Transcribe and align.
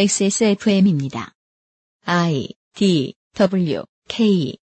XSFM입니다. 0.00 1.32
I 2.06 2.50
D 2.72 3.14
W 3.34 3.82
K 4.06 4.56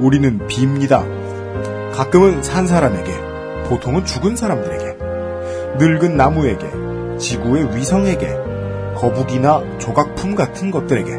우리는 0.00 0.38
빕니다. 0.48 1.92
가끔은 1.92 2.42
산 2.42 2.66
사람에게, 2.66 3.68
보통은 3.68 4.06
죽은 4.06 4.34
사람들에게, 4.34 4.96
늙은 5.76 6.16
나무에게, 6.16 7.18
지구의 7.18 7.76
위성에게, 7.76 8.45
거북이나 8.96 9.62
조각품 9.78 10.34
같은 10.34 10.70
것들에게, 10.70 11.18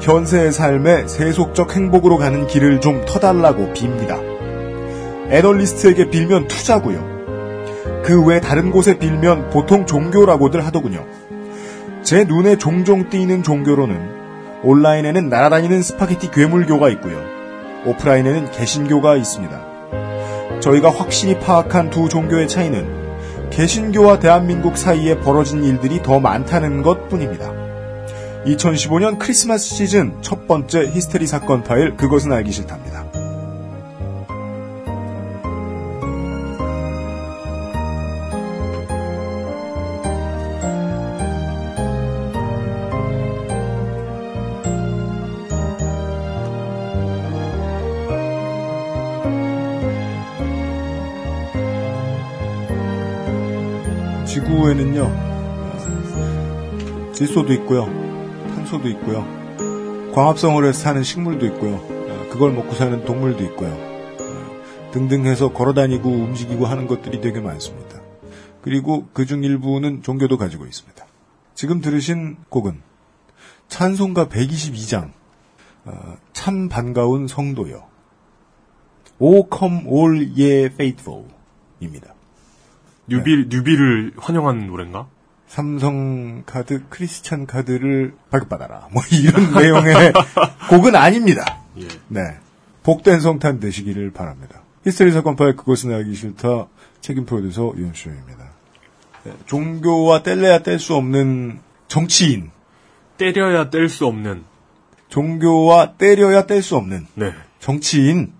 현세의 0.00 0.52
삶에 0.52 1.06
세속적 1.06 1.74
행복으로 1.74 2.16
가는 2.18 2.46
길을 2.46 2.80
좀 2.80 3.04
터달라고 3.06 3.72
빕니다. 3.74 4.20
애널리스트에게 5.30 6.10
빌면 6.10 6.46
투자고요. 6.46 7.16
그 8.04 8.24
외 8.24 8.40
다른 8.40 8.70
곳에 8.70 8.98
빌면 8.98 9.50
보통 9.50 9.84
종교라고들 9.84 10.64
하더군요. 10.64 11.04
제 12.02 12.24
눈에 12.24 12.56
종종 12.56 13.08
띄는 13.08 13.42
종교로는 13.42 13.98
온라인에는 14.62 15.28
날아다니는 15.28 15.82
스파게티 15.82 16.30
괴물교가 16.30 16.88
있고요. 16.90 17.20
오프라인에는 17.84 18.52
개신교가 18.52 19.16
있습니다. 19.16 19.60
저희가 20.60 20.90
확실히 20.90 21.38
파악한 21.38 21.90
두 21.90 22.08
종교의 22.08 22.46
차이는 22.48 23.05
개신교와 23.56 24.18
대한민국 24.18 24.76
사이에 24.76 25.18
벌어진 25.18 25.64
일들이 25.64 26.02
더 26.02 26.20
많다는 26.20 26.82
것 26.82 27.08
뿐입니다. 27.08 27.50
2015년 28.44 29.18
크리스마스 29.18 29.74
시즌 29.74 30.12
첫 30.20 30.46
번째 30.46 30.90
히스테리 30.90 31.26
사건 31.26 31.64
파일 31.64 31.96
그것은 31.96 32.32
알기 32.32 32.52
싫답니다. 32.52 33.05
질소도 57.16 57.54
있고요. 57.54 57.86
탄소도 58.54 58.88
있고요. 58.90 59.24
광합성을 60.14 60.62
해서 60.66 60.78
사는 60.78 61.02
식물도 61.02 61.46
있고요. 61.46 61.76
어, 61.76 62.28
그걸 62.30 62.52
먹고 62.52 62.74
사는 62.74 63.02
동물도 63.06 63.42
있고요. 63.44 63.70
어, 63.70 64.90
등등 64.92 65.24
해서 65.24 65.50
걸어다니고 65.50 66.10
움직이고 66.10 66.66
하는 66.66 66.86
것들이 66.86 67.22
되게 67.22 67.40
많습니다. 67.40 68.02
그리고 68.60 69.08
그 69.14 69.24
중 69.24 69.44
일부는 69.44 70.02
종교도 70.02 70.36
가지고 70.36 70.66
있습니다. 70.66 71.06
지금 71.54 71.80
들으신 71.80 72.36
곡은 72.50 72.82
찬송가 73.68 74.26
122장 74.28 75.10
어, 75.86 76.16
참 76.34 76.68
반가운 76.68 77.28
성도여 77.28 77.88
O 79.20 79.48
come 79.50 79.86
all 79.86 80.32
ye 80.38 80.66
faithful 80.66 81.24
입니다. 81.80 82.12
뉴비, 83.08 83.46
뉴비를 83.48 84.12
환영하는 84.18 84.66
노래인가? 84.66 85.08
삼성 85.46 86.42
카드, 86.44 86.82
크리스찬 86.88 87.46
카드를 87.46 88.14
발급받아라. 88.30 88.88
뭐 88.92 89.02
이런 89.12 89.52
내용의 89.52 90.12
곡은 90.70 90.94
아닙니다. 90.96 91.60
예. 91.78 91.88
네. 92.08 92.20
복된 92.82 93.20
성탄 93.20 93.58
되시기를 93.60 94.12
바랍니다. 94.12 94.62
히스테리 94.84 95.10
사건 95.12 95.34
파일 95.34 95.56
그것은 95.56 95.92
알기 95.92 96.14
싫다 96.14 96.68
책임 97.00 97.26
프로듀서 97.26 97.72
윤수입니다. 97.76 98.50
네, 99.24 99.32
종교와 99.46 100.22
뗄래야 100.22 100.60
뗄 100.60 100.78
수 100.78 100.94
없는 100.94 101.58
정치인, 101.88 102.50
때려야 103.16 103.70
뗄 103.70 103.88
수 103.88 104.06
없는. 104.06 104.44
종교와 105.08 105.94
때려야 105.94 106.46
뗄 106.46 106.62
수 106.62 106.76
없는 106.76 107.06
네. 107.14 107.32
정치인 107.58 108.32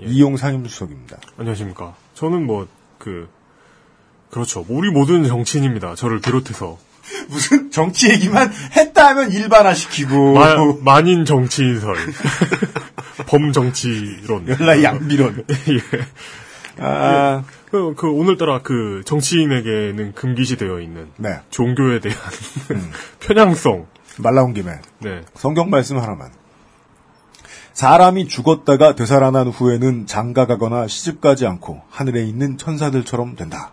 예. 0.00 0.04
이용 0.06 0.36
상임수석입니다. 0.38 1.18
안녕하십니까. 1.36 1.94
저는 2.14 2.46
뭐, 2.46 2.66
그, 2.98 3.28
그렇죠. 4.30 4.64
우리 4.68 4.90
모두는 4.90 5.28
정치인입니다. 5.28 5.94
저를 5.94 6.20
비롯해서. 6.20 6.78
무슨 7.28 7.70
정치 7.70 8.10
얘기만 8.10 8.52
했다 8.76 9.08
하면 9.08 9.32
일반화시키고 9.32 10.34
마, 10.34 10.54
만인 10.80 11.24
정치인설. 11.24 11.96
범정치론. 13.26 14.48
연락 14.48 14.82
양비론. 14.82 15.44
예. 15.50 16.82
아, 16.82 17.44
그, 17.70 17.94
그, 17.96 18.08
오늘따라 18.08 18.62
그 18.62 19.02
정치인에게는 19.04 20.14
금기시 20.14 20.56
되어 20.56 20.80
있는 20.80 21.08
네. 21.16 21.40
종교에 21.50 22.00
대한 22.00 22.18
편향성. 23.20 23.86
말 24.18 24.34
나온 24.34 24.54
김에 24.54 24.72
네. 24.98 25.22
성경 25.34 25.70
말씀 25.70 25.98
하나만. 25.98 26.30
사람이 27.72 28.28
죽었다가 28.28 28.94
되살아난 28.94 29.48
후에는 29.48 30.06
장가가거나 30.06 30.86
시집가지 30.86 31.46
않고 31.46 31.82
하늘에 31.88 32.24
있는 32.24 32.58
천사들처럼 32.58 33.36
된다. 33.36 33.72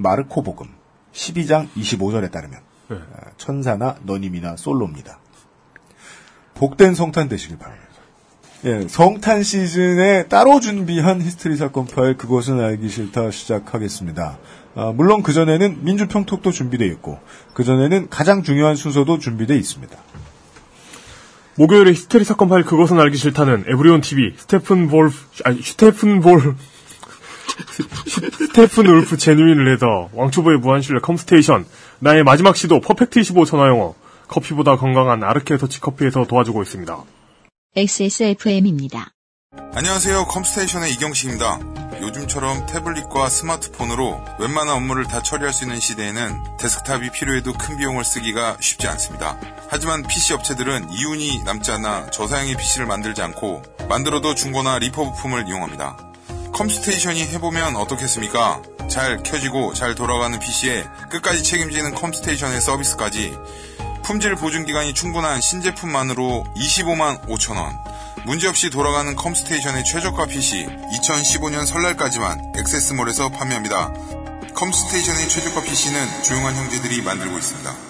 마르코 0.00 0.42
복음 0.42 0.68
12장 1.12 1.68
25절에 1.76 2.30
따르면 2.30 2.60
네. 2.88 2.96
아, 2.96 3.30
천사나 3.36 3.96
너님이나 4.02 4.56
솔로입니다. 4.56 5.18
복된 6.54 6.94
성탄 6.94 7.28
되시길 7.28 7.58
바랍니다. 7.58 7.90
예, 8.64 8.86
성탄 8.88 9.42
시즌에 9.42 10.26
따로 10.26 10.60
준비한 10.60 11.22
히스테리 11.22 11.56
사건 11.56 11.86
파일 11.86 12.18
그것은 12.18 12.60
알기 12.60 12.90
싫다 12.90 13.30
시작하겠습니다. 13.30 14.38
아, 14.74 14.92
물론 14.94 15.22
그 15.22 15.32
전에는 15.32 15.82
민주평톡도 15.82 16.50
준비되어 16.50 16.86
있고 16.88 17.18
그 17.54 17.64
전에는 17.64 18.10
가장 18.10 18.42
중요한 18.42 18.76
순서도 18.76 19.18
준비되어 19.18 19.56
있습니다. 19.56 19.96
목요일에 21.56 21.90
히스테리 21.92 22.24
사건 22.24 22.48
파일 22.48 22.64
그것은 22.64 23.00
알기 23.00 23.16
싫다는 23.16 23.64
에브리온 23.66 24.02
TV 24.02 24.34
스테픈 24.36 24.88
볼프 24.88 25.16
아니 25.44 25.62
스테픈 25.62 26.20
볼 26.20 26.54
스테픈 28.48 28.86
울프 28.86 29.16
genuine 29.16 29.64
leather 29.64 30.10
왕초보의 30.12 30.58
무한실내 30.58 31.00
컴스테이션 31.00 31.66
나의 32.00 32.24
마지막 32.24 32.56
시도 32.56 32.80
퍼펙트 32.80 33.20
25 33.20 33.44
전화영어 33.44 33.94
커피보다 34.28 34.76
건강한 34.76 35.22
아르케 35.24 35.56
더치 35.56 35.80
커피에서 35.80 36.24
도와주고 36.24 36.62
있습니다. 36.62 36.96
XSFM입니다. 37.76 39.12
안녕하세요. 39.72 40.26
컴스테이션의 40.26 40.92
이경식입니다. 40.92 41.58
요즘처럼 42.00 42.66
태블릿과 42.66 43.28
스마트폰으로 43.28 44.20
웬만한 44.38 44.76
업무를 44.76 45.04
다 45.04 45.22
처리할 45.22 45.52
수 45.52 45.64
있는 45.64 45.78
시대에는 45.80 46.56
데스크탑이 46.58 47.10
필요해도 47.12 47.52
큰 47.54 47.76
비용을 47.76 48.04
쓰기가 48.04 48.56
쉽지 48.60 48.86
않습니다. 48.88 49.38
하지만 49.68 50.02
PC 50.02 50.34
업체들은 50.34 50.90
이윤이 50.90 51.42
남지 51.44 51.70
않아 51.72 52.10
저사양의 52.10 52.56
PC를 52.56 52.86
만들지 52.86 53.22
않고 53.22 53.62
만들어도 53.88 54.34
중고나 54.34 54.78
리퍼 54.78 55.04
부품을 55.04 55.46
이용합니다. 55.48 56.09
컴스테이션이 56.52 57.22
해보면 57.28 57.76
어떻겠습니까? 57.76 58.62
잘 58.88 59.22
켜지고 59.22 59.72
잘 59.74 59.94
돌아가는 59.94 60.38
PC에 60.38 60.84
끝까지 61.10 61.42
책임지는 61.42 61.94
컴스테이션의 61.94 62.60
서비스까지 62.60 63.36
품질 64.02 64.34
보증 64.34 64.64
기간이 64.64 64.92
충분한 64.94 65.40
신제품만으로 65.40 66.44
25만 66.56 67.26
5천 67.28 67.56
원. 67.56 67.78
문제없이 68.26 68.70
돌아가는 68.70 69.14
컴스테이션의 69.14 69.84
최저가 69.84 70.26
PC 70.26 70.66
2015년 70.66 71.64
설날까지만 71.64 72.54
액세스몰에서 72.56 73.30
판매합니다. 73.30 73.92
컴스테이션의 74.54 75.28
최저가 75.28 75.62
PC는 75.62 76.22
조용한 76.24 76.54
형제들이 76.56 77.02
만들고 77.02 77.38
있습니다. 77.38 77.89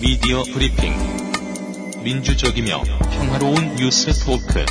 미디어 0.00 0.42
브리핑. 0.42 0.92
민주적이며 2.04 2.82
평화로운 3.10 3.76
뉴스 3.76 4.12
토크. 4.24 4.64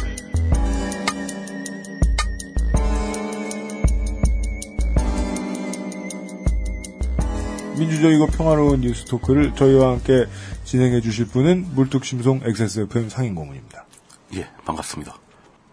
민주적이고 7.77 8.27
평화로운 8.27 8.81
뉴스 8.81 9.05
토크를 9.05 9.55
저희와 9.55 9.93
함께 9.93 10.25
진행해 10.63 11.01
주실 11.01 11.25
분은 11.25 11.73
물뚝심송 11.73 12.41
XSFM 12.43 13.09
상인고문입니다. 13.09 13.86
예, 14.35 14.47
반갑습니다. 14.65 15.15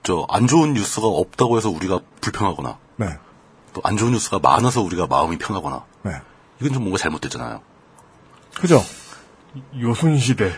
저 0.02 0.26
안 0.28 0.46
좋은 0.46 0.74
뉴스가 0.74 1.06
없다고 1.06 1.56
해서 1.56 1.70
우리가 1.70 2.00
불평하거나 2.20 2.78
네. 2.96 3.06
또 3.72 3.80
안 3.84 3.96
좋은 3.96 4.12
뉴스가 4.12 4.38
많아서 4.38 4.82
우리가 4.82 5.06
마음이 5.06 5.38
편하거나 5.38 5.84
네. 6.02 6.12
이건 6.60 6.72
좀 6.74 6.82
뭔가 6.82 6.98
잘못됐잖아요. 6.98 7.60
그죠? 8.54 8.82
요순 9.80 10.18
시대. 10.18 10.52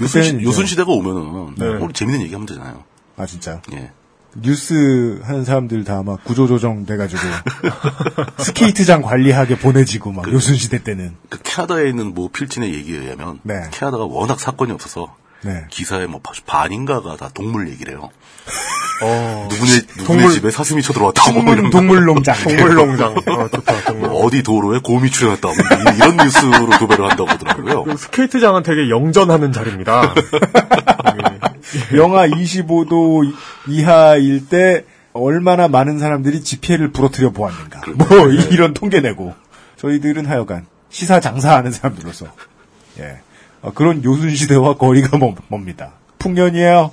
요순, 0.00 0.22
시, 0.22 0.28
그때는 0.30 0.40
이제- 0.40 0.48
요순 0.48 0.66
시대가 0.66 0.90
오면은 0.92 1.54
네. 1.56 1.66
우리 1.76 1.92
재밌는 1.92 2.22
얘기 2.22 2.32
하면 2.32 2.46
되잖아요. 2.46 2.82
아, 3.16 3.26
진짜요? 3.26 3.60
예. 3.72 3.92
뉴스 4.36 5.20
하는 5.22 5.44
사람들 5.44 5.84
다 5.84 6.02
막 6.02 6.24
구조조정 6.24 6.86
돼가지고 6.86 7.20
스케이트장 8.42 9.02
관리하게 9.02 9.58
보내지고 9.58 10.10
막 10.10 10.26
요순 10.32 10.56
시대 10.56 10.82
때는 10.82 11.14
그 11.28 11.38
캐나다에 11.42 11.88
있는 11.88 12.14
뭐 12.14 12.28
필진의 12.32 12.74
얘기에 12.74 12.98
의하면 12.98 13.38
네. 13.44 13.68
캐나다가 13.70 14.04
워낙 14.06 14.40
사건이 14.40 14.72
없어서 14.72 15.14
네. 15.44 15.64
기사에 15.70 16.06
뭐 16.06 16.20
반인가가 16.46 17.16
다 17.16 17.30
동물 17.34 17.68
얘기래요. 17.70 18.10
어, 19.02 19.48
누구네 19.50 19.72
누구네 19.98 20.04
동물- 20.06 20.32
집에 20.32 20.50
사슴이 20.50 20.82
쳐들어왔다고 20.82 21.32
뭐 21.42 21.54
동물. 21.54 21.70
동물농장 21.70 22.36
동물농장. 22.44 23.14
어, 23.26 23.48
좋다, 23.48 23.84
동물. 23.86 24.08
뭐 24.10 24.24
어디 24.24 24.42
도로에 24.42 24.78
곰이 24.82 25.10
출현했다 25.10 25.48
뭐 25.48 25.54
이- 25.56 25.96
이런 25.96 26.16
뉴스로 26.16 26.78
도배를 26.78 27.04
한다고 27.10 27.26
하더라고요. 27.28 27.84
그 27.84 27.96
스케이트장은 27.96 28.62
되게 28.62 28.88
영전하는 28.90 29.52
자리입니다. 29.52 30.14
영하 31.94 32.26
25도 32.28 33.32
이하일 33.68 34.48
때 34.48 34.84
얼마나 35.12 35.68
많은 35.68 35.98
사람들이 35.98 36.42
지폐를 36.42 36.90
부러뜨려 36.92 37.30
보았는가. 37.30 37.82
뭐 37.94 38.28
이- 38.30 38.48
이런 38.50 38.74
통계 38.74 39.00
내고 39.00 39.34
저희들은 39.76 40.26
하여간 40.26 40.66
시사 40.90 41.20
장사하는 41.20 41.72
사람들로서 41.72 42.26
예 43.00 43.04
어, 43.04 43.18
그런 43.72 44.04
요순 44.04 44.34
시대와 44.34 44.76
거리가 44.76 45.18
멀, 45.18 45.34
멉니다. 45.48 45.94
풍년이에요. 46.18 46.90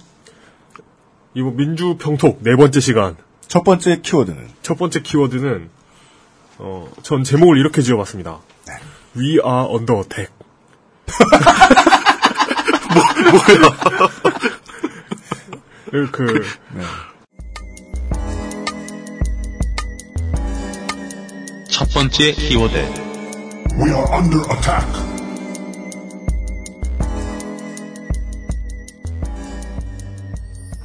이거 1.34 1.52
민주평톡 1.52 2.40
네 2.42 2.56
번째 2.56 2.80
시간. 2.80 3.16
첫 3.48 3.64
번째 3.64 4.02
키워드는 4.02 4.50
첫 4.62 4.78
번째 4.78 5.02
키워드는 5.02 5.70
어, 6.60 6.90
전 7.02 7.24
제목을 7.24 7.58
이렇게 7.58 7.82
지어봤습니다. 7.82 8.40
네. 8.68 8.74
We 9.18 9.40
are 9.40 9.68
under 9.70 9.98
attack. 9.98 10.32
뭐, 12.94 13.04
뭐야? 13.32 13.72
그첫 21.68 21.90
번째 21.94 22.32
키워드. 22.32 22.76
We 23.74 23.90
are 23.92 24.08
under 24.14 24.42
attack. 24.52 25.21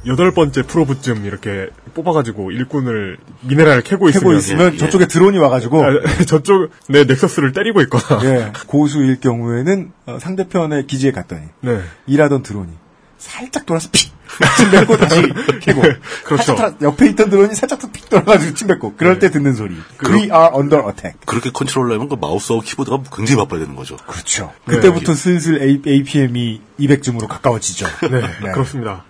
여덟 0.07 0.31
번째 0.31 0.63
프로브쯤 0.63 1.25
이렇게 1.25 1.69
뽑아가지고 1.93 2.51
일꾼을 2.51 3.17
미네랄을 3.41 3.83
캐고 3.83 4.09
있으면, 4.09 4.21
캐고 4.21 4.33
있으면 4.37 4.73
예, 4.73 4.77
저쪽에 4.77 5.07
드론이 5.07 5.37
와가지고 5.37 5.83
아, 5.83 5.89
저쪽 6.27 6.69
내 6.87 7.03
넥서스를 7.03 7.51
때리고 7.53 7.81
있거나. 7.81 8.21
예, 8.25 8.51
고수일 8.67 9.19
경우에는 9.19 9.91
어, 10.05 10.17
상대편의 10.19 10.87
기지에 10.87 11.11
갔더니 11.11 11.41
네. 11.61 11.81
일하던 12.05 12.43
드론이 12.43 12.71
살짝 13.17 13.65
돌아서 13.65 13.89
픽! 13.91 14.15
침 14.57 14.69
뱉고 14.71 14.97
다시 14.97 15.21
캐고 15.61 15.81
그렇죠. 16.25 16.43
살짝 16.43 16.77
돌아- 16.79 16.81
옆에 16.81 17.09
있던 17.09 17.29
드론이 17.29 17.55
살짝 17.55 17.79
더픽 17.79 18.09
돌아가지고 18.09 18.53
침 18.53 18.67
뱉고 18.67 18.93
그럴 18.95 19.19
때 19.19 19.31
듣는 19.31 19.55
소리 19.55 19.75
We 20.05 20.23
are 20.23 20.49
under 20.53 20.83
attack 20.85 21.17
그렇게 21.25 21.49
컨트롤하려면 21.49 22.09
그 22.09 22.15
마우스하고 22.15 22.61
키보드가 22.61 23.03
굉장히 23.15 23.37
바빠야 23.41 23.61
되는 23.61 23.75
거죠. 23.75 23.95
그렇죠 24.05 24.53
그때부터 24.67 25.15
슬슬 25.15 25.61
A, 25.63 25.81
APM이 25.87 26.61
200쯤으로 26.79 27.27
가까워지죠 27.27 27.87
네, 28.11 28.21
네. 28.43 28.51
그렇습니다. 28.53 29.05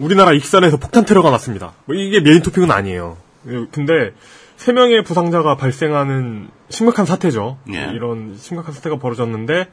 어, 0.00 0.04
우리나라 0.04 0.32
익산에서 0.32 0.78
폭탄 0.78 1.04
테러가 1.04 1.30
났습니다. 1.30 1.72
뭐 1.84 1.94
이게 1.94 2.20
main 2.20 2.42
topic은 2.42 2.70
아니에요. 2.70 3.16
예, 3.48 3.66
근데 3.70 4.12
세 4.56 4.72
명의 4.72 5.02
부상자가 5.02 5.56
발생하는 5.56 6.48
심각한 6.68 7.06
사태죠. 7.06 7.58
예. 7.72 7.90
이런 7.94 8.36
심각한 8.36 8.74
사태가 8.74 8.96
벌어졌는데 8.96 9.68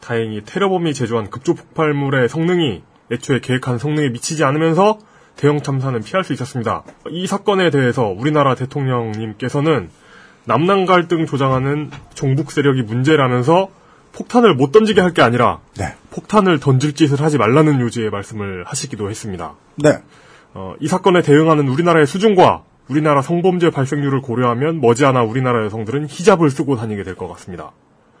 다행히 0.00 0.42
테러범이 0.44 0.94
제조한 0.94 1.30
급조 1.30 1.54
폭발물의 1.54 2.28
성능이 2.28 2.82
애초에 3.12 3.40
계획한 3.40 3.78
성능에 3.78 4.08
미치지 4.08 4.42
않으면서 4.44 4.98
대형 5.36 5.62
참사는 5.62 6.00
피할 6.02 6.24
수 6.24 6.32
있었습니다. 6.32 6.82
이 7.10 7.26
사건에 7.26 7.70
대해서 7.70 8.06
우리나라 8.06 8.54
대통령님께서는 8.54 9.90
남남 10.44 10.86
갈등 10.86 11.24
조장하는 11.24 11.90
종북 12.14 12.50
세력이 12.50 12.82
문제라면서 12.82 13.68
폭탄을 14.12 14.54
못 14.54 14.72
던지게 14.72 15.00
할 15.00 15.12
게 15.12 15.22
아니라 15.22 15.60
네. 15.78 15.94
폭탄을 16.10 16.58
던질 16.60 16.94
짓을 16.94 17.20
하지 17.20 17.38
말라는 17.38 17.80
요지의 17.80 18.10
말씀을 18.10 18.64
하시기도 18.66 19.08
했습니다. 19.10 19.54
네. 19.76 19.98
어, 20.54 20.74
이 20.80 20.86
사건에 20.88 21.22
대응하는 21.22 21.68
우리나라의 21.68 22.06
수준과 22.06 22.62
우리나라 22.88 23.22
성범죄 23.22 23.70
발생률을 23.70 24.20
고려하면 24.20 24.80
머지않아 24.80 25.22
우리나라 25.22 25.64
여성들은 25.64 26.06
히잡을 26.08 26.50
쓰고 26.50 26.76
다니게 26.76 27.04
될 27.04 27.14
것 27.14 27.28
같습니다. 27.28 27.72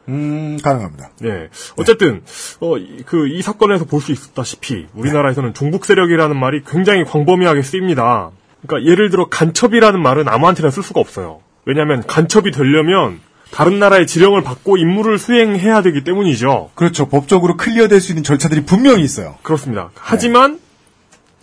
음 0.08 0.58
가능합니다 0.64 1.10
예. 1.24 1.48
어쨌든, 1.76 2.22
어, 2.60 2.74
그, 3.06 3.28
이 3.28 3.40
사건에서 3.40 3.84
볼 3.84 4.00
수 4.00 4.10
있다시피, 4.12 4.86
우리나라에서는 4.94 5.54
종북 5.54 5.84
세력이라는 5.84 6.36
말이 6.36 6.62
굉장히 6.64 7.04
광범위하게 7.04 7.62
쓰입니다. 7.62 8.30
그러니까 8.66 8.90
예를 8.90 9.10
들어 9.10 9.28
간첩이라는 9.28 10.02
말은 10.02 10.28
아무한테나 10.28 10.70
쓸 10.70 10.82
수가 10.82 11.00
없어요. 11.00 11.40
왜냐하면 11.66 12.02
간첩이 12.06 12.50
되려면 12.50 13.20
다른 13.52 13.78
나라의 13.78 14.06
지령을 14.06 14.42
받고 14.42 14.78
임무를 14.78 15.18
수행해야 15.18 15.82
되기 15.82 16.02
때문이죠. 16.04 16.70
그렇죠 16.74 17.08
법적으로 17.08 17.56
클리어될 17.56 18.00
수 18.00 18.12
있는 18.12 18.22
절차들이 18.22 18.64
분명히 18.64 19.04
있어요 19.04 19.36
그렇습니다. 19.42 19.90
하지만 19.94 20.58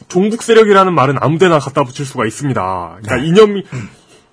종북 0.07 0.41
세력이라는 0.43 0.93
말은 0.93 1.17
아무데나 1.21 1.59
갖다 1.59 1.83
붙일 1.83 2.05
수가 2.05 2.25
있습니다. 2.25 2.97
그러니까 3.01 3.15
네. 3.17 3.27
이념이 3.27 3.63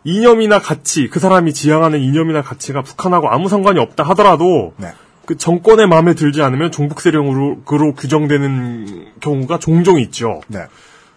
이념이나 0.05 0.61
가치, 0.61 1.09
그 1.09 1.19
사람이 1.19 1.53
지향하는 1.53 2.01
이념이나 2.01 2.41
가치가 2.43 2.81
북한하고 2.83 3.29
아무 3.29 3.49
상관이 3.49 3.81
없다 3.81 4.05
하더라도 4.05 4.73
네. 4.77 4.93
그 5.27 5.37
정권의 5.37 5.89
마음에 5.89 6.15
들지 6.15 6.43
않으면 6.43 6.71
종북 6.71 7.01
세력으로 7.01 7.95
규정되는 7.97 9.07
경우가 9.21 9.59
종종 9.59 9.99
있죠. 10.01 10.41
네. 10.47 10.61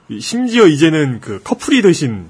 이- 0.10 0.20
심지어 0.20 0.66
이제는 0.66 1.20
그 1.22 1.39
커플이 1.44 1.84
되신 1.84 2.30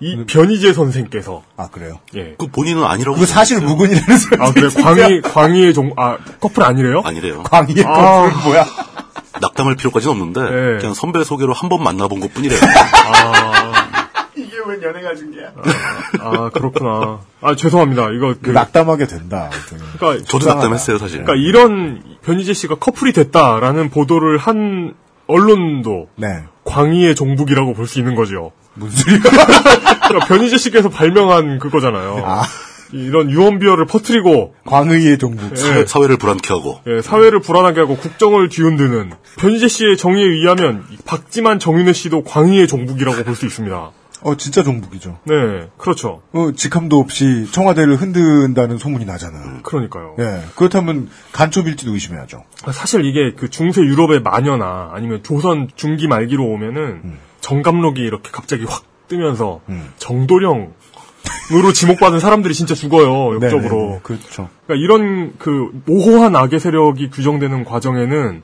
이 0.00 0.24
변희재 0.26 0.72
선생께서 0.74 1.42
아 1.56 1.68
그래요 1.68 2.00
예. 2.16 2.34
그 2.38 2.48
본인은 2.48 2.84
아니라고. 2.84 3.14
그거 3.14 3.26
사실 3.26 3.60
무근이라는 3.60 4.18
소리 4.18 4.36
아 4.42 4.52
그래 4.52 4.68
광희 4.68 5.20
광희의 5.22 5.72
종아 5.74 6.18
커플 6.40 6.62
아니래요? 6.64 7.00
아니래요. 7.04 7.42
광희의 7.44 7.84
아. 7.86 7.92
커플은 8.22 8.42
뭐야 8.44 8.66
낙담할 9.40 9.76
필요까지는 9.76 10.12
없는데 10.12 10.40
네. 10.42 10.78
그냥 10.78 10.94
선배 10.94 11.22
소개로 11.24 11.52
한 11.54 11.68
번 11.70 11.82
만나본 11.82 12.20
것 12.20 12.32
뿐이래요. 12.34 12.58
이게 14.36 14.52
왜 14.66 14.82
연애가 14.82 15.14
중계야 15.14 15.52
아 16.20 16.50
그렇구나. 16.50 17.20
아 17.40 17.54
죄송합니다. 17.56 18.10
이거 18.10 18.34
그 18.42 18.50
낙담하게 18.50 19.06
된다 19.06 19.50
아무튼. 19.52 19.78
그러니까 19.98 20.24
저도. 20.28 20.46
낙담했어요 20.46 20.98
사실. 20.98 21.22
그러니까 21.24 21.34
이런 21.48 22.02
변희재 22.22 22.52
씨가 22.52 22.74
커플이 22.76 23.12
됐다라는 23.12 23.88
보도를 23.90 24.36
한 24.38 24.94
언론도 25.26 26.08
네 26.16 26.44
광희의 26.64 27.14
종북이라고 27.14 27.72
볼 27.74 27.86
수 27.86 27.98
있는 27.98 28.14
거죠. 28.14 28.52
무슨 28.76 29.04
소리야 29.20 29.20
그러니까 30.08 30.26
변희재 30.28 30.56
씨께서 30.58 30.88
발명한 30.88 31.58
그거잖아요. 31.58 32.22
아. 32.24 32.42
이런 32.92 33.30
유언비어를 33.30 33.86
퍼뜨리고 33.86 34.54
광의의 34.64 35.18
종북 35.18 35.56
사회, 35.58 35.84
사회를 35.86 36.18
불안케 36.18 36.54
하고 36.54 36.80
예, 36.86 37.02
사회를 37.02 37.40
불안하게 37.40 37.80
하고 37.80 37.96
국정을 37.96 38.48
뒤흔드는 38.48 39.10
변희재 39.38 39.66
씨의 39.66 39.96
정의에 39.96 40.24
의하면 40.24 40.84
이 40.92 40.96
박지만 41.04 41.58
정윤회 41.58 41.92
씨도 41.92 42.22
광희의 42.22 42.68
종북이라고 42.68 43.24
볼 43.24 43.34
수 43.34 43.44
있습니다. 43.44 43.90
어 44.22 44.34
진짜 44.36 44.62
종북이죠 44.62 45.18
네, 45.24 45.34
그렇죠. 45.76 46.22
어, 46.32 46.50
직함도 46.56 46.98
없이 46.98 47.46
청와대를 47.50 47.96
흔든다는 47.96 48.78
소문이 48.78 49.04
나잖아요. 49.04 49.60
그러니까요. 49.62 50.14
예. 50.20 50.42
그렇다면 50.54 51.08
간첩일지도 51.32 51.92
의심해야죠. 51.92 52.42
사실 52.72 53.04
이게 53.04 53.34
그 53.36 53.50
중세 53.50 53.82
유럽의 53.82 54.22
마녀나 54.22 54.90
아니면 54.94 55.22
조선 55.22 55.68
중기 55.76 56.06
말기로 56.08 56.44
오면은 56.44 57.18
정감록이 57.46 58.02
이렇게 58.02 58.30
갑자기 58.32 58.64
확 58.64 58.82
뜨면서 59.06 59.60
음. 59.68 59.92
정도령 59.98 60.74
으로 61.52 61.72
지목받은 61.72 62.18
사람들이 62.18 62.54
진짜 62.54 62.74
죽어요 62.74 63.34
역적으로. 63.34 63.76
네네네. 63.76 64.00
그렇죠. 64.02 64.48
그러니까 64.66 64.84
이런 64.84 65.34
그 65.38 65.70
모호한 65.86 66.34
악의 66.34 66.58
세력이 66.58 67.10
규정되는 67.10 67.64
과정에는 67.64 68.42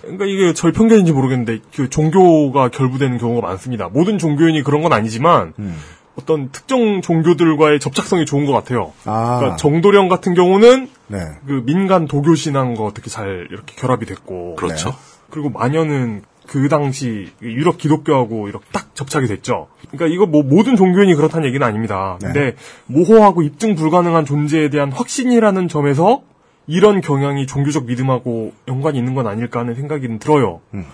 그러니까 0.00 0.24
이게 0.24 0.52
저희 0.52 0.72
편견인지 0.72 1.12
모르겠는데 1.12 1.60
그 1.74 1.88
종교가 1.88 2.70
결부되는 2.70 3.18
경우가 3.18 3.46
많습니다. 3.46 3.88
모든 3.88 4.18
종교인이 4.18 4.64
그런 4.64 4.82
건 4.82 4.92
아니지만 4.92 5.52
음. 5.60 5.76
어떤 6.16 6.50
특정 6.50 7.02
종교들과의 7.02 7.78
접착성이 7.78 8.26
좋은 8.26 8.46
것 8.46 8.52
같아요. 8.52 8.92
아. 9.04 9.36
그러니까 9.38 9.56
정도령 9.56 10.08
같은 10.08 10.34
경우는 10.34 10.88
네. 11.06 11.18
그 11.46 11.62
민간 11.64 12.08
도교 12.08 12.34
신앙과 12.34 12.82
어떻게 12.82 13.10
잘 13.10 13.46
이렇게 13.50 13.76
결합이 13.76 14.06
됐고 14.06 14.56
그렇죠. 14.56 14.92
그리고 15.30 15.50
마녀는 15.50 16.22
그 16.50 16.68
당시 16.68 17.30
유럽 17.40 17.78
기독교하고 17.78 18.48
이렇게 18.48 18.66
딱 18.72 18.92
접착이 18.96 19.28
됐죠. 19.28 19.68
그러니까 19.92 20.08
이거 20.08 20.26
뭐 20.26 20.42
모든 20.42 20.74
종교인이 20.74 21.14
그렇다는 21.14 21.46
얘기는 21.46 21.64
아닙니다. 21.64 22.18
네. 22.20 22.26
근데 22.26 22.56
모호하고 22.86 23.42
입증 23.42 23.76
불가능한 23.76 24.24
존재에 24.24 24.68
대한 24.68 24.90
확신이라는 24.90 25.68
점에서 25.68 26.22
이런 26.66 27.00
경향이 27.00 27.46
종교적 27.46 27.84
믿음하고 27.84 28.52
연관이 28.66 28.98
있는 28.98 29.14
건 29.14 29.28
아닐까 29.28 29.60
하는 29.60 29.76
생각이 29.76 30.18
들어요. 30.18 30.60
음. 30.74 30.86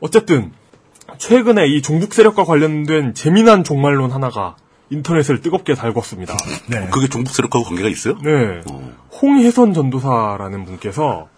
어쨌든 0.00 0.50
최근에 1.18 1.68
이 1.68 1.80
종북 1.80 2.12
세력과 2.12 2.42
관련된 2.42 3.14
재미난 3.14 3.62
종말론 3.62 4.10
하나가 4.10 4.56
인터넷을 4.90 5.42
뜨겁게 5.42 5.74
달궜습니다. 5.74 6.34
네. 6.66 6.88
그게 6.92 7.06
종북 7.06 7.32
세력하고 7.32 7.64
관계가 7.64 7.88
있어요? 7.88 8.18
네. 8.20 8.62
어. 8.68 8.92
홍혜선 9.22 9.74
전도사라는 9.74 10.64
분께서 10.64 11.28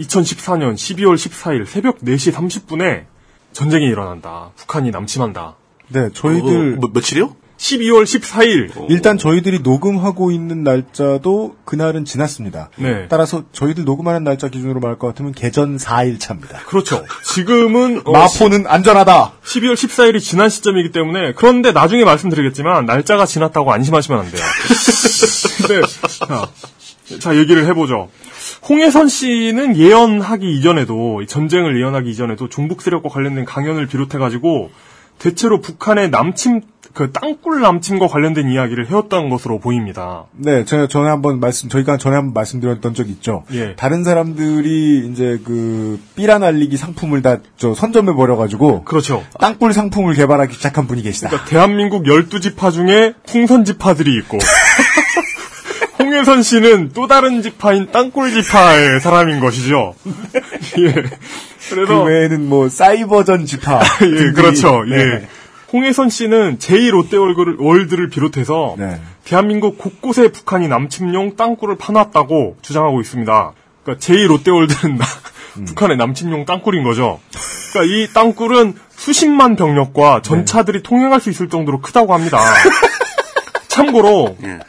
2014년 0.00 0.74
12월 0.74 1.14
14일 1.14 1.66
새벽 1.66 2.00
4시 2.00 2.32
30분에 2.32 3.04
전쟁이 3.52 3.86
일어난다. 3.86 4.50
북한이 4.56 4.90
남침한다. 4.90 5.54
네, 5.88 6.08
저희들 6.12 6.74
어, 6.74 6.80
뭐, 6.80 6.90
며칠이요? 6.92 7.36
12월 7.56 8.02
14일. 8.02 8.90
일단 8.90 9.16
저희들이 9.16 9.60
녹음하고 9.60 10.32
있는 10.32 10.64
날짜도 10.64 11.56
그날은 11.64 12.04
지났습니다. 12.04 12.68
네. 12.76 13.06
따라서 13.08 13.44
저희들 13.52 13.84
녹음하는 13.84 14.24
날짜 14.24 14.48
기준으로 14.48 14.80
말할 14.80 14.98
것 14.98 15.06
같으면 15.06 15.32
개전 15.32 15.76
4일 15.76 16.18
차입니다. 16.18 16.58
그렇죠. 16.66 17.04
지금은 17.24 18.02
어, 18.04 18.10
마포는 18.10 18.66
안전하다. 18.66 19.34
12월 19.44 19.74
14일이 19.74 20.20
지난 20.20 20.50
시점이기 20.50 20.90
때문에 20.90 21.32
그런데 21.36 21.72
나중에 21.72 22.04
말씀드리겠지만 22.04 22.86
날짜가 22.86 23.24
지났다고 23.24 23.72
안심하시면 23.72 24.20
안 24.20 24.30
돼요. 24.30 24.42
근데 25.58 25.80
자, 26.28 26.48
자 27.20 27.36
얘기를 27.36 27.66
해보죠. 27.66 28.10
홍혜선 28.68 29.08
씨는 29.08 29.76
예언하기 29.76 30.56
이전에도 30.56 31.20
이 31.22 31.26
전쟁을 31.26 31.78
예언하기 31.78 32.10
이전에도 32.10 32.48
종북 32.48 32.80
세력과 32.82 33.10
관련된 33.10 33.44
강연을 33.44 33.86
비롯해 33.86 34.18
가지고 34.18 34.70
대체로 35.18 35.60
북한의 35.60 36.10
남침 36.10 36.62
그 36.94 37.10
땅굴 37.12 37.60
남침과 37.60 38.06
관련된 38.06 38.48
이야기를 38.50 38.88
해왔던 38.88 39.28
것으로 39.28 39.58
보입니다. 39.58 40.24
네, 40.32 40.64
제가 40.64 40.86
전에 40.86 41.08
한번 41.08 41.40
말씀, 41.40 41.68
저희가 41.68 41.96
전에 41.98 42.14
한번 42.14 42.32
말씀드렸던 42.34 42.94
적 42.94 43.08
있죠. 43.08 43.42
예. 43.52 43.74
다른 43.74 44.04
사람들이 44.04 45.08
이제 45.10 45.40
그 45.44 46.00
삐라 46.14 46.38
날리기 46.38 46.76
상품을 46.76 47.20
다 47.22 47.38
저 47.56 47.74
선점해 47.74 48.12
버려 48.14 48.36
가지고 48.36 48.84
그렇죠. 48.84 49.24
땅굴 49.40 49.72
상품을 49.72 50.14
개발하기 50.14 50.54
시작한 50.54 50.86
분이 50.86 51.02
계시다. 51.02 51.28
그러니까 51.30 51.50
대한민국 51.50 52.04
12지파 52.04 52.72
중에 52.72 53.14
풍선 53.26 53.64
지파들이 53.64 54.14
있고 54.18 54.38
홍혜선 56.04 56.42
씨는 56.42 56.90
또 56.92 57.06
다른 57.06 57.40
지파인 57.40 57.90
땅굴 57.90 58.30
지파의 58.32 59.00
사람인 59.00 59.40
것이죠. 59.40 59.94
예. 60.78 60.92
그 60.92 61.10
그래서 61.70 62.02
외에는 62.02 62.46
뭐 62.46 62.68
사이버전 62.68 63.46
지파. 63.46 63.80
예, 64.04 64.32
그렇죠. 64.32 64.84
네. 64.84 64.96
예. 64.96 65.28
홍혜선 65.72 66.10
씨는 66.10 66.58
제2롯데월드를 66.58 68.10
비롯해서 68.10 68.76
네. 68.78 69.00
대한민국 69.24 69.78
곳곳에 69.78 70.28
북한이 70.28 70.68
남침용 70.68 71.36
땅굴을 71.36 71.76
파놨다고 71.76 72.58
주장하고 72.60 73.00
있습니다. 73.00 73.52
그러니까 73.82 74.06
제2롯데 74.06 74.54
월드는 74.54 74.98
음. 75.56 75.64
북한의 75.64 75.96
남침용 75.96 76.44
땅굴인 76.44 76.84
거죠. 76.84 77.18
그러니까 77.72 77.94
이 77.94 78.08
땅굴은 78.12 78.74
수십만 78.90 79.56
병력과 79.56 80.20
전차들이 80.22 80.78
네. 80.78 80.82
통행할 80.82 81.20
수 81.20 81.30
있을 81.30 81.48
정도로 81.48 81.80
크다고 81.80 82.12
합니다. 82.12 82.38
참고로 83.68 84.36
예. 84.44 84.60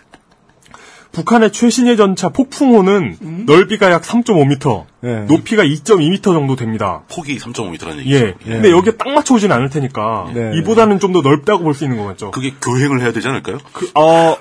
북한의 1.15 1.51
최신의 1.51 1.95
전차 1.97 2.29
폭풍호는 2.29 3.45
넓이가 3.47 3.89
약 3.91 4.01
3.5m, 4.03 4.81
음. 4.81 4.83
네. 5.01 5.21
높이가 5.33 5.63
2.2m 5.63 6.21
정도 6.23 6.55
됩니다. 6.55 7.01
폭이 7.09 7.37
3.5m라는 7.37 7.99
얘기죠. 7.99 8.15
예. 8.15 8.35
근데 8.43 8.69
여기에 8.71 8.93
딱 8.97 9.09
맞춰오진 9.09 9.51
않을 9.51 9.69
테니까 9.69 10.27
네. 10.33 10.51
이보다는 10.59 10.99
좀 10.99 11.13
더 11.15 11.21
넓다고 11.21 11.63
볼 11.63 11.73
수 11.73 11.85
있는 11.85 11.97
거겠죠. 11.97 12.31
그게 12.31 12.53
교행을 12.61 13.01
해야 13.01 13.13
되지 13.13 13.27
않을까요? 13.29 13.59
그, 13.71 13.89
어, 13.95 14.35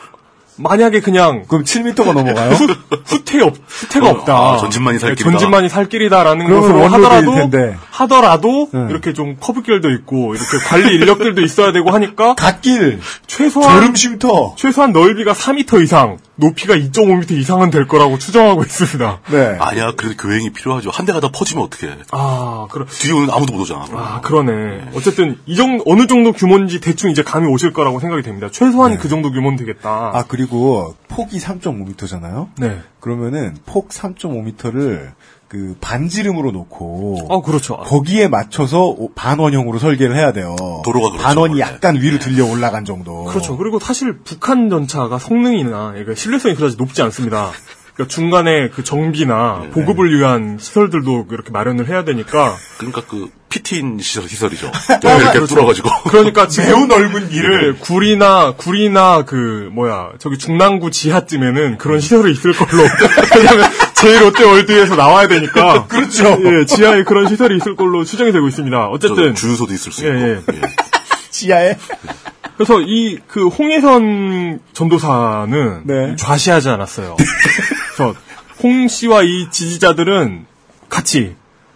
만약에 0.57 1.01
그냥 1.01 1.45
그럼 1.49 1.65
7m가 1.65 2.13
넘어가요? 2.13 2.51
후 2.53 3.25
퇴 3.25 3.41
없, 3.43 3.55
후퇴가 3.67 4.07
어, 4.07 4.11
없다. 4.11 4.33
아, 4.37 4.57
전진만이 4.59 4.99
살 5.01 5.11
네, 5.11 5.15
길이다. 5.17 5.31
전진만이 5.31 5.69
살 5.69 5.89
길이다라는 5.89 6.49
것으로 6.49 6.87
하더라도 6.87 7.35
텐데. 7.35 7.77
하더라도 7.91 8.69
네. 8.73 8.87
이렇게 8.91 9.13
좀 9.13 9.37
커브길도 9.41 9.91
있고 9.91 10.35
이렇게 10.37 10.59
관리 10.69 10.95
인력들도 10.95 11.41
있어야 11.43 11.73
되고 11.73 11.91
하니까 11.91 12.35
갓길, 12.35 13.01
최소한 13.27 13.81
졸음 13.81 13.95
쉼터. 13.97 14.55
최소한 14.57 14.93
넓이가 14.93 15.33
4m 15.33 15.83
이상, 15.83 16.19
높이가 16.37 16.75
2.5m 16.75 17.31
이상은 17.33 17.71
될 17.71 17.87
거라고 17.87 18.19
추정하고 18.19 18.63
있습니다. 18.63 19.21
네. 19.31 19.57
아니야, 19.61 19.93
그래도 19.97 20.17
교행이 20.17 20.51
필요하죠. 20.51 20.91
한 20.91 21.07
대가 21.07 21.21
다 21.21 21.31
퍼지면 21.33 21.65
어떡해. 21.65 21.97
아, 22.11 22.67
그럼 22.71 22.89
뒤에 22.89 23.13
오는 23.13 23.31
아무도 23.31 23.53
못 23.53 23.63
오잖아. 23.63 23.87
아, 23.93 24.21
그러네. 24.21 24.91
어쨌든 24.95 25.39
이 25.47 25.57
정도 25.57 25.85
어느 25.87 26.07
정도 26.07 26.33
규모인지 26.33 26.81
대충 26.81 27.11
이제 27.11 27.23
감이 27.23 27.47
오실 27.47 27.73
거라고 27.73 28.01
생각이 28.01 28.23
됩니다. 28.23 28.49
최소한 28.51 28.99
그 28.99 29.09
정도 29.09 29.31
규모는 29.31 29.57
되겠다. 29.57 30.11
아, 30.15 30.25
그리고 30.27 30.95
폭이 31.09 31.39
3.5m잖아요? 31.39 32.49
네. 32.59 32.81
그러면은 33.01 33.57
폭 33.67 33.91
3.5m를 33.91 35.13
그 35.55 35.77
반지름으로 35.81 36.51
놓고 36.51 37.27
어, 37.29 37.41
그렇죠. 37.41 37.77
거기에 37.77 38.27
맞춰서 38.27 38.87
오- 38.87 39.13
반원형으로 39.15 39.79
설계를 39.79 40.17
해야 40.17 40.33
돼요. 40.33 40.57
도로가 40.85 41.11
그렇죠, 41.11 41.23
반원이 41.23 41.53
원래. 41.53 41.63
약간 41.63 41.95
위로 41.95 42.19
들려 42.19 42.45
올라간 42.45 42.85
정도. 42.85 43.23
그렇죠. 43.27 43.57
그리고 43.57 43.79
사실 43.79 44.19
북한 44.25 44.69
전차가 44.69 45.21
성능이나 45.21 45.91
그러니까 45.93 46.17
신뢰성이 46.17 46.57
그다지 46.57 46.75
높지 46.77 47.03
않습니다. 47.03 47.53
그러니까 47.95 48.13
중간에 48.13 48.69
그 48.71 48.83
정비나 48.83 49.61
네. 49.67 49.71
보급을 49.71 50.19
위한 50.19 50.59
시설들도 50.61 51.27
이렇게 51.31 51.53
마련을 51.53 51.87
해야 51.87 52.03
되니까 52.03 52.57
그러니까 52.79 53.03
그 53.07 53.29
피트인 53.49 54.01
시설, 54.01 54.29
시설이죠. 54.29 54.73
이렇게 55.05 55.47
뚫어가지고. 55.47 55.89
그러니까 56.11 56.49
지금 56.49 56.69
매우 56.69 56.87
넓은 56.89 57.29
길을 57.29 57.77
예, 57.77 57.79
구리나 57.81 58.55
구리나 58.57 59.23
그 59.25 59.71
뭐야 59.73 60.09
저기 60.19 60.37
중랑구 60.37 60.91
지하쯤에는 60.91 61.79
그런 61.79 62.01
시설이 62.01 62.33
있을 62.33 62.53
걸로 62.55 62.83
왜냐면 63.37 63.71
제일 63.95 64.21
롯데 64.23 64.45
월드에서 64.45 64.97
나와야 64.97 65.29
되니까 65.29 65.87
그렇죠. 65.89 66.39
예 66.45 66.67
지하에 66.67 67.05
그런 67.05 67.29
시설이 67.29 67.57
있을 67.57 67.77
걸로 67.77 68.05
추정이 68.05 68.33
되고 68.33 68.47
있습니다. 68.49 68.77
저 68.77 68.89
어쨌든 68.91 69.35
주유소도 69.35 69.73
있을 69.73 69.93
수 69.93 70.05
예, 70.07 70.11
있고. 70.11 70.53
예. 70.53 70.57
예. 70.59 70.61
지하에 71.31 71.77
그래서 72.57 72.81
이 72.81 73.19
그 73.27 73.49
홍혜선 73.49 74.61
전도사는 74.73 75.83
네. 75.85 76.17
좌시하지 76.17 76.69
않았어요. 76.69 77.17
그래서 77.97 78.15
홍 78.63 78.87
씨와 78.87 79.23
이 79.25 79.49
지지자들은 79.51 80.47
같이 80.89 81.35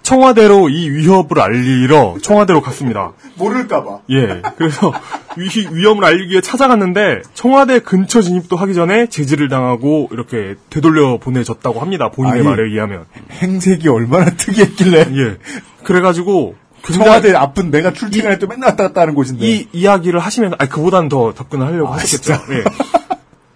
청와대로 0.08 0.70
이 0.70 0.88
위협을 0.88 1.38
알리러 1.38 2.16
청와대로 2.22 2.62
갔습니다. 2.62 3.12
모를까봐. 3.34 3.98
예. 4.10 4.40
그래서 4.56 4.90
위, 5.36 5.48
위험을 5.70 6.02
알리기 6.02 6.30
위해 6.30 6.40
찾아갔는데 6.40 7.20
청와대 7.34 7.78
근처 7.80 8.22
진입도 8.22 8.56
하기 8.56 8.72
전에 8.72 9.08
제지를 9.10 9.50
당하고 9.50 10.08
이렇게 10.10 10.54
되돌려 10.70 11.18
보내졌다고 11.18 11.80
합니다. 11.80 12.10
본인의 12.10 12.38
아니, 12.40 12.48
말에 12.48 12.62
의하면. 12.70 13.04
행색이 13.32 13.86
얼마나 13.88 14.30
특이했길래 14.30 14.98
예. 15.12 15.36
그래가지고 15.84 16.54
청와대 16.90 17.34
앞은 17.34 17.70
내가 17.70 17.92
출퇴근할 17.92 18.38
때 18.38 18.46
맨날 18.46 18.70
왔다 18.70 18.84
갔다 18.84 19.02
하는 19.02 19.14
곳인데. 19.14 19.44
이 19.46 19.68
이야기를 19.74 20.20
하시면서 20.20 20.56
아니 20.58 20.70
그보다는 20.70 21.10
더 21.10 21.34
접근을 21.34 21.66
하려고 21.66 21.92
하셨겠죠. 21.92 22.32
예. 22.52 22.64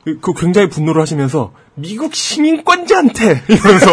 그- 0.04 0.18
그 0.20 0.34
굉장히 0.34 0.68
분노를 0.68 1.00
하시면서 1.00 1.52
미국 1.76 2.14
시민권자한테 2.14 3.42
이러면서 3.48 3.86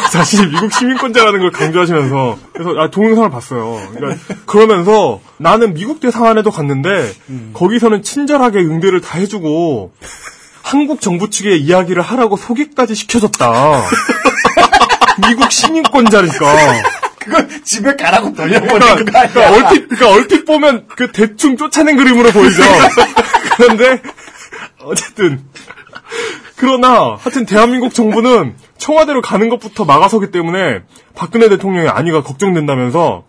자신이 0.12 0.46
미국 0.48 0.72
시민권자라는 0.72 1.40
걸 1.40 1.50
강조하시면서 1.50 2.38
그래서 2.52 2.74
아 2.78 2.90
동영상을 2.90 3.30
봤어요. 3.30 3.80
그러니까 3.94 4.34
그러면서 4.46 5.20
나는 5.36 5.74
미국 5.74 6.00
대사관에도 6.00 6.50
갔는데 6.50 7.12
거기서는 7.52 8.02
친절하게 8.02 8.60
응대를 8.60 9.00
다 9.00 9.18
해주고 9.18 9.92
한국 10.62 11.00
정부 11.00 11.30
측에 11.30 11.56
이야기를 11.56 12.02
하라고 12.02 12.36
소개까지 12.36 12.94
시켜줬다. 12.94 13.84
미국 15.28 15.52
시민권자니까. 15.52 16.82
그걸 17.18 17.48
집에 17.64 17.96
가라고 17.96 18.34
돌려보낸 18.34 18.78
그러니까, 18.78 19.26
거. 19.28 19.32
그러니까 19.32 19.50
얼핏, 19.50 19.88
그러니까 19.88 20.10
얼핏 20.10 20.44
보면 20.44 20.86
그 20.94 21.10
대충 21.10 21.56
쫓아낸 21.56 21.96
그림으로 21.96 22.30
보이죠. 22.30 22.62
그런데 23.56 24.02
어쨌든 24.80 25.42
그러나 26.64 27.16
하여튼 27.20 27.44
대한민국 27.44 27.92
정부는 27.92 28.54
청와대로 28.78 29.20
가는 29.20 29.50
것부터 29.50 29.84
막아서기 29.84 30.30
때문에 30.30 30.80
박근혜 31.14 31.50
대통령의 31.50 31.90
안위가 31.90 32.22
걱정된다면서 32.22 33.24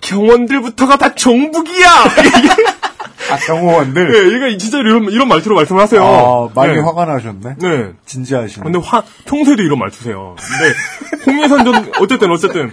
경원들부터가 0.00 0.96
다 0.96 1.14
정북이야. 1.14 1.88
아, 3.30 3.36
경호원들? 3.36 4.12
네, 4.12 4.34
얘가 4.34 4.58
진짜 4.58 4.78
이런, 4.78 5.04
이런 5.04 5.28
말투로 5.28 5.54
말씀을 5.56 5.80
하세요. 5.80 6.04
아, 6.04 6.48
많이 6.54 6.74
네. 6.74 6.80
화가 6.80 7.04
나셨네? 7.06 7.56
네. 7.58 7.92
진지하시네. 8.04 8.64
근데 8.64 8.78
화, 8.78 9.02
평소에도 9.24 9.62
이런 9.62 9.78
말투세요. 9.78 10.36
근데, 10.38 11.32
홍해선 11.32 11.64
전, 11.64 11.92
어쨌든, 12.00 12.30
어쨌든, 12.30 12.72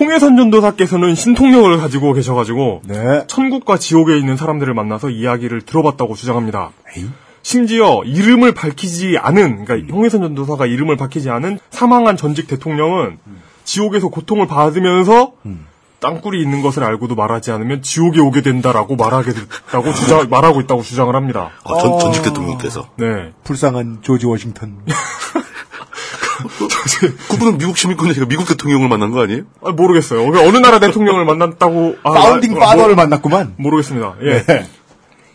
홍해선 0.00 0.36
전도사께서는 0.36 1.14
신통력을 1.14 1.76
가지고 1.78 2.12
계셔가지고, 2.14 2.82
네. 2.86 3.24
천국과 3.26 3.76
지옥에 3.76 4.16
있는 4.16 4.36
사람들을 4.36 4.72
만나서 4.72 5.10
이야기를 5.10 5.62
들어봤다고 5.62 6.14
주장합니다. 6.14 6.70
심지어 7.52 8.02
이름을 8.04 8.52
밝히지 8.52 9.16
않은, 9.18 9.64
그러니까 9.64 9.90
홍해선 9.94 10.20
전도사가 10.20 10.66
이름을 10.66 10.98
밝히지 10.98 11.30
않은 11.30 11.58
사망한 11.70 12.18
전직 12.18 12.46
대통령은 12.46 13.16
지옥에서 13.64 14.08
고통을 14.08 14.46
받으면서 14.46 15.32
땅굴이 16.00 16.42
있는 16.42 16.60
것을 16.60 16.84
알고도 16.84 17.14
말하지 17.14 17.50
않으면 17.52 17.80
지옥에 17.80 18.20
오게 18.20 18.42
된다라고 18.42 18.96
말하겠다고 18.96 19.94
주장, 19.94 20.28
말하고 20.30 20.60
있다고 20.60 20.82
주장을 20.82 21.16
합니다. 21.16 21.52
아, 21.64 21.78
전, 21.80 21.98
전직 21.98 22.22
대통령께서. 22.24 22.90
네. 22.96 23.32
불쌍한 23.44 24.00
조지 24.02 24.26
워싱턴. 24.26 24.80
그분은 27.30 27.56
미국 27.56 27.78
시민권이 27.78 28.10
아니라 28.10 28.26
미국 28.26 28.46
대통령을 28.46 28.90
만난 28.90 29.10
거 29.10 29.22
아니에요? 29.22 29.44
아, 29.64 29.70
모르겠어요. 29.70 30.20
어느 30.22 30.58
나라 30.58 30.80
대통령을 30.80 31.24
만났다고. 31.24 31.96
아, 32.02 32.10
founding 32.10 32.56
아, 32.56 32.66
father를 32.66 32.90
모- 32.94 32.96
만났구만. 32.96 33.54
모르겠습니다. 33.56 34.16
예. 34.22 34.42
네. 34.44 34.68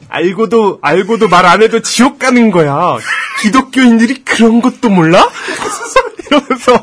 알고도, 0.10 0.79
알고도 0.81 1.27
말 1.29 1.45
안 1.45 1.62
해도 1.62 1.81
지옥 1.81 2.19
가는 2.19 2.51
거야. 2.51 2.98
기독교인들이 3.41 4.24
그런 4.24 4.62
것도 4.62 4.89
몰라? 4.89 5.27
이러면서, 6.27 6.74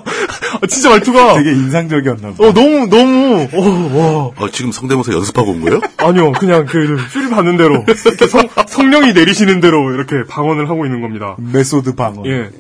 아, 0.61 0.67
진짜 0.69 0.91
말투가. 0.91 1.35
되게 1.35 1.51
인상적이었나 1.53 2.35
봐. 2.35 2.35
어, 2.39 2.53
너무, 2.53 2.87
너무, 2.89 3.49
어, 3.53 4.33
와. 4.39 4.45
아, 4.47 4.49
지금 4.53 4.71
성대모사 4.71 5.13
연습하고 5.13 5.51
온 5.53 5.61
거예요? 5.63 5.81
아니요, 5.97 6.33
그냥 6.33 6.67
그, 6.67 6.99
줄 7.11 7.31
받는 7.31 7.57
대로. 7.57 7.85
이렇게 7.87 8.27
성, 8.27 8.49
성령이 8.69 9.13
내리시는 9.15 9.61
대로 9.61 9.93
이렇게 9.93 10.23
방언을 10.29 10.69
하고 10.69 10.85
있는 10.85 11.01
겁니다. 11.01 11.37
method 11.39 11.95
방언. 11.95 12.23
예. 12.27 12.51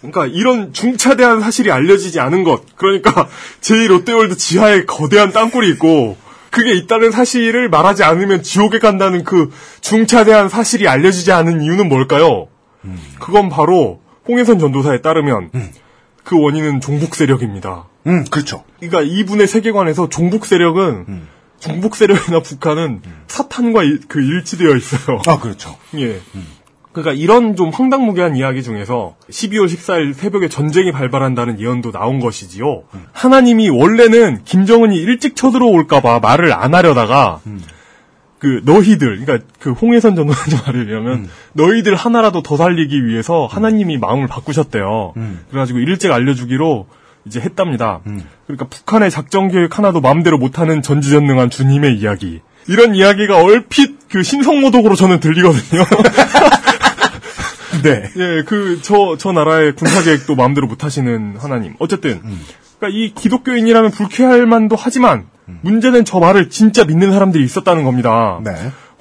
그러니까 0.00 0.26
이런 0.26 0.74
중차대한 0.74 1.40
사실이 1.40 1.70
알려지지 1.70 2.20
않은 2.20 2.44
것. 2.44 2.76
그러니까 2.76 3.26
제2 3.62 3.86
롯데월드 3.88 4.36
지하에 4.36 4.84
거대한 4.84 5.32
땅굴이 5.32 5.66
있고 5.70 6.18
그게 6.54 6.72
있다는 6.74 7.10
사실을 7.10 7.68
말하지 7.68 8.04
않으면 8.04 8.42
지옥에 8.42 8.78
간다는 8.78 9.24
그 9.24 9.50
중차대한 9.80 10.48
사실이 10.48 10.86
알려지지 10.88 11.32
않은 11.32 11.62
이유는 11.62 11.88
뭘까요? 11.88 12.48
그건 13.18 13.48
바로 13.48 14.00
홍해선 14.28 14.58
전도사에 14.58 15.00
따르면 15.00 15.50
그 16.22 16.40
원인은 16.40 16.80
종북 16.80 17.14
세력입니다. 17.16 17.86
음, 18.06 18.24
그렇죠. 18.30 18.64
그러니까 18.78 19.00
이분의 19.02 19.46
세계관에서 19.48 20.08
종북 20.08 20.46
세력은 20.46 21.26
종북 21.58 21.96
세력이나 21.96 22.40
북한은 22.40 23.02
사탄과 23.26 23.82
일- 23.82 24.00
그 24.06 24.20
일치되어 24.22 24.76
있어요. 24.76 25.20
아, 25.26 25.38
그렇죠. 25.40 25.76
예. 25.96 26.20
그러니까 26.94 27.12
이런 27.12 27.56
좀 27.56 27.70
황당무계한 27.70 28.36
이야기 28.36 28.62
중에서 28.62 29.16
12월 29.28 29.66
14일 29.66 30.14
새벽에 30.14 30.48
전쟁이 30.48 30.92
발발한다는 30.92 31.60
예언도 31.60 31.90
나온 31.92 32.20
것이지요. 32.20 32.84
하나님이 33.12 33.68
원래는 33.68 34.44
김정은이 34.44 34.96
일찍 34.96 35.34
쳐들어올까봐 35.36 36.20
말을 36.20 36.52
안 36.52 36.74
하려다가 36.74 37.40
그 38.38 38.60
너희들, 38.64 39.24
그러니까 39.24 39.46
그 39.58 39.72
홍해선 39.72 40.14
전도사 40.16 40.62
말을 40.66 40.88
의하면 40.90 41.28
너희들 41.54 41.94
하나라도 41.96 42.42
더 42.42 42.56
살리기 42.56 43.06
위해서 43.06 43.46
하나님이 43.50 43.98
마음을 43.98 44.28
바꾸셨대요. 44.28 45.14
그래가지고 45.50 45.80
일찍 45.80 46.12
알려주기로 46.12 46.86
이제 47.26 47.40
했답니다. 47.40 48.00
그러니까 48.46 48.66
북한의 48.68 49.10
작전 49.10 49.48
계획 49.48 49.78
하나도 49.78 50.00
마음대로 50.00 50.38
못하는 50.38 50.80
전지전능한 50.82 51.50
주님의 51.50 51.96
이야기. 51.98 52.40
이런 52.68 52.94
이야기가 52.94 53.42
얼핏 53.42 54.08
그 54.10 54.22
신성모독으로 54.22 54.94
저는 54.94 55.20
들리거든요. 55.20 55.84
네. 57.84 58.10
예, 58.16 58.42
그, 58.44 58.80
저, 58.82 59.16
저 59.18 59.32
나라의 59.32 59.74
군사 59.74 60.02
계획도 60.02 60.34
마음대로 60.34 60.66
못 60.66 60.84
하시는 60.84 61.36
하나님. 61.38 61.74
어쨌든, 61.78 62.20
그러니까 62.78 62.98
이 62.98 63.12
기독교인이라면 63.14 63.90
불쾌할 63.92 64.46
만도 64.46 64.76
하지만, 64.76 65.26
문제는 65.62 66.04
저 66.04 66.18
말을 66.18 66.50
진짜 66.50 66.84
믿는 66.84 67.12
사람들이 67.12 67.44
있었다는 67.44 67.84
겁니다. 67.84 68.40
네. 68.42 68.52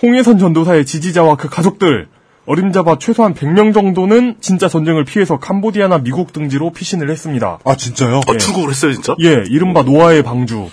홍해선 0.01 0.37
전도사의 0.37 0.85
지지자와 0.85 1.37
그 1.37 1.49
가족들, 1.49 2.07
어림잡아 2.45 2.97
최소한 2.99 3.33
100명 3.33 3.73
정도는 3.73 4.35
진짜 4.41 4.67
전쟁을 4.67 5.05
피해서 5.05 5.39
캄보디아나 5.39 5.99
미국 5.99 6.33
등지로 6.33 6.71
피신을 6.71 7.09
했습니다. 7.09 7.59
아, 7.63 7.75
진짜요? 7.75 8.19
아, 8.27 8.37
출국을 8.37 8.71
했어요, 8.71 8.91
진짜? 8.93 9.15
예, 9.21 9.43
이른바 9.49 9.83
노아의 9.83 10.23
방주. 10.23 10.69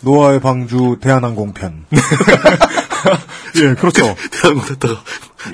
노아의 0.00 0.40
방주 0.40 0.96
대한항공편. 1.02 1.84
예, 3.60 3.74
그렇죠. 3.74 4.16
대한민국 4.32 4.70
했다가 4.70 5.02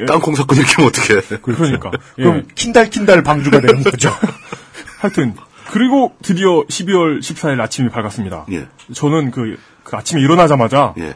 땅콩 0.07 0.35
사건 0.35 0.59
이렇게 0.59 0.75
하면 0.77 0.89
어떡해. 0.91 1.39
그러니까. 1.43 1.91
예. 2.19 2.23
그럼 2.23 2.47
킨달킨달 2.55 3.23
방주가 3.23 3.61
되는 3.61 3.83
거죠. 3.83 4.11
하여튼, 5.01 5.35
그리고 5.71 6.15
드디어 6.23 6.65
12월 6.69 7.21
14일 7.21 7.61
아침이 7.61 7.89
밝았습니다. 7.91 8.47
예. 8.53 8.67
저는 8.95 9.31
그, 9.31 9.57
그 9.83 9.97
아침에 9.97 10.21
일어나자마자 10.23 10.95
예. 10.99 11.15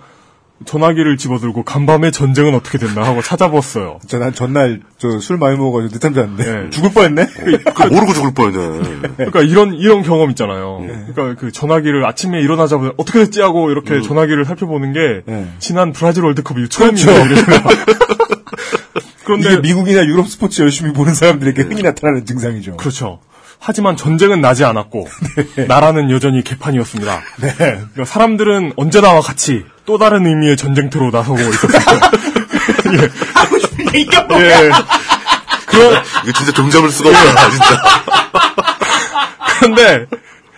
전화기를 0.66 1.16
집어들고 1.16 1.62
간밤에 1.62 2.10
전쟁은 2.10 2.54
어떻게 2.54 2.76
됐나 2.76 3.02
하고 3.02 3.22
찾아봤어요. 3.22 3.98
저 4.06 4.18
난 4.18 4.34
전날 4.34 4.82
저 4.98 5.18
술 5.18 5.38
많이 5.38 5.56
먹어가지고 5.56 5.90
늦잠 5.94 6.12
잤는데 6.12 6.64
예. 6.66 6.70
죽을 6.70 6.92
뻔했네. 6.92 7.26
그 7.74 7.82
모르고 7.84 8.12
죽을 8.12 8.34
뻔했네. 8.34 9.00
그러니까 9.16 9.40
이런 9.40 9.72
이런 9.72 10.02
경험 10.02 10.28
있잖아요. 10.30 10.84
그러니까 11.14 11.40
그 11.40 11.50
전화기를 11.50 12.04
아침에 12.04 12.40
일어나자마자 12.42 12.92
어떻게 12.98 13.20
됐지 13.20 13.40
하고 13.40 13.70
이렇게 13.70 14.02
전화기를 14.02 14.44
살펴보는 14.44 14.92
게 14.92 15.22
예. 15.32 15.46
지난 15.60 15.92
브라질 15.92 16.24
월드컵 16.24 16.58
이후 16.58 16.68
처음이에요. 16.68 17.06
그렇죠. 17.06 17.42
그런데 19.38 19.60
미국이나 19.60 20.04
유럽 20.04 20.28
스포츠 20.28 20.62
열심히 20.62 20.92
보는 20.92 21.14
사람들에게 21.14 21.62
흔히 21.62 21.82
나타나는 21.82 22.26
증상이죠. 22.26 22.76
그렇죠. 22.76 23.20
하지만 23.60 23.96
전쟁은 23.96 24.40
나지 24.40 24.64
않았고 24.64 25.06
나라는 25.68 26.10
여전히 26.10 26.42
개판이었습니다. 26.42 27.20
네. 27.42 27.54
그러니까 27.56 28.04
사람들은 28.04 28.72
언제나와 28.76 29.20
같이 29.20 29.64
또 29.84 29.98
다른 29.98 30.26
의미의 30.26 30.56
전쟁터로 30.56 31.10
나서고 31.10 31.38
있었어요. 31.38 32.00
예. 33.92 34.00
예. 34.38 34.70
그런 35.66 36.02
이거 36.24 36.32
진짜 36.32 36.52
종잡을 36.52 36.90
수가 36.90 37.10
없다, 37.10 37.50
진짜. 37.50 37.66
그런데 39.60 40.06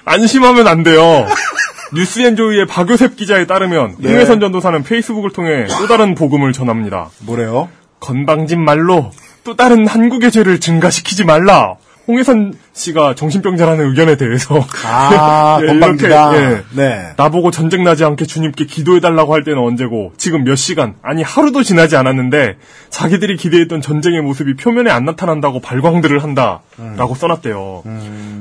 안심하면 0.04 0.66
안 0.66 0.82
돼요. 0.82 1.26
뉴스엔조이의 1.94 2.66
박요셉 2.66 3.16
기자에 3.16 3.46
따르면 3.46 3.96
네. 3.98 4.12
홍해선 4.12 4.40
전도사는 4.40 4.82
페이스북을 4.82 5.30
통해 5.30 5.66
또 5.66 5.87
다른 5.87 6.14
복음을 6.14 6.52
전합니다. 6.52 7.11
뭐래요? 7.20 7.68
건방진 8.02 8.60
말로 8.64 9.10
또 9.44 9.54
다른 9.56 9.86
한국의 9.86 10.30
죄를 10.32 10.60
증가시키지 10.60 11.24
말라. 11.24 11.76
홍해선 12.08 12.52
씨가 12.72 13.14
정신병자라는 13.14 13.88
의견에 13.90 14.16
대해서 14.16 14.56
아, 14.84 15.60
예, 15.62 15.66
건방지다. 15.68 16.36
이렇게, 16.36 16.54
예. 16.56 16.62
네. 16.76 17.12
나보고 17.16 17.52
전쟁 17.52 17.84
나지 17.84 18.04
않게 18.04 18.26
주님께 18.26 18.66
기도해 18.66 18.98
달라고 18.98 19.32
할 19.32 19.44
때는 19.44 19.60
언제고 19.62 20.12
지금 20.16 20.42
몇 20.42 20.56
시간 20.56 20.96
아니 21.02 21.22
하루도 21.22 21.62
지나지 21.62 21.96
않았는데 21.96 22.56
자기들이 22.90 23.36
기대했던 23.36 23.80
전쟁의 23.80 24.20
모습이 24.22 24.56
표면에 24.56 24.90
안 24.90 25.04
나타난다고 25.04 25.60
발광들을 25.60 26.20
한다라고 26.24 27.14
써놨대요. 27.14 27.84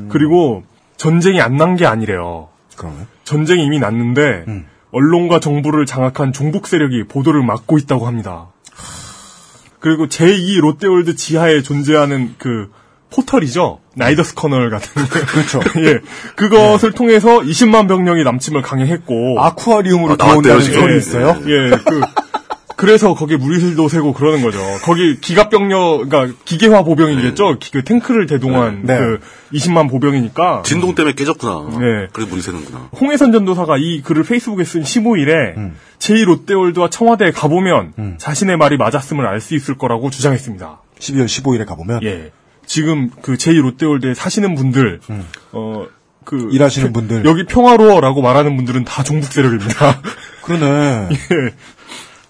그리고 0.10 0.64
전쟁이 0.98 1.40
안 1.40 1.56
난 1.56 1.76
게 1.76 1.86
아니래요. 1.86 2.48
그러면 2.76 3.06
전쟁이 3.24 3.64
이미 3.64 3.78
났는데 3.80 4.46
언론과 4.92 5.40
정부를 5.40 5.86
장악한 5.86 6.34
종북 6.34 6.68
세력이 6.68 7.04
보도를 7.08 7.44
막고 7.44 7.78
있다고 7.78 8.08
합니다. 8.08 8.48
그리고 9.82 10.08
제2 10.08 10.62
롯데월드 10.62 11.16
지하에 11.16 11.62
존재하는 11.62 12.36
그 12.38 12.70
포털이죠. 13.14 13.80
Nydus 13.96 14.36
Canal 14.36 14.70
같은 14.70 15.04
게. 15.04 15.10
그렇죠. 15.26 15.60
예. 15.84 16.00
그것을 16.38 16.94
통해서 16.94 17.40
20만 17.42 17.88
병력이 17.90 18.24
남침을 18.24 18.62
강행했고. 18.62 19.36
아쿠아리움으로 19.42 20.14
아, 20.14 20.18
들어온다는 20.18 20.62
지금. 20.62 20.82
소리 20.82 20.94
예, 20.94 20.98
있어요? 20.98 21.36
예. 21.46 21.72
그 21.72 22.02
그래서 22.78 23.14
거기 23.14 23.38
물도 23.38 23.90
새고 23.90 24.14
그러는 24.14 24.42
거죠. 24.42 24.60
거기 24.84 25.20
기갑병력, 25.22 26.10
그러니까 26.10 26.36
기계화 26.46 26.84
보병이겠죠. 26.84 27.60
기- 27.60 27.72
그 27.72 27.84
탱크를 27.84 28.26
대동한 28.26 28.82
네. 28.86 28.98
그 28.98 29.20
20만 29.54 29.88
보병이니까. 29.90 30.64
진동 30.66 30.96
때문에 30.96 31.14
깨졌구나. 31.14 31.78
네. 31.80 32.08
그래서 32.12 32.30
물이 32.32 32.42
새는구나. 32.42 32.90
홍해선 33.00 33.34
전도사가 33.34 33.78
이 33.78 34.02
글을 34.02 34.24
페이스북에 34.24 34.64
쓴 34.64 34.82
15일에 34.82 35.54
제2 36.02 36.26
롯데월드와 36.26 36.90
청와대에 36.90 37.32
가보면 37.32 38.16
자신의 38.18 38.58
말이 38.58 38.76
맞았음을 38.78 39.26
알 39.26 39.40
수 39.40 39.56
있을 39.56 39.78
거라고 39.78 40.10
주장했습니다. 40.10 40.82
12월 41.00 41.26
15일에 41.26 41.66
가보면 41.66 42.04
예. 42.04 42.32
지금 42.66 43.10
그 43.22 43.34
제2 43.34 43.62
롯데월드에 43.62 44.14
사시는 44.14 44.56
분들, 44.56 45.00
어, 45.52 45.86
그. 46.24 46.50
일하시는 46.52 46.92
분들. 46.94 47.26
여기 47.26 47.46
평화로워라고 47.46 48.22
말하는 48.22 48.56
분들은 48.56 48.84
다 48.86 49.04
종북 49.04 49.32
세력입니다. 49.32 50.02
그러네. 50.44 51.10
예. 51.12 51.54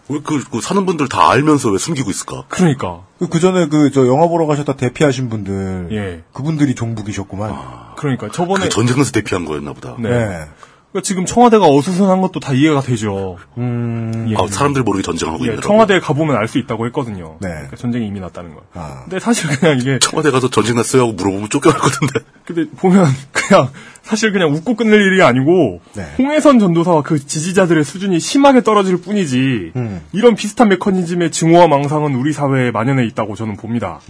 왜 0.10 0.20
그, 0.24 0.44
그 0.50 0.60
사는 0.62 0.86
분들 0.86 1.08
다 1.08 1.30
알면서 1.30 1.70
왜 1.70 1.78
숨기고 1.78 2.10
있을까? 2.10 2.44
그러니까. 2.50 3.04
그 3.30 3.40
전에 3.40 3.68
그 3.68 3.92
저 3.94 4.08
영화 4.08 4.28
보러 4.28 4.46
가셨다 4.48 4.76
대피하신 4.76 5.30
분들, 5.30 5.90
예. 5.92 6.24
그분들이 6.34 6.76
종북이셨구만. 6.76 7.54
그러니까. 7.98 8.30
저번에. 8.32 8.64
그 8.66 8.70
전쟁에서 8.70 9.12
대피한 9.12 9.46
거였나 9.46 9.74
보다. 9.74 9.96
네. 10.00 10.10
네. 10.10 10.46
그러니까 10.92 11.06
지금 11.06 11.26
청와대가 11.26 11.66
어수선한 11.68 12.20
것도 12.22 12.40
다 12.42 12.54
이해가 12.54 12.82
되죠. 12.82 13.38
음. 13.58 14.28
예. 14.30 14.36
아, 14.36 14.46
사람들이 14.48 14.84
모르게 14.84 15.02
전쟁하고 15.04 15.40
예, 15.44 15.46
있더라고. 15.46 15.62
청와대에 15.68 16.00
가보면 16.00 16.36
알 16.36 16.48
수 16.52 16.58
있다고 16.58 16.86
했거든요. 16.88 17.38
네. 17.40 17.48
그러니까 17.48 17.78
전쟁이 17.78 18.08
이미 18.08 18.20
났다는 18.20 18.54
걸. 18.54 18.64
아. 18.74 19.04
근데 19.04 19.20
사실 19.20 19.48
그냥 19.50 19.80
이게 19.80 20.00
청와대 20.00 20.32
가서 20.32 20.50
전쟁 20.50 20.76
났어요 20.76 21.04
하고 21.04 21.14
물어보면 21.14 21.48
쫓겨나거든데. 21.50 22.20
근데 22.44 22.66
보면 22.76 23.06
그냥 23.32 23.70
사실 24.02 24.34
그냥 24.34 24.52
웃고 24.54 24.76
끝낼 24.76 25.00
일이 25.00 25.24
아니고 25.24 25.80
네. 25.94 26.06
홍해선 26.18 26.60
전도사와 26.60 27.04
그 27.04 27.26
지지자들의 27.26 27.86
수준이 27.86 28.20
심하게 28.20 28.62
떨어질 28.62 28.98
뿐이지 28.98 29.72
음. 29.78 30.02
이런 30.12 30.36
비슷한 30.36 30.68
메커니즘의 30.68 31.32
증오와 31.32 31.68
망상은 31.70 32.16
우리 32.16 32.34
사회에 32.34 32.72
만연해 32.72 33.06
있다고 33.06 33.36
저는 33.36 33.56
봅니다. 33.56 34.02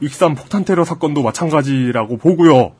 익산 0.00 0.36
폭탄 0.36 0.64
테러 0.64 0.84
사건도 0.84 1.22
마찬가지라고 1.24 2.18
보고요. 2.18 2.72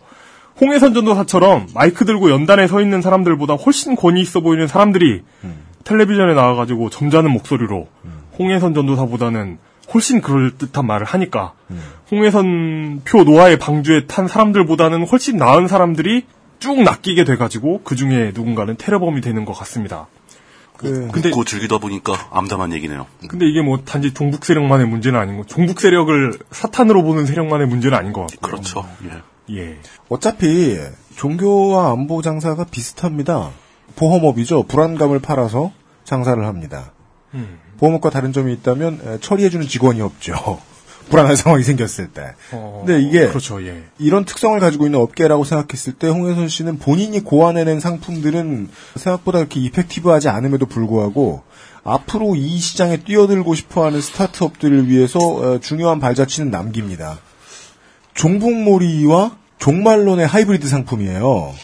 홍해선 0.61 0.95
전도사처럼 0.95 1.69
마이크 1.75 2.05
들고 2.05 2.31
연단에 2.31 2.67
서 2.67 2.81
있는 2.81 3.01
사람들보다 3.03 3.55
훨씬 3.55 3.97
권위 3.97 4.21
있어 4.21 4.41
보이는 4.41 4.67
사람들이 4.67 5.23
텔레비전에 5.85 6.35
나와가지고 6.35 6.91
점잖은 6.91 7.31
목소리로 7.31 7.89
홍해선 8.39 8.75
전도사보다는 8.75 9.59
훨씬 9.93 10.21
그럴 10.21 10.57
듯한 10.57 10.87
말을 10.87 11.07
하니까 11.07 11.53
홍해선 12.11 13.03
표 13.05 13.25
노아의 13.25 13.59
방주에 13.59 14.07
탄 14.07 14.29
사람들보다는 14.29 15.07
훨씬 15.07 15.37
나은 15.37 15.67
사람들이 15.67 16.25
쭉 16.59 16.83
낚이게 16.83 17.25
돼가지고 17.25 17.81
그 17.83 17.97
중에 17.97 18.33
누군가는 18.35 18.77
테러범이 18.77 19.23
되는 19.23 19.45
것 19.45 19.55
같습니다. 19.55 20.09
그, 20.77 21.09
근데 21.13 21.29
웃고 21.29 21.45
즐기다 21.45 21.79
보니까 21.79 22.15
암담한 22.31 22.73
얘기네요. 22.75 23.07
근데 23.29 23.47
이게 23.47 23.61
뭐 23.61 23.83
단지 23.85 24.15
종북 24.15 24.45
세력만의 24.47 24.87
문제는 24.87 25.19
아니고 25.19 25.45
종북 25.45 25.81
세력을 25.81 26.39
사탄으로 26.51 27.03
보는 27.03 27.27
세력만의 27.27 27.67
문제는 27.67 27.97
아닌 27.97 28.13
것 28.13 28.23
같고 28.23 28.41
그렇죠. 28.41 28.89
예. 29.05 29.21
예. 29.57 29.79
어차피 30.09 30.79
종교와 31.17 31.93
안보 31.93 32.23
장사가 32.23 32.65
비슷합니다. 32.65 33.51
보험업이죠. 33.97 34.65
불안감을 34.65 35.21
팔아서 35.21 35.73
장사를 36.05 36.45
합니다. 36.45 36.93
음. 37.35 37.59
보험업과 37.79 38.11
다른 38.11 38.33
점이 38.33 38.53
있다면 38.55 39.01
에, 39.05 39.19
처리해주는 39.21 39.67
직원이 39.69 40.01
없죠. 40.01 40.35
불안한 41.11 41.35
상황이 41.35 41.65
생겼을 41.65 42.09
때. 42.09 42.35
어, 42.53 42.85
근데 42.87 43.03
이게 43.03 43.27
그렇죠. 43.27 43.61
예. 43.67 43.83
이런 43.99 44.25
특성을 44.25 44.59
가지고 44.61 44.87
있는 44.87 45.01
업계라고 45.01 45.43
생각했을 45.45 45.95
때 45.95 46.07
홍혜선 46.09 46.49
씨는 46.49 46.79
본인이 46.79 47.21
고안해낸 47.21 47.81
상품들은 47.81 48.69
생각보다 48.95 49.39
그렇게 49.39 49.61
이펙티브하지 49.61 50.29
않음에도 50.29 50.67
불구하고 50.67 51.43
앞으로 51.83 52.37
이 52.37 52.59
시장에 52.59 52.99
뛰어들고 52.99 53.55
싶어하는 53.55 54.01
스타트업들을 54.01 54.89
위해서 54.89 55.19
어, 55.19 55.59
중요한 55.59 55.99
발자취는 55.99 56.51
남깁니다. 56.51 57.19
종북몰이와 58.15 59.37
종말론의 59.59 60.27
하이브리드 60.27 60.69
상품이에요. 60.69 61.55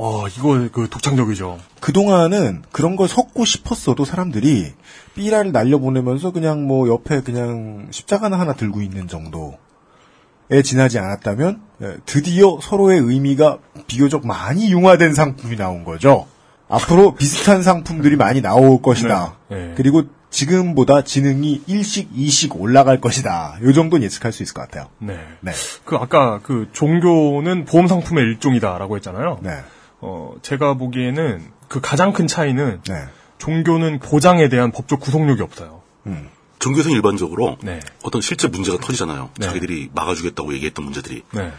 어 0.00 0.28
이거 0.28 0.68
그 0.70 0.88
독창적이죠. 0.88 1.58
그동안은 1.80 2.62
그런 2.70 2.94
걸 2.94 3.08
섞고 3.08 3.44
싶었어도 3.44 4.04
사람들이 4.04 4.72
삐라를 5.16 5.50
날려보내면서 5.50 6.30
그냥 6.30 6.66
뭐 6.66 6.88
옆에 6.88 7.20
그냥 7.20 7.88
십자가나 7.90 8.38
하나 8.38 8.52
들고 8.52 8.80
있는 8.80 9.08
정도에 9.08 10.62
지나지 10.62 11.00
않았다면 11.00 11.60
예, 11.82 11.96
드디어 12.06 12.58
서로의 12.62 13.00
의미가 13.00 13.58
비교적 13.88 14.24
많이 14.24 14.70
융화된 14.70 15.14
상품이 15.14 15.56
나온 15.56 15.84
거죠. 15.84 16.28
앞으로 16.68 17.14
비슷한 17.14 17.62
상품들이 17.62 18.16
많이 18.16 18.40
나올 18.40 18.80
것이다. 18.80 19.36
네, 19.48 19.56
네. 19.56 19.74
그리고 19.76 20.04
지금보다 20.30 21.02
지능이 21.02 21.62
일식, 21.66 22.10
이식 22.14 22.60
올라갈 22.60 23.00
것이다. 23.00 23.58
요 23.62 23.72
정도는 23.72 24.04
예측할 24.04 24.32
수 24.32 24.42
있을 24.42 24.54
것 24.54 24.62
같아요. 24.62 24.88
네. 24.98 25.18
네. 25.40 25.52
그 25.84 25.96
아까 25.96 26.40
그 26.42 26.68
종교는 26.72 27.64
보험 27.64 27.86
상품의 27.86 28.24
일종이다라고 28.24 28.96
했잖아요. 28.96 29.40
네. 29.42 29.62
어 30.00 30.34
제가 30.42 30.74
보기에는 30.74 31.42
그 31.68 31.80
가장 31.80 32.12
큰 32.12 32.26
차이는 32.26 32.82
네. 32.86 32.94
종교는 33.38 34.00
보장에 34.00 34.48
대한 34.48 34.70
법적 34.70 35.00
구속력이 35.00 35.42
없어요. 35.42 35.82
음. 36.06 36.28
종교에서는 36.58 36.94
일반적으로 36.96 37.56
네. 37.62 37.80
어떤 38.02 38.20
실제 38.20 38.48
문제가 38.48 38.78
터지잖아요. 38.78 39.30
네. 39.38 39.46
자기들이 39.46 39.90
막아주겠다고 39.94 40.52
얘기했던 40.54 40.84
문제들이. 40.84 41.22
네. 41.32 41.52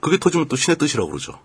그게 0.00 0.18
터지면 0.18 0.48
또 0.48 0.56
신의 0.56 0.78
뜻이라고 0.78 1.08
그러죠. 1.08 1.38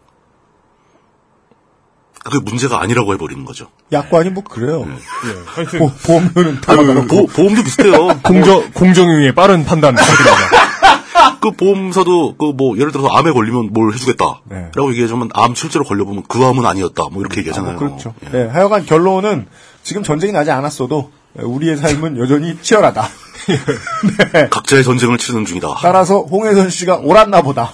그게 2.30 2.40
문제가 2.44 2.82
아니라고 2.82 3.14
해버리는 3.14 3.44
거죠. 3.46 3.68
약관이 3.92 4.30
뭐 4.32 4.44
그래요. 4.44 4.86
예. 4.88 5.34
하여튼 5.46 5.80
보, 5.80 5.92
보험료는 5.92 6.62
다 6.62 6.76
막아놓고. 6.76 7.08
보, 7.08 7.26
보험도 7.28 7.64
비슷해요. 7.64 8.20
공정 8.24 8.70
공정위의 8.74 9.34
빠른 9.34 9.64
판단. 9.66 9.96
그 11.40 11.52
보험사도 11.52 12.36
그 12.38 12.52
뭐 12.58 12.78
예를 12.78 12.92
들어서 12.92 13.08
암에 13.10 13.32
걸리면 13.32 13.70
뭘 13.72 13.94
해주겠다. 13.94 14.42
네. 14.46 14.72
라고 14.76 14.90
얘기하지만 14.92 15.30
암 15.34 15.54
실제로 15.56 15.86
걸려보면 15.86 16.24
그 16.28 16.44
암은 16.44 16.66
아니었다. 16.66 17.04
뭐 17.12 17.22
이렇게 17.22 17.40
얘기하잖아요. 17.40 17.78
그렇죠. 17.78 18.14
예. 18.26 18.30
네, 18.38 18.48
하여간 18.48 18.86
결론은 18.86 19.48
지금 19.84 20.04
전쟁이 20.04 20.34
나지 20.34 20.52
않았어도 20.52 21.12
우리의 21.36 21.78
삶은 21.78 22.18
여전히 22.18 22.58
치열하다. 22.62 23.08
네. 24.34 24.48
각자의 24.50 24.84
전쟁을 24.84 25.18
치르는 25.18 25.46
중이다. 25.46 25.76
따라서 25.82 26.22
홍혜선 26.22 26.70
씨가 26.70 26.98
옳았나 26.98 27.42
보다. 27.44 27.72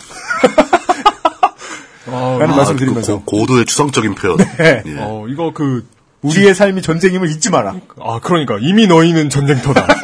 어, 2.14 2.38
라는 2.40 2.54
아, 2.54 2.58
말씀 2.58 2.76
그 2.76 2.82
드리면서 2.82 3.22
고, 3.22 3.40
고도의 3.40 3.66
추상적인 3.66 4.14
표현. 4.14 4.38
네. 4.58 4.84
예. 4.86 4.98
어 5.00 5.26
이거 5.28 5.52
그 5.52 5.88
우리의 6.22 6.54
삶이 6.54 6.84
전쟁임을 6.84 7.28
잊지 7.30 7.50
마라. 7.50 7.76
아, 8.02 8.20
그러니까 8.22 8.58
이미 8.62 8.86
너희는 8.88 9.30
전쟁터다. 9.30 9.88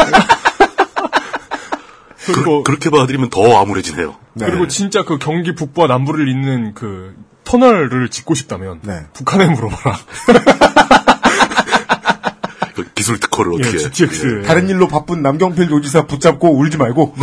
그리고 2.25 2.63
그, 2.63 2.71
렇게 2.71 2.89
봐드리면 2.89 3.29
더 3.29 3.59
암울해지네요. 3.59 4.15
네. 4.33 4.45
그리고 4.47 4.67
진짜 4.67 5.03
그 5.03 5.17
경기 5.17 5.55
북부와 5.55 5.87
남부를 5.87 6.27
잇는 6.27 6.73
그 6.73 7.15
터널을 7.43 8.09
짓고 8.09 8.35
싶다면 8.35 8.79
네. 8.83 9.05
북한에 9.13 9.47
물어봐라. 9.47 9.97
그 12.75 12.85
기술 12.93 13.19
특허를 13.19 13.53
예, 13.53 13.59
어떻게. 13.59 13.77
GTX. 13.77 14.43
다른 14.45 14.69
일로 14.69 14.87
바쁜 14.87 15.21
남경필 15.21 15.67
도지사 15.67 16.05
붙잡고 16.05 16.57
울지 16.57 16.77
말고 16.77 17.15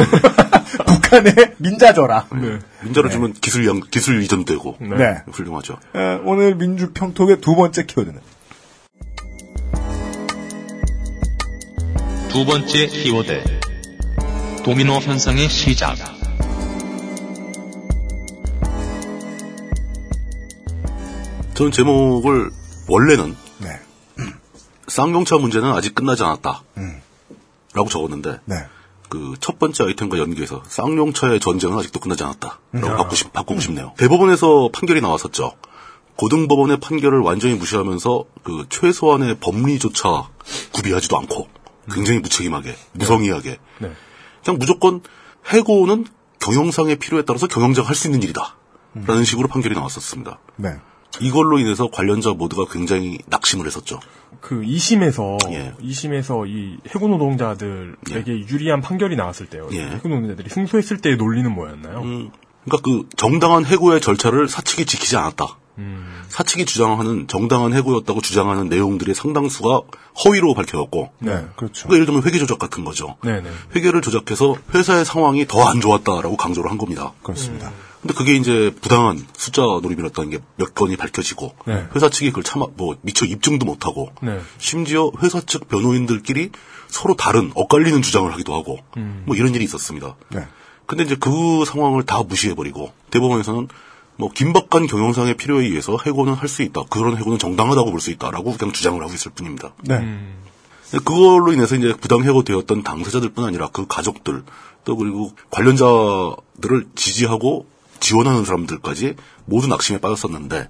북한에 1.16 1.54
민자 1.58 1.94
줘라. 1.94 2.26
네. 2.32 2.58
민자를 2.82 3.10
주면 3.10 3.32
기술 3.32 3.66
양, 3.66 3.80
기술 3.90 4.22
이전되고. 4.22 4.76
네. 4.80 4.96
네. 4.96 5.22
훌륭하죠. 5.30 5.78
에, 5.94 6.20
오늘 6.24 6.54
민주평톡의 6.56 7.40
두 7.40 7.54
번째 7.54 7.86
키워드는 7.86 8.20
두 12.28 12.44
번째 12.44 12.86
키워드. 12.86 13.60
도미노 14.64 14.94
현상의 14.94 15.48
시작. 15.48 15.96
저는 21.54 21.72
제목을 21.72 22.50
원래는 22.88 23.34
네. 23.58 23.68
쌍용차 24.88 25.36
문제는 25.38 25.72
아직 25.72 25.94
끝나지 25.94 26.22
않았다. 26.22 26.62
음. 26.76 27.00
라고 27.72 27.88
적었는데 27.88 28.40
네. 28.44 28.56
그 29.16 29.34
첫 29.40 29.58
번째 29.58 29.84
아이템과 29.84 30.18
연계해서 30.18 30.62
쌍용차의 30.66 31.40
전쟁은 31.40 31.78
아직도 31.78 32.00
끝나지 32.00 32.22
않았다. 32.24 32.60
음. 32.74 32.80
라고 32.80 32.96
바꾸고, 32.96 33.14
싶, 33.14 33.32
바꾸고 33.32 33.60
싶네요. 33.60 33.92
대법원에서 33.96 34.70
판결이 34.72 35.00
나왔었죠. 35.00 35.52
고등법원의 36.16 36.80
판결을 36.80 37.20
완전히 37.20 37.54
무시하면서 37.54 38.24
그 38.42 38.66
최소한의 38.68 39.36
법리조차 39.40 40.28
구비하지도 40.72 41.16
않고 41.18 41.48
굉장히 41.92 42.20
무책임하게 42.20 42.74
무성의하게 42.92 43.58
네. 43.80 43.92
그냥 44.44 44.58
무조건 44.58 45.02
해고는 45.48 46.06
경영상의 46.40 46.96
필요에 46.96 47.22
따라서 47.22 47.46
경영자가 47.46 47.88
할 47.88 47.94
수 47.94 48.06
있는 48.08 48.22
일이다. 48.22 48.56
라는 48.94 49.24
식으로 49.24 49.48
판결이 49.48 49.74
나왔었습니다. 49.74 50.38
네. 50.56 50.70
이걸로 51.20 51.58
인해서 51.58 51.88
관련자 51.90 52.32
모두가 52.32 52.70
굉장히 52.70 53.18
낙심을 53.26 53.66
했었죠. 53.66 54.00
그 54.40 54.60
2심에서 54.62 55.52
예. 55.52 55.74
2심에서 55.80 56.48
이 56.48 56.78
해고 56.88 57.08
노동자들에게 57.08 58.48
유리한 58.48 58.80
판결이 58.80 59.16
나왔을 59.16 59.46
때요. 59.46 59.68
예. 59.72 59.82
해고 59.82 60.08
노동자들이 60.08 60.48
승소했을 60.48 60.98
때의 60.98 61.16
논리는 61.16 61.50
뭐였나요? 61.52 62.00
음, 62.00 62.30
그러니까 62.64 62.82
그 62.84 63.08
정당한 63.16 63.64
해고의 63.64 64.00
절차를 64.00 64.48
사측이 64.48 64.86
지키지 64.86 65.16
않았다. 65.16 65.58
음. 65.78 66.22
사측이 66.28 66.64
주장하는 66.64 67.28
정당한 67.28 67.72
해고였다고 67.74 68.20
주장하는 68.20 68.68
내용들의 68.68 69.14
상당수가 69.14 69.82
허위로 70.24 70.54
밝혀졌고, 70.54 71.10
네. 71.18 71.46
그렇죠. 71.56 71.86
그러니까 71.88 71.94
예를 71.94 72.06
들면 72.06 72.22
회계 72.24 72.38
조작 72.38 72.58
같은 72.58 72.84
거죠. 72.84 73.16
네 73.22 73.40
네. 73.40 73.50
회계를 73.74 74.00
조작해서 74.02 74.56
회사의 74.74 75.04
상황이 75.04 75.46
더 75.46 75.66
안 75.66 75.80
좋았다라고 75.80 76.36
강조를 76.36 76.70
한 76.70 76.78
겁니다. 76.78 77.12
그렇습니다. 77.22 77.72
근데 78.00 78.14
그게 78.14 78.34
이제 78.34 78.72
부당한 78.80 79.26
숫자 79.36 79.62
노림이었다는 79.62 80.30
게 80.30 80.38
몇 80.56 80.74
건이 80.74 80.96
밝혀지고 80.96 81.54
네. 81.66 81.86
회사 81.94 82.08
측이 82.08 82.30
그걸 82.30 82.44
참아 82.44 82.66
뭐 82.76 82.96
미처 83.02 83.26
입증도 83.26 83.66
못 83.66 83.84
하고 83.84 84.10
네. 84.22 84.40
심지어 84.58 85.10
회사 85.22 85.40
측 85.40 85.68
변호인들끼리 85.68 86.50
서로 86.88 87.14
다른 87.16 87.50
엇갈리는 87.54 88.00
주장을 88.02 88.32
하기도 88.32 88.54
하고 88.54 88.78
음. 88.96 89.24
뭐 89.26 89.34
이런 89.34 89.54
일이 89.54 89.64
있었습니다. 89.64 90.14
네. 90.30 90.46
근데 90.86 91.02
이제 91.02 91.16
그 91.18 91.64
상황을 91.66 92.04
다 92.04 92.22
무시해버리고 92.22 92.92
대법원에서는 93.10 93.66
뭐 94.16 94.30
긴박한 94.32 94.86
경영상의 94.86 95.34
필요에 95.36 95.66
의해서 95.66 95.96
해고는 96.04 96.34
할 96.34 96.48
수 96.48 96.62
있다. 96.62 96.84
그런 96.88 97.16
해고는 97.16 97.38
정당하다고 97.38 97.90
볼 97.90 98.00
수 98.00 98.10
있다라고 98.10 98.56
그냥 98.56 98.72
주장을 98.72 99.02
하고 99.02 99.12
있을 99.12 99.30
뿐입니다. 99.32 99.74
네. 99.82 100.18
그걸로 101.04 101.52
인해서 101.52 101.74
이제 101.76 101.92
부당 102.00 102.22
해고되었던 102.22 102.82
당사자들뿐 102.82 103.44
아니라 103.44 103.68
그 103.72 103.86
가족들 103.86 104.44
또 104.84 104.96
그리고 104.96 105.32
관련자들을 105.50 106.86
지지하고 106.94 107.66
지원하는 108.00 108.44
사람들까지 108.44 109.16
모두 109.46 109.66
낙심에 109.66 109.98
빠졌었는데 109.98 110.68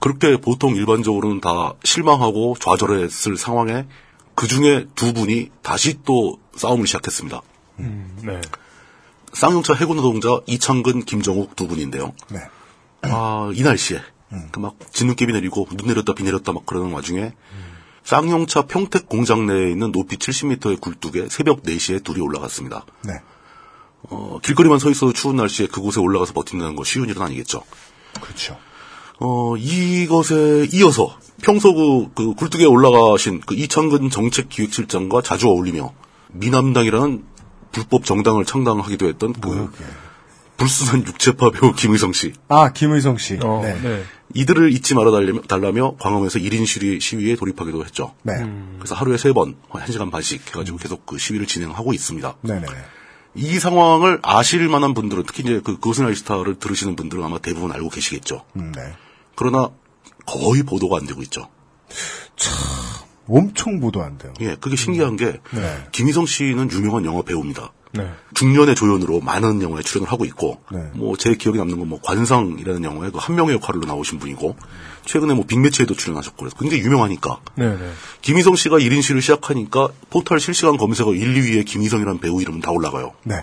그렇게 0.00 0.36
보통 0.38 0.74
일반적으로는 0.74 1.40
다 1.40 1.74
실망하고 1.84 2.56
좌절했을 2.58 3.36
상황에 3.36 3.86
그 4.34 4.48
중에 4.48 4.86
두 4.94 5.12
분이 5.12 5.50
다시 5.62 5.98
또 6.04 6.38
싸움을 6.56 6.86
시작했습니다. 6.86 7.40
네. 7.76 8.40
쌍용차 9.32 9.74
해군 9.74 9.96
노동자 9.96 10.40
이창근, 10.46 11.04
김정욱 11.04 11.56
두 11.56 11.66
분인데요. 11.68 12.12
네. 12.30 12.40
아, 13.02 13.50
이 13.54 13.62
날씨에 13.62 14.00
그막 14.52 14.76
진눈깨비 14.92 15.32
내리고 15.32 15.66
눈 15.76 15.88
내렸다 15.88 16.14
비 16.14 16.22
내렸다 16.22 16.52
막 16.52 16.66
그러는 16.66 16.92
와중에 16.92 17.32
쌍용차 18.04 18.62
평택 18.62 19.08
공장 19.08 19.46
내에 19.46 19.70
있는 19.70 19.92
높이 19.92 20.16
70m의 20.16 20.80
굴뚝에 20.80 21.28
새벽 21.28 21.62
4시에 21.62 22.02
둘이 22.02 22.20
올라갔습니다. 22.20 22.84
네. 23.04 23.14
어, 24.02 24.38
길거리만 24.42 24.78
서 24.78 24.90
있어도 24.90 25.12
추운 25.12 25.36
날씨에 25.36 25.66
그곳에 25.66 26.00
올라가서 26.00 26.32
버틴다는 26.32 26.76
거 26.76 26.84
쉬운 26.84 27.08
일은 27.08 27.22
아니겠죠. 27.22 27.62
그렇죠. 28.20 28.58
어, 29.20 29.56
이것에 29.56 30.68
이어서 30.72 31.16
평소 31.42 31.74
그, 31.74 32.10
그 32.14 32.34
굴뚝에 32.34 32.64
올라가신 32.64 33.42
그 33.44 33.54
이창근 33.54 34.10
정책기획실장과 34.10 35.22
자주 35.22 35.48
어울리며 35.48 35.92
미남당이라는 36.32 37.24
불법 37.72 38.04
정당을 38.04 38.44
창당하기도 38.44 39.08
했던 39.08 39.32
그 39.32 39.70
불순한 40.56 41.06
육체파 41.06 41.50
배우 41.50 41.72
김의성 41.72 42.12
씨. 42.12 42.34
아, 42.48 42.72
김의성 42.72 43.16
씨. 43.16 43.38
어, 43.42 43.62
네. 43.62 43.80
네. 43.80 44.04
이들을 44.34 44.72
잊지 44.72 44.94
말아 44.94 45.10
달라며, 45.10 45.40
달라며 45.42 45.96
광화문에서 45.98 46.38
1인 46.38 46.66
시위, 46.66 47.00
시위에 47.00 47.34
돌입하기도 47.36 47.84
했죠. 47.84 48.14
네. 48.22 48.34
그래서 48.78 48.94
하루에 48.94 49.16
세 49.16 49.32
번, 49.32 49.56
한 49.70 49.90
시간 49.90 50.10
반씩 50.10 50.48
해가지고 50.48 50.76
계속 50.76 51.06
그 51.06 51.18
시위를 51.18 51.46
진행하고 51.46 51.94
있습니다. 51.94 52.36
네네. 52.42 52.66
이 53.34 53.58
상황을 53.58 54.18
아실 54.22 54.68
만한 54.68 54.92
분들은 54.92 55.24
특히 55.26 55.42
이제 55.44 55.60
그 55.64 55.74
그것은 55.78 56.06
알스타를 56.06 56.58
들으시는 56.58 56.96
분들은 56.96 57.24
아마 57.24 57.38
대부분 57.38 57.72
알고 57.72 57.88
계시겠죠. 57.88 58.44
음, 58.56 58.72
네. 58.72 58.82
그러나 59.36 59.70
거의 60.26 60.62
보도가 60.62 60.98
안 60.98 61.06
되고 61.06 61.22
있죠. 61.22 61.48
엄청 63.30 63.80
보도 63.80 64.02
안 64.02 64.18
돼요. 64.18 64.32
예, 64.40 64.56
그게 64.60 64.76
신기한 64.76 65.16
게 65.16 65.40
네. 65.52 65.86
김희성 65.92 66.26
씨는 66.26 66.70
유명한 66.72 67.04
영화 67.04 67.22
배우입니다. 67.22 67.72
네. 67.92 68.08
중년의 68.34 68.76
조연으로 68.76 69.18
많은 69.20 69.62
영화에 69.62 69.82
출연을 69.82 70.10
하고 70.12 70.24
있고, 70.24 70.60
네. 70.70 70.78
뭐제 70.94 71.34
기억에 71.34 71.58
남는 71.58 71.78
건 71.80 71.88
뭐 71.88 72.00
관상이라는 72.00 72.84
영화에 72.84 73.10
그 73.10 73.18
한 73.18 73.34
명의 73.34 73.54
역할로 73.54 73.80
나오신 73.80 74.20
분이고, 74.20 74.56
최근에 75.06 75.34
뭐 75.34 75.44
빅매치에도 75.44 75.94
출연하셨고 75.94 76.36
그래서 76.38 76.56
굉장히 76.56 76.82
유명하니까 76.84 77.40
네. 77.56 77.76
네. 77.76 77.90
김희성 78.22 78.54
씨가 78.54 78.78
1인 78.78 79.02
시를 79.02 79.20
시작하니까 79.22 79.88
포털 80.08 80.38
실시간 80.38 80.76
검색어 80.76 81.14
1, 81.14 81.34
2위에 81.34 81.64
김희성이라는 81.66 82.20
배우 82.20 82.40
이름은 82.40 82.60
다 82.60 82.70
올라가요. 82.70 83.12
네. 83.24 83.42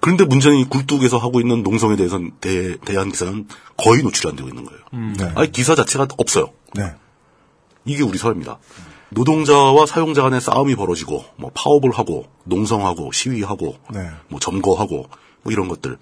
그런데 0.00 0.24
문제는 0.24 0.58
이 0.58 0.64
굴뚝에서 0.68 1.16
하고 1.18 1.40
있는 1.40 1.62
농성에 1.62 1.96
대해서는 1.96 2.32
대, 2.40 2.76
대한 2.84 3.10
기사는 3.10 3.48
거의 3.76 4.02
노출이 4.02 4.28
안 4.28 4.36
되고 4.36 4.48
있는 4.48 4.66
거예요. 4.66 5.14
네. 5.18 5.32
아예 5.34 5.46
기사 5.48 5.74
자체가 5.74 6.06
없어요. 6.18 6.50
네. 6.74 6.92
이게 7.86 8.02
우리 8.02 8.18
사회입니다. 8.18 8.58
노동자와 9.14 9.86
사용자 9.86 10.22
간의 10.22 10.40
싸움이 10.40 10.74
벌어지고 10.76 11.24
뭐 11.36 11.50
파업을 11.54 11.90
하고 11.92 12.26
농성하고 12.44 13.12
시위하고 13.12 13.76
네. 13.92 14.08
뭐 14.28 14.40
점거하고 14.40 15.08
뭐 15.42 15.52
이런 15.52 15.68
것들 15.68 15.98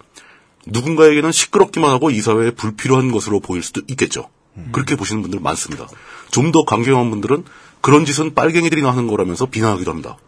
누군가에게는 0.67 1.33
시끄럽기만 1.33 1.91
하고 1.91 2.11
이 2.11 2.21
사회에 2.21 2.53
불필요한 2.53 3.11
것으로 3.13 3.41
보일 3.41 3.63
수도 3.63 3.83
있겠죠. 3.89 4.29
그렇게 4.73 4.97
보시는 4.97 5.23
분들 5.23 5.41
많습니다. 5.41 5.87
좀 6.31 6.53
더 6.53 6.65
강경한 6.65 7.11
분들은 7.11 7.45
그런 7.81 8.05
짓은 8.05 8.35
빨갱이들이 8.35 8.83
하는 8.83 9.07
거라면서 9.07 9.47
비난하기도 9.47 9.91
합니다. 9.91 10.19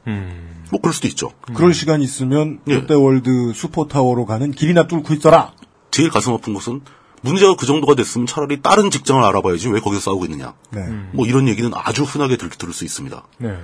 뭐 0.70 0.80
그럴 0.80 0.92
수도 0.92 1.06
있죠. 1.08 1.30
그럴 1.54 1.72
시간 1.74 2.00
있으면 2.02 2.58
예. 2.66 2.74
롯데월드 2.74 3.52
슈퍼타워로 3.54 4.26
가는 4.26 4.50
길이나 4.50 4.86
뚫고 4.86 5.14
있어라. 5.14 5.52
제일 5.90 6.10
가슴 6.10 6.32
아픈 6.32 6.52
것은 6.54 6.80
문제가 7.24 7.56
그 7.56 7.64
정도가 7.64 7.94
됐으면 7.94 8.26
차라리 8.26 8.60
다른 8.60 8.90
직장을 8.90 9.22
알아봐야지 9.24 9.70
왜 9.70 9.80
거기서 9.80 10.02
싸우고 10.02 10.26
있느냐. 10.26 10.52
네. 10.70 10.86
뭐 11.12 11.26
이런 11.26 11.48
얘기는 11.48 11.70
아주 11.74 12.04
흔하게 12.04 12.36
들, 12.36 12.50
들을 12.50 12.74
수 12.74 12.84
있습니다. 12.84 13.22
네. 13.38 13.58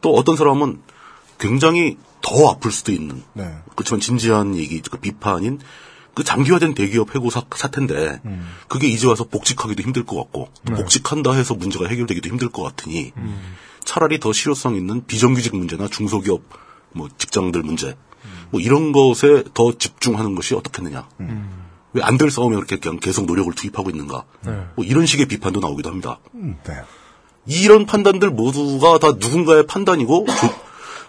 또 0.00 0.14
어떤 0.14 0.36
사람은 0.36 0.80
굉장히 1.38 1.98
더 2.22 2.48
아플 2.48 2.70
수도 2.70 2.90
있는 2.90 3.22
네. 3.34 3.54
그렇지만 3.76 4.00
진지한 4.00 4.56
얘기, 4.56 4.80
그 4.80 4.96
비판인 4.96 5.60
그 6.14 6.24
장기화된 6.24 6.72
대기업 6.72 7.14
해고 7.14 7.28
사, 7.28 7.42
사태인데 7.54 8.22
그게 8.68 8.86
이제 8.88 9.06
와서 9.06 9.24
복직하기도 9.24 9.82
힘들 9.82 10.06
것 10.06 10.16
같고 10.16 10.48
또 10.66 10.74
복직한다 10.74 11.32
해서 11.32 11.54
문제가 11.54 11.86
해결되기도 11.88 12.28
힘들 12.28 12.48
것 12.48 12.62
같으니 12.62 13.12
차라리 13.84 14.18
더 14.18 14.32
실효성 14.32 14.76
있는 14.76 15.04
비정규직 15.06 15.56
문제나 15.56 15.88
중소기업 15.88 16.42
뭐 16.92 17.08
직장들 17.18 17.62
문제 17.62 17.96
뭐 18.50 18.60
이런 18.60 18.92
것에 18.92 19.44
더 19.52 19.76
집중하는 19.76 20.34
것이 20.34 20.54
어떻겠느냐. 20.54 21.06
왜 21.94 22.02
안 22.02 22.16
될 22.18 22.30
싸움에 22.30 22.56
그렇게 22.56 22.78
그냥 22.78 22.98
계속 23.00 23.26
노력을 23.26 23.52
투입하고 23.54 23.90
있는가. 23.90 24.24
뭐 24.76 24.84
이런 24.84 25.06
식의 25.06 25.26
비판도 25.26 25.60
나오기도 25.60 25.90
합니다. 25.90 26.18
음, 26.34 26.56
네. 26.66 26.74
이런 27.46 27.86
판단들 27.86 28.30
모두가 28.30 28.98
다 28.98 29.12
누군가의 29.18 29.66
판단이고 29.66 30.26
조- 30.26 30.54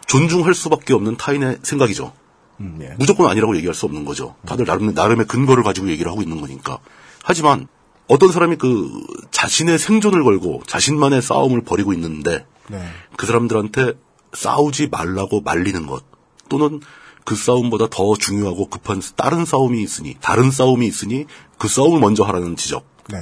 존중할 0.08 0.54
수밖에 0.54 0.94
없는 0.94 1.16
타인의 1.18 1.60
생각이죠. 1.64 2.12
음, 2.60 2.80
예. 2.82 2.96
무조건 2.98 3.30
아니라고 3.30 3.56
얘기할 3.58 3.74
수 3.74 3.86
없는 3.86 4.04
거죠. 4.06 4.36
다들 4.46 4.66
나름, 4.66 4.94
나름의 4.94 5.28
근거를 5.28 5.64
가지고 5.64 5.90
얘기를 5.90 6.12
하고 6.12 6.22
있는 6.22 6.42
거니까. 6.42 6.80
하지만 7.24 7.68
어떤 8.08 8.32
사람이 8.32 8.58
그 8.58 8.90
자신의 9.32 9.80
생존을 9.80 10.24
걸고 10.24 10.64
자신만의 10.68 11.22
싸움을 11.22 11.62
벌이고 11.62 11.94
있는데 11.94 12.46
네. 12.68 12.84
그 13.16 13.26
사람들한테 13.26 13.94
싸우지 14.34 14.88
말라고 14.88 15.42
말리는 15.42 15.86
것 15.88 16.04
또는 16.50 16.82
그 17.26 17.36
싸움보다 17.36 17.88
더 17.90 18.16
중요하고 18.16 18.68
급한 18.68 19.02
다른 19.16 19.46
싸움이 19.46 19.82
있으니 19.82 20.18
다른 20.22 20.52
싸움이 20.52 20.86
있으니 20.86 21.26
그 21.58 21.68
싸움을 21.68 22.00
먼저 22.00 22.24
하라는 22.24 22.56
지적. 22.56 22.86
네. 23.10 23.18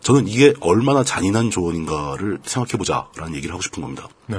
저는 0.00 0.28
이게 0.28 0.54
얼마나 0.60 1.04
잔인한 1.04 1.50
조언인가를 1.50 2.38
생각해보자라는 2.42 3.34
얘기를 3.34 3.52
하고 3.52 3.62
싶은 3.62 3.82
겁니다. 3.82 4.08
네. 4.26 4.38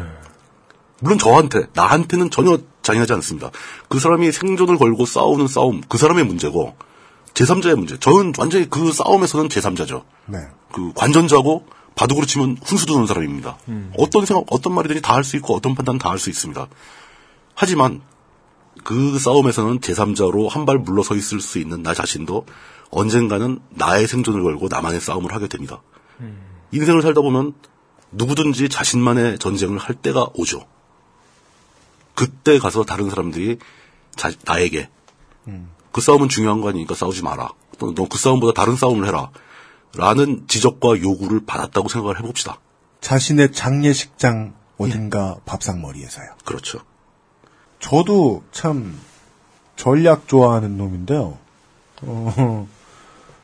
물론 1.00 1.18
저한테, 1.18 1.68
나한테는 1.74 2.30
전혀 2.30 2.60
잔인하지 2.84 3.14
않습니다. 3.14 3.52
그 3.90 4.00
사람이 4.00 4.32
생존을 4.32 4.78
걸고 4.78 5.06
싸우는 5.06 5.48
싸움, 5.48 5.82
그 5.88 5.98
사람의 5.98 6.26
문제고, 6.26 6.76
제3자의 7.34 7.76
문제. 7.76 7.98
저는 7.98 8.34
완전히 8.38 8.70
그 8.70 8.92
싸움에서는 8.92 9.50
제3자죠. 9.50 10.04
네. 10.28 10.40
그 10.72 10.94
관전자고, 10.94 11.66
바둑으로 11.96 12.26
치면 12.26 12.58
훈수 12.64 12.86
두는 12.86 13.06
사람입니다. 13.08 13.58
어떤 13.98 14.26
생각, 14.26 14.46
어떤 14.50 14.74
말이든지 14.74 15.02
다 15.02 15.16
할 15.16 15.24
수 15.24 15.36
있고, 15.38 15.56
어떤 15.56 15.76
판단 15.76 15.98
다 15.98 16.10
할 16.10 16.20
수 16.20 16.30
있습니다. 16.30 16.68
하지만, 17.56 18.02
그 18.84 19.18
싸움에서는 19.20 19.80
제3자로 19.80 20.50
한 20.50 20.66
발 20.66 20.78
물러서 20.80 21.16
있을 21.16 21.40
수 21.42 21.60
있는 21.60 21.84
나 21.84 21.94
자신도 21.94 22.46
언젠가는 22.90 23.60
나의 23.70 24.08
생존을 24.08 24.44
걸고 24.44 24.68
나만의 24.70 25.00
싸움을 25.02 25.34
하게 25.34 25.48
됩니다. 25.48 25.82
인생을 26.72 27.02
살다 27.02 27.22
보면 27.22 27.54
누구든지 28.12 28.70
자신만의 28.70 29.40
전쟁을 29.40 29.78
할 29.78 29.96
때가 29.96 30.28
오죠. 30.36 30.66
그때 32.16 32.60
가서 32.60 32.84
다른 32.84 33.10
사람들이 33.10 33.58
자- 34.16 34.32
나에게 34.46 34.90
그 35.92 36.02
싸움은 36.02 36.30
중요한 36.30 36.62
거 36.62 36.70
아니니까 36.70 36.96
싸우지 36.96 37.24
마라. 37.24 37.50
또는 37.80 37.96
너 37.96 38.06
그 38.08 38.18
싸움보다 38.18 38.54
다른 38.54 38.76
싸움을 38.76 39.08
해라. 39.08 39.32
라는 39.96 40.46
지적과 40.48 41.02
요구를 41.02 41.46
받았다고 41.46 41.90
생각을 41.90 42.20
해봅시다. 42.20 42.60
자신의 43.02 43.52
장례식장 43.52 44.54
어딘가 44.78 45.38
밥상머리에서요. 45.46 46.28
그렇죠. 46.46 46.80
저도 47.82 48.44
참 48.52 48.98
전략 49.76 50.28
좋아하는 50.28 50.78
놈인데요. 50.78 51.38
어, 52.04 52.68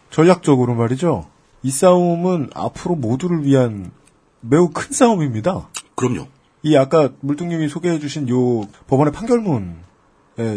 전략적으로 0.09 0.73
말이죠. 0.75 1.27
이 1.63 1.71
싸움은 1.71 2.51
앞으로 2.53 2.95
모두를 2.95 3.43
위한 3.43 3.91
매우 4.39 4.69
큰 4.69 4.93
싸움입니다. 4.93 5.67
그럼요. 5.95 6.27
이 6.63 6.75
아까 6.77 7.09
물뚱님이 7.19 7.67
소개해주신 7.67 8.29
요 8.29 8.67
법원의 8.87 9.11
판결문의 9.13 9.75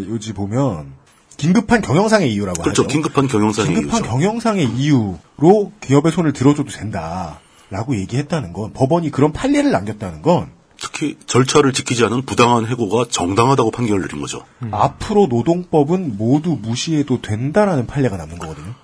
요지 0.09 0.35
보면 0.35 0.93
긴급한 1.37 1.81
경영상의 1.81 2.33
이유라고 2.35 2.63
그렇죠. 2.63 2.83
하죠. 2.83 2.89
긴급한 2.93 3.27
경영상의 3.27 3.75
긴급한 3.75 4.01
이유죠. 4.03 4.11
경영상의 4.11 4.67
이유로 4.77 5.73
기업의 5.81 6.13
손을 6.13 6.33
들어줘도 6.33 6.71
된다라고 6.71 7.97
얘기했다는 7.97 8.53
건 8.53 8.73
법원이 8.73 9.11
그런 9.11 9.33
판례를 9.33 9.71
남겼다는 9.71 10.21
건 10.21 10.51
특히 10.81 11.17
절차를 11.27 11.73
지키지 11.73 12.05
않은 12.07 12.23
부당한 12.23 12.67
해고가 12.67 13.05
정당하다고 13.11 13.71
판결을 13.71 14.03
내린 14.03 14.21
거죠. 14.21 14.45
앞으로 14.71 15.27
노동법은 15.29 16.17
모두 16.17 16.59
무시해도 16.61 17.21
된다라는 17.21 17.87
판례가 17.87 18.17
남는 18.17 18.39
거거든요. 18.39 18.75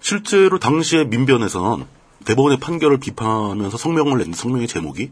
실제로 0.00 0.58
당시의 0.58 1.06
민변에서는 1.08 1.84
대법원의 2.24 2.58
판결을 2.58 2.98
비판하면서 2.98 3.76
성명을 3.76 4.18
낸 4.18 4.32
성명의 4.32 4.66
제목이 4.66 5.10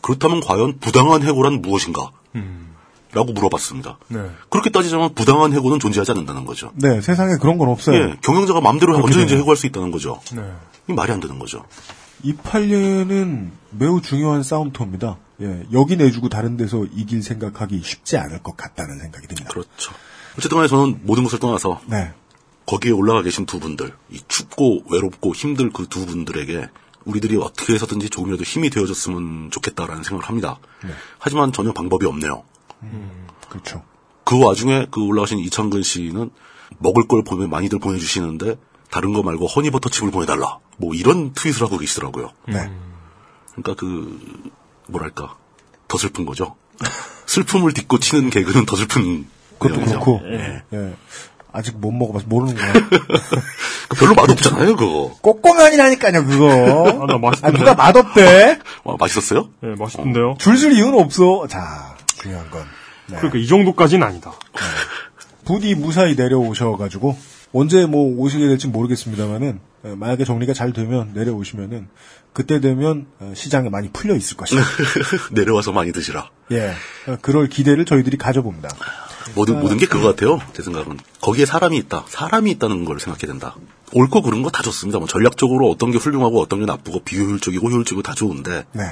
그렇다면 0.00 0.40
과연 0.40 0.78
부당한 0.78 1.22
해고란 1.22 1.60
무엇인가? 1.60 2.10
라고 3.12 3.32
물어봤습니다. 3.32 3.98
네. 4.06 4.20
그렇게 4.50 4.70
따지자면 4.70 5.14
부당한 5.14 5.52
해고는 5.52 5.80
존재하지 5.80 6.12
않는다는 6.12 6.44
거죠. 6.44 6.70
네, 6.74 7.00
세상에 7.00 7.38
그런 7.40 7.58
건 7.58 7.68
없어요. 7.68 7.96
예, 7.96 8.16
경영자가 8.22 8.60
마음대로 8.60 8.94
언제든지. 8.96 9.34
해고할 9.34 9.56
수 9.56 9.66
있다는 9.66 9.90
거죠. 9.90 10.20
네. 10.32 10.42
이 10.88 10.92
말이 10.92 11.10
안 11.10 11.18
되는 11.18 11.40
거죠. 11.40 11.64
이 12.22 12.34
판례는 12.34 13.52
매우 13.70 14.00
중요한 14.00 14.42
싸움터입니다. 14.42 15.18
예, 15.42 15.66
여기 15.72 15.96
내주고 15.96 16.28
다른 16.28 16.56
데서 16.56 16.84
이길 16.94 17.22
생각하기 17.22 17.80
쉽지 17.82 18.16
않을 18.18 18.42
것 18.42 18.56
같다는 18.56 18.98
생각이 18.98 19.26
듭니다. 19.26 19.50
그렇죠. 19.50 19.92
어쨌든 20.36 20.56
간에 20.56 20.68
저는 20.68 21.00
모든 21.04 21.24
것을 21.24 21.38
떠나서 21.38 21.80
네, 21.86 22.12
거기에 22.66 22.92
올라가 22.92 23.22
계신 23.22 23.46
두 23.46 23.58
분들, 23.58 23.92
이 24.10 24.20
춥고 24.28 24.84
외롭고 24.90 25.34
힘들 25.34 25.70
그 25.70 25.86
두 25.86 26.06
분들에게 26.06 26.68
우리들이 27.04 27.36
어떻게 27.36 27.72
해서든지 27.72 28.10
조금이라도 28.10 28.44
힘이 28.44 28.68
되어줬으면 28.70 29.50
좋겠다라는 29.50 30.02
생각을 30.02 30.28
합니다. 30.28 30.58
하지만 31.18 31.52
전혀 31.52 31.72
방법이 31.72 32.04
없네요. 32.06 32.44
그렇죠. 33.48 33.82
그 34.24 34.38
와중에 34.38 34.86
그 34.90 35.02
올라가신 35.02 35.38
이창근 35.38 35.82
씨는 35.82 36.30
먹을 36.78 37.08
걸 37.08 37.24
보내 37.24 37.46
많이들 37.46 37.78
보내주시는데 37.78 38.56
다른 38.90 39.12
거 39.12 39.22
말고 39.22 39.46
허니버터칩을 39.46 40.10
보내달라. 40.10 40.58
뭐 40.76 40.94
이런 40.94 41.32
트윗을 41.32 41.62
하고 41.62 41.78
계시더라고요. 41.78 42.30
네. 42.48 42.70
그러니까 43.54 43.74
그 43.78 44.18
뭐랄까 44.88 45.36
더 45.88 45.98
슬픈 45.98 46.24
거죠. 46.26 46.56
슬픔을 47.26 47.72
딛고 47.72 47.98
치는 47.98 48.30
개그는 48.30 48.66
더 48.66 48.76
슬픈 48.76 49.26
그것도 49.58 49.76
내용이죠. 49.76 50.00
그렇고. 50.00 50.20
예. 50.24 50.62
예. 50.72 50.94
아직 51.52 51.76
못 51.78 51.90
먹어봐서 51.90 52.26
모르는구나. 52.28 52.72
그 53.88 53.96
별로 53.98 54.14
맛없잖아요, 54.14 54.76
그거. 54.76 55.16
꼬꼬면이라니까요, 55.20 56.24
그거. 56.24 57.02
아, 57.02 57.06
나 57.06 57.18
맛있던데. 57.18 57.58
누가 57.58 57.74
맛없대? 57.74 58.58
와, 58.84 58.96
맛있었어요? 58.98 59.48
네, 59.60 59.74
맛있던데요. 59.76 60.36
줄줄 60.38 60.72
이유는 60.72 60.98
없어. 60.98 61.48
자, 61.48 61.96
중요한 62.22 62.48
건. 62.50 62.64
네. 63.06 63.16
그러니까 63.16 63.38
이 63.38 63.46
정도까지는 63.48 64.06
아니다. 64.06 64.32
부디 65.44 65.74
무사히 65.74 66.14
내려오셔가지고 66.14 67.18
언제 67.52 67.84
뭐 67.86 68.16
오시게 68.16 68.46
될지 68.46 68.68
모르겠습니다만은 68.68 69.60
어, 69.82 69.94
만약에 69.96 70.24
정리가 70.24 70.52
잘 70.52 70.72
되면 70.72 71.12
내려오시면은 71.14 71.88
그때 72.32 72.60
되면 72.60 73.06
어, 73.18 73.32
시장에 73.34 73.68
많이 73.70 73.90
풀려 73.90 74.14
있을 74.14 74.36
것이다. 74.36 74.62
내려와서 75.32 75.72
많이 75.72 75.90
드시라. 75.92 76.30
예, 76.52 76.72
어, 77.08 77.16
그럴 77.22 77.48
기대를 77.48 77.84
저희들이 77.86 78.16
가져봅니다. 78.18 78.68
모든 79.34 79.60
모든 79.60 79.76
게 79.78 79.86
그거 79.86 80.08
같아요. 80.08 80.40
제 80.52 80.62
생각은 80.62 80.98
거기에 81.20 81.44
사람이 81.46 81.76
있다. 81.78 82.04
사람이 82.08 82.50
있다는 82.52 82.84
걸 82.84 82.98
생각해야 83.00 83.26
된다. 83.32 83.56
옳고 83.92 84.22
그른 84.22 84.42
거 84.42 84.50
다 84.50 84.62
좋습니다. 84.62 84.98
뭐 84.98 85.08
전략적으로 85.08 85.68
어떤 85.70 85.90
게 85.90 85.98
훌륭하고 85.98 86.40
어떤 86.40 86.60
게 86.60 86.66
나쁘고 86.66 87.00
비효율적이고 87.00 87.68
효율적이고 87.70 88.02
다 88.02 88.14
좋은데 88.14 88.66
네, 88.72 88.82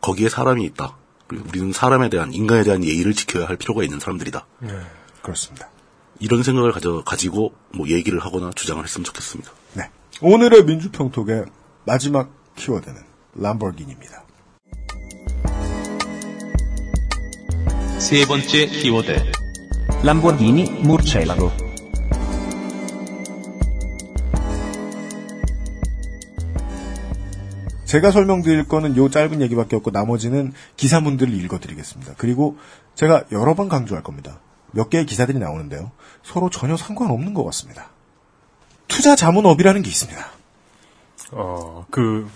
거기에 0.00 0.28
사람이 0.28 0.64
있다. 0.64 0.96
우리는 1.48 1.72
사람에 1.72 2.08
대한 2.08 2.32
인간에 2.32 2.62
대한 2.62 2.84
예의를 2.84 3.14
지켜야 3.14 3.46
할 3.48 3.56
필요가 3.56 3.82
있는 3.82 3.98
사람들이다. 4.00 4.46
그렇습니다. 5.22 5.68
이런 6.18 6.42
생각을 6.42 6.72
가져 6.72 7.02
가지고 7.04 7.52
뭐 7.74 7.88
얘기를 7.88 8.18
하거나 8.20 8.50
주장을 8.54 8.82
했으면 8.82 9.04
좋겠습니다. 9.04 9.50
네, 9.74 9.90
오늘의 10.20 10.64
민주평톡의 10.64 11.44
마지막 11.84 12.30
키워드는 12.56 12.96
람보르기니입니다. 13.34 14.24
세 17.98 18.24
번째 18.26 18.66
키워드. 18.66 19.32
Lamborghini 20.04 20.80
Murcielago. 20.80 21.50
제가 27.84 28.10
설명드릴 28.10 28.68
거는 28.68 28.96
요 28.96 29.08
짧은 29.08 29.40
얘기밖에 29.42 29.76
없고 29.76 29.90
나머지는 29.90 30.52
기사문들을 30.76 31.32
읽어드리겠습니다. 31.32 32.14
그리고 32.18 32.58
제가 32.94 33.24
여러 33.32 33.54
번 33.54 33.68
강조할 33.68 34.02
겁니다. 34.02 34.40
몇 34.76 34.90
개의 34.90 35.06
기사들이 35.06 35.38
나오는데요. 35.38 35.90
서로 36.22 36.50
전혀 36.50 36.76
상관없는 36.76 37.32
것 37.34 37.44
같습니다. 37.46 37.88
투자 38.88 39.16
자문업이라는 39.16 39.82
게 39.82 39.88
있습니다. 39.88 40.24
어, 41.32 41.86
그, 41.90 42.28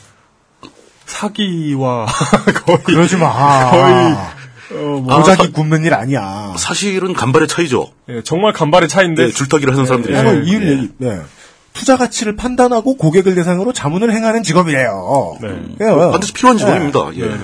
사기와 1.07 2.07
거의. 2.65 2.79
그러지 2.83 3.17
마. 3.19 3.71
거의, 3.71 4.15
어, 4.73 5.01
뭐, 5.01 5.19
모자기 5.19 5.53
굽는 5.53 5.85
일 5.85 5.95
아니야. 5.95 6.55
사실은 6.57 7.13
간발의 7.13 7.47
차이죠. 7.47 7.93
예, 8.09 8.23
정말 8.23 8.53
간발의 8.53 8.89
차이인데. 8.89 9.27
네, 9.27 9.33
줄타기를 9.33 9.73
하는 9.75 9.87
사람들이. 9.87 10.15
바로 10.15 10.39
예, 10.39 10.43
이유 10.45 10.71
얘기. 10.71 10.93
네. 10.97 11.21
투자 11.73 11.97
가치를 11.97 12.35
판단하고 12.37 12.97
고객을 12.97 13.35
대상으로 13.37 13.73
자문을 13.73 14.13
행하는 14.13 14.43
직업이래요. 14.43 15.37
네. 15.41 15.49
예, 15.81 15.85
반드시 15.85 16.33
필요한 16.33 16.57
직업입니다. 16.59 17.11
예. 17.15 17.27
네, 17.29 17.39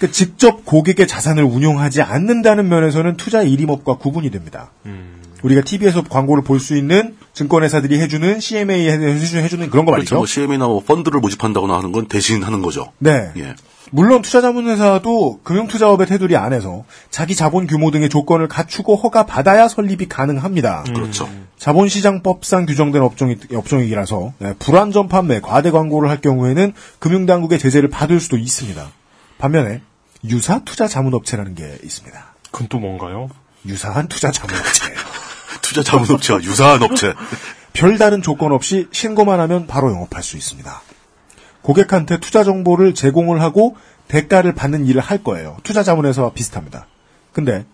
네. 0.00 0.06
그 0.06 0.12
직접 0.12 0.64
고객의 0.64 1.06
자산을 1.08 1.42
운용하지 1.44 2.02
않는다는 2.02 2.68
면에서는 2.68 3.16
투자 3.16 3.42
일임업과 3.42 3.96
구분이 3.96 4.30
됩니다. 4.30 4.70
음. 4.86 5.14
우리가 5.42 5.62
TV에서 5.62 6.02
광고를 6.02 6.42
볼 6.42 6.58
수 6.60 6.76
있는 6.76 7.14
증권회사들이 7.32 8.00
해주는 8.00 8.40
CMA 8.40 8.88
해주- 8.88 9.36
해주는 9.38 9.70
그런 9.70 9.84
거 9.84 9.92
그렇죠. 9.92 10.14
말이죠. 10.14 10.16
뭐 10.16 10.26
CM이나 10.26 10.66
뭐 10.66 10.82
펀드를 10.84 11.20
모집한다거나 11.20 11.76
하는 11.76 11.92
건 11.92 12.06
대신 12.08 12.42
하는 12.42 12.60
거죠. 12.62 12.92
네. 12.98 13.30
예. 13.36 13.54
물론 13.90 14.20
투자자문회사도 14.22 15.40
금융투자업의 15.44 16.06
테두리 16.08 16.36
안에서 16.36 16.84
자기 17.10 17.34
자본 17.34 17.66
규모 17.66 17.90
등의 17.90 18.08
조건을 18.10 18.46
갖추고 18.48 18.96
허가 18.96 19.24
받아야 19.26 19.66
설립이 19.68 20.08
가능합니다. 20.08 20.84
그렇죠. 20.92 21.28
자본시장법상 21.58 22.66
규정된 22.66 23.00
업종이, 23.02 23.36
업종이라서 23.54 24.32
네, 24.40 24.54
불안전 24.58 25.08
판매, 25.08 25.40
과대 25.40 25.70
광고를 25.70 26.10
할 26.10 26.20
경우에는 26.20 26.72
금융당국의 26.98 27.58
제재를 27.58 27.88
받을 27.88 28.20
수도 28.20 28.36
있습니다. 28.36 28.84
반면에 29.38 29.80
유사 30.24 30.60
투자 30.64 30.88
자문업체라는 30.88 31.54
게 31.54 31.78
있습니다. 31.82 32.34
그건 32.50 32.68
또 32.68 32.78
뭔가요? 32.78 33.28
유사한 33.66 34.08
투자 34.08 34.30
자문업체예요. 34.30 34.98
투자 35.62 35.82
자문업체와 35.82 36.42
유사한 36.42 36.82
업체. 36.82 37.14
별다른 37.72 38.22
조건 38.22 38.52
없이 38.52 38.88
신고만 38.90 39.38
하면 39.40 39.66
바로 39.66 39.90
영업할 39.90 40.22
수 40.22 40.36
있습니다. 40.36 40.82
고객한테 41.62 42.18
투자 42.18 42.42
정보를 42.42 42.94
제공을 42.94 43.40
하고 43.40 43.76
대가를 44.08 44.54
받는 44.54 44.86
일을 44.86 45.00
할 45.00 45.22
거예요. 45.22 45.58
투자 45.62 45.82
자문에서와 45.82 46.32
비슷합니다. 46.32 46.86
근데 47.32 47.66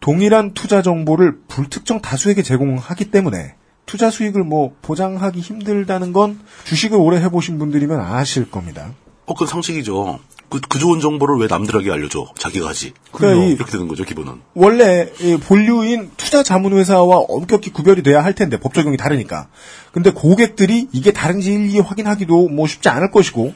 동일한 0.00 0.54
투자 0.54 0.82
정보를 0.82 1.40
불특정 1.48 2.00
다수에게 2.00 2.42
제공하기 2.42 3.10
때문에 3.10 3.54
투자 3.86 4.10
수익을 4.10 4.44
뭐 4.44 4.76
보장하기 4.82 5.40
힘들다는 5.40 6.12
건 6.12 6.38
주식을 6.64 6.98
오래 6.98 7.20
해보신 7.22 7.58
분들이면 7.58 7.98
아실 8.00 8.50
겁니다. 8.50 8.92
어, 9.24 9.32
그건 9.32 9.48
상식이죠. 9.48 10.20
그, 10.50 10.60
그 10.60 10.78
좋은 10.78 11.00
정보를 11.00 11.36
왜 11.36 11.46
남들에게 11.46 11.90
알려줘? 11.90 12.32
자기가 12.38 12.68
하지. 12.68 12.92
그러니까 13.12 13.44
이- 13.44 13.52
이렇게 13.52 13.70
되는 13.70 13.86
거죠, 13.88 14.04
기본은. 14.04 14.40
원래 14.54 15.10
이 15.20 15.36
본류인 15.36 16.10
투자 16.16 16.42
자문회사와 16.42 17.16
엄격히 17.28 17.70
구별이 17.70 18.02
돼야 18.02 18.24
할 18.24 18.34
텐데 18.34 18.58
법 18.58 18.72
적용이 18.74 18.96
다르니까. 18.96 19.48
근데 19.92 20.10
고객들이 20.10 20.88
이게 20.92 21.12
다른지 21.12 21.52
일일이 21.52 21.80
확인하기도 21.80 22.48
뭐 22.48 22.66
쉽지 22.66 22.88
않을 22.88 23.10
것이고 23.10 23.52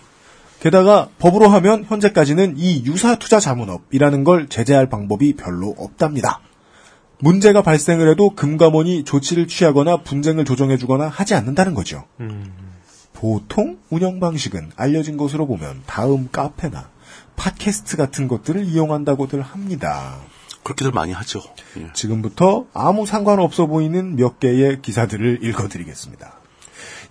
게다가 0.60 1.08
법으로 1.18 1.48
하면 1.48 1.84
현재까지는 1.88 2.54
이 2.56 2.84
유사 2.84 3.16
투자 3.16 3.40
자문업이라는 3.40 4.22
걸 4.24 4.48
제재할 4.48 4.88
방법이 4.88 5.34
별로 5.34 5.74
없답니다. 5.78 6.40
문제가 7.18 7.62
발생을 7.62 8.08
해도 8.10 8.30
금감원이 8.34 9.04
조치를 9.04 9.46
취하거나 9.46 9.98
분쟁을 9.98 10.44
조정해주거나 10.44 11.08
하지 11.08 11.34
않는다는 11.34 11.74
거죠. 11.74 12.04
보통 13.22 13.78
운영 13.88 14.18
방식은 14.18 14.72
알려진 14.74 15.16
것으로 15.16 15.46
보면 15.46 15.84
다음 15.86 16.28
카페나 16.32 16.90
팟캐스트 17.36 17.96
같은 17.96 18.26
것들을 18.26 18.64
이용한다고들 18.64 19.42
합니다. 19.42 20.18
그렇게들 20.64 20.90
많이 20.90 21.12
하죠. 21.12 21.40
예. 21.78 21.92
지금부터 21.92 22.66
아무 22.74 23.06
상관없어 23.06 23.66
보이는 23.66 24.16
몇 24.16 24.40
개의 24.40 24.82
기사들을 24.82 25.38
읽어드리겠습니다. 25.44 26.32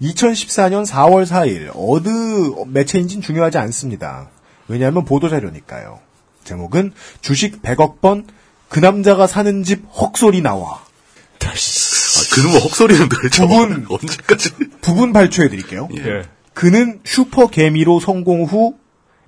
2014년 0.02 0.86
4월 0.86 1.26
4일 1.26 1.72
어느 1.76 2.70
매체인지는 2.70 3.22
중요하지 3.22 3.58
않습니다. 3.60 4.28
왜냐하면 4.68 5.06
보도자료니까요. 5.06 6.02
제목은 6.44 6.92
주식 7.22 7.62
100억 7.62 8.02
번 8.02 8.28
그 8.68 8.80
남자가 8.80 9.28
사는 9.28 9.64
집 9.64 9.84
헉소리 9.98 10.42
나와. 10.42 10.76
아, 10.76 11.54
그놈의 12.34 12.60
헉소리는 12.62 13.10
도대체 13.10 13.46
부분. 13.46 13.86
언제까지. 13.90 14.52
부분 14.82 15.14
발췌해드릴게요. 15.14 15.90
예. 15.98 16.06
예. 16.06 16.22
그는 16.54 17.00
슈퍼 17.04 17.48
개미로 17.48 18.00
성공 18.00 18.44
후 18.44 18.76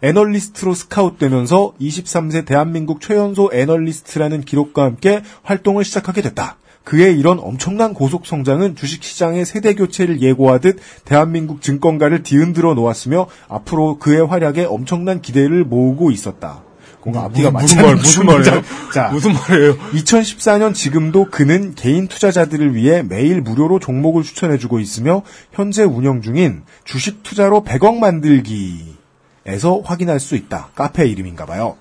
애널리스트로 0.01 0.73
스카웃되면서 0.73 1.73
23세 1.79 2.45
대한민국 2.45 2.99
최연소 2.99 3.49
애널리스트라는 3.53 4.41
기록과 4.41 4.83
함께 4.83 5.23
활동을 5.43 5.85
시작하게 5.85 6.21
됐다. 6.21 6.57
그의 6.83 7.17
이런 7.17 7.39
엄청난 7.39 7.93
고속 7.93 8.25
성장은 8.25 8.75
주식시장의 8.75 9.45
세대 9.45 9.73
교체를 9.73 10.21
예고하듯 10.21 10.79
대한민국 11.05 11.61
증권가를 11.61 12.23
뒤흔들어 12.23 12.73
놓았으며 12.73 13.27
앞으로 13.47 13.99
그의 13.99 14.25
활약에 14.25 14.65
엄청난 14.65 15.21
기대를 15.21 15.63
모으고 15.63 16.11
있었다. 16.11 16.63
뭔가 17.03 17.25
앞뒤가 17.25 17.51
무슨 17.51 17.61
맞지 17.61 17.75
말, 17.75 17.85
않는 17.85 17.97
무슨 17.97 18.25
말이에요? 18.25 18.61
자, 18.93 19.09
무슨 19.09 19.33
말이에요? 19.33 19.77
2014년 19.77 20.73
지금도 20.73 21.25
그는 21.29 21.75
개인 21.75 22.07
투자자들을 22.07 22.75
위해 22.75 23.03
매일 23.03 23.41
무료로 23.41 23.79
종목을 23.79 24.23
추천해주고 24.23 24.79
있으며 24.79 25.23
현재 25.51 25.83
운영 25.83 26.21
중인 26.21 26.63
주식 26.85 27.23
투자로 27.23 27.63
100억 27.63 27.97
만들기에서 27.97 29.81
확인할 29.83 30.19
수 30.19 30.35
있다. 30.35 30.69
카페 30.75 31.07
이름인가 31.07 31.45
봐요. 31.45 31.77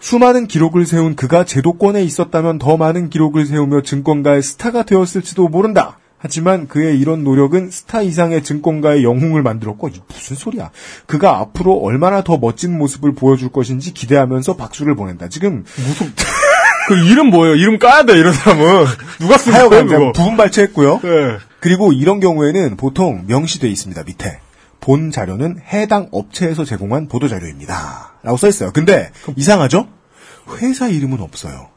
수많은 0.00 0.48
기록을 0.48 0.84
세운 0.84 1.14
그가 1.14 1.44
제도권에 1.44 2.02
있었다면 2.02 2.58
더 2.58 2.76
많은 2.76 3.08
기록을 3.08 3.46
세우며 3.46 3.82
증권가의 3.82 4.42
스타가 4.42 4.82
되었을지도 4.82 5.48
모른다. 5.48 5.98
하지만 6.22 6.68
그의 6.68 7.00
이런 7.00 7.24
노력은 7.24 7.72
스타 7.72 8.00
이상의 8.00 8.44
증권가의 8.44 9.02
영웅을 9.02 9.42
만들었고 9.42 9.88
이 9.88 10.00
무슨 10.06 10.36
소리야? 10.36 10.70
그가 11.06 11.38
앞으로 11.38 11.74
얼마나 11.78 12.22
더 12.22 12.38
멋진 12.38 12.78
모습을 12.78 13.16
보여줄 13.16 13.48
것인지 13.48 13.92
기대하면서 13.92 14.54
박수를 14.54 14.94
보낸다. 14.94 15.28
지금 15.28 15.64
무슨, 15.76 16.12
그 16.86 16.96
이름 17.10 17.26
뭐예요? 17.30 17.56
이름 17.56 17.76
까야 17.80 18.04
돼, 18.04 18.16
이런 18.16 18.32
사람은. 18.32 18.86
누가 19.18 19.36
쓴 19.36 19.52
거예요, 19.52 19.86
그거? 19.86 20.12
부분 20.12 20.36
발췌했고요. 20.36 21.00
예. 21.02 21.38
그리고 21.58 21.92
이런 21.92 22.20
경우에는 22.20 22.76
보통 22.76 23.24
명시돼 23.26 23.68
있습니다. 23.68 24.04
밑에 24.04 24.38
본 24.80 25.10
자료는 25.10 25.58
해당 25.72 26.08
업체에서 26.12 26.64
제공한 26.64 27.08
보도 27.08 27.26
자료입니다. 27.26 28.12
라고 28.22 28.36
써 28.36 28.46
있어요. 28.46 28.70
근데 28.72 29.10
이상하죠? 29.34 29.88
회사 30.58 30.86
이름은 30.86 31.20
없어요. 31.20 31.68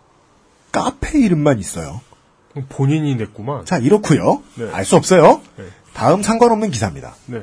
카페 0.72 1.18
이름만 1.20 1.58
있어요. 1.58 2.02
본인이 2.70 3.16
냈구만. 3.16 3.66
자, 3.66 3.78
이렇고요. 3.78 4.42
네. 4.56 4.70
알수 4.72 4.96
없어요. 4.96 5.42
네. 5.58 5.66
다음 5.94 6.24
상관없는 6.24 6.72
기사입니다. 6.72 7.16
네. 7.28 7.42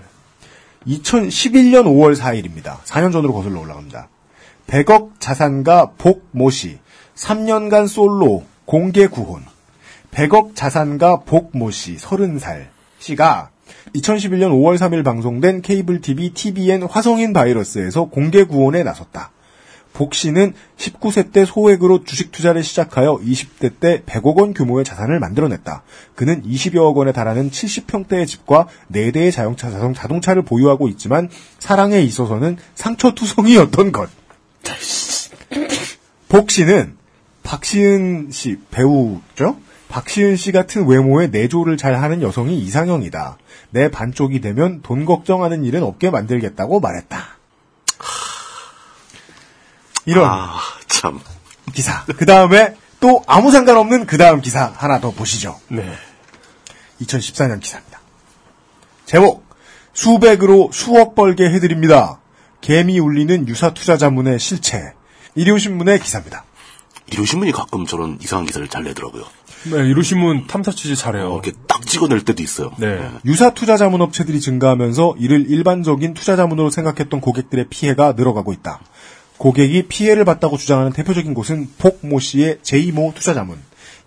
2011년 0.87 1.85
5월 1.85 2.17
4일입니다. 2.17 2.79
4년 2.85 3.13
전으로 3.13 3.33
거슬러 3.33 3.61
올라갑니다. 3.61 4.09
100억 4.67 5.13
자산가 5.19 5.93
복 5.99 6.27
모 6.33 6.51
씨, 6.51 6.79
3년간 7.15 7.89
솔로 7.89 8.45
공개 8.65 9.07
구혼. 9.07 9.43
100억 10.13 10.55
자산가 10.55 11.21
복 11.21 11.51
모 11.55 11.71
씨, 11.71 11.97
30살 11.97 12.67
씨가 12.99 13.51
2011년 13.95 14.51
5월 14.51 14.77
3일 14.77 15.05
방송된 15.05 15.63
케이블 15.63 16.01
TV 16.01 16.31
TVN 16.31 16.85
화성인 16.85 17.33
바이러스에서 17.33 18.05
공개 18.07 18.45
구혼에 18.45 18.83
나섰다. 18.83 19.31
복 19.93 20.15
씨는 20.15 20.55
19세 20.77 21.33
때 21.33 21.45
소액으로 21.45 22.05
주식 22.05 22.33
투자를 22.33 22.63
시작하여 22.63 23.19
20대 23.23 23.73
때 23.79 24.03
100억 24.07 24.37
원 24.39 24.55
규모의 24.55 24.85
자산을 24.85 25.21
만들어냈다. 25.21 25.83
그는 26.15 26.43
20여억 26.43 26.95
원에 26.97 27.13
달하는 27.13 27.51
70평대의 27.51 28.27
집과 28.27 28.69
4대의 28.93 29.33
자동차, 29.33 29.71
자동, 29.71 29.95
자동차를 29.95 30.43
보유하고 30.43 30.89
있지만 30.89 31.29
사랑에 31.59 32.01
있어서는 32.01 32.57
상처투성이었던 32.75 33.93
것. 33.93 34.11
복 36.29 36.51
씨는 36.51 36.97
박시은 37.43 38.29
씨 38.31 38.59
배우죠? 38.71 39.59
박시은 39.89 40.37
씨 40.37 40.53
같은 40.53 40.87
외모의 40.87 41.29
내조를 41.29 41.77
잘하는 41.77 42.23
여성이 42.23 42.59
이상형이다. 42.61 43.37
내 43.71 43.91
반쪽이 43.91 44.41
되면 44.41 44.81
돈 44.83 45.05
걱정하는 45.05 45.65
일은 45.65 45.83
없게 45.83 46.09
만들겠다고 46.09 46.81
말했다. 46.81 47.42
이런 50.07 50.29
아, 50.29 50.59
참. 50.87 51.21
기사. 51.75 52.05
그 52.05 52.27
다음에 52.27 52.75
또 53.01 53.23
아무 53.27 53.51
상관없는 53.51 54.07
그 54.07 54.17
다음 54.19 54.41
기사 54.41 54.73
하나 54.77 55.01
더 55.01 55.11
보시죠. 55.11 55.59
네. 55.69 55.93
2014년 57.01 57.61
기사입니다. 57.61 58.01
제목 59.07 59.45
수백으로 59.93 60.71
수억 60.73 61.15
벌게 61.15 61.45
해드립니다. 61.51 62.21
개미 62.61 62.99
울리는 62.99 63.49
유사 63.49 63.75
투자자문의 63.75 64.39
실체. 64.39 64.93
일요신문의 65.35 65.99
기사입니다. 65.99 66.45
일요신문이 67.11 67.53
가끔 67.53 67.87
저런 67.87 68.19
이상한 68.23 68.47
기사를 68.47 68.67
잘 68.69 68.85
내더라고요. 68.85 69.25
네, 69.65 69.89
이루신문 69.89 70.47
탐사 70.47 70.73
취재 70.73 70.95
잘해요. 70.95 71.33
이렇게 71.35 71.53
딱 71.69 71.87
찍어낼 71.87 72.25
때도 72.25 72.43
있어요. 72.43 72.73
네. 72.79 73.11
유사 73.25 73.51
투자 73.51 73.77
자문 73.77 74.01
업체들이 74.01 74.41
증가하면서 74.41 75.17
이를 75.19 75.49
일반적인 75.49 76.15
투자 76.15 76.37
자문으로 76.37 76.71
생각했던 76.71 77.21
고객들의 77.21 77.67
피해가 77.69 78.13
늘어가고 78.13 78.53
있다. 78.53 78.81
고객이 79.43 79.89
피해를 79.89 80.25
봤다고 80.25 80.57
주장하는 80.57 80.93
대표적인 80.93 81.35
곳은 81.35 81.69
복모 81.77 82.21
씨의 82.21 82.59
제이모 82.63 83.13
투자자문, 83.17 83.59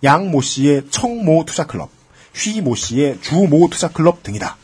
양모 0.02 0.40
씨의 0.40 0.84
청모 0.88 1.44
투자클럽, 1.44 1.90
휘모 2.34 2.74
씨의 2.74 3.18
주모 3.20 3.68
투자클럽 3.68 4.22
등이다. 4.22 4.56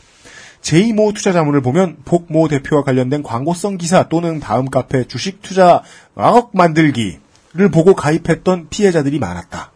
제이모 0.61 1.13
투자자문을 1.13 1.61
보면 1.61 1.97
복모 2.05 2.47
대표와 2.47 2.83
관련된 2.83 3.21
광고성 3.21 3.77
기사 3.77 4.09
또는 4.09 4.39
다음 4.39 4.67
카페 4.67 5.05
주식 5.07 5.43
투자 5.43 5.83
억 6.15 6.49
만들기를 6.55 7.69
보고 7.71 7.93
가입했던 7.93 8.69
피해자들이 8.71 9.19
많았다. 9.19 9.71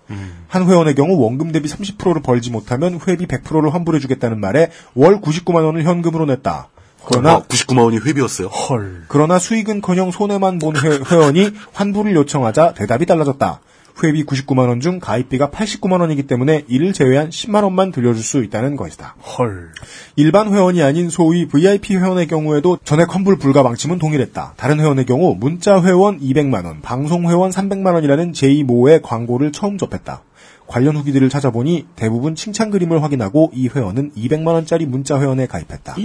한 0.48 0.68
회원의 0.68 0.96
경우 0.96 1.16
원금 1.22 1.52
대비 1.52 1.70
30%를 1.70 2.24
벌지 2.24 2.50
못하면 2.50 3.00
회비 3.08 3.28
100%를 3.28 3.72
환불해주겠다는 3.72 4.40
말에 4.40 4.72
월 4.96 5.22
99만 5.22 5.64
원을 5.64 5.84
현금으로 5.84 6.26
냈다. 6.26 6.70
그러나 7.08 7.32
아, 7.36 7.42
99만 7.44 7.84
원이 7.86 7.98
회비였어요. 8.00 8.48
헐. 8.48 9.04
그러나 9.08 9.40
수익은커녕 9.40 10.12
손해만 10.12 10.60
본 10.60 10.76
회, 10.76 11.00
회원이 11.10 11.52
환불을 11.74 12.14
요청하자 12.16 12.74
대답이 12.74 13.06
달라졌다. 13.06 13.62
회비 14.04 14.26
99만 14.26 14.68
원 14.68 14.80
중 14.80 15.00
가입비가 15.00 15.50
89만 15.50 16.02
원이기 16.02 16.24
때문에 16.28 16.66
이를 16.68 16.94
제외한 16.94 17.30
10만 17.32 17.64
원만 17.64 17.92
들려줄 17.92 18.22
수 18.24 18.44
있다는 18.44 18.76
것이다. 18.76 19.16
헐. 19.38 19.72
일반 20.16 20.54
회원이 20.54 20.84
아닌 20.84 21.10
소위 21.10 21.48
VIP 21.48 21.96
회원의 21.96 22.28
경우에도 22.28 22.78
전액 22.84 23.16
환불 23.16 23.38
불가 23.40 23.64
방침은 23.64 23.98
동일했다. 23.98 24.54
다른 24.56 24.80
회원의 24.80 25.06
경우 25.06 25.36
문자 25.40 25.82
회원 25.82 26.20
200만 26.20 26.66
원, 26.66 26.82
방송 26.82 27.28
회원 27.28 27.50
300만 27.50 27.96
원이라는 27.96 28.34
제2모의 28.34 29.02
광고를 29.02 29.52
처음 29.52 29.80
접했다. 29.80 30.22
관련 30.68 30.96
후기들을 30.98 31.30
찾아보니 31.30 31.88
대부분 31.96 32.36
칭찬 32.36 32.70
그림을 32.70 33.02
확인하고 33.02 33.52
이 33.56 33.68
회원은 33.68 34.12
200만 34.16 34.48
원짜리 34.48 34.86
문자 34.86 35.20
회원에 35.20 35.48
가입했다. 35.48 35.96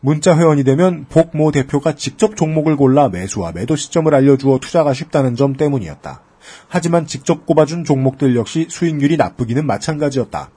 문자 0.00 0.36
회원이 0.36 0.64
되면 0.64 1.06
복 1.08 1.30
모 1.34 1.50
대표가 1.50 1.94
직접 1.94 2.36
종목을 2.36 2.76
골라 2.76 3.08
매수와 3.08 3.52
매도 3.52 3.76
시점을 3.76 4.14
알려주어 4.14 4.58
투자가 4.58 4.92
쉽다는 4.94 5.34
점 5.34 5.56
때문이었다. 5.56 6.22
하지만 6.68 7.06
직접 7.06 7.46
꼽아준 7.46 7.84
종목들 7.84 8.36
역시 8.36 8.66
수익률이 8.70 9.16
나쁘기는 9.16 9.66
마찬가지였다. 9.66 10.50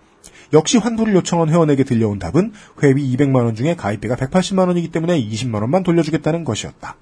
역시 0.54 0.78
환불을 0.78 1.16
요청한 1.16 1.50
회원에게 1.50 1.84
들려온 1.84 2.20
답은 2.20 2.52
회비 2.84 3.16
200만 3.16 3.46
원 3.46 3.56
중에 3.56 3.76
가입비가 3.76 4.16
180만 4.16 4.68
원이기 4.68 4.90
때문에 4.90 5.20
20만 5.22 5.56
원만 5.62 5.84
돌려주겠다는 5.84 6.44
것이었다. 6.44 6.96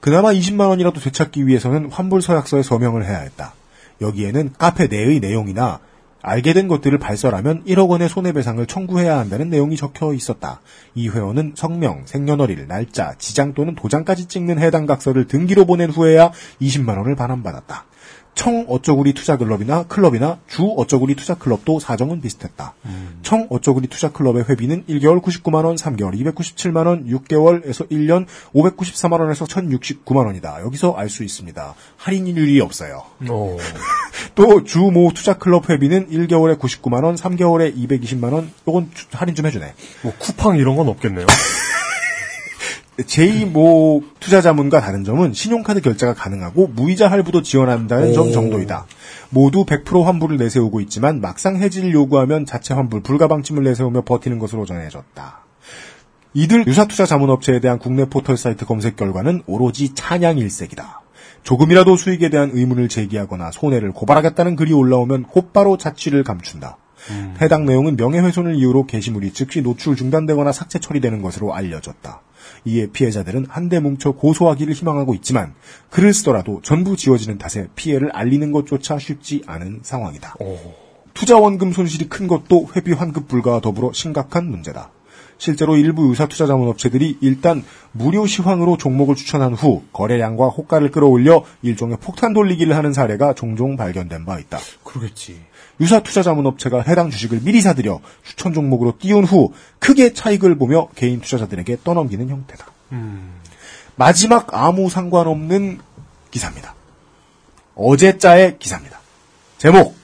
그나마 0.00 0.32
20만 0.32 0.68
원이라도 0.68 1.00
되찾기 1.00 1.46
위해서는 1.46 1.90
환불 1.90 2.20
서약서에 2.20 2.62
서명을 2.62 3.04
해야 3.04 3.18
했다. 3.18 3.54
여기에는 4.00 4.54
카페 4.58 4.88
내의 4.88 5.20
내용이나 5.20 5.80
알게 6.26 6.54
된 6.54 6.66
것들을 6.66 6.98
발설하면 6.98 7.62
1억 7.66 7.88
원의 7.88 8.08
손해배상을 8.08 8.66
청구해야 8.66 9.16
한다는 9.16 9.48
내용이 9.48 9.76
적혀 9.76 10.12
있었다. 10.12 10.60
이 10.96 11.08
회원은 11.08 11.52
성명, 11.54 12.02
생년월일, 12.04 12.66
날짜, 12.66 13.14
지장 13.16 13.54
또는 13.54 13.76
도장까지 13.76 14.26
찍는 14.26 14.58
해당 14.58 14.86
각서를 14.86 15.28
등기로 15.28 15.66
보낸 15.66 15.88
후에야 15.88 16.32
20만 16.60 16.98
원을 16.98 17.14
반환받았다. 17.14 17.86
청 18.36 18.66
어쩌구리 18.68 19.14
투자 19.14 19.36
클럽이나 19.38 19.84
클럽이나 19.84 20.38
주 20.46 20.66
어쩌구리 20.76 21.14
투자 21.16 21.34
클럽도 21.34 21.80
사정은 21.80 22.20
비슷했다. 22.20 22.74
청 23.22 23.46
어쩌구리 23.50 23.88
투자 23.88 24.12
클럽의 24.12 24.44
회비는 24.48 24.84
1개월 24.88 25.22
99만 25.22 25.64
원, 25.64 25.74
3개월 25.76 26.14
297만 26.34 26.86
원, 26.86 27.06
6개월에서 27.08 27.90
1년 27.90 28.26
594만 28.54 29.20
원에서 29.20 29.46
1069만 29.46 30.26
원이다. 30.26 30.60
여기서 30.60 30.92
알 30.96 31.08
수 31.08 31.24
있습니다. 31.24 31.74
할인율이 31.96 32.60
없어요. 32.60 33.02
어. 33.30 33.56
또 34.36 34.64
주모 34.64 35.10
투자 35.14 35.38
클럽 35.38 35.70
회비는 35.70 36.10
1개월에 36.10 36.58
99만 36.58 37.04
원, 37.04 37.14
3개월에 37.16 37.74
220만 37.74 38.32
원. 38.32 38.52
주- 38.94 39.06
할인 39.12 39.34
좀 39.34 39.46
해주네. 39.46 39.72
뭐 40.02 40.12
쿠팡 40.18 40.56
이런 40.58 40.76
건 40.76 40.88
없겠네요. 40.88 41.26
제2모 42.98 44.02
투자자문과 44.20 44.80
다른 44.80 45.04
점은 45.04 45.32
신용카드 45.32 45.80
결제가 45.82 46.14
가능하고 46.14 46.68
무이자 46.68 47.10
할부도 47.10 47.42
지원한다는 47.42 48.12
점 48.14 48.28
오. 48.28 48.32
정도이다. 48.32 48.86
모두 49.30 49.64
100% 49.64 50.04
환불을 50.04 50.36
내세우고 50.38 50.80
있지만 50.82 51.20
막상 51.20 51.56
해지를 51.56 51.92
요구하면 51.92 52.46
자체 52.46 52.74
환불 52.74 53.02
불가 53.02 53.28
방침을 53.28 53.64
내세우며 53.64 54.02
버티는 54.02 54.38
것으로 54.38 54.64
전해졌다. 54.64 55.40
이들 56.34 56.66
유사투자 56.66 57.06
자문업체에 57.06 57.60
대한 57.60 57.78
국내 57.78 58.04
포털 58.04 58.36
사이트 58.36 58.66
검색 58.66 58.96
결과는 58.96 59.42
오로지 59.46 59.94
찬양 59.94 60.38
일색이다. 60.38 61.02
조금이라도 61.42 61.96
수익에 61.96 62.28
대한 62.28 62.50
의문을 62.52 62.88
제기하거나 62.88 63.52
손해를 63.52 63.92
고발하겠다는 63.92 64.56
글이 64.56 64.72
올라오면 64.72 65.24
곧바로 65.24 65.76
자취를 65.78 66.24
감춘다. 66.24 66.76
해당 67.40 67.66
내용은 67.66 67.96
명예훼손을 67.96 68.56
이유로 68.56 68.86
게시물이 68.86 69.32
즉시 69.32 69.62
노출 69.62 69.96
중단되거나 69.96 70.50
삭제 70.52 70.78
처리되는 70.78 71.22
것으로 71.22 71.54
알려졌다. 71.54 72.20
이에 72.66 72.88
피해자들은 72.88 73.46
한데 73.48 73.80
뭉쳐 73.80 74.12
고소하기를 74.12 74.74
희망하고 74.74 75.14
있지만 75.14 75.54
글을 75.90 76.12
쓰더라도 76.12 76.60
전부 76.62 76.96
지워지는 76.96 77.38
탓에 77.38 77.68
피해를 77.76 78.10
알리는 78.12 78.52
것조차 78.52 78.98
쉽지 78.98 79.42
않은 79.46 79.80
상황이다. 79.82 80.34
투자 81.14 81.38
원금 81.38 81.72
손실이 81.72 82.08
큰 82.10 82.26
것도 82.26 82.68
회비 82.76 82.92
환급 82.92 83.28
불가와 83.28 83.60
더불어 83.60 83.92
심각한 83.94 84.50
문제다. 84.50 84.90
실제로 85.38 85.76
일부 85.76 86.08
유사 86.10 86.26
투자 86.26 86.46
자문 86.46 86.68
업체들이 86.68 87.18
일단 87.20 87.62
무료 87.92 88.26
시황으로 88.26 88.76
종목을 88.76 89.14
추천한 89.14 89.54
후 89.54 89.82
거래량과 89.92 90.48
호가를 90.48 90.90
끌어올려 90.90 91.44
일종의 91.62 91.98
폭탄 92.00 92.32
돌리기를 92.32 92.74
하는 92.74 92.92
사례가 92.92 93.34
종종 93.34 93.76
발견된 93.76 94.24
바 94.24 94.38
있다. 94.38 94.58
그러겠지. 94.82 95.38
유사 95.80 96.00
투자 96.00 96.22
자문업체가 96.22 96.82
해당 96.82 97.10
주식을 97.10 97.40
미리 97.42 97.60
사들여 97.60 98.00
추천 98.24 98.54
종목으로 98.54 98.94
띄운 98.98 99.24
후 99.24 99.52
크게 99.78 100.12
차익을 100.14 100.56
보며 100.56 100.88
개인 100.94 101.20
투자자들에게 101.20 101.78
떠넘기는 101.84 102.28
형태다. 102.28 102.66
마지막 103.96 104.54
아무 104.54 104.88
상관없는 104.88 105.80
기사입니다. 106.30 106.74
어제자의 107.74 108.58
기사입니다. 108.58 109.00
제목 109.58 109.96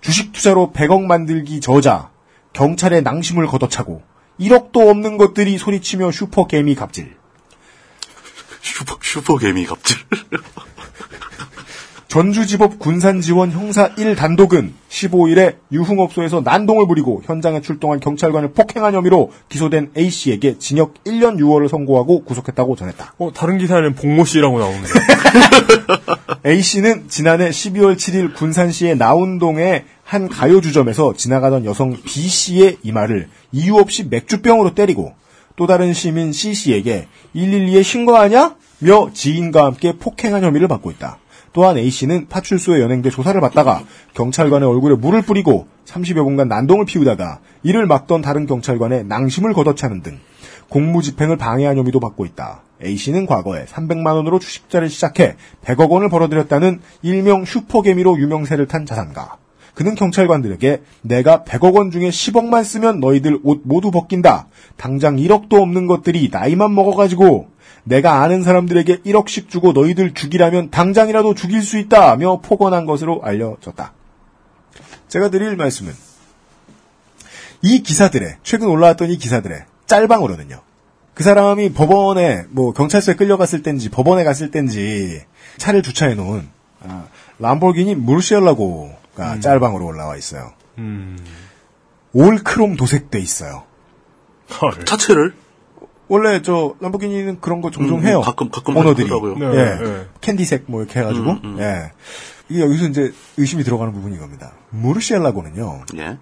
주식 0.00 0.32
투자로 0.32 0.72
100억 0.74 1.02
만들기 1.02 1.60
저자 1.60 2.10
경찰의 2.52 3.02
낭심을 3.02 3.46
걷어차고 3.46 4.02
1억도 4.40 4.88
없는 4.88 5.18
것들이 5.18 5.58
소리치며 5.58 6.10
슈퍼개미 6.10 6.74
갑질. 6.74 7.14
슈퍼, 8.62 8.98
슈퍼개미 9.00 9.66
갑질. 9.66 9.96
전주지법 12.10 12.80
군산지원 12.80 13.52
형사 13.52 13.88
1 13.96 14.16
단독은 14.16 14.74
15일에 14.88 15.58
유흥업소에서 15.70 16.40
난동을 16.40 16.88
부리고 16.88 17.22
현장에 17.24 17.60
출동한 17.60 18.00
경찰관을 18.00 18.50
폭행한 18.52 18.94
혐의로 18.94 19.30
기소된 19.48 19.92
A씨에게 19.96 20.58
징역 20.58 21.04
1년 21.04 21.36
6월을 21.38 21.68
선고하고 21.68 22.24
구속했다고 22.24 22.74
전했다. 22.74 23.14
어, 23.16 23.32
다른 23.32 23.58
기사에는 23.58 23.94
복모 23.94 24.24
씨라고 24.24 24.58
나오는데. 24.58 24.88
A씨는 26.50 27.04
지난해 27.08 27.50
12월 27.50 27.94
7일 27.94 28.34
군산시의 28.34 28.96
나운동의 28.96 29.84
한 30.02 30.28
가요주점에서 30.28 31.14
지나가던 31.14 31.64
여성 31.64 31.96
B씨의 32.02 32.78
이마를 32.82 33.28
이유 33.52 33.76
없이 33.76 34.02
맥주병으로 34.10 34.74
때리고 34.74 35.14
또 35.54 35.68
다른 35.68 35.92
시민 35.92 36.32
C씨에게 36.32 37.06
112에 37.36 37.84
신고하냐? 37.84 38.56
며 38.80 39.10
지인과 39.14 39.64
함께 39.64 39.92
폭행한 39.92 40.42
혐의를 40.42 40.66
받고 40.66 40.90
있다. 40.90 41.18
또한 41.52 41.76
A씨는 41.76 42.28
파출소에 42.28 42.80
연행돼 42.80 43.10
조사를 43.10 43.40
받다가 43.40 43.82
경찰관의 44.14 44.68
얼굴에 44.68 44.94
물을 44.96 45.22
뿌리고 45.22 45.66
30여 45.86 46.22
분간 46.24 46.48
난동을 46.48 46.84
피우다가 46.84 47.40
이를 47.62 47.86
막던 47.86 48.22
다른 48.22 48.46
경찰관의 48.46 49.04
낭심을 49.06 49.52
걷어차는 49.52 50.02
등 50.02 50.18
공무집행을 50.68 51.36
방해한 51.36 51.76
혐의도 51.76 51.98
받고 52.00 52.24
있다. 52.24 52.62
A씨는 52.82 53.26
과거에 53.26 53.64
300만 53.64 54.14
원으로 54.14 54.38
주식자를 54.38 54.88
시작해 54.88 55.36
100억 55.64 55.90
원을 55.90 56.08
벌어들였다는 56.08 56.80
일명 57.02 57.44
슈퍼개미로 57.44 58.18
유명세를 58.18 58.66
탄 58.68 58.86
자산가. 58.86 59.36
그는 59.74 59.94
경찰관들에게 59.94 60.82
내가 61.02 61.44
100억 61.44 61.74
원 61.74 61.90
중에 61.90 62.10
10억만 62.10 62.64
쓰면 62.64 63.00
너희들 63.00 63.40
옷 63.42 63.62
모두 63.64 63.90
벗긴다. 63.90 64.48
당장 64.76 65.16
1억도 65.16 65.54
없는 65.54 65.86
것들이 65.86 66.28
나이만 66.30 66.74
먹어가지고 66.74 67.48
내가 67.90 68.22
아는 68.22 68.44
사람들에게 68.44 68.98
1억씩 68.98 69.48
주고 69.48 69.72
너희들 69.72 70.14
죽이라면 70.14 70.70
당장이라도 70.70 71.34
죽일 71.34 71.60
수 71.60 71.76
있다며 71.76 72.40
폭언한 72.40 72.86
것으로 72.86 73.20
알려졌다. 73.24 73.92
제가 75.08 75.28
드릴 75.30 75.56
말씀은 75.56 75.92
이 77.62 77.82
기사들의 77.82 78.36
최근 78.44 78.68
올라왔던 78.68 79.10
이 79.10 79.18
기사들의 79.18 79.64
짤방으로는요. 79.86 80.60
그 81.14 81.24
사람이 81.24 81.72
법원에 81.72 82.44
뭐 82.50 82.72
경찰서에 82.72 83.16
끌려갔을 83.16 83.64
땐지 83.64 83.88
법원에 83.90 84.22
갔을 84.22 84.52
땐지 84.52 85.24
차를 85.56 85.82
주차해 85.82 86.14
놓은 86.14 86.48
아, 86.82 87.06
람보르기니 87.40 87.96
무르시엘라고가 87.96 89.40
짤방으로 89.40 89.84
올라와 89.84 90.16
있어요. 90.16 90.52
음. 90.78 91.18
올 92.12 92.38
크롬 92.38 92.76
도색돼 92.76 93.18
있어요. 93.18 93.64
차체를 94.86 95.34
원래 96.10 96.42
저 96.42 96.74
람보르기니는 96.80 97.40
그런 97.40 97.60
거 97.60 97.70
종종 97.70 98.00
음, 98.00 98.04
해요. 98.04 98.20
가끔 98.20 98.50
가끔 98.50 98.76
오너들이 98.76 99.08
하더라고요. 99.08 99.38
네, 99.38 99.46
예. 99.46 99.84
네. 99.84 100.06
캔디색 100.20 100.64
뭐 100.66 100.82
이렇게 100.82 100.98
해가지고 100.98 101.30
음, 101.30 101.40
음. 101.44 101.56
예. 101.60 101.92
이게 102.48 102.60
여기서 102.62 102.88
이제 102.88 103.12
의심이 103.36 103.62
들어가는 103.62 103.92
부분이 103.92 104.16
이겁니다. 104.16 104.52
무르시엘라고는요. 104.70 105.84
예. 105.98 106.18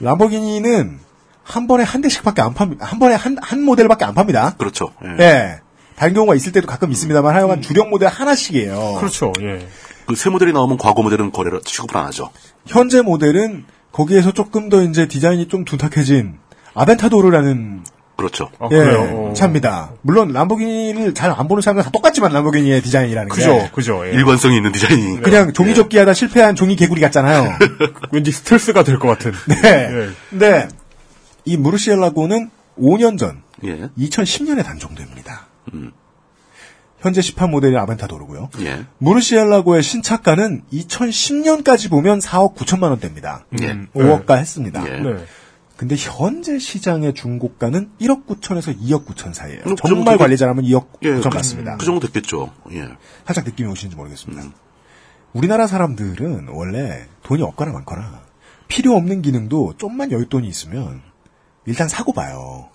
람보르기니는 0.00 1.00
한 1.42 1.66
번에 1.66 1.82
한 1.82 2.00
대씩밖에 2.00 2.42
안 2.42 2.54
팝니다. 2.54 2.86
한 2.86 3.00
번에 3.00 3.16
한, 3.16 3.36
한 3.42 3.62
모델밖에 3.62 4.04
안 4.04 4.14
팝니다. 4.14 4.54
그렇죠. 4.56 4.92
예. 5.04 5.16
예. 5.24 5.60
다른 5.96 6.14
경우가 6.14 6.36
있을 6.36 6.52
때도 6.52 6.68
가끔 6.68 6.92
있습니다만 6.92 7.34
하여간 7.34 7.60
주력 7.60 7.88
모델 7.88 8.08
하나씩이에요. 8.08 8.98
그렇죠, 9.00 9.32
예. 9.40 9.66
그 10.06 10.14
새 10.14 10.30
모델이 10.30 10.52
나오면 10.52 10.78
과거 10.78 11.02
모델은 11.02 11.32
거래를 11.32 11.60
취급을 11.64 11.96
안 11.96 12.06
하죠. 12.06 12.30
현재 12.66 13.02
모델은 13.02 13.64
거기에서 13.90 14.30
조금 14.32 14.68
더 14.68 14.80
이제 14.82 15.08
디자인이 15.08 15.48
좀 15.48 15.64
둔탁해진 15.64 16.38
아벤타도르라는 16.74 17.82
그렇죠. 18.18 18.50
아, 18.58 18.68
예, 18.72 18.76
그래요? 18.76 19.00
어. 19.30 19.32
차입니다. 19.32 19.92
물론 20.02 20.32
람보르기니를 20.32 21.14
잘 21.14 21.30
안 21.30 21.46
보는 21.46 21.62
사람들 21.62 21.84
다 21.84 21.90
똑같지만 21.90 22.32
람보르기니의 22.32 22.82
디자인이라는 22.82 23.28
그죠, 23.28 23.54
게 23.58 23.70
그죠, 23.72 24.04
예. 24.06 24.10
일관성이 24.10 24.56
있는 24.56 24.72
디자인이니까. 24.72 25.22
그냥 25.22 25.52
종이 25.52 25.72
접기하다 25.74 26.12
실패한 26.14 26.56
종이 26.56 26.74
개구리 26.74 27.00
같잖아요. 27.00 27.56
왠지 28.12 28.32
스텔스가 28.32 28.82
될 28.82 28.98
것 28.98 29.06
같은. 29.08 29.32
네. 29.46 29.62
예. 29.64 30.08
근데 30.30 30.68
이 31.44 31.56
무르시엘라고는 31.56 32.50
5년 32.78 33.18
전 33.18 33.42
예. 33.64 33.88
2010년에 33.96 34.64
단종됩니다. 34.64 35.46
음. 35.74 35.92
현재 37.00 37.20
18 37.22 37.48
모델이 37.48 37.76
아벤타도르고요. 37.76 38.50
예. 38.62 38.84
무르시엘라고의 38.98 39.84
신차가는 39.84 40.62
2010년까지 40.72 41.88
보면 41.88 42.18
4억 42.18 42.56
9천만 42.56 42.90
원대입니다. 42.90 43.44
예. 43.60 43.66
음, 43.70 43.86
5억가 43.94 44.38
했습니다. 44.38 44.82
예. 44.84 45.00
네. 45.00 45.14
근데 45.78 45.94
현재 45.96 46.58
시장의 46.58 47.14
중고가는 47.14 47.92
1억 48.00 48.26
9천에서 48.26 48.76
2억 48.80 49.06
9천 49.06 49.32
사이에요. 49.32 49.60
음, 49.60 49.76
그 49.76 49.88
정말 49.88 50.04
정도 50.06 50.18
관리 50.18 50.36
잘하면 50.36 50.64
2억 50.64 50.88
예, 51.02 51.10
9천 51.20 51.30
그, 51.30 51.36
맞습니다. 51.36 51.76
그 51.76 51.86
정도 51.86 52.04
됐겠죠. 52.04 52.52
예. 52.72 52.88
살짝 53.24 53.44
느낌이 53.44 53.70
오시는지 53.70 53.96
모르겠습니다. 53.96 54.42
음. 54.42 54.52
우리나라 55.32 55.68
사람들은 55.68 56.48
원래 56.48 57.06
돈이 57.22 57.42
없거나 57.42 57.70
많거나 57.70 58.22
필요 58.66 58.96
없는 58.96 59.22
기능도 59.22 59.74
좀만 59.78 60.08
여윳돈이 60.08 60.46
있으면 60.46 61.00
일단 61.64 61.86
사고 61.86 62.12
봐요. 62.12 62.70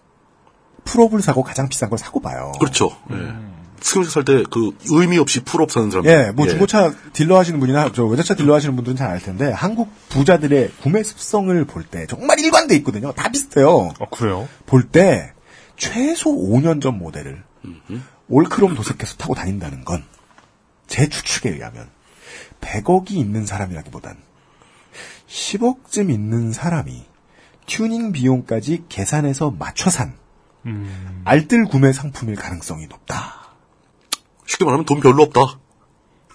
풀옵을 0.86 1.22
사고 1.22 1.44
가장 1.44 1.68
비싼 1.68 1.90
걸 1.90 2.00
사고 2.00 2.22
봐요. 2.22 2.54
그렇죠. 2.58 2.90
예. 3.12 3.53
승용차 3.84 4.10
살 4.12 4.24
때 4.24 4.44
그 4.50 4.72
의미 4.90 5.18
없이 5.18 5.42
풀옵 5.44 5.72
사는 5.72 5.92
사람들. 5.92 6.12
예, 6.12 6.32
뭐 6.32 6.48
중고차 6.48 6.94
딜러 7.14 7.38
하시는 7.38 7.60
분이나 7.60 7.92
저 7.94 8.06
외제차 8.06 8.34
딜러 8.36 8.56
하시는 8.56 8.76
분들은 8.76 8.96
잘 8.96 9.10
알 9.12 9.20
텐데 9.20 9.52
한국 9.52 9.90
부자들의 10.10 10.72
구매 10.82 11.04
습성을 11.04 11.66
볼 11.66 11.84
때 11.84 12.08
정말 12.08 12.40
일관돼 12.40 12.76
있거든요. 12.78 13.12
다 13.12 13.30
비슷해요. 13.30 13.92
아, 14.00 14.06
그래요? 14.10 14.48
볼 14.66 14.90
때 14.90 15.34
최소 15.78 16.32
5년 16.32 16.82
전 16.82 16.98
모델을 16.98 17.44
all 18.30 18.45
크롬 18.45 18.76
도색해서 18.76 19.18
타고 19.18 19.36
다닌다는 19.36 19.84
건 19.86 20.04
제 20.88 21.08
추측에 21.10 21.50
의하면 21.50 21.90
100억이 22.62 23.12
있는 23.12 23.46
사람이라기보단 23.46 24.16
10억쯤 25.28 26.12
있는 26.12 26.52
사람이 26.52 27.04
튜닝 27.66 28.12
비용까지 28.12 28.84
계산해서 28.90 29.52
맞춰 29.58 29.90
산 29.90 30.14
음. 30.66 31.22
알뜰 31.26 31.66
구매 31.66 31.92
상품일 31.94 32.36
가능성이 32.36 32.88
높다. 32.88 33.43
쉽게 34.46 34.66
말하면 34.66 34.86
돈 34.86 35.00
별로 35.00 35.24
없다. 35.24 35.58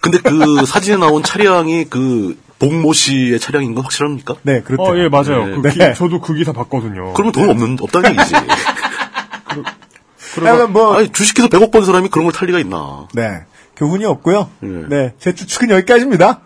근데 0.00 0.18
그 0.18 0.64
사진에 0.66 0.96
나온 0.96 1.22
차량이 1.22 1.84
그 1.84 2.38
복모 2.59 2.92
씨의 2.92 3.38
차량인 3.40 3.74
건 3.74 3.84
확실합니까? 3.84 4.36
네, 4.42 4.62
그렇죠. 4.62 4.82
어, 4.92 4.96
예, 4.98 5.09
맞아요. 5.09 5.46
네. 5.46 5.54
그 5.54 5.68
네. 5.78 5.90
기- 5.92 5.94
저도 5.98 6.20
그 6.20 6.34
기사 6.34 6.52
봤거든요. 6.52 7.12
그러면 7.14 7.32
돈 7.32 7.50
없는 7.50 7.76
없다는 7.80 8.11
얘기지. 8.18 8.34
그러면 10.34 10.72
뭐 10.72 10.96
아니 10.96 11.11
주식해서 11.11 11.48
100억 11.48 11.70
번 11.72 11.84
사람이 11.84 12.09
그런 12.09 12.24
걸 12.26 12.32
탈 12.32 12.46
리가 12.48 12.59
있나? 12.61 13.09
네. 13.14 13.44
교훈이 13.76 14.04
없고요. 14.04 14.50
예. 14.62 14.66
네. 14.88 15.14
제 15.18 15.34
추측은 15.34 15.70
여기까지입니다. 15.70 16.40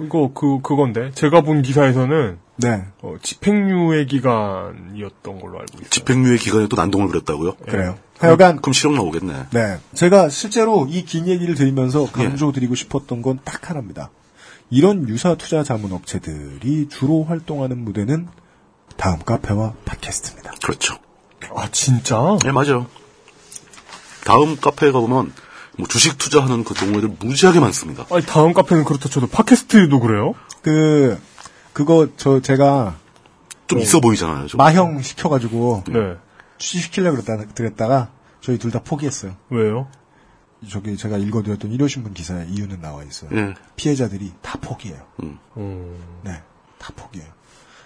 이거 0.00 0.30
그 0.34 0.60
그건데 0.62 1.10
제가 1.14 1.40
본 1.42 1.62
기사에서는 1.62 2.38
네. 2.56 2.84
어, 3.02 3.14
집행유예 3.22 4.04
기간이었던 4.06 5.40
걸로 5.40 5.58
알고 5.60 5.66
있어요. 5.76 5.88
집행유예 5.90 6.36
기간에 6.36 6.66
또 6.68 6.76
난동을 6.76 7.08
부렸다고요? 7.08 7.54
그래요. 7.68 7.96
하여간 8.24 8.56
그럼 8.60 8.72
실형 8.72 8.94
나오겠네. 8.94 9.46
네. 9.52 9.78
제가 9.94 10.28
실제로 10.28 10.86
이 10.88 11.04
긴 11.04 11.26
얘기를 11.28 11.54
들으면서 11.54 12.06
강조드리고 12.10 12.74
싶었던 12.74 13.22
건 13.22 13.38
딱 13.44 13.70
하나입니다. 13.70 14.10
이런 14.70 15.08
유사 15.08 15.34
투자 15.34 15.62
자문 15.62 15.92
업체들이 15.92 16.88
주로 16.88 17.24
활동하는 17.24 17.78
무대는 17.84 18.28
다음 18.96 19.18
카페와 19.20 19.74
팟캐스트입니다. 19.84 20.52
그렇죠. 20.62 20.96
아 21.54 21.68
진짜? 21.70 22.38
네, 22.42 22.50
맞아요. 22.52 22.86
다음 24.24 24.56
카페에 24.56 24.90
가보면 24.92 25.32
뭐 25.76 25.86
주식 25.88 26.16
투자하는 26.18 26.64
그 26.64 26.72
동호회들 26.74 27.16
무지하게 27.20 27.60
많습니다. 27.60 28.06
아니 28.10 28.24
다음 28.24 28.52
카페는 28.54 28.84
그렇다 28.84 29.08
쳐도 29.08 29.26
팟캐스트도 29.28 30.00
그래요? 30.00 30.34
그 30.62 31.18
그거 31.72 32.08
저 32.16 32.40
제가 32.40 32.96
좀 33.66 33.80
있어 33.80 34.00
보이잖아요. 34.00 34.46
좀. 34.46 34.58
마형 34.58 35.02
시켜가지고 35.02 35.84
네. 35.88 36.16
취직시키려고 36.58 37.22
그랬다, 37.22 37.46
그랬다가 37.54 38.10
저희 38.40 38.58
둘 38.58 38.70
다 38.70 38.80
포기했어요. 38.82 39.36
왜요? 39.50 39.88
저기 40.70 40.96
제가 40.96 41.18
읽어드렸던 41.18 41.72
일요신문 41.72 42.14
기사에 42.14 42.46
이유는 42.48 42.80
나와 42.80 43.02
있어요. 43.04 43.30
예. 43.34 43.54
피해자들이 43.76 44.32
다 44.40 44.58
포기해요. 44.60 45.02
음. 45.22 45.38
네, 46.24 46.40
다 46.78 46.92
포기해요. 46.96 47.28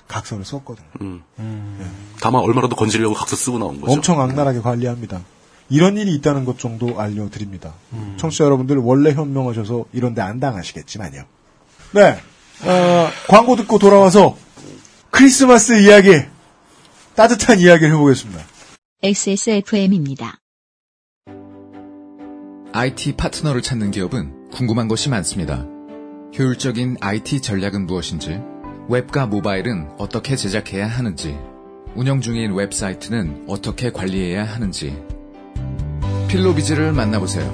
각서를 0.06 0.44
썼거든요. 0.44 0.86
음. 1.00 1.22
다만 2.20 2.42
얼마라도 2.42 2.76
건지려고 2.76 3.14
각서 3.14 3.36
쓰고 3.36 3.58
나온 3.58 3.80
거죠. 3.80 3.92
엄청 3.92 4.20
악랄하게 4.20 4.60
관리합니다. 4.60 5.20
이런 5.70 5.98
일이 5.98 6.14
있다는 6.14 6.44
것 6.46 6.58
정도 6.58 6.98
알려드립니다. 7.00 7.74
청취자 8.16 8.44
여러분들 8.44 8.76
원래 8.78 9.12
현명하셔서 9.12 9.84
이런데 9.92 10.22
안 10.22 10.40
당하시겠지만요. 10.40 11.24
네, 11.92 12.20
어, 12.64 13.08
광고 13.28 13.56
듣고 13.56 13.78
돌아와서 13.78 14.36
크리스마스 15.10 15.78
이야기, 15.82 16.22
따뜻한 17.16 17.58
이야기를 17.60 17.92
해보겠습니다. 17.92 18.40
XSFM입니다. 19.02 20.38
IT 22.72 23.12
파트너를 23.16 23.62
찾는 23.62 23.90
기업은 23.92 24.50
궁금한 24.50 24.88
것이 24.88 25.08
많습니다. 25.08 25.64
효율적인 26.36 26.96
IT 27.00 27.40
전략은 27.40 27.86
무엇인지, 27.86 28.40
웹과 28.88 29.26
모바일은 29.26 29.90
어떻게 29.98 30.36
제작해야 30.36 30.86
하는지, 30.86 31.38
운영 31.94 32.20
중인 32.20 32.54
웹사이트는 32.54 33.44
어떻게 33.48 33.90
관리해야 33.90 34.44
하는지. 34.44 35.00
필로비즈를 36.28 36.92
만나보세요. 36.92 37.46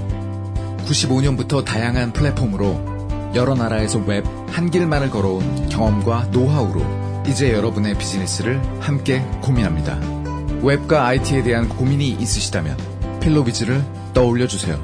95년부터 0.87 1.65
다양한 1.65 2.13
플랫폼으로 2.13 3.33
여러 3.35 3.55
나라에서 3.55 3.99
웹 3.99 4.25
한 4.55 4.71
길만을 4.71 5.11
걸어온 5.11 5.69
경험과 5.69 6.29
노하우로 6.31 7.25
이제 7.27 7.53
여러분의 7.53 7.99
비즈니스를 7.99 8.63
함께 8.81 9.19
고민합니다. 9.43 10.24
웹과 10.65 11.07
IT에 11.09 11.43
대한 11.43 11.69
고민이 11.69 12.09
있으시다면 12.09 12.79
필로비즈를 13.21 13.85
떠올려 14.15 14.47
주세요. 14.47 14.83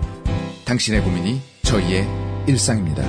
당신의 0.66 1.01
고민이 1.03 1.41
저희의 1.62 2.07
일상입니다. 2.47 3.03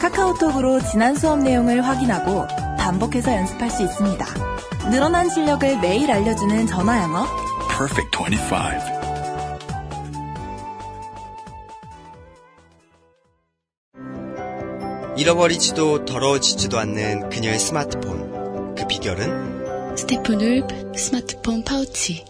카카오톡으로 0.00 0.80
지난 0.82 1.16
수업 1.16 1.38
내용을 1.38 1.80
확인하고 1.82 2.46
반복해서 2.78 3.32
연습할 3.32 3.70
수 3.70 3.82
있습니다. 3.84 4.26
늘어난 4.90 5.30
실력을 5.30 5.80
매일 5.80 6.10
알려주는 6.10 6.66
전화 6.66 7.02
영어. 7.02 7.26
Perfect 7.68 8.18
25. 8.18 9.00
잃어버리지도 15.16 16.04
더러워지지도 16.04 16.78
않는 16.78 17.30
그녀의 17.30 17.58
스마트폰. 17.58 18.29
그 19.00 19.04
비결은? 19.04 19.96
스테프눌 19.96 20.94
스마트폰 20.94 21.64
파우치. 21.64 22.24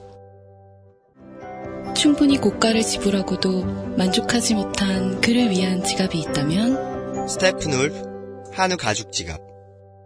충분히 1.96 2.38
고가를 2.38 2.82
지불하고도 2.82 3.64
만족하지 3.96 4.54
못한 4.54 5.20
그를 5.20 5.50
위한 5.50 5.82
지갑이 5.82 6.18
있다면 6.20 7.26
스테프눌 7.28 8.52
한우 8.52 8.76
가죽 8.76 9.12
지갑. 9.12 9.40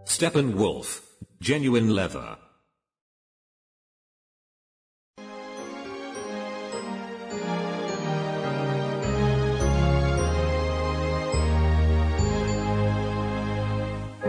Steppenwolf. 0.07 1.03
Genuine 1.41 1.91
leather. 1.91 2.35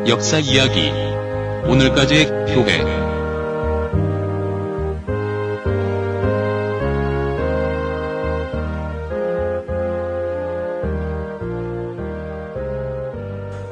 역사 0.07 0.39
이야기 0.39 0.93
오늘까지의 1.69 2.27
교회 2.55 2.83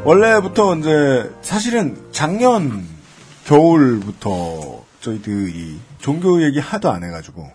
원래부터 0.05 0.77
이제 0.77 1.31
사실은 1.41 1.97
작년 2.13 2.85
겨울부터 3.47 4.85
저희들이 5.01 5.79
종교 5.99 6.43
얘기 6.43 6.59
하도 6.59 6.91
안 6.91 7.05
해가지고 7.05 7.49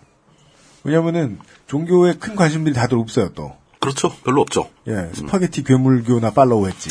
왜냐면은 0.84 1.40
종교에 1.68 2.14
큰 2.14 2.36
관심들이 2.36 2.74
다들 2.74 2.98
없어요 2.98 3.30
또. 3.34 3.56
그렇죠. 3.80 4.14
별로 4.24 4.42
없죠. 4.42 4.70
예, 4.88 5.10
스파게티 5.14 5.64
괴물교나 5.64 6.32
follow 6.32 6.68
했지. 6.68 6.90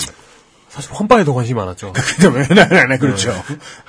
사실 0.78 0.92
헌바에 0.92 1.24
더 1.24 1.34
관심이 1.34 1.56
많았죠. 1.56 1.92
네, 2.22 2.54
네, 2.54 2.86
네, 2.86 2.98
그렇죠. 2.98 3.32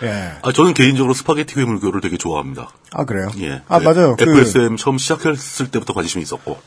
예. 0.02 0.32
아, 0.42 0.52
저는 0.52 0.74
개인적으로 0.74 1.14
스파게티 1.14 1.54
괴물교를 1.54 2.02
되게 2.02 2.18
좋아합니다. 2.18 2.72
아 2.92 3.06
그래요? 3.06 3.30
예. 3.38 3.62
아 3.68 3.80
맞아요. 3.80 4.16
그 4.16 4.24
FSM 4.24 4.76
처음 4.76 4.98
시작했을 4.98 5.70
때부터 5.70 5.94
관심이 5.94 6.24
있었고. 6.24 6.58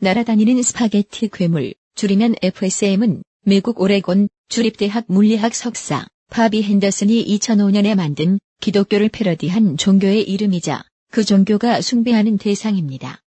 날아다니는 0.00 0.62
스파게티 0.62 1.30
괴물, 1.32 1.72
줄이면 1.94 2.34
FSM은 2.42 3.22
미국 3.46 3.80
오레곤 3.80 4.28
주립대학 4.50 5.06
물리학 5.08 5.54
석사 5.54 6.06
바비 6.28 6.62
헨더슨이 6.62 7.24
2005년에 7.38 7.94
만든 7.94 8.38
기독교를 8.60 9.08
패러디한 9.08 9.78
종교의 9.78 10.28
이름이자 10.28 10.82
그 11.10 11.24
종교가 11.24 11.80
숭배하는 11.80 12.36
대상입니다. 12.36 13.22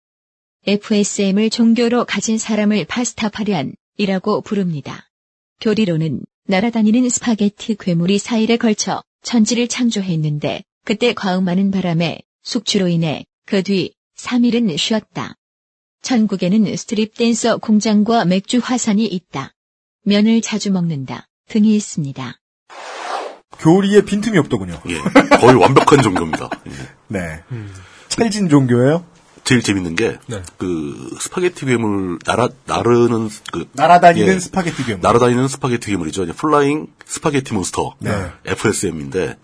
FSM을 0.67 1.49
종교로 1.49 2.05
가진 2.05 2.37
사람을 2.37 2.85
Pastafarian이라고 2.86 4.41
부릅니다. 4.41 5.09
교리로는 5.62 6.22
날아다니는 6.45 7.10
스파게티 7.10 7.76
괴물이 7.80 8.18
4일에 8.18 8.57
걸쳐 8.57 9.03
천지를 9.22 9.68
창조했는데 9.68 10.64
그때 10.86 11.14
과음하는 11.14 11.72
바람에 11.72 12.20
숙취로 12.43 12.88
인해 12.88 13.26
그 13.45 13.62
뒤 13.62 13.93
3일은 14.18 14.78
쉬었다. 14.78 15.36
천국에는 16.01 16.76
스트립 16.76 17.16
댄서 17.16 17.57
공장과 17.57 18.26
맥주 18.26 18.60
화산이 18.62 19.05
있다. 19.05 19.53
면을 20.05 20.41
자주 20.41 20.72
먹는다. 20.72 21.28
등이 21.49 21.76
있습니다. 21.76 22.39
교리에 23.60 24.01
빈틈이 24.05 24.38
없더군요. 24.38 24.82
예. 24.89 25.38
거의 25.38 25.55
완벽한 25.55 26.01
종교입니다. 26.01 26.49
예. 26.68 26.72
네. 27.07 27.20
찰진 28.07 28.47
종교예요? 28.49 29.05
제일 29.49 29.63
재밌는 29.63 29.95
게, 29.95 30.19
네. 30.27 30.43
그, 30.59 31.09
스파게티 31.19 31.65
괴물, 31.65 32.19
날아, 32.23 32.49
나르는, 32.67 33.29
그. 33.51 33.67
날아다니는 33.73 34.35
예, 34.35 34.39
스파게티 34.39 34.85
괴물. 34.85 35.01
날아다니는 35.01 35.47
스파게티 35.47 35.89
괴물이죠. 35.89 36.25
이제 36.25 36.33
Flying 36.34 36.86
Spaghetti 37.03 37.55
Monster. 37.55 37.95
네. 37.97 38.11
FSM인데, 38.45 39.37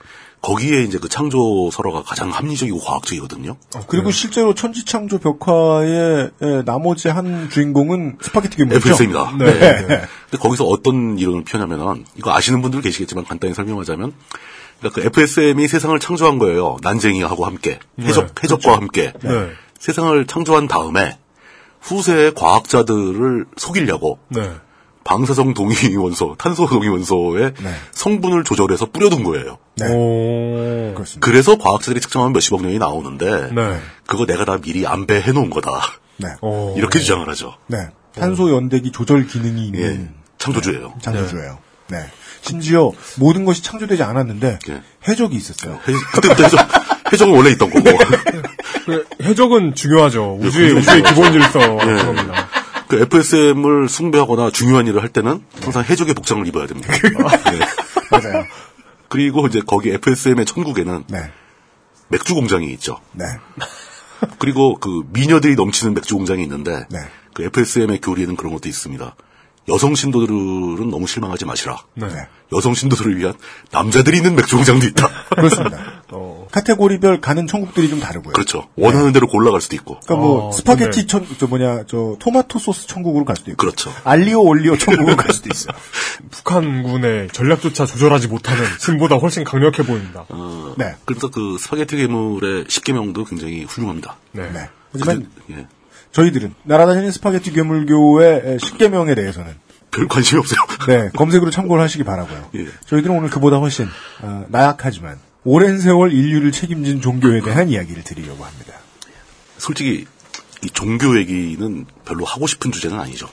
거기에 0.44 0.84
이제 0.84 1.00
그 1.00 1.10
창조 1.10 1.72
설화가 1.72 2.04
가장 2.04 2.30
합리적이고 2.30 2.80
과학적이거든요. 2.82 3.58
그리고 3.88 4.12
실제로 4.12 4.54
천지창조 4.54 5.18
벽화의 5.18 6.30
예, 6.40 6.62
나머지 6.66 7.08
한 7.08 7.50
주인공은 7.50 8.20
스파게티 8.22 8.58
괴물이죠. 8.58 8.88
FSM입니다. 8.88 9.38
네. 9.40 9.60
네. 9.60 9.88
근데 9.88 10.38
거기서 10.40 10.66
어떤 10.66 11.18
이론을 11.18 11.46
펴냐면은, 11.46 12.06
이거 12.16 12.32
아시는 12.32 12.62
분들 12.62 12.82
계시겠지만 12.82 13.26
간단히 13.26 13.56
설명하자면, 13.56 14.14
그러니까 14.82 15.02
그 15.02 15.08
FSM이 15.08 15.68
세상을 15.68 15.98
창조한 16.00 16.38
거예요. 16.38 16.78
난쟁이하고 16.84 17.44
함께. 17.44 17.80
해적, 18.00 18.28
네. 18.28 18.34
해적과 18.44 18.74
함께. 18.76 19.14
네. 19.24 19.50
세상을 19.80 20.26
창조한 20.28 20.68
다음에 20.68 21.18
후세의 21.82 22.34
과학자들을 22.34 23.46
속이려고 23.58 24.20
네. 24.30 24.52
방사성 25.04 25.54
동위 25.54 25.76
원소, 25.96 26.36
탄소 26.40 26.66
동위 26.66 26.88
원소의 26.88 27.54
성분을 27.92 28.44
조절해서 28.44 28.88
뿌려둔 28.88 29.24
거예요. 29.24 29.60
네. 29.78 29.86
오. 29.92 30.94
그렇습니다. 30.96 31.20
그래서 31.26 31.58
과학자들이 31.60 32.02
측정하면 32.02 32.34
몇십억 32.34 32.64
년이 32.64 32.80
나오는데 32.80 33.52
네. 33.54 33.80
그거 34.08 34.26
내가 34.26 34.46
다 34.46 34.58
미리 34.58 34.88
안배해 34.88 35.32
놓은 35.32 35.52
거다. 35.52 35.80
네. 36.18 36.30
오. 36.42 36.74
이렇게 36.76 36.98
주장을 37.00 37.28
하죠. 37.30 37.54
네. 37.68 37.90
탄소 38.16 38.50
연대기 38.50 38.92
조절 38.92 39.28
기능이 39.28 39.68
있는 39.68 40.10
예. 40.10 40.10
창조주예요. 40.40 40.96
창조주예요. 41.02 41.60
네. 41.90 41.98
심지어 42.42 42.92
모든 43.20 43.46
것이 43.46 43.62
창조되지 43.62 44.02
않았는데 44.02 44.58
예. 44.70 44.82
해적이 45.08 45.36
있었어요. 45.36 45.74
해- 45.88 45.94
그때부터 46.14 46.44
해적, 46.46 46.60
해적은 47.12 47.36
원래 47.36 47.52
있던 47.52 47.70
거고. 47.70 47.86
그 48.86 49.06
해적은 49.24 49.76
중요하죠. 49.76 50.38
우주의 50.42 50.74
그- 50.74 50.80
우주의 50.80 51.04
기본 51.04 51.32
질서 51.34 51.60
예. 51.60 51.96
그겁니다. 51.96 52.48
그 52.88 53.00
FSM을 53.02 53.90
숭배하거나 53.90 54.52
중요한 54.52 54.86
일을 54.88 55.02
할 55.02 55.10
때는 55.10 55.44
항상 55.62 55.84
해적의 55.84 56.14
복장을 56.14 56.46
입어야 56.48 56.68
됩니다. 56.68 56.94
네. 57.52 57.60
맞아요. 58.12 58.46
그리고 59.10 59.48
이제 59.48 59.62
거기 59.66 59.90
FSM의 59.92 60.46
천국에는 60.46 61.04
네. 61.08 61.32
맥주 62.10 62.36
공장이 62.36 62.72
있죠. 62.74 63.00
네. 63.14 63.26
그리고 64.40 64.76
그 64.80 65.04
미녀들이 65.12 65.56
넘치는 65.56 65.94
맥주 65.96 66.16
공장이 66.16 66.44
있는데 66.44 66.86
네. 66.90 67.00
그 67.34 67.44
FSM의 67.44 68.02
교리에는 68.02 68.36
그런 68.36 68.54
것도 68.54 68.70
있습니다. 68.70 69.16
여성 69.68 69.96
신도들은 69.96 70.90
너무 70.92 71.08
실망하지 71.08 71.46
마시라. 71.46 71.78
네. 71.96 72.08
여성 72.54 72.76
신도들을 72.76 73.18
위한 73.18 73.34
남자들이 73.72 74.18
있는 74.18 74.36
맥주 74.36 74.56
공장도 74.58 74.86
있다. 74.86 75.10
그렇습니다. 75.36 75.95
어. 76.46 76.48
카테고리별 76.52 77.22
가는 77.22 77.48
천국들이 77.48 77.90
좀 77.90 78.00
다르고요. 78.00 78.34
그렇죠. 78.34 78.68
원하는 78.76 79.12
대로 79.12 79.28
골라갈 79.28 79.62
수도 79.62 79.76
있고. 79.76 80.00
그러니까 80.06 80.16
뭐 80.16 80.48
어, 80.48 80.52
스파게티 80.52 81.08
천, 81.08 81.26
저 81.38 81.48
뭐냐, 81.48 81.84
저 81.88 82.16
토마토 82.20 82.60
소스 82.60 82.88
천국으로 82.88 83.26
갈 83.26 83.36
수도 83.36 83.52
있고. 83.52 83.58
그렇죠. 83.58 83.92
알리오 84.04 84.42
올리오 84.44 84.78
천국으로 84.78 85.16
갈 85.16 85.32
수도 85.34 85.50
있어요. 85.52 85.76
북한군의 86.32 87.30
전략조차 87.30 87.86
조절하지 87.86 88.28
못하는 88.28 88.64
신보다 88.80 89.16
훨씬 89.16 89.44
강력해 89.44 89.84
보입니다. 89.84 90.26
네. 90.78 90.96
그래서 91.06 91.30
그 91.30 91.58
스파게티 91.60 91.98
괴물의 91.98 92.66
10계명도 92.66 93.28
굉장히 93.30 93.64
훌륭합니다. 93.64 94.18
네. 94.32 94.50
네. 94.52 94.70
하지만 94.92 95.30
그- 95.48 95.54
예. 95.54 95.68
저희들은 96.12 96.54
날아다니는 96.64 97.12
스파게티 97.12 97.52
괴물교의 97.52 98.58
10계명에 98.60 99.16
대해서는 99.16 99.54
별 99.92 100.08
관심이 100.08 100.40
없어요. 100.40 100.60
네, 100.88 101.10
검색으로 101.16 101.52
참고를 101.52 101.84
하시기 101.84 102.04
바라고요. 102.04 102.50
예. 102.56 102.68
저희들은 102.88 103.16
오늘 103.18 103.30
그보다 103.30 103.58
훨씬 103.58 103.88
어, 104.22 104.46
나약하지만 104.50 105.18
오랜 105.46 105.80
세월 105.80 106.12
인류를 106.12 106.52
책임진 106.52 107.02
종교에 107.02 107.40
대한 107.42 107.70
이야기를 107.70 108.04
드리려고 108.04 108.44
합니다. 108.44 108.74
솔직히 109.60 110.06
이 110.64 110.70
종교 110.72 111.18
얘기는 111.18 111.86
별로 112.04 112.26
하고 112.26 112.48
싶은 112.48 112.72
주제는 112.72 113.00
아니죠. 113.00 113.30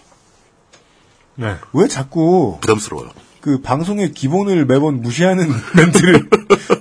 네. 1.36 1.56
왜 1.72 1.88
자꾸 1.88 2.58
부담스러워요. 2.60 3.10
그 3.40 3.62
방송의 3.62 4.12
기본을 4.12 4.66
매번 4.66 5.00
무시하는 5.00 5.48
멘트를 5.74 6.28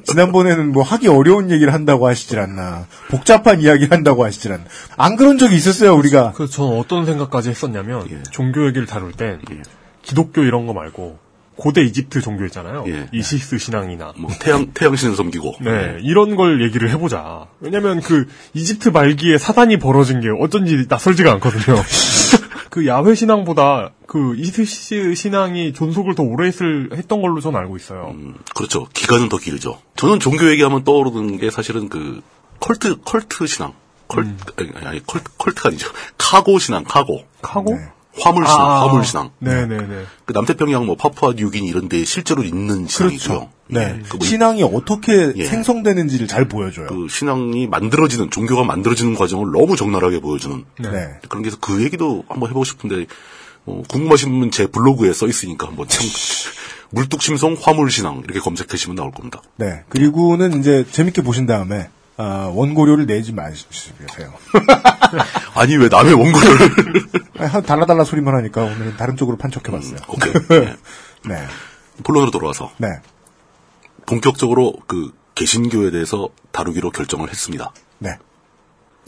지난번에는 0.04 0.74
뭐 0.74 0.84
하기 0.84 1.08
어려운 1.08 1.50
얘기를 1.50 1.74
한다고 1.74 2.08
하시질 2.08 2.38
않나 2.38 2.86
복잡한 3.10 3.62
이야기를 3.62 3.92
한다고 3.92 4.26
하시질 4.26 4.52
않나 4.52 4.66
안 4.96 5.16
그런 5.16 5.40
적이 5.40 5.56
있었어요 5.56 5.96
우리가 5.96 6.34
그래서 6.36 6.54
저는 6.54 6.78
어떤 6.78 7.06
생각까지 7.06 7.50
했었냐면 7.50 8.08
예. 8.12 8.22
종교 8.30 8.68
얘기를 8.68 8.86
다룰 8.86 9.12
땐 9.12 9.42
기독교 10.04 10.44
이런 10.44 10.68
거 10.68 10.74
말고 10.74 11.18
고대 11.56 11.84
이집트 11.84 12.22
종교 12.22 12.46
있잖아요. 12.46 12.86
예. 12.88 13.08
이시스 13.12 13.58
신앙이나 13.58 14.14
뭐 14.18 14.32
태양 14.40 14.72
태양 14.74 14.96
신을 14.96 15.16
섬기고. 15.16 15.56
네, 15.62 15.98
이런 16.02 16.36
걸 16.36 16.64
얘기를 16.64 16.90
해보자. 16.90 17.48
왜냐면 17.60 18.02
그 18.02 18.28
이집트 18.54 18.90
말기에 18.90 19.38
사단이 19.38 19.78
벌어진 19.78 20.22
게 20.22 20.30
어쩐지 20.30 20.86
낯설지가 20.90 21.32
않거든요. 21.34 21.76
그 22.72 22.88
야훼 22.88 23.16
신앙보다 23.16 23.92
그 24.08 24.36
이시스 24.38 25.14
신앙이 25.14 25.74
존속을 25.74 26.16
더 26.16 26.24
오래 26.24 26.48
했을, 26.48 26.90
했던 26.94 27.22
걸로 27.22 27.42
전 27.42 27.56
알고 27.56 27.76
있어요. 27.76 28.16
그렇죠. 28.56 28.88
기간은 28.94 29.28
더 29.28 29.38
길죠. 29.38 29.80
저는 29.98 30.20
종교 30.20 30.50
얘기하면 30.50 30.86
떠오르는 30.86 31.38
게 31.38 31.52
사실은 31.52 31.90
그 31.90 32.22
컬트 32.62 33.02
컬트 33.02 33.46
신앙. 33.46 33.74
컬 34.08 34.26
아니, 34.58 34.86
아니 34.86 35.06
컬트 35.06 35.32
컬트가 35.38 35.70
아니죠. 35.70 35.90
카고 36.18 36.60
신앙, 36.60 36.84
카고. 36.86 37.26
카고? 37.42 37.78
화물 38.20 38.46
신앙, 38.46 38.62
아, 38.62 38.82
화물 38.88 39.06
신앙. 39.06 39.32
네네네. 39.40 40.06
그 40.26 40.34
남태평양 40.34 40.86
뭐 40.86 40.96
파푸아 40.96 41.34
뉴기니 41.38 41.68
이런 41.68 41.88
데 41.90 42.04
실제로 42.04 42.44
있는 42.44 42.88
신앙이고요. 42.88 43.28
그렇죠. 43.28 43.50
네. 43.68 44.02
그 44.10 44.18
뭐 44.18 44.28
신앙이 44.28 44.64
어떻게 44.64 45.32
예. 45.38 45.46
생성되는지를 45.46 46.28
잘 46.28 46.48
보여줘요. 46.48 46.88
그 46.88 47.08
신앙이 47.10 47.68
만들어지는 47.68 48.30
종교가 48.30 48.64
만들어지는 48.66 49.16
과정을 49.16 49.52
너무 49.52 49.76
적나라하게 49.78 50.20
보여주는 50.20 50.66
네. 50.80 51.20
그런 51.30 51.42
게서 51.44 51.58
그 51.62 51.82
얘기도 51.84 52.26
한번 52.28 52.50
해보고 52.50 52.66
싶은데 52.66 53.06
어, 53.66 53.82
궁금하신 53.88 54.30
분은 54.32 54.52
제 54.52 54.68
블로그에 54.68 55.14
써 55.14 55.28
있으니까 55.28 55.68
한번 55.68 55.88
참 55.88 56.06
물뚝심송 56.92 57.56
화물신앙 57.62 58.22
이렇게 58.26 58.40
검색하시면 58.42 58.96
나올 58.98 59.12
겁니다. 59.12 59.42
네. 59.56 59.84
그리고는 59.88 60.60
이제 60.60 60.86
재밌게 60.92 61.22
보신 61.22 61.46
다음에 61.46 61.88
아, 62.18 62.52
원고료를 62.54 63.06
내지 63.06 63.34
마시세요. 63.34 64.34
아니 65.56 65.76
왜 65.78 65.88
남의 65.88 66.14
원고를 66.14 66.48
한 67.50 67.64
달라달라 67.64 68.04
소리만 68.04 68.36
하니까 68.36 68.64
오늘은 68.64 68.98
다른 68.98 69.18
쪽으로 69.18 69.38
판촉해봤어요. 69.38 70.00
오케이. 70.08 70.34
네. 71.26 71.48
본론으로 72.04 72.32
돌아와서 72.32 72.72
네. 72.78 72.88
본격적으로 74.06 74.76
그 74.88 75.14
개신교에 75.36 75.92
대해서 75.92 76.30
다루기로 76.52 76.92
결정을 76.92 77.30
했습니다. 77.30 77.72
네. 78.00 78.18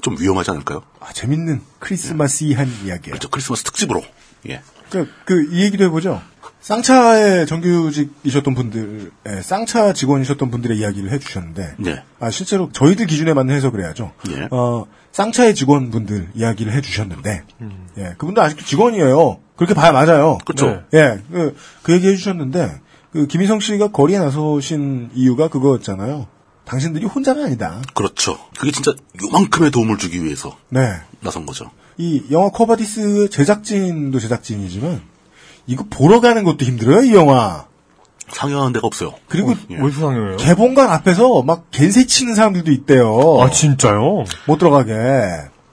좀 0.01 0.17
위험하지 0.19 0.51
않을까요? 0.51 0.83
아, 0.99 1.13
재밌는 1.13 1.61
크리스마스이한 1.79 2.67
이야기예요. 2.85 3.13
그렇죠. 3.13 3.29
크리스마스 3.29 3.63
특집으로. 3.63 4.03
예. 4.49 4.61
그, 4.89 5.09
그, 5.25 5.47
이 5.51 5.63
얘기도 5.63 5.85
해보죠. 5.85 6.21
쌍차의 6.63 7.45
정규직이셨던 7.45 8.55
분들, 8.55 9.11
예, 9.27 9.41
쌍차 9.41 9.91
직원이셨던 9.91 10.49
분들의 10.49 10.77
이야기를 10.77 11.11
해주셨는데, 11.11 11.75
네. 11.77 12.03
아, 12.21 12.29
실제로 12.29 12.69
저희들 12.71 13.05
기준에 13.05 13.33
맞는 13.33 13.53
해석을 13.53 13.81
해야죠. 13.83 14.13
예. 14.29 14.47
어, 14.49 14.85
쌍차의 15.11 15.55
직원분들 15.55 16.29
이야기를 16.35 16.71
해주셨는데, 16.71 17.43
예, 17.97 18.15
그분도 18.17 18.41
아직도 18.41 18.63
직원이에요. 18.63 19.39
그렇게 19.57 19.73
봐야 19.73 19.91
맞아요. 19.91 20.37
그렇죠. 20.45 20.83
예, 20.93 21.19
그, 21.29 21.53
그 21.81 21.91
얘기 21.91 22.07
해주셨는데, 22.07 22.79
그, 23.11 23.27
김희성 23.27 23.59
씨가 23.59 23.89
거리에 23.89 24.17
나서신 24.19 25.09
이유가 25.13 25.49
그거였잖아요. 25.49 26.27
당신들이 26.63 27.05
혼자가 27.05 27.43
아니다. 27.43 27.81
그렇죠. 27.93 28.37
그게 28.57 28.71
진짜 28.71 28.93
요만큼의 29.21 29.69
도움을 29.69 29.97
주기 29.97 30.23
위해서 30.23 30.57
네. 30.69 30.93
나선 31.19 31.45
거죠. 31.45 31.69
이 31.97 32.23
영화 32.31 32.49
커바디스의 32.49 33.29
제작진도 33.31 34.17
제작진이지만, 34.19 35.12
이거 35.65 35.85
보러 35.89 36.19
가는 36.21 36.43
것도 36.43 36.65
힘들어요, 36.65 37.03
이 37.03 37.13
영화. 37.13 37.65
상영하는 38.29 38.73
데가 38.73 38.87
없어요. 38.87 39.13
그리고 39.27 39.51
어디서 39.51 39.99
상영해요? 39.99 40.37
개봉관 40.37 40.89
앞에서 40.89 41.43
막 41.43 41.69
겐세 41.71 42.05
치는 42.07 42.35
사람들도 42.35 42.71
있대요. 42.71 43.39
아, 43.41 43.49
진짜요? 43.49 44.23
못 44.47 44.57
들어가게. 44.57 44.93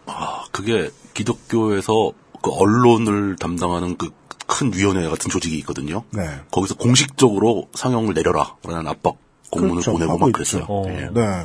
아, 0.07 0.45
그게 0.53 0.91
기독교에서 1.15 2.13
그 2.43 2.51
언론을 2.51 3.37
담당하는 3.37 3.97
그 3.97 4.11
큰 4.51 4.73
위원회 4.75 5.09
같은 5.09 5.31
조직이 5.31 5.57
있거든요. 5.59 6.03
네. 6.11 6.29
거기서 6.51 6.75
공식적으로 6.75 7.69
상영을 7.73 8.15
내려라. 8.15 8.57
라는 8.65 8.89
압박 8.89 9.17
공문을 9.51 9.77
그렇죠. 9.83 9.93
보내고 9.93 10.19
막 10.19 10.33
그랬어요. 10.33 10.63
있죠. 10.63 10.85
예. 10.89 11.09
네. 11.15 11.45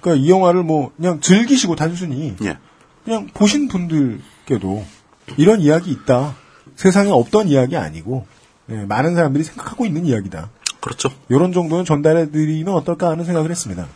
그러니까 0.00 0.22
이 0.24 0.28
영화를 0.28 0.62
뭐 0.62 0.92
그냥 0.96 1.20
즐기시고 1.20 1.74
단순히 1.74 2.34
예. 2.42 2.58
그냥 3.04 3.28
보신 3.32 3.68
분들께도 3.68 4.84
이런 5.38 5.62
이야기 5.62 5.90
있다. 5.90 6.36
세상에 6.76 7.10
없던 7.10 7.48
이야기 7.48 7.76
아니고 7.76 8.26
예, 8.70 8.74
많은 8.74 9.14
사람들이 9.14 9.44
생각하고 9.44 9.86
있는 9.86 10.06
이야기다. 10.06 10.50
그렇죠. 10.80 11.10
이런 11.28 11.52
정도는 11.52 11.84
전달해 11.84 12.30
드리면 12.30 12.74
어떨까 12.74 13.10
하는 13.10 13.24
생각을 13.24 13.50
했습니다. 13.50 13.86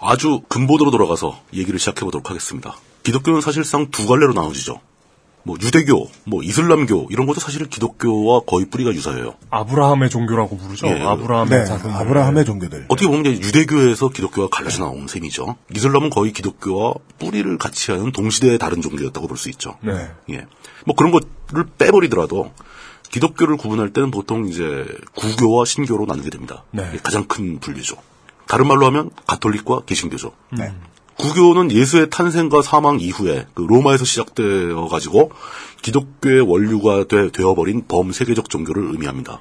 아주 0.00 0.42
근본으로 0.48 0.90
돌아가서 0.90 1.40
얘기를 1.54 1.78
시작해 1.78 2.00
보도록 2.00 2.30
하겠습니다. 2.30 2.76
기독교는 3.02 3.40
사실상 3.40 3.90
두 3.90 4.06
갈래로 4.06 4.32
나눠지죠. 4.32 4.80
뭐 5.42 5.56
유대교, 5.60 6.10
뭐 6.24 6.42
이슬람교 6.42 7.08
이런 7.10 7.26
것도 7.26 7.40
사실 7.40 7.66
기독교와 7.66 8.40
거의 8.46 8.66
뿌리가 8.66 8.92
유사해요. 8.92 9.34
아브라함의 9.50 10.10
종교라고 10.10 10.56
부르죠. 10.56 10.86
예. 10.88 11.00
아브라함의 11.02 11.58
네, 11.60 11.64
자손들. 11.64 11.90
아브라함의 11.98 12.44
종교들. 12.44 12.84
어떻게 12.88 13.06
보면 13.08 13.26
이제 13.26 13.46
유대교에서 13.46 14.10
기독교가 14.10 14.48
갈라져 14.54 14.84
나온 14.84 15.08
셈이죠. 15.08 15.56
이슬람은 15.74 16.10
거의 16.10 16.32
기독교와 16.32 16.94
뿌리를 17.18 17.56
같이 17.58 17.90
하는 17.90 18.12
동시대의 18.12 18.58
다른 18.58 18.82
종교였다고 18.82 19.26
볼 19.28 19.36
수 19.36 19.48
있죠. 19.50 19.76
네. 19.82 20.10
예. 20.30 20.46
뭐 20.84 20.94
그런 20.94 21.10
것을 21.12 21.66
빼버리더라도 21.78 22.52
기독교를 23.10 23.56
구분할 23.56 23.92
때는 23.92 24.10
보통 24.10 24.46
이제 24.46 24.86
구교와 25.14 25.64
신교로 25.64 26.06
나누게 26.06 26.30
됩니다. 26.30 26.64
네. 26.70 26.92
가장 27.02 27.24
큰 27.26 27.58
분류죠. 27.58 27.96
다른 28.46 28.66
말로 28.68 28.84
하면 28.86 29.10
가톨릭과 29.26 29.80
개신교죠. 29.86 30.32
네. 30.52 30.72
구교는 31.16 31.70
예수의 31.70 32.08
탄생과 32.10 32.62
사망 32.62 32.98
이후에 33.00 33.46
그 33.54 33.62
로마에서 33.62 34.04
시작되어 34.04 34.88
가지고 34.88 35.32
기독교의 35.82 36.40
원류가 36.40 37.04
되, 37.04 37.30
되어버린 37.30 37.86
범세계적 37.88 38.48
종교를 38.48 38.90
의미합니다. 38.92 39.40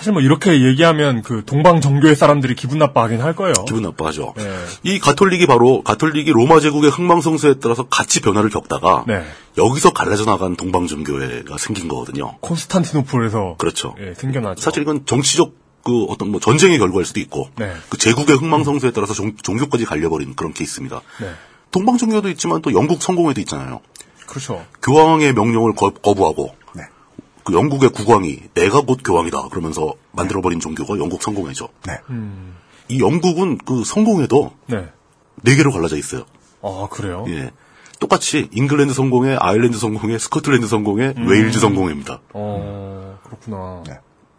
사실 0.00 0.14
뭐 0.14 0.22
이렇게 0.22 0.62
얘기하면 0.64 1.20
그 1.20 1.42
동방 1.44 1.82
정교회 1.82 2.14
사람들이 2.14 2.54
기분 2.54 2.78
나빠하긴 2.78 3.20
할 3.20 3.36
거예요. 3.36 3.52
기분 3.66 3.82
나빠하죠. 3.82 4.32
네. 4.34 4.44
이 4.82 4.98
가톨릭이 4.98 5.46
바로 5.46 5.82
가톨릭이 5.82 6.30
로마 6.30 6.58
제국의 6.58 6.90
흥망성쇠에 6.90 7.56
따라서 7.60 7.86
같이 7.86 8.22
변화를 8.22 8.48
겪다가 8.48 9.04
네. 9.06 9.22
여기서 9.58 9.92
갈라져 9.92 10.24
나간 10.24 10.56
동방 10.56 10.86
정교회가 10.86 11.58
생긴 11.58 11.88
거거든요. 11.88 12.38
콘스탄티노플에서 12.40 13.56
그렇죠. 13.58 13.94
예, 14.00 14.14
생겨나죠. 14.14 14.62
사실 14.62 14.80
이건 14.82 15.04
정치적 15.04 15.52
그 15.82 16.04
어떤 16.04 16.30
뭐 16.30 16.40
전쟁의 16.40 16.78
결과일 16.78 17.04
수도 17.04 17.20
있고 17.20 17.48
네. 17.56 17.72
그 17.88 17.96
제국의 17.96 18.36
흥망성쇠에 18.36 18.92
따라서 18.92 19.14
종, 19.14 19.36
종교까지 19.36 19.84
갈려버린 19.84 20.34
그런 20.34 20.52
케이스입니다. 20.52 21.00
네. 21.20 21.32
동방정교도 21.70 22.28
있지만 22.30 22.62
또 22.62 22.72
영국 22.72 23.02
성공회도 23.02 23.40
있잖아요. 23.42 23.80
그렇죠. 24.26 24.64
교황의 24.82 25.34
명령을 25.34 25.74
거, 25.74 25.90
거부하고 25.90 26.54
네. 26.74 26.82
그 27.44 27.54
영국의 27.54 27.90
국왕이 27.90 28.40
내가 28.54 28.82
곧 28.82 29.00
교황이다 29.04 29.48
그러면서 29.48 29.94
만들어버린 30.12 30.60
종교가 30.60 30.98
영국 30.98 31.22
성공회죠. 31.22 31.68
네. 31.86 31.98
음. 32.10 32.56
이 32.88 33.00
영국은 33.00 33.58
그 33.58 33.84
성공회도 33.84 34.52
네. 34.66 34.88
네 35.42 35.56
개로 35.56 35.72
갈라져 35.72 35.96
있어요. 35.96 36.24
아, 36.62 36.88
그래요? 36.90 37.24
예. 37.28 37.50
똑같이 38.00 38.48
잉글랜드 38.52 38.94
성공회, 38.94 39.36
아일랜드 39.38 39.78
성공회, 39.78 40.18
스코틀랜드 40.18 40.66
성공회, 40.66 41.14
음. 41.16 41.28
웨일즈 41.28 41.60
성공회입니다. 41.60 42.20
어, 42.32 43.18
그렇구나. 43.24 43.84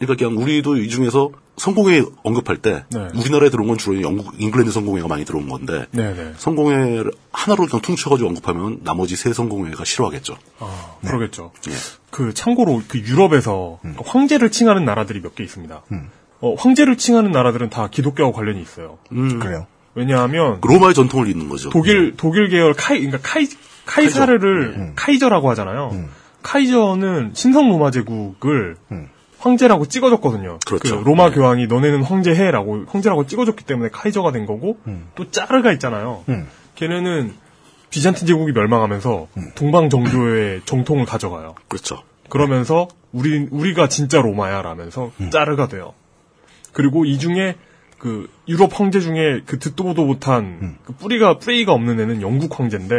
그러니까 0.06 0.26
그냥 0.26 0.42
우리도 0.42 0.78
이 0.78 0.90
중에서 0.90 1.30
성공회 1.58 2.04
언급할 2.24 2.58
때 2.58 2.86
네. 2.90 3.08
우리나라에 3.14 3.50
들어온 3.50 3.68
건 3.68 3.78
주로 3.78 4.02
영국, 4.02 4.34
잉글랜드 4.40 4.72
성공회가 4.72 5.08
많이 5.08 5.26
들어온 5.26 5.48
건데 5.48 5.86
네 5.92 6.14
네. 6.14 6.34
성공회를 6.38 7.12
하나로 7.32 7.68
그냥 7.68 7.82
퉁쳐가지고 7.82 8.30
언급하면 8.30 8.80
나머지 8.84 9.16
세 9.16 9.32
성공회가 9.32 9.84
싫어하겠죠. 9.86 10.38
아, 10.60 10.96
그러겠죠. 11.06 11.52
예. 11.70 11.74
그 12.10 12.34
참고로 12.34 12.82
그 12.88 13.00
유럽에서 13.00 13.80
음. 13.86 13.96
황제를 14.04 14.50
칭하는 14.52 14.86
나라들이 14.86 15.22
몇 15.22 15.36
개 15.36 15.44
있습니다. 15.44 15.82
어, 16.42 16.56
황제를 16.56 16.98
칭하는 16.98 17.32
나라들은 17.32 17.70
다 17.70 17.88
기독교와 17.92 18.32
관련이 18.32 18.60
있어요. 18.62 18.98
그래요. 19.10 19.68
왜냐하면 19.94 20.62
그 20.62 20.68
로마의 20.68 20.94
전통을 20.96 21.28
잇는 21.28 21.48
거죠. 21.50 21.70
독일 21.70 22.16
독일 22.18 22.50
계열 22.50 22.74
카이 22.74 23.00
그러니까 23.02 23.20
카이 23.22 23.48
카이사르를 23.86 24.74
음. 24.78 24.94
카이저라고 24.96 25.50
하잖아요. 25.52 26.08
카이저는 26.42 27.32
신성 27.36 27.70
로마 27.70 27.92
제국을 27.92 28.78
황제라고 29.42 29.88
찍어줬거든요. 29.88 30.60
그렇죠. 30.66 31.04
그 31.04 31.04
로마 31.04 31.32
교황이 31.32 31.68
너네는 31.68 32.04
황제해라고 32.04 32.86
황제라고 32.88 33.26
찍어줬기 33.26 33.66
때문에 33.66 33.90
카이저가 33.92 34.32
된 34.32 34.46
거고 34.46 34.78
또 35.16 35.30
짜르가 35.32 35.72
있잖아요. 35.74 36.24
걔네는 36.76 37.34
비잔틴 37.90 38.28
제국이 38.28 38.54
멸망하면서 38.54 39.28
동방 39.56 39.90
정교의 39.90 40.62
정통을 40.66 41.06
가져가요. 41.06 41.56
그렇죠. 41.68 42.04
그러면서 42.30 42.88
우리 43.12 43.48
우리가 43.52 43.90
진짜 43.90 44.22
로마야라면서 44.22 45.12
짜르가 45.32 45.68
돼요. 45.68 45.94
그리고 46.72 47.04
이 47.04 47.20
중에 47.20 47.56
그 47.98 48.30
유럽 48.48 48.80
황제 48.80 49.00
중에 49.00 49.42
그 49.46 49.60
듣도 49.60 49.84
보도 49.84 50.06
못한 50.06 50.78
그 50.86 50.94
뿌리가 50.94 51.38
뿌리가 51.40 51.74
없는 51.74 52.00
애는 52.00 52.22
영국 52.22 52.60
황제인데 52.60 52.98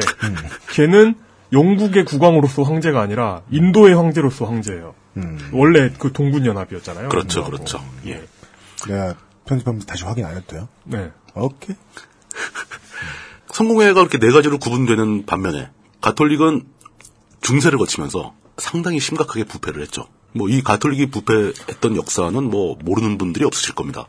걔는 0.74 1.14
영국의 1.52 2.04
국왕으로서 2.04 2.62
황제가 2.62 3.00
아니라 3.00 3.42
인도의 3.50 3.94
황제로서 3.94 4.46
황제예요. 4.46 4.94
원래 5.52 5.90
그 5.98 6.12
동군 6.12 6.46
연합이었잖아요. 6.46 7.08
그렇죠, 7.10 7.40
인도하고. 7.40 7.50
그렇죠. 7.50 7.84
예. 8.06 8.22
내가 8.88 9.14
편집하면서 9.46 9.86
다시 9.86 10.04
확인 10.04 10.24
안 10.24 10.32
해도 10.36 10.46
돼요? 10.46 10.68
네. 10.84 11.10
오케이. 11.34 11.76
성공회가 13.52 13.94
그렇게 13.94 14.18
네 14.18 14.30
가지로 14.32 14.58
구분되는 14.58 15.26
반면에 15.26 15.70
가톨릭은 16.00 16.62
중세를 17.42 17.78
거치면서 17.78 18.34
상당히 18.56 18.98
심각하게 19.00 19.44
부패를 19.44 19.82
했죠. 19.82 20.06
뭐 20.34 20.48
이 20.48 20.62
가톨릭이 20.62 21.10
부패했던 21.10 21.96
역사는 21.96 22.42
뭐 22.44 22.78
모르는 22.82 23.18
분들이 23.18 23.44
없으실 23.44 23.74
겁니다. 23.74 24.06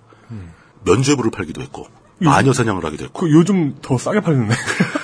면죄부를 0.85 1.31
팔기도 1.31 1.61
했고 1.61 1.87
마녀 2.19 2.53
사냥을 2.53 2.85
하기도 2.85 3.05
했고 3.05 3.21
그 3.21 3.31
요즘 3.31 3.75
더 3.81 3.97
싸게 3.97 4.21
팔리네. 4.21 4.47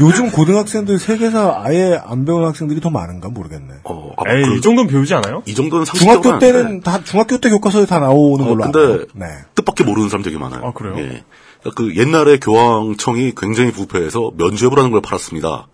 요즘 0.00 0.30
고등학생들 0.30 0.98
세계사 0.98 1.60
아예 1.64 1.98
안 2.04 2.24
배운 2.24 2.44
학생들이 2.44 2.80
더 2.80 2.90
많은가 2.90 3.28
모르겠네. 3.28 3.74
어, 3.84 4.12
에이, 4.28 4.58
이 4.58 4.60
정도는 4.60 4.88
배우지 4.90 5.14
않아요? 5.14 5.42
이 5.46 5.54
정도는 5.54 5.84
중학교 5.84 6.38
때는 6.38 6.80
다 6.80 7.02
중학교 7.04 7.38
때 7.38 7.48
교과서에 7.50 7.86
다 7.86 7.98
나오는 8.00 8.44
어, 8.44 8.48
걸로 8.48 8.64
근데 8.64 8.78
알아요. 8.78 9.04
네. 9.14 9.26
뜻밖의 9.54 9.86
모르는 9.86 10.08
사람 10.08 10.22
되게 10.22 10.38
많아요. 10.38 10.64
아, 10.64 10.72
그래요? 10.72 10.94
예. 10.98 11.24
그러니까 11.60 11.70
그 11.76 11.96
옛날에 11.96 12.38
교황청이 12.38 13.32
굉장히 13.36 13.72
부패해서 13.72 14.32
면죄부라는 14.36 14.90
걸 14.90 15.00
팔았습니다. 15.00 15.66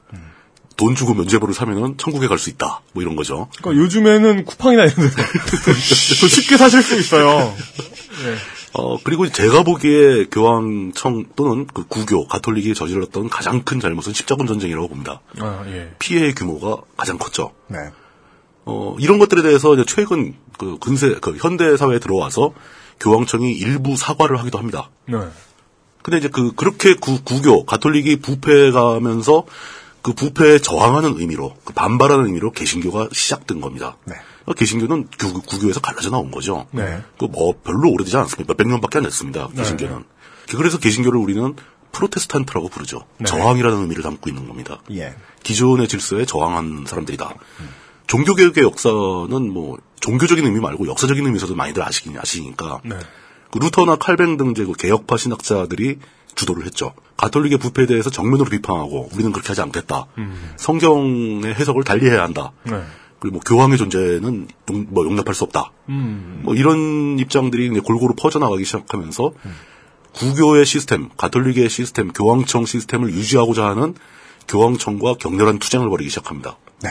돈 0.77 0.97
주고 0.97 1.15
면죄부를 1.15 1.55
사면은 1.55 1.95
천국에 1.99 2.27
갈 2.27 2.37
수 2.37 2.51
있다. 2.51 2.81
뭐 2.95 3.03
이런 3.03 3.15
거죠. 3.15 3.47
그러니까 3.59 3.81
요즘에는 3.85 4.45
쿠팡이나 4.45 4.87
이런 4.87 4.97
데서 4.97 5.17
더 6.21 6.27
쉽게 6.29 6.57
사실 6.57 6.83
수 6.83 6.99
있어요. 6.99 7.55
어, 8.77 8.99
그리고 9.03 9.29
제가 9.29 9.63
보기에 9.63 10.27
교황청 10.27 11.27
또는 11.37 11.67
그 11.73 11.87
구교, 11.87 12.27
가톨릭이 12.27 12.75
저질렀던 12.75 13.29
가장 13.29 13.63
큰 13.63 13.79
잘못은 13.79 14.13
십자군 14.13 14.49
전쟁이라고 14.49 14.89
봅니다. 14.89 15.21
아, 15.39 15.63
예. 15.69 15.95
피해의 16.01 16.35
규모가 16.35 16.83
가장 16.97 17.17
컸죠. 17.17 17.53
네. 17.69 17.79
어, 18.65 18.97
이런 18.99 19.19
것들에 19.19 19.43
대해서 19.43 19.75
이제 19.75 19.85
최근 19.87 20.35
그 20.59 20.79
근세, 20.81 21.15
그 21.21 21.37
현대 21.37 21.77
사회에 21.77 22.01
들어와서 22.01 22.53
교황청이 22.99 23.53
일부 23.53 23.97
사과를 23.97 24.39
하기도 24.41 24.59
합니다. 24.59 24.91
네. 25.07 25.19
근데 26.03 26.19
이제 26.19 26.29
그, 26.29 26.53
그렇게 26.53 26.95
구, 26.95 27.23
구교, 27.23 27.67
가톨릭이 27.67 28.17
부패해 28.17 28.73
가면서 28.73 29.45
그 30.03 30.13
부패에 30.13 30.59
저항하는 30.59 31.15
의미로, 31.19 31.57
그 31.65 31.73
반발하는 31.73 32.27
의미로 32.27 32.51
개신교가 32.51 33.09
시작된 33.13 33.61
겁니다. 33.61 33.97
어, 34.47 34.53
개신교는 34.53 35.09
구, 35.19 35.41
구교에서 35.43 35.81
갈라져 35.81 36.11
나온 36.11 36.31
거죠. 36.31 36.67
네. 36.71 37.03
그 37.19 37.27
뭐 37.27 37.55
별로 37.65 37.91
오래되지 37.91 38.17
않습니다. 38.19 38.53
몇백 38.53 38.69
년밖에 38.69 38.99
안 38.99 39.05
됐습니다. 39.05 39.49
개신교는. 39.57 40.05
그래서 40.57 40.79
개신교를 40.79 41.19
우리는 41.19 41.55
프로테스탄트라고 41.93 42.69
부르죠. 42.69 43.07
네. 43.19 43.25
저항이라는 43.27 43.79
의미를 43.79 44.03
담고 44.03 44.29
있는 44.29 44.47
겁니다. 44.49 44.81
예. 44.93 45.15
기존의 45.43 45.89
질서에 45.89 46.25
저항한 46.27 46.85
사람들이다. 46.87 47.35
종교개혁의 48.07 48.65
역사는 48.65 49.51
뭐 49.53 49.79
종교적인 50.01 50.45
의미 50.45 50.61
말고 50.61 50.87
역사적인 50.89 51.25
의미에서도 51.25 51.55
많이들 51.55 51.83
아시긴 51.83 52.19
아시니까 52.19 52.81
네. 52.85 52.97
그 53.51 53.59
루터나 53.59 53.97
칼뱅 53.97 54.37
등 54.37 54.51
이제 54.51 54.65
그 54.65 54.73
개혁파 54.73 55.17
신학자들이 55.17 55.99
주도를 56.35 56.67
했죠. 56.67 56.93
가톨릭의 57.17 57.59
부패에 57.59 57.87
대해서 57.87 58.11
정면으로 58.11 58.51
비판하고 58.51 59.09
우리는 59.15 59.31
그렇게 59.33 59.49
하지 59.49 59.63
않겠다. 59.63 60.07
성경의 60.57 61.55
해석을 61.55 61.85
달리해야 61.85 62.23
한다. 62.23 62.51
네. 62.65 62.83
그리고 63.25 63.37
뭐 63.37 63.41
교황의 63.41 63.79
존재는 63.79 64.49
용, 64.71 64.87
뭐 64.91 65.07
용납할 65.07 65.35
수 65.35 65.45
없다. 65.45 65.73
음. 65.89 66.43
뭐 66.43 66.55
이런 66.55 67.19
입장들이 67.19 67.69
이제 67.69 67.81
골고루 67.81 68.15
퍼져나가기 68.15 68.67
시작하면서 68.67 69.33
구교의 70.13 70.67
시스템, 70.67 71.09
가톨릭의 71.17 71.71
시스템, 71.71 72.13
교황청 72.13 72.67
시스템을 72.67 73.15
유지하고자 73.15 73.67
하는 73.67 73.95
교황청과 74.47 75.15
격렬한 75.15 75.59
투쟁을 75.59 75.89
벌이기 75.89 76.11
시작합니다. 76.11 76.59
네. 76.83 76.91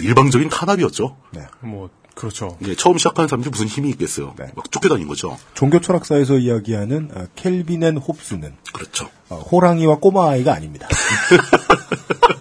일방적인 0.00 0.48
탄압이었죠. 0.48 1.16
뭐 1.60 1.88
그렇죠. 2.16 2.58
이제 2.60 2.74
처음 2.74 2.98
시작하는 2.98 3.28
사람들이 3.28 3.50
무슨 3.50 3.68
힘이 3.68 3.90
있겠어요. 3.90 4.34
막 4.56 4.72
쫓겨다닌 4.72 5.06
거죠. 5.06 5.38
종교 5.54 5.80
철학사에서 5.80 6.38
이야기하는 6.38 7.10
아, 7.14 7.26
Calvin 7.36 7.84
and 7.84 7.96
Hobbes는 7.96 8.56
그렇죠. 8.72 9.08
어, 9.28 9.36
호랑이와 9.36 9.98
꼬마 9.98 10.30
아이가 10.30 10.52
아닙니다. 10.52 10.88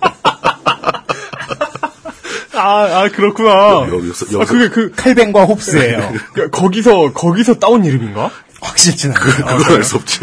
아, 2.59 3.01
아 3.03 3.09
그렇구나. 3.09 3.87
여기서, 3.89 4.41
아, 4.41 4.45
그게 4.45 4.69
그 4.69 4.91
칼뱅과 4.95 5.45
홉스예요. 5.45 6.13
그, 6.33 6.49
거기서 6.49 7.13
거기서 7.13 7.55
따온 7.55 7.85
이름인가? 7.85 8.31
확실치는 8.61 9.15
그, 9.15 9.31
그건 9.37 9.75
알수 9.77 9.97
없지. 9.97 10.19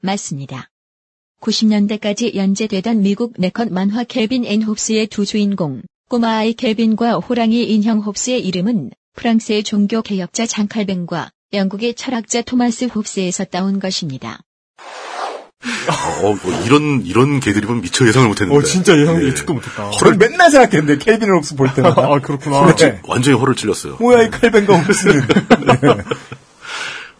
맞습니다. 0.00 0.70
90년대까지 1.40 2.34
연재되던 2.34 3.02
미국 3.02 3.34
네컷 3.38 3.70
만화 3.70 4.04
Calvin 4.04 4.44
and 4.44 4.62
Hobbes의 4.62 5.06
두 5.08 5.24
주인공, 5.24 5.82
꼬마 6.08 6.38
아이 6.38 6.54
켈빈과 6.54 7.14
호랑이 7.18 7.64
인형 7.64 8.00
홉스의 8.00 8.44
이름은 8.44 8.90
프랑스의 9.14 9.62
종교 9.62 10.02
개혁자 10.02 10.46
장칼뱅과 10.46 11.30
영국의 11.52 11.94
철학자 11.94 12.42
토마스 12.42 12.86
홉스에서 12.86 13.44
따온 13.44 13.78
것입니다. 13.78 14.40
어, 16.22 16.36
뭐 16.42 16.62
이런 16.64 17.04
이런 17.04 17.40
개드립은 17.40 17.80
미처 17.80 18.06
예상을 18.06 18.28
못했는데. 18.28 18.58
어, 18.58 18.62
진짜 18.62 18.96
예상 18.98 19.20
예. 19.22 19.26
예측도 19.26 19.54
못했다. 19.54 19.90
저를 19.90 20.16
맨날 20.16 20.50
생각했는데 20.50 21.12
and 21.12 21.22
Hobbes 21.30 21.56
볼 21.56 21.72
때마다. 21.74 22.02
아, 22.02 22.18
그렇구나. 22.20 22.74
네. 22.76 23.00
완전히 23.06 23.36
허를 23.38 23.54
찔렸어요. 23.54 23.96
뭐야 24.00 24.24
이 24.24 24.30
칼뱅과 24.30 24.78
홉스는. 24.78 25.22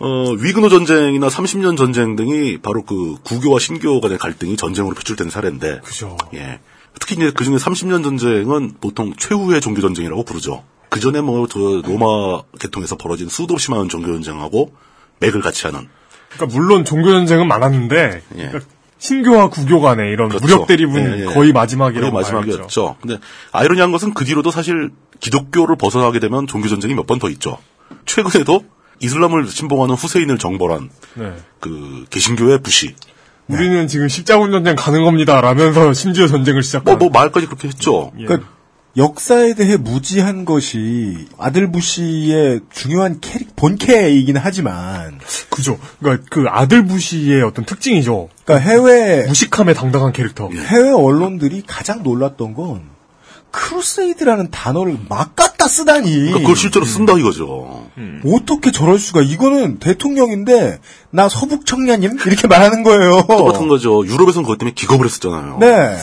어, 0.01 0.31
위근호 0.39 0.69
전쟁이나 0.69 1.27
30년 1.29 1.77
전쟁 1.77 2.15
등이 2.15 2.59
바로 2.59 2.85
그 2.85 3.17
구교와 3.25 3.59
신교 3.59 4.01
간의 4.01 4.19
갈등이 4.19 4.57
전쟁으로 4.57 4.95
표출된 4.95 5.31
사례인데. 5.31 5.81
그죠. 5.83 6.17
예. 6.35 6.61
특히 7.01 7.17
이제 7.17 7.33
그 7.35 7.45
중에 7.45 7.57
30년 7.57 8.05
전쟁은 8.05 8.75
보통 8.81 9.13
최후의 9.17 9.61
종교 9.61 9.81
전쟁이라고 9.81 10.25
부르죠. 10.25 10.65
그 10.89 11.01
전에 11.01 11.21
뭐 11.21 11.47
저 11.49 11.59
로마 11.85 12.43
계통에서 12.61 12.97
벌어진 12.97 13.29
수도 13.29 13.55
없이 13.55 13.71
많은 13.71 13.89
종교 13.89 14.13
전쟁하고 14.13 14.73
맥을 15.21 15.41
같이 15.43 15.67
하는. 15.67 15.89
그러니까 16.39 16.47
물론 16.59 16.85
종교 16.85 17.11
전쟁은 17.11 17.47
많았는데 17.49 18.23
그러니까 18.31 18.61
신교와 18.99 19.49
구교 19.51 19.81
간의 19.81 20.11
이런 20.13 20.29
그렇죠. 20.29 20.45
무력 20.47 20.67
대립은 20.67 21.19
예, 21.19 21.21
예. 21.23 21.25
거의 21.27 21.53
마지막이라고 21.53 22.11
거의 22.13 22.23
마지막이었죠. 22.23 22.97
근데 23.01 23.19
아이러니한 23.53 23.93
것은 23.93 24.15
그 24.15 24.25
뒤로도 24.25 24.51
사실 24.51 24.91
기독교를 25.21 25.77
벗어나게 25.77 26.19
되면 26.21 26.47
종교 26.47 26.69
전쟁이 26.69 26.95
몇 26.95 27.07
번 27.07 27.19
더 27.19 27.29
있죠. 27.31 27.59
최근에도 28.07 28.65
이슬람을 29.01 29.47
신봉하는 29.47 29.95
후세인을 29.95 30.39
정벌한 30.39 30.91
네. 31.15 31.33
그 31.61 32.07
개신교의 32.11 32.63
부시. 32.63 32.95
우리는 33.47 33.87
지금 33.87 34.09
십자군 34.09 34.51
전쟁 34.51 34.75
가는 34.77 35.05
겁니다. 35.05 35.41
라면서 35.41 35.93
심지어 35.95 36.27
전쟁을 36.27 36.63
시작한. 36.63 36.99
뭐, 36.99 37.09
뭐 37.09 37.11
말까지 37.11 37.47
그렇게 37.47 37.69
했죠. 37.69 38.13
예. 38.19 38.25
그러니까 38.27 38.49
역사에 38.97 39.55
대해 39.55 39.77
무지한 39.77 40.45
것이 40.45 41.29
아들 41.39 41.71
부시의 41.71 42.61
중요한 42.73 43.21
캐릭 43.21 43.55
본캐이긴 43.55 44.37
하지만 44.37 45.21
그죠. 45.51 45.79
그러니까 46.01 46.27
그 46.31 46.47
아들 46.49 46.85
부시의 46.85 47.43
어떤 47.43 47.65
특징이죠. 47.65 48.29
그러니까 48.45 48.69
해외 48.69 49.27
무식함에 49.27 49.75
당당한 49.75 50.13
캐릭터. 50.13 50.49
해외 50.51 50.91
언론들이 50.91 51.63
가장 51.67 52.03
놀랐던 52.03 52.55
건 52.55 52.83
crusade라는 53.51 54.51
단어를 54.51 54.99
막 55.09 55.37
갖다 55.37 55.69
쓰다니. 55.69 56.11
그러니까 56.11 56.39
그걸 56.41 56.57
실제로 56.57 56.85
쓴다 56.85 57.15
이거죠. 57.15 57.89
어떻게 58.27 58.73
저럴 58.73 58.99
수가? 58.99 59.23
이거는 59.23 59.79
대통령인데 59.79 60.81
나 61.11 61.29
서북 61.29 61.67
청년임 61.67 62.19
이렇게 62.27 62.49
말하는 62.49 62.83
거예요. 62.83 63.25
똑같은 63.27 63.69
거죠. 63.69 64.05
유럽에서는 64.07 64.43
그것 64.43 64.59
때문에 64.59 64.75
기겁을 64.75 65.07
했었잖아요. 65.07 65.59
네. 65.61 65.97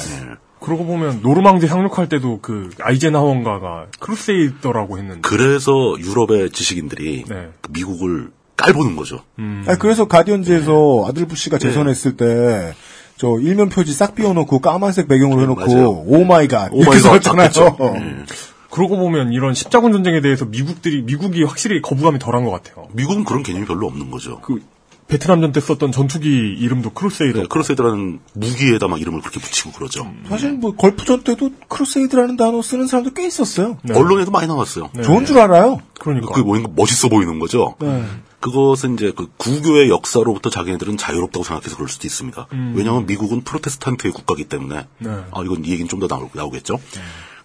그러고 0.66 0.84
보면 0.86 1.20
노르망디 1.22 1.68
상륙할 1.68 2.10
때도 2.10 2.40
그 2.42 2.72
아이젠하워인가가 2.82 3.86
crusader라고 4.00 4.98
했는데. 4.98 5.22
그래서 5.22 5.72
유럽의 6.00 6.50
지식인들이 6.50 7.26
네. 7.30 7.50
그 7.62 7.72
미국을 7.72 8.32
깔보는 8.58 8.96
거죠. 8.96 9.22
아니, 9.38 9.78
그래서 9.78 10.08
가디언즈에서 10.08 11.06
아들 11.08 11.28
부시가 11.28 11.60
재선했을 11.60 12.18
때. 12.18 12.74
저 13.18 13.40
일면 13.40 13.70
표지 13.70 13.94
싹 13.94 14.14
비워놓고 14.16 14.60
까만색 14.60 15.08
배경으로 15.08 15.42
해놓고 15.44 15.66
맞아요. 15.66 15.90
oh 15.90 16.26
my 16.26 16.50
God 16.50 16.66
oh 16.66 16.76
이렇게 16.76 16.90
my 16.90 17.02
God 17.02 17.22
썼잖아요. 17.22 17.78
예. 17.80 18.26
그러고 18.72 18.98
보면 18.98 19.32
이런 19.32 19.54
십자군 19.54 19.94
전쟁에 19.94 20.20
대해서 20.20 20.44
미국들이 20.44 21.04
미국이 21.04 21.44
확실히 21.44 21.82
거부감이 21.82 22.20
덜한 22.20 22.44
것 22.44 22.52
같아요. 22.52 22.90
미국은 22.92 23.24
그런 23.24 23.42
개념이 23.42 23.66
별로 23.66 23.88
없는 23.88 24.12
거죠. 24.12 24.42
그 24.42 24.60
베트남전 25.08 25.52
때 25.52 25.60
썼던 25.60 25.92
전투기 25.92 26.28
이름도 26.30 26.90
Crusader. 26.92 27.42
네, 27.42 27.46
crusade라는 27.48 28.20
무기에다 28.34 28.88
막 28.88 29.00
이름을 29.00 29.22
그렇게 29.22 29.40
붙이고 29.40 29.72
그러죠. 29.72 30.12
사실 30.28 30.54
뭐 30.54 30.76
걸프전 30.76 31.24
때도 31.24 31.52
crusade라는 31.68 32.38
단어 32.38 32.62
쓰는 32.64 32.88
사람도 32.88 33.14
꽤 33.14 33.28
있었어요. 33.28 33.78
네. 33.84 33.94
언론에도 33.94 34.32
많이 34.32 34.48
나왔어요. 34.48 34.90
좋은 35.04 35.26
줄 35.26 35.38
알아요. 35.40 35.80
그러니까. 36.00 36.30
그게 36.30 36.42
뭔가 36.42 36.70
멋있어 36.76 37.10
보이는 37.10 37.38
거죠. 37.40 37.76
네. 37.80 38.04
그것은 38.40 38.96
이제 38.96 39.12
그 39.16 39.28
구교의 39.38 39.90
역사로부터 39.90 40.50
자기네들은 40.50 40.98
자유롭다고 40.98 41.44
생각해서 41.44 41.76
그럴 41.76 41.88
수도 41.88 42.08
있습니다. 42.08 42.48
음. 42.54 42.74
왜냐하면 42.76 43.06
미국은 43.06 43.42
프로테스탄트의 43.42 44.12
국가이기 44.12 44.46
때문에 44.46 44.88
네. 44.98 45.10
아 45.32 45.42
이건 45.44 45.66
이 45.66 45.70
얘기는 45.70 45.88
좀 45.88 46.00
더 46.00 46.08
나오겠죠. 46.34 46.80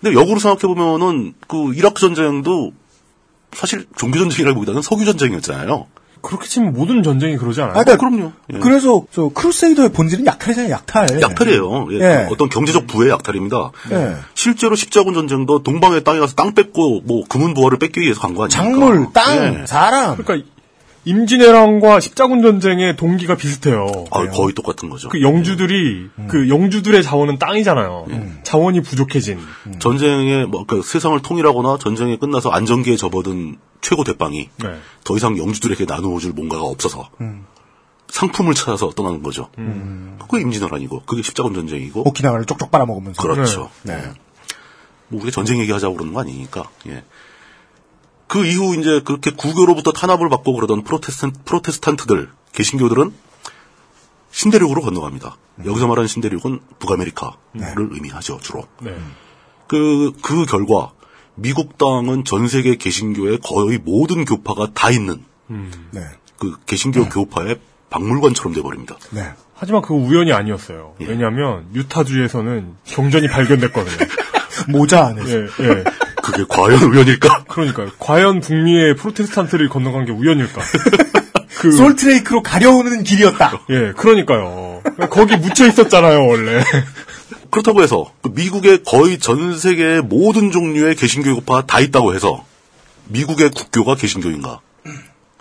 근데 0.01 0.19
역으로 0.19 0.39
생각해 0.41 0.75
보면은 0.75 1.35
그 1.47 1.75
이라크 1.75 2.01
전쟁도 2.01 2.73
사실 3.53 3.87
종교 3.97 4.19
전쟁이라기보다는 4.19 4.81
석유 4.83 5.05
전쟁이었잖아요. 5.05 5.87
그렇게 6.23 6.47
치면 6.49 6.73
모든 6.73 7.03
전쟁이 7.03 7.37
그러지 7.37 7.61
않아요? 7.63 7.79
아, 7.79 7.85
그러니까 7.85 7.97
그럼요. 8.09 8.33
예. 8.55 8.59
그래서 8.59 9.05
저 9.11 9.29
크루세이더의 9.29 9.93
본질은 9.93 10.27
약탈이잖아요. 10.27 10.71
약탈. 10.73 11.21
약탈이에요. 11.21 11.89
예. 11.93 12.01
예. 12.01 12.29
어떤 12.31 12.49
경제적 12.49 12.87
부의 12.87 13.11
약탈입니다. 13.11 13.71
예. 13.93 14.17
실제로 14.35 14.77
십자군 14.77 15.15
전쟁도 15.15 15.63
동방의 15.63 16.05
땅에 16.05 16.19
가서 16.19 16.35
땅 16.35 16.55
뺏고 16.55 17.03
뭐 17.05 17.25
금은 17.29 17.55
부화를 17.55 17.79
뺏기 17.79 18.01
위해서 18.01 18.21
간 18.21 18.35
거 18.35 18.45
아닙니까? 18.45 18.63
작물, 18.63 19.07
땅, 19.13 19.61
예. 19.63 19.67
사람. 19.67 20.17
그러니까 20.17 20.49
임진왜란과 21.05 22.01
십자군 22.01 22.43
전쟁의 22.43 22.97
동기가 22.97 23.37
비슷해요. 23.37 24.07
아, 24.11 24.27
거의 24.29 24.53
똑같은 24.55 24.91
거죠. 24.91 25.09
그 25.09 25.23
영주들이 25.23 26.11
그 26.29 26.49
영주들의 26.49 27.03
자원은 27.03 27.39
땅이잖아요. 27.39 28.07
자원이 28.43 28.83
부족해진. 28.83 29.39
전쟁에 29.79 30.45
뭐그 30.45 30.83
세상을 30.83 31.21
통일하거나 31.23 31.79
전쟁에 31.79 32.17
끝나서 32.17 32.51
안정기에 32.51 32.97
접어든 32.97 33.57
최고 33.81 34.05
대빵이 34.05 34.51
네. 34.57 34.69
더 35.05 35.17
이상 35.17 35.39
영주들에게 35.39 35.87
나누어줄 35.87 36.33
뭔가가 36.33 36.65
없어서 36.65 37.09
상품을 38.09 38.55
찾아서 38.55 38.91
떠나는 38.91 39.23
거죠. 39.23 39.49
그게 40.29 40.43
임진왜란이고 40.43 41.05
그게 41.07 41.23
십자군 41.23 41.55
전쟁이고 41.55 42.07
오키나와를 42.09 42.45
쪽쪽 42.45 42.71
빨아먹으면서. 42.71 43.23
그렇죠. 43.23 43.71
네. 43.85 44.03
뭐 45.09 45.23
우리가 45.23 45.35
전쟁 45.35 45.59
얘기하자고 45.61 45.95
그러는 45.95 46.13
거 46.13 46.21
아니니까. 46.21 46.69
예. 46.89 47.03
그 48.31 48.47
이후 48.47 48.77
이제 48.79 49.01
그렇게 49.05 49.33
국교로부터 49.33 49.91
탄압을 49.91 50.29
받고 50.29 50.55
그러던 50.55 50.85
프로테스탄, 50.85 51.33
프로테스탄트들, 51.45 52.31
개신교들은 52.53 53.13
신대륙으로 54.31 54.83
건너갑니다. 54.83 55.37
여기서 55.67 55.89
말하는 55.89 56.07
신대륙은 56.07 56.61
북아메리카를 56.79 57.89
의미하죠, 57.91 58.39
주로. 58.41 58.69
네. 58.81 58.97
그, 59.67 60.13
그 60.23 60.47
결과 60.47 60.93
미국 61.35 61.77
땅은 61.77 62.25
전 62.25 62.47
세계 62.47 62.77
개신교의 62.77 63.41
거의 63.43 63.79
모든 63.79 64.25
교파가 64.25 64.69
다 64.75 64.91
있는 64.93 65.25
네. 65.49 66.01
그 66.39 66.57
개신교 66.67 67.09
교파의 67.09 67.59
박물관처럼 67.91 68.55
돼버립니다. 68.55 68.97
네. 69.11 69.29
하지만 69.55 69.83
그거 69.83 69.95
우연이 69.95 70.33
아니었어요. 70.33 70.95
왜냐하면 71.01 71.67
유타주에서는 71.75 72.77
경전이 72.85 73.27
발견됐거든요. 73.27 74.07
모자 74.71 75.07
안에서. 75.07 75.37
예, 75.37 75.43
예. 75.61 75.85
그게 76.31 76.45
과연 76.49 76.83
우연일까? 76.83 77.45
그러니까요. 77.45 77.91
과연 77.99 78.41
북미의 78.41 78.97
프로테스탄트를 78.97 79.69
건너간 79.69 80.05
게 80.05 80.13
우연일까? 80.13 80.61
그 81.61 81.73
솔트레이크로 81.73 82.43
가려오는 82.43 83.03
길이었다. 83.05 83.61
예, 83.69 83.93
그러니까요. 83.97 84.83
거기 85.11 85.37
묻혀 85.37 85.67
있었잖아요, 85.67 86.27
원래. 86.27 86.65
그렇다고 87.51 87.83
해서 87.83 88.13
그 88.23 88.31
미국의 88.35 88.83
거의 88.85 89.19
전 89.19 89.59
세계의 89.59 90.03
모든 90.03 90.53
종류의 90.53 90.95
개신교 90.95 91.35
교파가 91.35 91.67
다 91.67 91.81
있다고 91.81 92.15
해서 92.15 92.45
미국의 93.09 93.51
국교가 93.51 93.95
개신교인가? 93.95 94.61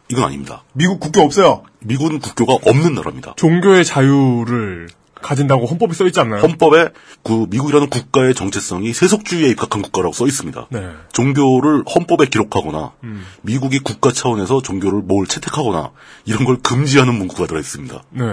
이건 0.09 0.23
아닙니다. 0.25 0.63
미국 0.73 0.99
국교 0.99 1.21
없어요. 1.21 1.63
미국은 1.79 2.19
국교가 2.19 2.53
없는 2.53 2.95
나라입니다. 2.95 3.35
종교의 3.37 3.85
자유를 3.85 4.89
가진다고 5.21 5.65
헌법에 5.65 5.93
써 5.93 6.05
있지 6.07 6.19
않나요? 6.19 6.41
헌법에 6.41 6.89
그 7.23 7.45
미국이라는 7.49 7.89
국가의 7.89 8.33
정체성이 8.33 8.93
세속주의에 8.93 9.49
입각한 9.49 9.81
국가라고 9.81 10.13
써 10.13 10.25
있습니다. 10.27 10.67
네. 10.69 10.89
종교를 11.13 11.83
헌법에 11.93 12.27
기록하거나 12.27 12.93
음. 13.03 13.25
미국이 13.41 13.79
국가 13.79 14.11
차원에서 14.11 14.61
종교를 14.61 15.01
뭘 15.01 15.27
채택하거나 15.27 15.91
이런 16.25 16.45
걸 16.45 16.57
금지하는 16.61 17.13
문구가 17.15 17.47
들어 17.47 17.59
있습니다. 17.59 18.03
네. 18.11 18.23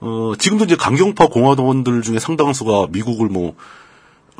어, 0.00 0.32
지금도 0.38 0.64
이제 0.64 0.76
강경파 0.76 1.28
공화당원들 1.28 2.02
중에 2.02 2.18
상당수가 2.18 2.88
미국을 2.90 3.28
뭐, 3.28 3.54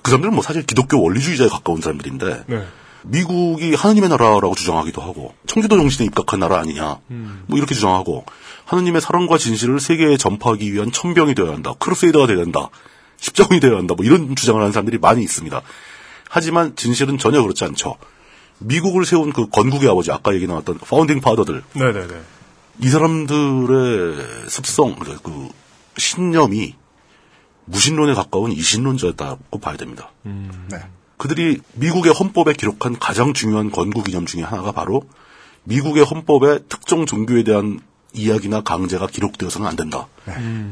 그 0.02 0.10
사람들은 0.10 0.34
뭐 0.34 0.42
사실 0.42 0.64
기독교 0.64 1.02
원리주의자에 1.02 1.48
가까운 1.48 1.80
사람들인데, 1.80 2.44
네. 2.46 2.66
미국이 3.08 3.74
하느님의 3.74 4.08
나라라고 4.08 4.54
주장하기도 4.54 5.00
하고, 5.00 5.34
청주도 5.46 5.76
정신에 5.76 6.06
입각한 6.06 6.40
나라 6.40 6.58
아니냐, 6.58 6.98
음. 7.10 7.44
뭐 7.46 7.58
이렇게 7.58 7.74
주장하고, 7.74 8.24
하느님의 8.64 9.00
사랑과 9.00 9.38
진실을 9.38 9.78
세계에 9.78 10.16
전파하기 10.16 10.72
위한 10.72 10.90
천병이 10.90 11.34
되어야 11.34 11.52
한다, 11.52 11.74
crusader가 11.78 12.26
되어야 12.26 12.42
한다, 12.42 12.68
십자군이 13.18 13.60
되어야 13.60 13.78
한다, 13.78 13.94
뭐 13.96 14.04
이런 14.04 14.34
주장을 14.34 14.60
하는 14.60 14.72
사람들이 14.72 14.98
많이 14.98 15.22
있습니다. 15.22 15.62
하지만 16.28 16.74
진실은 16.74 17.16
전혀 17.16 17.40
그렇지 17.42 17.64
않죠. 17.64 17.96
미국을 18.58 19.04
세운 19.06 19.32
그 19.32 19.48
건국의 19.48 19.88
아버지, 19.88 20.10
아까 20.10 20.34
얘기 20.34 20.46
나왔던 20.46 20.78
founding 20.78 21.20
father들, 21.20 21.62
네네네. 21.74 22.14
이 22.82 22.88
사람들의 22.88 24.48
습성, 24.48 24.96
그 24.96 25.48
신념이 25.96 26.74
무신론에 27.66 28.14
가까운 28.14 28.52
이신론자였다고 28.52 29.58
봐야 29.60 29.76
됩니다. 29.76 30.10
네. 30.22 30.78
그들이 31.16 31.60
미국의 31.74 32.12
헌법에 32.12 32.52
기록한 32.52 32.98
가장 32.98 33.32
중요한 33.32 33.70
건국 33.70 34.08
이념 34.08 34.26
중에 34.26 34.42
하나가 34.42 34.72
바로 34.72 35.02
미국의 35.64 36.04
헌법에 36.04 36.60
특정 36.68 37.06
종교에 37.06 37.42
대한 37.42 37.80
이야기나 38.12 38.62
강제가 38.62 39.06
기록되어서는 39.06 39.66
안 39.66 39.76
된다. 39.76 40.06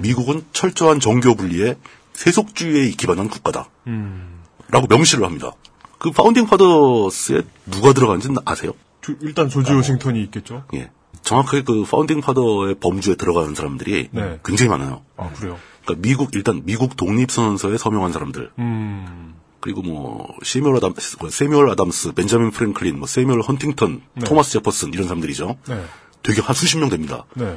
미국은 0.01 0.45
철저한 0.53 1.01
종교 1.01 1.35
분리에 1.35 1.77
세속주의에 2.13 2.91
기반한 2.91 3.29
국가다. 3.29 3.69
음. 3.87 4.41
라고 4.69 4.87
명시를 4.87 5.25
합니다. 5.25 5.53
그 5.99 6.11
founding 6.11 6.47
fathers에 6.47 7.43
누가 7.67 7.93
들어간지 7.93 8.29
아세요? 8.45 8.73
조- 9.01 9.15
일단 9.21 9.49
조지 9.49 9.73
워싱턴이 9.73 10.23
있겠죠? 10.25 10.65
예. 10.75 10.91
정확하게 11.23 11.63
그 11.63 11.85
founding 11.85 12.21
father의 12.21 12.77
범주에 12.77 13.15
들어가는 13.17 13.55
사람들이 13.55 14.09
네. 14.11 14.39
굉장히 14.45 14.69
많아요. 14.71 15.03
아, 15.17 15.31
그래요? 15.31 15.59
그러니까 15.85 16.07
미국 16.07 16.35
일단 16.35 16.63
미국 16.65 16.97
독립선언서에 16.97 17.79
서명한 17.79 18.13
사람들 18.13 18.51
음. 18.59 19.24
그리고 19.65 19.81
뭐 19.81 20.29
세뮤얼 20.43 20.77
아담스, 20.77 21.17
세뮤얼 21.31 21.71
아담스, 21.71 22.12
벤자민 22.12 22.51
프랭클린, 22.51 22.99
뭐 22.99 23.07
세뮤얼 23.09 23.41
헌팅턴, 23.41 24.03
네. 24.12 24.25
토마스 24.27 24.53
제퍼슨 24.53 24.93
이런 24.93 25.07
사람들이죠. 25.09 25.57
네. 25.69 25.85
되게 26.23 26.43
한 26.43 26.55
수십 26.55 26.77
명 26.77 26.91
됩니다. 26.91 27.25
네. 27.33 27.57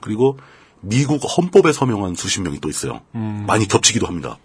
그리고 0.00 0.38
미국 0.80 1.16
헌법에 1.36 1.72
서명한 1.72 2.14
수십 2.14 2.42
명이 2.42 2.60
또 2.60 2.68
있어요. 2.68 3.00
음. 3.16 3.42
많이 3.48 3.66
겹치기도 3.66 4.06
합니다. 4.06 4.38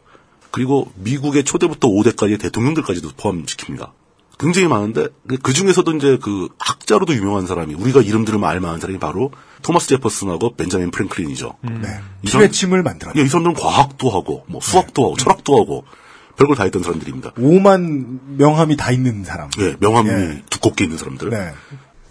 그리고 0.49 0.91
미국의 0.95 1.43
초대부터 1.43 1.88
5대까지의 1.88 2.41
대통령들까지도 2.41 3.09
포함시킵니다. 3.11 3.91
굉장히 4.39 4.68
많은데 4.68 5.09
그 5.43 5.53
중에서도 5.53 5.91
이제 5.97 6.18
그 6.20 6.49
학자로도 6.57 7.14
유명한 7.14 7.45
사람이 7.45 7.76
우리가 7.76 8.01
이름 8.01 8.26
들으면 8.26 8.49
알만한 8.49 8.80
사람이 8.80 8.97
바로 8.97 9.30
토마스 9.61 9.88
제퍼슨하고 9.89 10.55
벤자민 10.55 10.89
프랭클린이죠. 10.89 11.57
네. 11.61 11.89
이 12.24 12.28
사람- 12.28 12.47
피레침을 12.47 12.82
만들었다. 12.82 13.20
예, 13.20 13.24
이 13.24 13.28
사람들은 13.28 13.53
과학도 13.53 14.09
하고 14.09 14.45
뭐 14.47 14.59
수학도 14.61 15.03
하고 15.05 15.16
철학도 15.18 15.61
하고 15.61 15.86
별걸 16.38 16.55
다 16.55 16.63
했던 16.63 16.84
사람들입니다. 16.84 17.31
5만 17.34 18.38
명함이 18.38 18.75
다 18.77 18.91
있는 18.91 19.23
사람. 19.23 19.49
예, 19.59 19.75
명함이 19.79 20.09
예. 20.09 20.43
두껍게 20.49 20.86
있는 20.86 20.97
사람들. 20.97 21.29
네. 21.29 21.53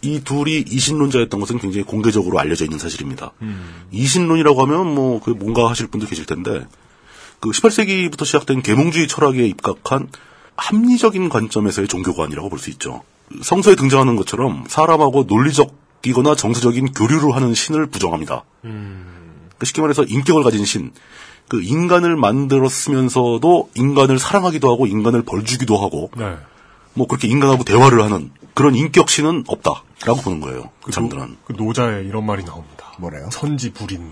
이 0.02 0.20
둘이 0.24 0.64
이신론자였던 0.68 1.38
것은 1.40 1.58
굉장히 1.58 1.84
공개적으로 1.84 2.38
알려져 2.40 2.64
있는 2.64 2.78
사실입니다. 2.78 3.32
음. 3.42 3.84
이신론이라고 3.92 4.62
하면 4.62 4.94
뭐 4.94 5.20
그 5.20 5.30
뭔가 5.30 5.70
하실 5.70 5.86
분도 5.86 6.06
계실 6.06 6.26
텐데 6.26 6.66
그 7.40 7.50
18세기부터 7.50 8.24
시작된 8.24 8.62
계몽주의 8.62 9.06
철학에 9.08 9.46
입각한 9.46 10.08
합리적인 10.56 11.28
관점에서의 11.28 11.88
종교관이라고 11.88 12.48
볼 12.48 12.58
수 12.58 12.70
있죠. 12.70 13.02
성서에 13.42 13.74
등장하는 13.76 14.16
것처럼 14.16 14.64
사람하고 14.68 15.24
논리적이거나 15.24 16.34
정서적인 16.36 16.92
교류를 16.92 17.34
하는 17.34 17.54
신을 17.54 17.86
부정합니다. 17.86 18.44
그 19.58 19.66
쉽게 19.66 19.80
말해서 19.80 20.02
인격을 20.04 20.42
가진 20.42 20.64
신, 20.64 20.92
그 21.48 21.62
인간을 21.62 22.16
만들었으면서도 22.16 23.70
인간을 23.74 24.18
사랑하기도 24.18 24.70
하고 24.72 24.86
인간을 24.86 25.22
벌주기도 25.22 25.76
하고 25.76 26.10
네. 26.16 26.36
뭐 26.94 27.06
그렇게 27.06 27.28
인간하고 27.28 27.64
대화를 27.64 28.02
하는 28.02 28.30
그런 28.54 28.74
인격신은 28.74 29.44
없다라고 29.46 30.20
보는 30.24 30.40
거예요. 30.40 30.70
그 30.82 30.92
사람들은. 30.92 31.36
그 31.44 31.52
노자에 31.52 32.02
이런 32.04 32.24
말이 32.26 32.44
나옵니다. 32.44 32.92
뭐래요? 32.98 33.28
천지 33.30 33.72
불인. 33.72 34.10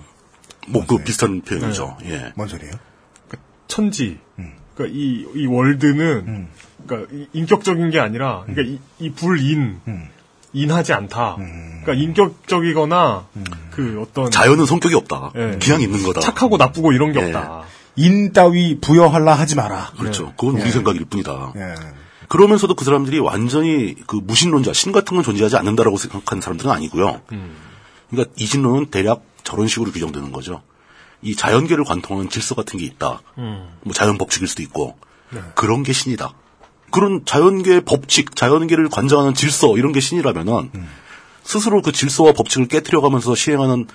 뭐그 0.69 1.03
비슷한 1.05 1.41
표현이죠. 1.43 1.97
네. 2.03 2.11
예. 2.13 2.33
뭔 2.37 2.49
소리예요? 2.49 2.73
천지. 3.69 4.19
음. 4.39 4.53
그러니까 4.75 4.99
이, 4.99 5.27
이 5.35 5.47
월드는 5.47 6.49
그러니까 6.87 7.15
이- 7.15 7.27
인격적인 7.33 7.91
게 7.91 8.01
아니라 8.01 8.45
음. 8.49 8.55
그러니까 8.55 8.79
이, 8.99 9.07
이 9.07 9.11
불인 9.13 9.81
인하지 10.53 10.93
않다. 10.93 11.37
그러니까 11.37 11.93
인격적이거나 11.95 13.27
그 13.71 14.01
어떤 14.03 14.31
자연은 14.31 14.67
성격이 14.67 14.95
없다. 14.95 15.33
예. 15.37 15.59
그냥 15.61 15.81
있는 15.81 16.03
거다. 16.03 16.21
착하고 16.21 16.57
나쁘고 16.57 16.93
이런 16.93 17.13
게 17.13 17.21
예. 17.21 17.27
없다. 17.27 17.63
인 17.97 18.33
따위 18.33 18.79
부여하려 18.81 19.33
하지 19.33 19.57
마라. 19.57 19.93
그렇죠. 19.99 20.33
그건 20.37 20.57
우리 20.57 20.67
예. 20.67 20.71
생각일 20.71 21.05
뿐이다. 21.05 21.53
예. 21.57 21.75
그러면서도 22.29 22.75
그 22.75 22.85
사람들이 22.85 23.19
완전히 23.19 23.95
그 24.07 24.17
무신론자, 24.17 24.73
신 24.73 24.93
같은 24.93 25.17
건 25.17 25.25
존재하지 25.25 25.57
않는다라고 25.57 25.97
생각하는 25.97 26.41
사람들은 26.41 26.71
아니고요. 26.71 27.23
그러니까 28.09 28.33
이신론은 28.37 28.87
대략 28.87 29.23
저런 29.43 29.67
식으로 29.67 29.91
규정되는 29.91 30.31
거죠. 30.31 30.63
이 31.23 31.35
자연계를 31.35 31.85
관통하는 31.85 32.31
질서 32.31 32.55
같은 32.55 32.79
게 32.79 32.85
있다. 32.85 33.21
뭐 33.35 33.93
자연 33.93 34.17
법칙일 34.17 34.47
수도 34.47 34.63
있고 34.63 34.97
그런 35.55 35.83
게 35.83 35.93
신이다. 35.93 36.33
그런 36.91 37.25
자연계의 37.25 37.83
법칙, 37.83 38.35
자연계를 38.37 38.89
관장하는 38.89 39.35
질서 39.35 39.77
이런 39.77 39.93
게 39.93 40.01
신이라면은 40.01 40.71
스스로 41.43 41.83
그 41.83 41.93
질서와 41.93 42.33
법칙을 42.33 42.69
깨뜨려가면서 42.69 43.35
시행하는 43.35 43.87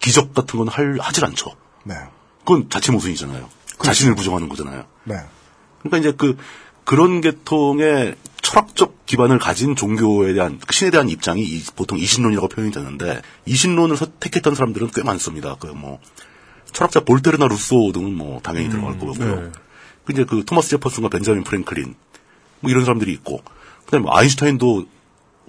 기적 0.00 0.34
같은 0.34 0.58
건 0.58 0.68
할, 0.68 0.96
하질 1.00 1.24
않죠. 1.24 1.50
네. 1.84 1.94
그건 2.40 2.68
자체 2.70 2.92
모순이잖아요. 2.92 3.48
자신을 3.82 4.14
부정하는 4.14 4.48
거잖아요. 4.48 4.84
네. 5.04 5.16
그러니까 5.82 5.98
이제 5.98 6.12
그 6.16 6.36
그런 6.84 7.20
계통의 7.20 8.16
철학적 8.42 9.06
기반을 9.06 9.38
가진 9.38 9.76
종교에 9.76 10.32
대한 10.34 10.58
그 10.66 10.72
신에 10.74 10.90
대한 10.90 11.08
입장이 11.08 11.42
이- 11.42 11.62
보통 11.76 11.98
이신론이라고 11.98 12.48
표현이 12.48 12.72
되는데 12.72 13.22
이신론을 13.46 13.96
선택했던 13.96 14.54
사람들은 14.54 14.90
꽤 14.94 15.02
많습니다. 15.02 15.56
그 15.56 15.68
뭐 15.68 15.98
철학자 16.72 17.00
볼테르나 17.00 17.48
루소 17.48 17.92
등은 17.92 18.14
뭐 18.14 18.40
당연히 18.42 18.68
들어갈 18.70 18.98
거고요. 18.98 19.40
네. 19.40 19.50
그 20.04 20.12
이제 20.12 20.24
그 20.24 20.44
토마스 20.44 20.70
제퍼슨과 20.70 21.08
벤자민 21.08 21.42
프랭클린 21.44 21.94
뭐 22.60 22.70
이런 22.70 22.84
사람들이 22.84 23.12
있고 23.12 23.40
그다음에 23.86 24.04
뭐 24.04 24.16
아인슈타인도 24.16 24.86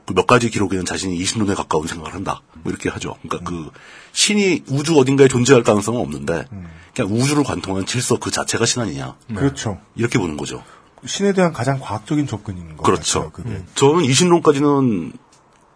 그 0.05 0.14
몇 0.14 0.28
가지 0.28 0.49
기록에는 0.49 0.86
자신이 0.86 1.16
이신론에 1.18 1.53
가까운 1.53 1.88
생각을 1.88 2.14
한다. 2.14 2.41
뭐 2.64 2.72
이렇게 2.72 2.89
하죠. 2.89 3.16
그러니까 3.22 3.49
그 3.49 3.70
신이 4.14 4.64
우주 4.70 4.97
어딘가에 4.97 5.28
존재할 5.28 5.64
가능성은 5.64 5.99
없는데 5.99 6.47
그냥 6.95 7.12
우주를 7.14 7.43
관통하는 7.43 7.86
질서 7.86 8.18
그 8.18 8.32
자체가 8.32 8.66
신 8.66 8.82
아니냐. 8.82 9.16
그렇죠. 9.36 9.80
이렇게 9.95 10.20
보는 10.20 10.38
거죠. 10.38 10.64
신에 11.05 11.34
대한 11.34 11.53
가장 11.53 11.80
과학적인 11.80 12.28
접근인 12.28 12.78
거 12.78 12.84
그렇죠. 12.84 13.32
같아요. 13.32 13.32
그게. 13.32 13.64
저는 13.76 14.03
이신론까지는 14.05 15.14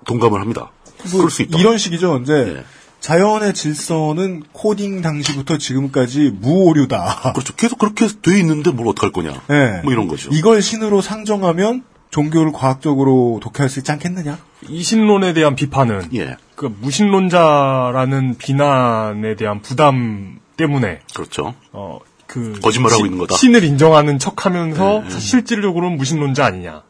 동감을 0.05 0.39
합니다. 0.39 0.71
뭐 1.11 1.19
그럴 1.19 1.31
수 1.31 1.41
있다. 1.41 1.57
이런 1.59 1.77
식이죠. 1.77 2.19
이제 2.23 2.33
예. 2.33 2.63
자연의 3.09 3.53
질서는 3.53 4.41
코딩 4.51 5.03
당시부터 5.03 5.59
지금까지 5.59 6.31
무오류다. 6.41 7.33
그렇죠. 7.35 7.53
계속 7.55 7.77
그렇게 7.77 8.07
돼 8.07 8.39
있는데 8.39 8.71
뭘 8.71 8.87
어떡할 8.87 9.11
거냐. 9.11 9.43
예. 9.51 9.81
뭐 9.83 9.93
이런 9.93 10.07
거죠. 10.07 10.31
이걸 10.33 10.59
신으로 10.63 11.01
상정하면 11.01 11.83
종교를 12.09 12.51
과학적으로 12.51 13.39
독해할 13.43 13.69
수 13.69 13.77
있지 13.79 13.91
않겠느냐? 13.91 14.39
이 14.69 14.81
신론에 14.81 15.33
대한 15.33 15.55
비판은 15.55 16.15
예. 16.15 16.35
그 16.55 16.65
무신론자라는 16.81 18.37
비난에 18.39 19.35
대한 19.35 19.61
부담 19.61 20.39
때문에 20.57 21.01
그렇죠. 21.13 21.53
어, 21.73 21.99
그 22.25 22.59
거짓말하고 22.59 23.03
시- 23.03 23.05
있는 23.05 23.19
거다. 23.19 23.35
신을 23.37 23.63
인정하는 23.65 24.17
척하면서. 24.17 25.03
사실 25.03 25.21
실질적으로는 25.21 25.97
무신론자 25.97 26.43
아니냐. 26.43 26.81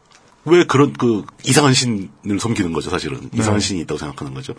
왜 0.46 0.64
그런 0.64 0.92
그 0.94 1.24
이상한 1.44 1.74
신을 1.74 2.38
섬기는 2.40 2.72
거죠, 2.72 2.88
사실은. 2.88 3.20
네. 3.20 3.28
이상한 3.40 3.60
신이 3.60 3.80
있다고 3.80 3.98
생각하는 3.98 4.32
거죠. 4.32 4.54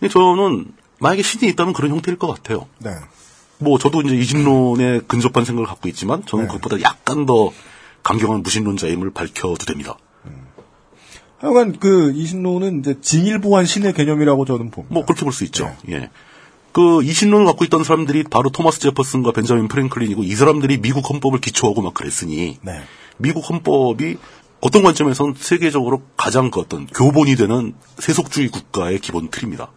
근데 0.00 0.12
저는 0.12 0.66
만약에 1.00 1.22
신이 1.22 1.50
있다면 1.52 1.72
그런 1.72 1.90
형태일 1.90 2.18
것 2.18 2.28
같아요. 2.28 2.66
네. 2.78 2.90
뭐 3.58 3.78
저도 3.78 4.00
이제 4.02 4.14
이신론에 4.14 5.00
근접한 5.06 5.44
생각을 5.44 5.66
갖고 5.66 5.88
있지만 5.88 6.24
저는 6.24 6.46
네. 6.46 6.52
그것보다 6.52 6.80
약간 6.82 7.26
더 7.26 7.50
강경한 8.02 8.42
무신론자임을 8.42 9.10
밝혀도 9.10 9.64
됩니다. 9.66 9.96
하여간 11.38 11.78
그 11.78 12.12
이신론은 12.14 12.80
이제 12.80 13.00
징일보한 13.00 13.64
신의 13.64 13.94
개념이라고 13.94 14.44
저는 14.44 14.70
봅니다. 14.70 14.92
뭐 14.92 15.04
그렇게 15.04 15.24
볼 15.24 15.32
수 15.32 15.44
있죠. 15.44 15.74
네. 15.84 15.94
예. 15.94 16.10
그 16.72 17.02
이신론을 17.02 17.46
갖고 17.46 17.64
있던 17.64 17.82
사람들이 17.82 18.24
바로 18.24 18.50
토마스 18.50 18.78
제퍼슨과 18.80 19.32
벤자민 19.32 19.68
프랭클린이고 19.68 20.22
이 20.22 20.34
사람들이 20.34 20.80
미국 20.80 21.08
헌법을 21.10 21.40
기초하고 21.40 21.82
막 21.82 21.94
그랬으니 21.94 22.58
네. 22.62 22.80
미국 23.16 23.48
헌법이 23.48 24.18
어떤 24.60 24.82
관점에서는 24.82 25.34
세계적으로 25.38 26.02
가장 26.16 26.50
그 26.50 26.60
어떤 26.60 26.86
교본이 26.86 27.36
되는 27.36 27.74
세속주의 27.98 28.48
국가의 28.48 28.98
기본 29.00 29.30
틀입니다. 29.30 29.70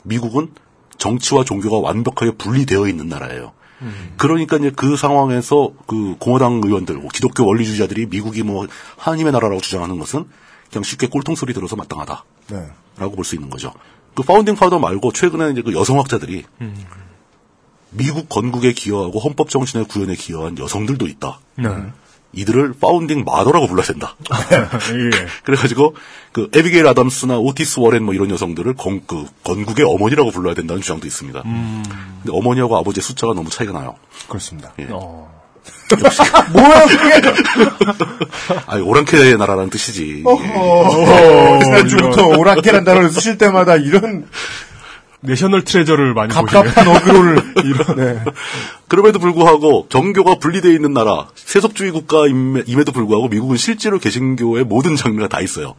즉 0.00 0.02
미국은 0.04 0.52
정치와 0.98 1.44
종교가 1.44 1.78
완벽하게 1.78 2.32
분리되어 2.32 2.88
있는 2.88 3.08
나라예요. 3.08 3.52
그러니까 4.18 4.58
이제 4.58 4.70
그 4.70 4.96
상황에서 4.96 5.72
그 5.86 6.16
공화당 6.18 6.60
의원들, 6.62 6.96
뭐 6.96 7.08
기독교 7.10 7.46
원리주의자들이 7.46 8.06
미국이 8.06 8.42
뭐 8.42 8.66
하나님의 8.98 9.32
나라라고 9.32 9.60
주장하는 9.62 9.98
것은 9.98 10.26
그냥 10.70 10.82
쉽게 10.82 11.06
꼴통 11.06 11.34
소리 11.34 11.54
들어서 11.54 11.76
마땅하다. 11.76 12.24
네. 12.50 12.66
라고 12.98 13.16
볼수 13.16 13.34
있는 13.36 13.48
거죠. 13.48 13.72
그 14.14 14.22
founding 14.22 14.56
father 14.56 14.78
말고 14.78 15.12
최근에 15.12 15.52
이제 15.52 15.62
그 15.62 15.72
여성학자들이 15.72 16.44
미국 17.90 18.28
건국에 18.28 18.72
기여하고 18.72 19.18
헌법 19.18 19.48
정신의 19.48 19.86
구현에 19.88 20.14
기여한 20.14 20.58
여성들도 20.58 21.06
있다. 21.06 21.40
네. 21.56 21.68
이들을 22.32 22.74
founding 22.80 23.24
mother라고 23.24 23.66
불러야 23.66 23.86
된다. 23.86 24.14
예. 24.30 25.26
그래가지고 25.44 25.96
그 26.32 26.48
에비게일 26.54 26.86
아담스나 26.86 27.38
오티스 27.38 27.80
워렌 27.80 28.04
뭐 28.04 28.14
이런 28.14 28.30
여성들을 28.30 28.74
건, 28.74 29.02
그 29.06 29.26
건국의 29.42 29.84
어머니라고 29.84 30.30
불러야 30.30 30.54
된다는 30.54 30.80
주장도 30.80 31.06
있습니다. 31.06 31.42
근데 31.42 32.30
어머니하고 32.30 32.76
아버지의 32.76 33.02
숫자가 33.02 33.34
너무 33.34 33.50
차이가 33.50 33.72
나요. 33.72 33.96
그렇습니다. 34.28 34.72
예. 34.78 34.86
어. 34.90 35.40
뭐야 36.52 36.86
그게? 36.86 37.20
아니 38.66 38.82
오랑캐의 38.82 39.36
나라라는 39.36 39.70
뜻이지. 39.70 40.22
어, 40.24 41.58
지난주부터 41.62 42.28
오랑캐란 42.28 42.84
단어를 42.84 43.10
쓰실 43.10 43.38
때마다 43.38 43.76
이런 43.76 44.26
내셔널 45.22 45.64
트레저를 45.64 46.14
많이 46.14 46.32
갑갑한 46.32 46.88
어그로를 46.88 47.54
이런 47.64 47.96
네. 47.96 48.24
그럼에도 48.88 49.18
불구하고 49.18 49.86
정교가 49.88 50.36
분리되어 50.38 50.72
있는 50.72 50.92
나라, 50.92 51.28
세속주의 51.34 51.90
국가임에도 51.92 52.92
불구하고 52.92 53.28
미국은 53.28 53.56
실제로 53.56 53.98
개신교의 53.98 54.64
모든 54.64 54.96
장르가 54.96 55.28
다 55.28 55.40
있어요. 55.40 55.74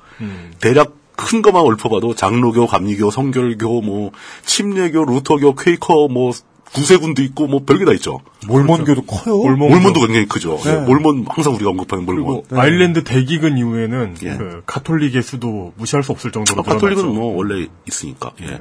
대략 0.60 0.94
큰 1.16 1.42
것만 1.42 1.66
읊어봐도 1.66 2.16
장로교, 2.16 2.68
감리교, 2.68 3.12
성결교, 3.12 3.82
뭐 3.82 4.12
침례교, 4.46 5.06
루터교, 5.06 5.56
퀘이커, 5.56 6.08
뭐 6.08 6.32
구세군도 6.74 7.22
있고 7.24 7.48
뭐 7.48 7.64
별게 7.66 7.86
다 7.86 7.92
있죠. 7.94 8.22
몰몬교도 8.48 9.04
커요. 9.04 9.38
몰몬, 9.38 9.94
도 9.94 10.00
굉장히 10.00 10.26
크죠. 10.26 10.58
네. 10.64 10.80
몰몬 10.80 11.26
항상 11.28 11.54
우리가 11.54 11.70
언급하는 11.70 12.06
몰몬. 12.06 12.44
그리고 12.48 12.60
아일랜드 12.60 13.04
대기근 13.04 13.58
이후에는 13.58 14.16
예. 14.24 14.38
그 14.38 14.64
가톨릭의 14.66 15.22
수도 15.22 15.74
무시할 15.76 16.04
수 16.04 16.12
없을 16.12 16.32
정도로 16.32 16.62
아, 16.62 16.64
가톨릭은. 16.64 17.14
뭐 17.14 17.36
원래 17.36 17.68
있으니까. 17.88 18.32
예. 18.42 18.60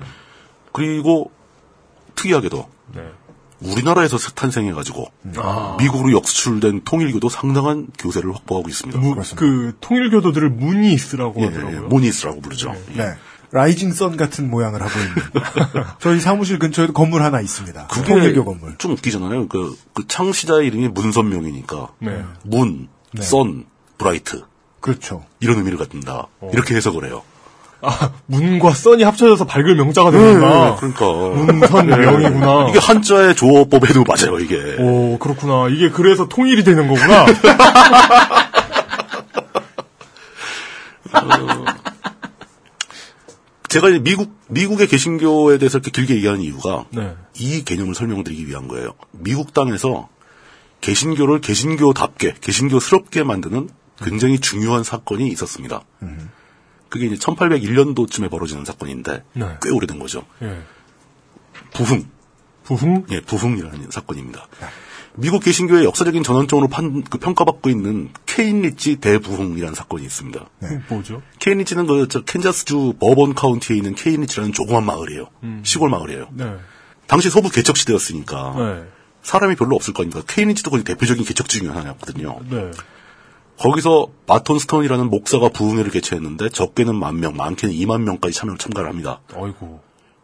그리고 0.72 1.30
특이하게도 2.14 2.68
네. 2.94 3.02
우리나라에서 3.60 4.16
탄생해가지고 4.16 5.06
아. 5.36 5.76
미국으로 5.78 6.12
역수출된 6.12 6.82
통일교도 6.84 7.28
상당한 7.28 7.88
교세를 7.98 8.34
확보하고 8.34 8.68
있습니다. 8.68 8.98
무- 8.98 9.14
그 9.36 9.76
통일교도들을 9.80 10.48
무니스라고 10.50 11.40
예, 11.42 11.46
하더라고요. 11.46 11.76
예, 11.76 11.80
모니스라고 11.80 12.40
부르죠. 12.40 12.74
네. 12.94 13.14
라이징 13.52 13.92
선 13.92 14.16
같은 14.16 14.48
모양을 14.48 14.80
하고 14.80 14.92
있는 14.98 15.14
저희 16.00 16.20
사무실 16.20 16.58
근처에도 16.58 16.92
건물 16.92 17.22
하나 17.22 17.40
있습니다. 17.40 17.88
그게 17.88 18.14
통일교 18.14 18.44
건물. 18.44 18.76
좀 18.78 18.92
웃기잖아요. 18.92 19.48
그, 19.48 19.76
그 19.92 20.06
창시자의 20.06 20.68
이름이 20.68 20.88
문선명이니까 20.88 21.88
네. 21.98 22.24
문, 22.44 22.88
네. 23.12 23.22
선, 23.22 23.66
브라이트 23.98 24.44
그렇죠. 24.80 25.24
이런 25.40 25.58
의미를 25.58 25.76
갖는다. 25.78 26.28
이렇게 26.52 26.74
해석을 26.76 27.04
해요. 27.06 27.22
아, 27.82 28.12
문과 28.26 28.72
선이 28.72 29.02
합쳐져서 29.02 29.46
밝을 29.46 29.74
명자가 29.74 30.10
되는구나. 30.10 30.76
그러니까 30.76 31.06
문선 31.06 31.86
명이구나. 31.86 32.68
이게 32.68 32.78
한자의 32.78 33.34
조어법에도 33.34 34.04
맞아요. 34.04 34.38
이게 34.38 34.76
오, 34.78 35.18
그렇구나. 35.18 35.68
이게 35.68 35.90
그래서 35.90 36.28
통일이 36.28 36.62
되는 36.64 36.88
거구나. 36.88 37.26
제가 43.68 43.88
이제 43.88 43.98
미국 44.00 44.36
미국의 44.48 44.88
개신교에 44.88 45.58
대해서 45.58 45.78
이렇게 45.78 45.92
길게 45.92 46.16
얘기하는 46.16 46.40
이유가 46.42 46.86
네. 46.90 47.14
이 47.38 47.62
개념을 47.64 47.94
설명드리기 47.94 48.48
위한 48.48 48.66
거예요. 48.66 48.94
미국 49.12 49.54
땅에서 49.54 50.08
개신교를 50.80 51.40
개신교답게 51.40 52.34
개신교스럽게 52.40 53.22
만드는 53.22 53.68
굉장히 54.02 54.40
중요한 54.40 54.82
사건이 54.82 55.28
있었습니다. 55.28 55.82
그게 56.90 57.06
이제 57.06 57.14
1801년도쯤에 57.16 58.30
벌어지는 58.30 58.64
사건인데 58.66 59.24
네. 59.32 59.46
꽤 59.62 59.70
오래된 59.70 59.98
거죠. 59.98 60.24
예. 60.42 60.60
부흥. 61.72 62.04
부흥? 62.64 63.06
예, 63.10 63.20
부흥이라는 63.20 63.90
사건입니다. 63.90 64.46
미국 65.14 65.42
개신교의 65.42 65.84
역사적인 65.84 66.22
전환점으로 66.22 66.68
판- 66.68 67.02
그 67.02 67.18
평가받고 67.18 67.68
있는 67.68 68.10
케인 68.26 68.62
리치 68.62 68.96
대부흥이라는 68.96 69.74
사건이 69.74 70.04
있습니다. 70.04 70.44
뭐죠? 70.88 71.22
케인 71.40 71.58
리치는 71.58 71.86
그 71.86 72.06
저 72.08 72.22
캔자스주 72.22 72.94
버번 73.00 73.34
카운티에 73.34 73.76
있는 73.76 73.94
케인 73.94 74.20
리치라는 74.20 74.52
조그만 74.52 74.84
마을이에요. 74.84 75.26
음. 75.42 75.62
시골 75.64 75.90
마을이에요. 75.90 76.28
네. 76.32 76.54
당시 77.06 77.28
서부 77.30 77.50
개척 77.50 77.76
시대였으니까 77.76 78.54
네. 78.56 78.84
사람이 79.22 79.56
별로 79.56 79.74
없을 79.74 79.92
거 79.94 80.02
아닙니까? 80.02 80.22
케인 80.28 80.48
리치도 80.48 80.70
거의 80.70 80.84
대표적인 80.84 81.24
개척 81.24 81.48
중에 81.48 81.68
하나였거든요. 81.68 82.40
네. 83.60 83.68
거기서 83.68 84.08
바톤 84.26 84.58
스톤이라는 84.58 85.10
목사가 85.10 85.50
부흥회를 85.50 85.90
개최했는데 85.90 86.48
적게는 86.48 86.96
만 86.96 87.20
명, 87.20 87.36
많게는 87.36 87.74
2만 87.74 88.02
명까지 88.02 88.34
참여 88.34 88.56
참가를 88.56 88.88
합니다. 88.88 89.20
어이구. 89.34 89.80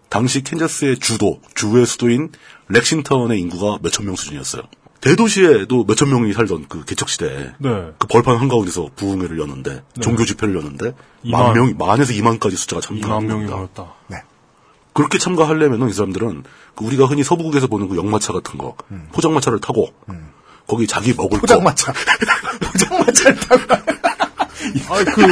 당시 0.09 0.43
캔자스의 0.43 0.99
주도, 0.99 1.41
주의 1.55 1.85
수도인 1.85 2.31
렉싱턴의 2.69 3.39
인구가 3.41 3.79
몇천 3.83 4.07
명 4.07 4.17
수준이었어요. 4.17 4.63
대도시에도 5.01 5.85
몇천 5.85 6.09
명이 6.09 6.33
살던 6.33 6.67
그 6.69 6.85
개척 6.85 7.09
시대에 7.09 7.53
네. 7.59 7.93
그 7.99 8.07
벌판 8.09 8.37
한가운데서 8.37 8.91
부흥회를 8.97 9.39
여는데 9.39 9.75
네. 9.75 10.01
종교 10.01 10.25
집회를 10.25 10.57
여는데 10.57 10.95
이만. 11.23 11.43
만 11.43 11.55
명이 11.55 11.75
만에서 11.75 12.13
2만까지 12.15 12.57
숫자가 12.57 12.81
2만 12.81 13.03
참가한 13.03 13.27
명이 13.27 13.47
겁니다. 13.47 13.57
모였다. 13.57 13.95
그렇게 14.95 15.19
참가하려면은 15.19 15.91
이 15.91 15.93
사람들은 15.93 16.45
그 16.75 16.85
우리가 16.87 17.05
흔히 17.05 17.23
서부국에서 17.23 17.67
보는 17.67 17.89
그 17.89 17.97
역마차 17.97 18.33
같은 18.33 18.57
거 18.57 18.77
포장마차를 19.13 19.61
타고 19.61 19.91
거기 20.67 20.87
자기 20.87 21.13
먹을 21.17 21.39
포장마차. 21.41 21.93
포장마차를 22.61 23.37
타고. 23.37 23.63
아, 24.89 25.05
그, 25.05 25.23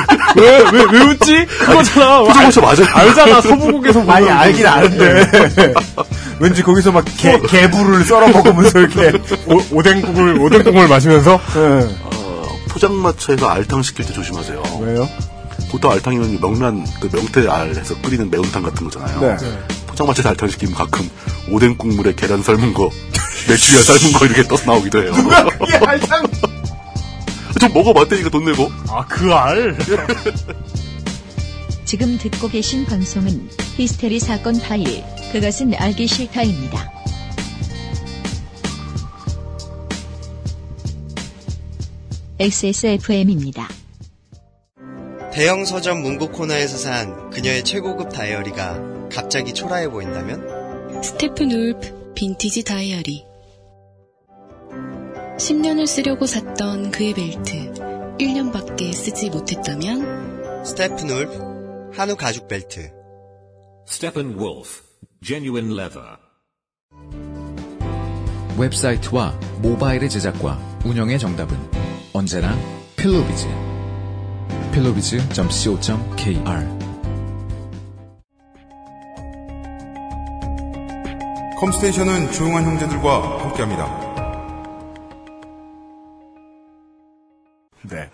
왜, 0.40 0.58
왜, 0.72 0.84
왜 0.92 1.00
웃지? 1.06 1.46
그거잖아. 1.46 2.20
포장마차 2.20 2.60
맞아요. 2.60 2.86
알잖아, 2.94 3.40
서부국에서 3.40 4.00
보면. 4.00 4.14
아니 4.16 4.28
알긴 4.30 4.66
아는데 4.66 5.30
왠지 6.38 6.62
거기서 6.62 6.92
막 6.92 7.04
개, 7.16 7.38
개불을 7.40 8.04
썰어 8.04 8.28
먹으면서 8.28 8.78
이렇게 8.80 9.12
오, 9.46 9.60
오뎅국을, 9.78 10.38
오뎅국을 10.40 10.88
마시면서? 10.88 11.40
네. 11.54 11.96
어, 12.02 12.58
포장마차에서 12.70 13.48
알탕 13.48 13.82
시킬 13.82 14.04
때 14.06 14.12
조심하세요. 14.12 14.62
왜요? 14.82 15.08
보통 15.70 15.90
알탕이면 15.90 16.40
명란 16.40 16.84
그 17.00 17.08
명태 17.12 17.48
알해서 17.48 17.94
끓이는 18.02 18.30
매운탕 18.30 18.62
같은 18.62 18.88
거잖아요. 18.88 19.20
네. 19.20 19.36
포장마차에서 19.94 20.30
알탕 20.30 20.48
시키면 20.48 20.74
가끔 20.74 21.08
오뎅 21.50 21.76
국물에 21.78 22.14
계란 22.14 22.42
삶은 22.42 22.74
거, 22.74 22.90
메추리알 23.48 23.84
삶은 23.84 24.12
거 24.12 24.26
이렇게 24.26 24.42
떠서 24.44 24.66
나오기도 24.72 25.02
해요. 25.02 25.12
좀 27.60 27.72
먹어봤다니까 27.72 28.28
돈 28.30 28.44
내고. 28.44 28.70
아, 28.88 29.06
그 29.06 29.32
알? 29.32 29.76
지금 31.86 32.18
듣고 32.18 32.48
계신 32.48 32.84
방송은 32.84 33.48
히스테리 33.76 34.18
사건 34.18 34.58
파일, 34.60 35.04
그것은 35.32 35.74
알기 35.74 36.06
싫다입니다. 36.06 36.92
XSFM입니다. 42.40 43.68
대형 45.32 45.64
서점 45.64 46.02
문고 46.02 46.30
코너에서 46.30 46.76
산 46.76 47.30
그녀의 47.30 47.64
최고급 47.64 48.12
다이어리가 48.12 48.93
갑자기 49.14 49.54
초라해 49.54 49.88
보인다면? 49.88 51.02
스테픈 51.02 51.50
울프 51.52 52.12
빈티지 52.14 52.64
다이어리 52.64 53.24
10년을 55.38 55.86
쓰려고 55.86 56.26
샀던 56.26 56.90
그의 56.90 57.14
벨트 57.14 57.72
1년밖에 58.18 58.92
쓰지 58.92 59.30
못했다면? 59.30 60.64
스테픈 60.64 61.10
울프 61.10 61.92
한우 61.94 62.16
가죽 62.16 62.48
벨트 62.48 62.90
Steppenwolf, 63.86 64.82
genuine 65.22 65.70
leather. 65.72 66.16
웹사이트와 68.58 69.38
모바일의 69.60 70.08
제작과 70.08 70.58
운영의 70.86 71.18
정답은 71.18 71.54
언제나 72.14 72.56
필로비즈. 72.96 73.46
필로비즈.co.kr 74.72 76.83
컴스테이션은 81.64 82.30
조용한 82.32 82.64
형제들과 82.64 83.40
함께합니다. 83.40 83.86
네. 87.82 88.10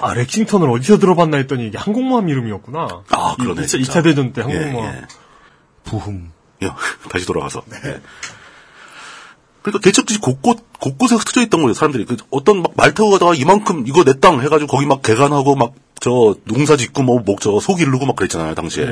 아, 0.00 0.14
렉싱턴을 0.14 0.70
어디서 0.70 0.98
들어봤나 0.98 1.36
했더니 1.38 1.66
이게 1.66 1.76
항공모함 1.76 2.28
이름이었구나. 2.30 2.88
아, 3.10 3.36
그러네. 3.38 3.62
2차, 3.62 3.68
진짜. 3.68 4.00
대전 4.02 4.32
때 4.32 4.40
항공모함. 4.42 4.94
예, 4.94 4.98
예. 4.98 5.02
부흥. 5.84 6.30
야, 6.64 6.76
다시 7.10 7.26
돌아가서. 7.26 7.62
예. 7.84 8.00
그러니까 9.62 9.78
개척지 9.84 10.18
곳곳, 10.18 10.64
곳곳에 10.80 11.14
흩어져 11.16 11.42
있던 11.42 11.60
거예요, 11.62 11.74
사람들이. 11.74 12.06
그 12.06 12.16
어떤 12.30 12.62
막 12.62 12.72
말 12.74 12.94
타고 12.94 13.10
가다가 13.10 13.34
이만큼 13.34 13.84
이거 13.86 14.02
내 14.02 14.14
땅 14.18 14.40
해가지고 14.40 14.70
거기 14.70 14.86
막 14.86 15.02
개간하고 15.02 15.56
막 15.56 15.72
저 16.02 16.34
농사 16.44 16.76
짓고 16.76 17.04
뭐, 17.04 17.20
목, 17.20 17.40
저, 17.40 17.60
속 17.60 17.80
이르고 17.80 18.06
막 18.06 18.16
그랬잖아요, 18.16 18.56
당시에. 18.56 18.84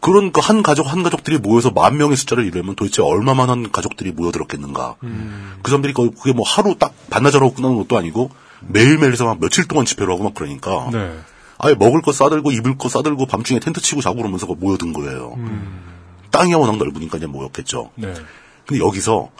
그런 0.00 0.32
그 0.32 0.40
한 0.40 0.62
가족, 0.62 0.90
한 0.90 1.02
가족들이 1.02 1.36
모여서 1.36 1.70
만 1.70 1.98
명의 1.98 2.16
숫자를 2.16 2.46
이루면 2.46 2.74
도대체 2.74 3.02
얼마만한 3.02 3.70
가족들이 3.70 4.12
모여들었겠는가. 4.12 4.96
그 5.00 5.70
사람들이 5.70 5.92
거의 5.92 6.10
그게 6.10 6.32
뭐 6.32 6.42
하루 6.46 6.74
딱 6.78 6.94
반나절하고 7.10 7.52
끝나는 7.52 7.76
것도 7.76 7.98
아니고 7.98 8.30
매일매일서 8.60 9.26
막 9.26 9.40
며칠 9.40 9.68
동안 9.68 9.84
집회를 9.84 10.10
하고 10.10 10.24
막 10.24 10.32
그러니까. 10.34 10.88
네. 10.90 11.18
아예 11.58 11.74
먹을 11.74 12.00
거 12.00 12.12
싸들고 12.12 12.50
입을 12.50 12.78
거 12.78 12.88
싸들고 12.88 13.26
밤중에 13.26 13.60
텐트 13.60 13.82
치고 13.82 14.00
자고 14.00 14.16
그러면서 14.16 14.46
모여든 14.46 14.94
거예요. 14.94 15.36
땅이 16.30 16.54
워낙 16.54 16.78
넓으니까 16.78 17.18
이제 17.18 17.26
모였겠죠. 17.26 17.90
네. 17.96 18.14
근데 18.66 18.82
여기서 18.82 19.30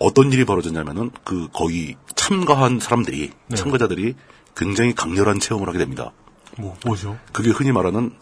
어떤 0.00 0.32
일이 0.32 0.46
벌어졌냐면은 0.46 1.10
그 1.24 1.48
거기 1.52 1.96
참가한 2.16 2.80
사람들이 2.80 3.32
네. 3.48 3.56
참가자들이 3.56 4.14
굉장히 4.56 4.94
강렬한 4.94 5.40
체험을 5.40 5.68
하게 5.68 5.78
됩니다. 5.78 6.12
뭐, 6.58 6.76
뭐죠? 6.84 7.18
그게 7.32 7.50
흔히 7.50 7.72
말하는 7.72 8.12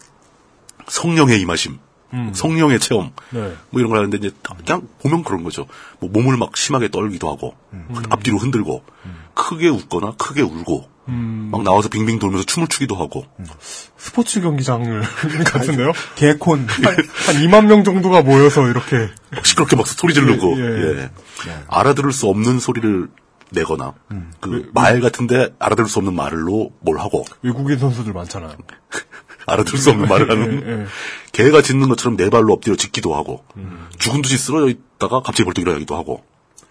성령의 0.87 1.41
임하심, 1.41 1.79
음. 2.13 2.31
성령의 2.33 2.79
체험, 2.79 3.11
네. 3.31 3.53
뭐 3.69 3.79
이런 3.79 3.89
걸 3.89 3.97
하는데 3.97 4.17
이제 4.17 4.31
그냥 4.65 4.87
보면 4.99 5.23
그런 5.23 5.43
거죠. 5.43 5.67
뭐 5.99 6.09
몸을 6.09 6.37
막 6.37 6.55
심하게 6.55 6.89
떨기도 6.89 7.29
하고 7.29 7.55
앞뒤로 8.09 8.37
흔들고 8.37 8.83
크게 9.33 9.67
웃거나 9.67 10.13
크게 10.17 10.41
울고 10.41 10.89
음. 11.09 11.49
막 11.51 11.63
나와서 11.63 11.89
빙빙 11.89 12.19
돌면서 12.19 12.45
춤을 12.45 12.67
추기도 12.67 12.95
하고 12.95 13.25
스포츠 13.97 14.41
경기장을 14.41 15.01
같은데요? 15.45 15.91
개콘. 16.15 16.67
한, 16.67 16.83
한 16.85 17.35
2만 17.35 17.65
명 17.65 17.83
정도가 17.83 18.21
모여서 18.21 18.67
이렇게. 18.67 19.09
막 19.31 19.45
시끄럽게 19.45 19.75
막 19.75 19.87
소리 19.87 20.13
지르고 20.13 20.57
예, 20.57 20.99
예. 20.99 21.09
알아들을 21.67 22.11
수 22.11 22.27
없는 22.27 22.59
소리를 22.59 23.09
내거나 23.51 23.93
음. 24.11 24.31
그말 24.39 24.99
같은데 25.01 25.53
알아들을 25.59 25.89
수 25.89 25.99
없는 25.99 26.13
말로 26.13 26.71
뭘 26.79 26.99
하고 26.99 27.25
외국인 27.41 27.77
선수들 27.77 28.13
많잖아요. 28.13 28.55
알아들을 29.47 29.79
수 29.79 29.91
없는 29.91 30.07
말을 30.09 30.29
하는 30.29 30.67
예, 30.67 30.71
예. 30.71 30.85
개가 31.31 31.61
짖는 31.61 31.87
것처럼 31.87 32.17
네 32.17 32.29
발로 32.29 32.53
엎드려 32.53 32.75
짖기도 32.75 33.15
하고 33.15 33.43
음. 33.55 33.87
죽은 33.97 34.21
듯이 34.21 34.37
쓰러져 34.37 34.67
있다가 34.67 35.21
갑자기 35.21 35.45
벌떡 35.45 35.61
일어나기도 35.61 35.95
하고 35.95 36.23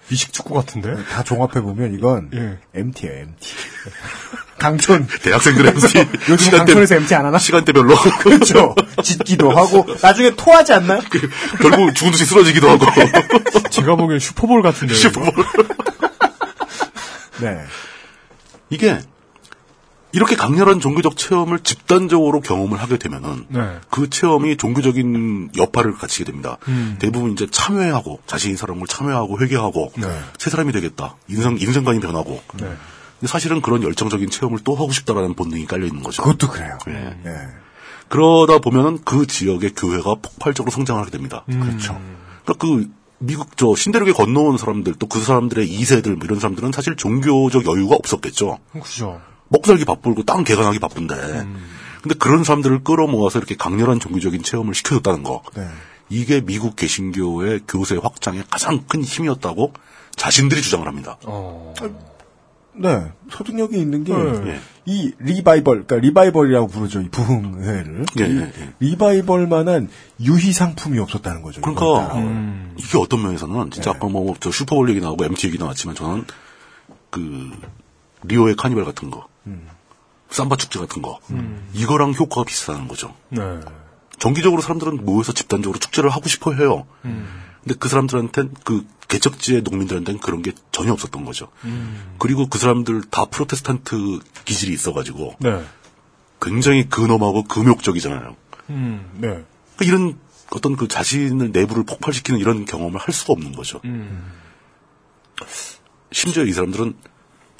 미식 0.08 0.32
축구 0.32 0.54
같은데? 0.54 0.94
다 1.10 1.22
종합해 1.24 1.62
보면 1.62 1.94
이건 1.94 2.30
예. 2.34 2.58
MT예요, 2.74 3.18
MT. 3.22 3.54
강촌. 4.58 5.06
대학생들 5.22 5.66
MC 5.66 6.06
요즘 6.30 6.50
강촌에서 6.52 6.94
MT 6.96 7.14
안 7.14 7.26
하나? 7.26 7.38
시간대별로 7.38 7.94
그렇죠. 8.20 8.74
짖기도 9.02 9.50
하고 9.50 9.84
나중에 10.00 10.34
토하지 10.36 10.72
않나요? 10.72 11.00
결국 11.60 11.94
죽은 11.94 12.12
듯이 12.12 12.24
쓰러지기도 12.24 12.68
하고 12.68 12.86
제가 13.70 13.96
보기엔 13.96 14.18
슈퍼볼 14.18 14.62
같은데. 14.62 14.94
슈퍼볼. 14.94 15.44
네. 17.40 17.64
이게 18.70 19.00
이렇게 20.12 20.34
강렬한 20.34 20.80
종교적 20.80 21.16
체험을 21.16 21.60
집단적으로 21.60 22.40
경험을 22.40 22.80
하게 22.80 22.96
되면은 22.96 23.46
네. 23.48 23.78
그 23.90 24.08
체험이 24.08 24.56
종교적인 24.56 25.50
여파를 25.56 25.92
갖추게 25.94 26.24
됩니다. 26.24 26.56
음. 26.68 26.96
대부분 26.98 27.32
이제 27.32 27.46
참여하고 27.50 28.20
자신이 28.26 28.56
걸 28.56 28.86
참여하고 28.88 29.40
회개하고 29.40 29.92
네. 29.98 30.20
새 30.38 30.48
사람이 30.48 30.72
되겠다. 30.72 31.16
인생 31.28 31.58
인생관이 31.60 32.00
변하고. 32.00 32.42
네. 32.54 32.76
근데 33.18 33.26
사실은 33.26 33.60
그런 33.60 33.82
열정적인 33.82 34.30
체험을 34.30 34.60
또 34.64 34.74
하고 34.74 34.90
싶다라는 34.90 35.34
본능이 35.34 35.66
깔려 35.66 35.86
있는 35.86 36.02
거죠. 36.02 36.22
그것도 36.22 36.48
그래요. 36.48 36.78
예. 36.88 37.18
예. 37.26 37.36
그러다 38.08 38.58
보면은 38.58 39.00
그 39.04 39.26
지역의 39.26 39.74
교회가 39.74 40.16
폭발적으로 40.22 40.70
성장하게 40.70 41.10
됩니다. 41.10 41.44
음. 41.50 41.60
그렇죠. 41.60 42.00
그러니까 42.44 42.54
그 42.58 42.88
미국 43.18 43.56
저 43.56 43.74
신대륙에 43.74 44.12
건너온 44.12 44.58
사람들 44.58 44.94
또 44.94 45.06
그 45.08 45.20
사람들의 45.20 45.66
2세들 45.68 46.16
뭐 46.16 46.24
이런 46.24 46.38
사람들은 46.38 46.72
사실 46.72 46.96
종교적 46.96 47.66
여유가 47.66 47.96
없었겠죠. 47.96 48.58
그죠. 48.82 49.20
먹고 49.48 49.66
살기 49.66 49.84
바쁘고 49.84 50.24
땅 50.24 50.44
개간하기 50.44 50.78
바쁜데. 50.78 51.46
근데 52.02 52.14
그런 52.18 52.44
사람들을 52.44 52.84
끌어모아서 52.84 53.38
이렇게 53.38 53.56
강렬한 53.56 53.98
종교적인 54.00 54.42
체험을 54.42 54.74
시켜줬다는 54.74 55.22
거. 55.22 55.42
네. 55.54 55.66
이게 56.08 56.40
미국 56.40 56.76
개신교의 56.76 57.62
교세 57.66 57.96
확장의 57.96 58.44
가장 58.50 58.84
큰 58.86 59.02
힘이었다고 59.02 59.72
자신들이 60.16 60.62
주장을 60.62 60.86
합니다. 60.86 61.16
어. 61.24 61.74
네. 62.78 63.12
설득력이 63.30 63.78
있는 63.78 64.04
게, 64.04 64.12
네. 64.14 64.60
이 64.84 65.12
리바이벌, 65.18 65.86
그러니까 65.86 65.96
리바이벌이라고 65.96 66.68
부르죠. 66.68 67.00
이 67.00 67.08
부흥회를. 67.08 68.06
예, 68.20 68.26
이 68.26 68.36
예, 68.36 68.40
예. 68.42 68.72
리바이벌 68.80 69.46
만한 69.48 69.88
유희 70.20 70.52
상품이 70.52 70.98
없었다는 70.98 71.42
거죠. 71.42 71.60
그러니까. 71.60 72.14
음. 72.16 72.74
이게 72.78 72.98
어떤 72.98 73.22
면에서는 73.22 73.70
진짜 73.70 73.90
아까 73.90 74.08
뭐 74.08 74.34
저 74.38 74.50
슈퍼볼 74.50 74.88
얘기 74.90 75.00
나오고 75.00 75.24
MT 75.24 75.48
얘기 75.48 75.58
나왔지만 75.58 75.96
저는 75.96 76.24
그 77.10 77.50
리오의 78.24 78.56
카니발 78.56 78.84
같은 78.84 79.10
거, 79.10 79.26
삼바 80.30 80.56
축제 80.56 80.78
같은 80.78 81.02
거 81.02 81.18
이거랑 81.72 82.12
효과가 82.12 82.44
비슷하다는 82.44 82.88
거죠. 82.88 83.14
네. 83.30 83.40
정기적으로 84.18 84.62
사람들은 84.62 85.04
모여서 85.04 85.32
집단적으로 85.32 85.78
축제를 85.78 86.10
하고 86.10 86.28
싶어 86.28 86.52
해요. 86.52 86.86
근데 87.66 87.78
그 87.80 87.88
사람들한테는 87.88 88.54
그 88.62 88.86
개척지의 89.08 89.62
농민들한테는 89.62 90.20
그런 90.20 90.40
게 90.40 90.52
전혀 90.70 90.92
없었던 90.92 91.24
거죠. 91.24 91.48
그리고 92.18 92.46
그 92.46 92.58
사람들 92.58 93.02
다 93.10 93.24
프로테스탄트 93.24 94.20
기질이 94.44 94.72
있어가지고 94.72 95.34
네. 95.40 95.64
굉장히 96.40 96.88
근엄하고 96.88 97.42
금욕적이잖아요. 97.44 98.36
음, 98.70 99.10
네. 99.14 99.28
그러니까 99.76 99.84
이런 99.84 100.18
어떤 100.50 100.76
그 100.76 100.86
자신을 100.86 101.50
내부를 101.50 101.84
폭발시키는 101.84 102.38
이런 102.38 102.66
경험을 102.66 103.00
할 103.00 103.12
수가 103.12 103.32
없는 103.32 103.52
거죠. 103.52 103.80
음. 103.84 104.32
심지어 106.12 106.44
이 106.44 106.52
사람들은 106.52 106.96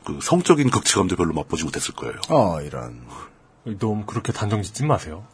그 0.05 0.21
성적인 0.23 0.71
극치감도 0.71 1.17
별로 1.17 1.35
맛보지 1.35 1.65
못했을 1.65 1.95
거예요. 1.95 2.15
어, 2.29 2.61
이런. 2.61 3.03
너무 3.81 4.07
그렇게 4.07 4.33
단정 4.33 4.63
짓지 4.63 4.85
마세요. 4.85 5.27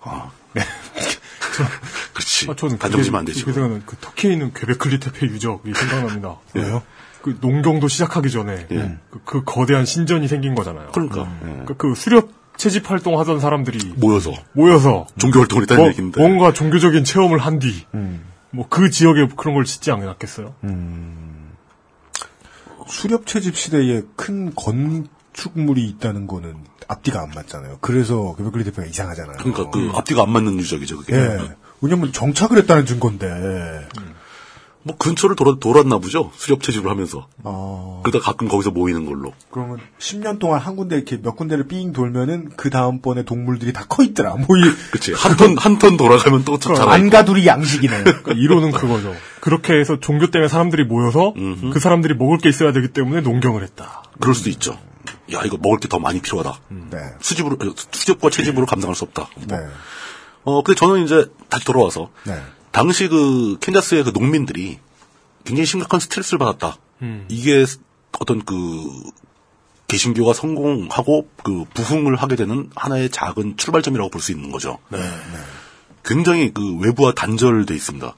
네. 0.55 0.63
그렇지. 2.15 2.51
아, 2.51 2.55
저는 2.57 2.79
단정지면 2.79 3.21
안 3.21 3.25
되죠. 3.25 3.45
그 3.45 3.53
생각은 3.53 3.83
그 3.87 3.97
터키에 4.01 4.33
있는 4.33 4.53
괴베클리 4.53 5.01
테페 5.01 5.27
유적이 5.27 5.75
생각납니다. 5.75 6.37
왜요? 6.55 6.83
그 7.23 7.39
농경도 7.41 7.89
시작하기 7.89 8.31
전에 8.31 8.67
예. 8.71 8.99
그, 9.11 9.21
그 9.25 9.45
거대한 9.45 9.85
신전이 9.85 10.27
생긴 10.29 10.55
거잖아요. 10.55 10.91
그러니까 10.93 11.29
예. 11.47 11.65
그, 11.67 11.77
그 11.77 11.95
수렵 11.95 12.31
채집 12.57 12.91
활동 12.91 13.19
하던 13.19 13.41
사람들이 13.41 13.95
모여서 13.97 14.33
모여서 14.53 15.07
종교 15.19 15.39
활동을 15.41 15.63
했다는 15.63 15.83
뭐, 15.83 15.91
얘기인데. 15.91 16.21
뭔가 16.21 16.53
종교적인 16.53 17.05
체험을 17.05 17.39
한 17.39 17.59
뒤뭐 17.59 17.85
음. 17.95 18.25
그 18.69 18.91
지역에 18.91 19.29
그런 19.37 19.55
걸 19.55 19.65
짓지 19.65 19.91
않았겠어요? 19.91 20.55
수렵 22.89 23.27
채집 23.27 23.57
시대에 23.57 24.03
큰 24.17 24.55
건축물이 24.55 25.83
있다는 25.89 26.27
거는 26.27 26.57
앞뒤가 26.89 27.21
안 27.23 27.31
맞잖아요. 27.35 27.79
그래서 27.81 28.35
괴베클리 28.37 28.65
대표가 28.65 28.87
이상하잖아요. 28.87 29.37
그러니까 29.39 29.71
그 29.71 29.91
앞뒤가 29.95 30.23
안 30.23 30.31
맞는 30.31 30.59
유적이죠, 30.59 30.99
그게. 30.99 31.15
예. 31.17 31.39
왜냐면 31.81 32.13
정착을 32.13 32.59
했다는 32.59 32.87
증거인데. 32.87 33.89
뭐 34.85 34.97
근처를 34.97 35.37
돌아, 35.37 35.55
돌았나 35.61 35.99
보죠. 35.99 36.33
수렵 36.35 36.61
채집을 36.61 36.91
하면서. 36.91 37.29
어. 37.45 38.01
그러다 38.05 38.19
가끔 38.25 38.49
거기서 38.49 38.73
모이는 38.73 39.07
걸로. 39.07 39.33
그러면 39.53 39.79
10년 40.01 40.41
동안 40.41 40.59
한 40.59 40.75
군데 40.75 40.97
이렇게 40.97 41.21
몇 41.23 41.37
군데를 41.37 41.69
삥 41.69 41.93
돌면은 41.93 42.51
그 42.57 42.69
다음번에 42.69 43.23
동물들이 43.25 43.73
다 43.73 43.85
커 43.89 44.03
있더라. 44.03 44.35
뭐 44.35 44.57
이. 44.57 44.63
그치. 44.91 45.13
한 45.13 45.37
턴, 45.37 45.57
한 45.57 45.79
턴 45.79 45.97
돌아가면 45.97 46.45
또 46.45 46.59
자라. 46.59 46.93
안가두리 46.95 47.47
양식이네. 47.47 48.03
그러니까 48.03 48.33
이론은 48.33 48.73
그거죠. 48.73 49.15
그렇게 49.41 49.75
해서 49.75 50.01
종교 50.01 50.33
때문에 50.33 50.49
사람들이 50.49 50.83
모여서 50.85 51.33
그 51.73 51.79
사람들이 51.79 52.15
먹을 52.15 52.39
게 52.39 52.49
있어야 52.49 52.73
되기 52.73 52.89
때문에 52.89 53.21
농경을 53.21 53.63
했다. 53.63 54.03
그럴 54.19 54.35
수도 54.35 54.51
있죠. 54.51 54.77
야, 55.33 55.43
이거 55.45 55.57
먹을 55.61 55.79
게 55.79 55.89
더 55.89 55.99
많이 55.99 56.21
필요하다. 56.21 56.61
네. 56.91 56.99
수집으로, 57.21 57.57
어, 57.57 57.75
수집과 57.77 58.31
채집으로 58.31 58.67
감당할 58.67 58.95
수 58.95 59.05
없다. 59.05 59.29
네. 59.47 59.57
어, 60.45 60.63
근데 60.63 60.79
저는 60.79 61.05
이제 61.05 61.27
다시 61.49 61.65
돌아와서. 61.65 62.11
네. 62.25 62.41
당시 62.71 63.09
그 63.09 63.59
캔자스의 63.61 64.05
그 64.05 64.11
농민들이 64.11 64.79
굉장히 65.45 65.67
심각한 65.67 66.01
스트레스를 66.01 66.39
받았다. 66.39 66.77
음. 67.03 67.27
이게 67.29 67.65
어떤 68.19 68.43
그 68.45 68.57
개신교가 69.89 70.33
성공하고 70.33 71.29
그 71.43 71.65
부흥을 71.75 72.17
하게 72.17 72.37
되는 72.37 72.71
하나의 72.75 73.11
작은 73.11 73.57
출발점이라고 73.59 74.09
볼 74.11 74.23
수 74.23 74.33
있는 74.33 74.51
거죠. 74.51 74.79
굉장히 76.05 76.53
그 76.55 76.79
외부와 76.79 77.13
단절돼 77.13 77.75
있습니다. 77.75 78.15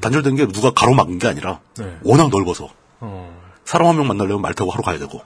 단절된 0.00 0.36
게 0.36 0.46
누가 0.46 0.70
가로막은 0.72 1.18
게 1.18 1.28
아니라 1.28 1.60
네. 1.78 1.98
워낙 2.02 2.30
넓어서 2.30 2.70
어. 3.00 3.35
사람 3.66 3.88
한 3.88 3.96
명 3.96 4.06
만나려면 4.06 4.40
말 4.42 4.54
타고 4.54 4.70
하러 4.70 4.82
가야 4.82 4.98
되고 4.98 5.20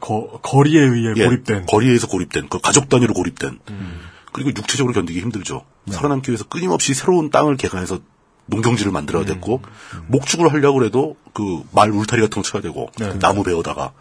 거, 0.00 0.38
거리에 0.42 0.80
의해 0.82 1.12
예, 1.16 1.24
고립된. 1.24 1.66
거리에서 1.66 2.06
고립된 2.08 2.48
그 2.50 2.58
가족 2.60 2.88
단위로 2.88 3.14
고립된 3.14 3.60
음. 3.70 4.00
그리고 4.32 4.50
육체적으로 4.50 4.92
견디기 4.92 5.20
힘들죠. 5.20 5.64
네. 5.84 5.94
살아남기 5.94 6.30
위해서 6.30 6.44
끊임없이 6.44 6.92
새로운 6.92 7.30
땅을 7.30 7.56
개간해서 7.56 8.00
농경지를 8.46 8.90
음. 8.90 8.94
만들어야 8.94 9.24
됐고 9.24 9.62
목축을 10.08 10.52
하려고 10.52 10.84
해도 10.84 11.16
그 11.32 11.62
말 11.72 11.90
울타리 11.90 12.20
같은 12.22 12.42
거 12.42 12.48
쳐야 12.48 12.60
되고 12.62 12.90
네. 12.98 13.18
나무 13.18 13.42
베어다가 13.42 13.92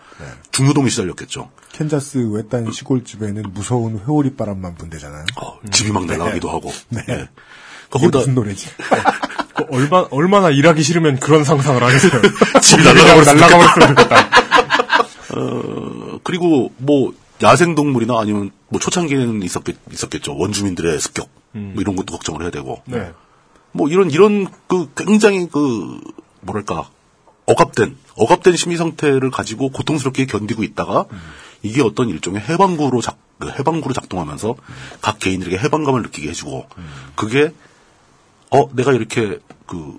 중노동에 0.51 0.89
시달렸겠죠. 0.89 1.49
캔자스 1.71 2.29
외딴 2.31 2.71
시골집에는 2.71 3.43
무서운 3.53 3.99
회오리 3.99 4.35
바람만 4.35 4.75
분대잖아요. 4.75 5.25
집이 5.71 5.91
막 5.91 6.05
날아가기도 6.05 6.49
하고. 6.49 6.71
네. 6.89 7.03
예. 7.09 7.13
이게 7.13 7.27
거기다 7.89 8.19
무슨 8.19 8.35
노래지? 8.35 8.69
그 9.65 9.75
얼마, 9.75 10.05
얼마나 10.11 10.49
일하기 10.49 10.83
싫으면 10.83 11.19
그런 11.19 11.43
상상을 11.43 11.81
하겠어요. 11.81 12.21
집이 12.61 12.83
날아가버렸으면 12.83 13.87
좋겠다. 13.87 14.29
어, 15.35 16.19
그리고 16.23 16.71
뭐 16.77 17.13
야생 17.41 17.75
동물이나 17.75 18.19
아니면 18.19 18.51
뭐 18.69 18.79
초창기에는 18.79 19.41
있었겠, 19.43 19.75
있었겠죠. 19.91 20.35
원주민들의 20.37 20.99
습격 20.99 21.29
뭐 21.51 21.81
이런 21.81 21.95
것도 21.95 22.13
걱정을 22.13 22.41
해야 22.41 22.51
되고. 22.51 22.81
네. 22.85 23.11
뭐 23.71 23.89
이런 23.89 24.11
이런 24.11 24.47
그 24.67 24.89
굉장히 24.95 25.47
그 25.51 25.99
뭐랄까 26.41 26.89
억압된 27.45 27.97
억압된 28.15 28.55
심리 28.55 28.77
상태를 28.77 29.31
가지고 29.31 29.69
고통스럽게 29.69 30.25
견디고 30.27 30.63
있다가 30.63 31.05
이게 31.63 31.81
어떤 31.81 32.09
일종의 32.09 32.41
해방구로 32.41 33.01
작그 33.01 33.49
해방구로 33.59 33.93
작동하면서 33.93 34.55
각 35.01 35.19
개인들에게 35.19 35.57
해방감을 35.57 36.03
느끼게 36.03 36.29
해주고 36.29 36.67
그게 37.15 37.51
어 38.53 38.69
내가 38.73 38.93
이렇게 38.93 39.39
그 39.65 39.97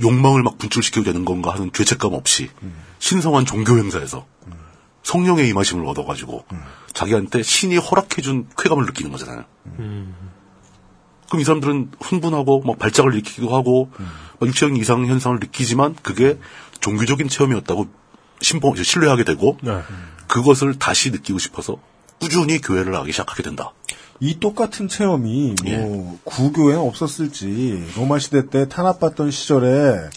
욕망을 0.00 0.42
막 0.42 0.58
분출시키게 0.58 1.04
되는 1.04 1.24
건가 1.24 1.52
하는 1.52 1.70
죄책감 1.72 2.14
없이 2.14 2.50
신성한 2.98 3.44
종교 3.46 3.76
행사에서 3.78 4.26
성령의 5.02 5.48
임하심을 5.50 5.86
얻어가지고 5.86 6.44
자기한테 6.92 7.42
신이 7.42 7.76
허락해준 7.76 8.48
쾌감을 8.56 8.86
느끼는 8.86 9.12
거잖아요. 9.12 9.44
그럼 11.28 11.40
이 11.40 11.44
사람들은 11.44 11.92
흥분하고 12.00 12.62
막 12.62 12.78
발작을 12.78 13.12
일으키기도 13.14 13.54
하고 13.54 13.90
막 14.40 14.46
육체적인 14.46 14.76
이상 14.76 15.06
현상을 15.06 15.38
느끼지만 15.40 15.96
그게 16.02 16.38
종교적인 16.80 17.28
체험이었다고 17.28 17.88
신봉 18.40 18.76
신뢰하게 18.76 19.24
되고 19.24 19.58
네. 19.62 19.80
그것을 20.28 20.78
다시 20.78 21.10
느끼고 21.10 21.38
싶어서 21.38 21.76
꾸준히 22.20 22.60
교회를 22.60 22.92
나가기 22.92 23.12
시작하게 23.12 23.42
된다. 23.42 23.72
이 24.20 24.38
똑같은 24.40 24.88
체험이 24.88 25.54
예. 25.66 25.78
뭐 25.78 26.18
구교에는 26.24 26.80
없었을지 26.80 27.84
로마 27.96 28.18
시대 28.18 28.46
때 28.48 28.68
탄압받던 28.68 29.30
시절에 29.30 30.08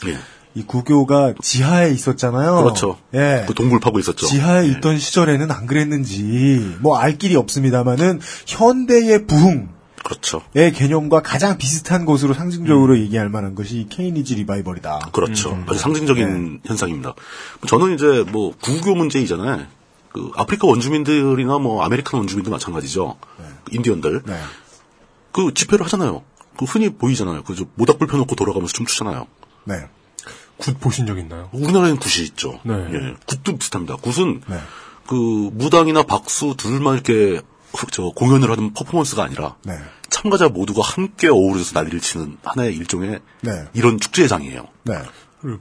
이 0.56 0.64
구교가 0.64 1.34
지하에 1.42 1.92
있었잖아요. 1.92 2.58
예. 2.58 2.64
그렇죠. 2.64 2.98
예. 3.14 3.46
그 3.48 3.54
동굴 3.54 3.80
파고 3.80 4.00
있었죠. 4.00 4.26
지하에 4.26 4.68
있던 4.68 4.98
시절에는 4.98 5.52
안 5.52 5.66
그랬는지 5.66 6.78
뭐 6.80 6.98
알 6.98 7.18
길이 7.18 7.36
없습니다만은 7.36 8.20
현대의 8.46 9.26
부흥 9.28 9.70
그렇죠. 10.04 10.42
의 10.56 10.72
개념과 10.72 11.22
가장 11.22 11.58
비슷한 11.58 12.06
것으로 12.06 12.34
상징적으로 12.34 12.98
얘기할 12.98 13.28
만한 13.30 13.56
것이 13.56 13.88
케이니지 13.90 14.36
리바이벌이다. 14.36 15.10
그렇죠. 15.12 15.62
아주 15.68 15.80
상징적인 15.80 16.62
현상입니다. 16.64 17.14
저는 17.68 17.96
이제 17.96 18.24
뭐 18.32 18.54
구교 18.62 18.96
문제이잖아요. 18.96 19.66
그 20.14 20.32
아프리카 20.36 20.66
원주민들이나 20.66 21.60
뭐 21.60 21.84
American 21.84 22.20
원주민들 22.20 22.52
마찬가지죠. 22.52 23.18
그 23.20 23.44
인디언들. 23.72 24.24
그 25.32 25.54
집회를 25.54 25.86
하잖아요. 25.86 26.24
그 26.58 26.66
흔히 26.66 26.90
보이잖아요. 26.90 27.44
그저 27.44 27.66
모닥불 27.76 28.08
펴놓고 28.08 28.36
돌아가면서 28.36 28.74
춤추잖아요. 28.74 29.28
네. 29.66 29.88
굿 30.58 30.80
보신 30.80 31.06
적 31.06 31.18
있나요? 31.20 31.50
우리나라에는 31.54 31.98
굿이 31.98 32.26
있죠. 32.26 32.60
네. 32.64 32.74
예. 32.74 33.16
굿도 33.28 33.58
비슷합니다. 33.58 33.98
굿은 33.98 34.42
그 35.08 35.16
무당이나 35.54 36.04
박수 36.04 36.56
둘만 36.58 36.96
이렇게 36.96 37.42
저 37.92 38.10
공연을 38.10 38.50
하는 38.50 38.74
퍼포먼스가 38.74 39.24
아니라 39.24 39.56
네. 39.64 39.78
참가자 40.10 40.50
모두가 40.50 40.82
함께 40.82 41.28
어우러져서 41.28 41.74
난리를 41.76 42.00
치는 42.00 42.38
하나의 42.44 42.76
일종의 42.76 43.20
네. 43.42 43.52
이런 43.74 44.00
축제장이에요. 44.00 44.68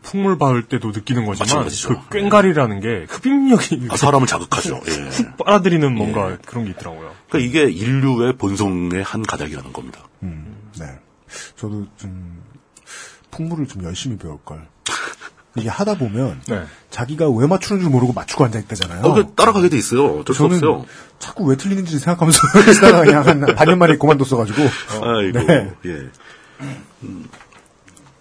풍물 0.02 0.38
받을 0.38 0.62
때도 0.62 0.88
느끼는 0.88 1.26
거지만 1.26 1.46
마찬가지죠. 1.46 1.88
그 2.08 2.18
꽹가리라는 2.18 2.80
게 2.80 3.06
흡입력이 3.08 3.88
아, 3.90 3.96
사람을 3.96 4.26
자극하죠. 4.26 4.80
예. 4.88 4.90
훅 4.90 5.36
빨아들이는 5.36 5.94
뭔가 5.94 6.38
그런 6.46 6.64
게 6.64 6.70
있더라고요. 6.70 7.12
그러니까 7.28 7.48
이게 7.48 7.70
인류의 7.70 8.36
본성의 8.38 9.02
한 9.02 9.22
가닥이라는 9.22 9.72
겁니다. 9.72 10.00
네. 10.20 10.98
저도 11.56 11.86
좀 11.96 12.42
풍물을 13.30 13.66
좀 13.66 13.84
열심히 13.84 14.16
배울 14.16 14.38
걸. 14.44 14.66
이게 15.56 15.68
하다 15.68 15.96
보면 15.96 16.42
네. 16.48 16.64
자기가 16.90 17.28
왜 17.30 17.46
맞추는 17.46 17.82
줄 17.82 17.90
모르고 17.90 18.12
맞추고 18.12 18.44
앉아 18.44 18.58
있다잖아요. 18.60 19.02
어, 19.04 19.14
그 19.14 19.34
따라가게 19.34 19.68
돼 19.68 19.76
있어요. 19.76 20.18
어쩔 20.20 20.34
수 20.34 20.42
저는 20.42 20.56
없어요. 20.56 20.86
자꾸 21.18 21.44
왜 21.44 21.56
틀리는지 21.56 21.98
생각하면서 21.98 22.40
그냥 23.04 23.26
한 23.26 23.40
반년 23.54 23.78
만에 23.78 23.96
그만뒀어가지고. 23.96 24.62
아이고, 25.02 25.46
네. 25.46 25.72
예. 25.86 26.10
음, 27.02 27.28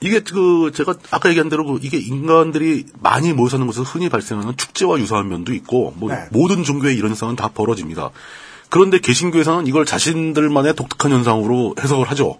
이게 0.05 0.19
그 0.19 0.71
제가 0.73 0.95
아까 1.11 1.29
얘기한 1.29 1.49
대로 1.49 1.65
그 1.65 1.79
이게 1.81 1.97
인간들이 1.97 2.85
많이 3.01 3.33
모여 3.33 3.49
사는 3.49 3.65
곳에서 3.65 3.83
흔히 3.83 4.09
발생하는 4.09 4.55
축제와 4.57 4.99
유사한 4.99 5.27
면도 5.29 5.53
있고 5.53 5.93
뭐 5.97 6.11
네. 6.11 6.25
모든 6.31 6.63
종교의 6.63 6.95
이런 6.95 7.09
현상은 7.09 7.35
다 7.35 7.49
벌어집니다. 7.49 8.11
그런데 8.69 8.99
개신교에서는 8.99 9.67
이걸 9.67 9.85
자신들만의 9.85 10.75
독특한 10.75 11.11
현상으로 11.11 11.75
해석을 11.79 12.09
하죠. 12.11 12.39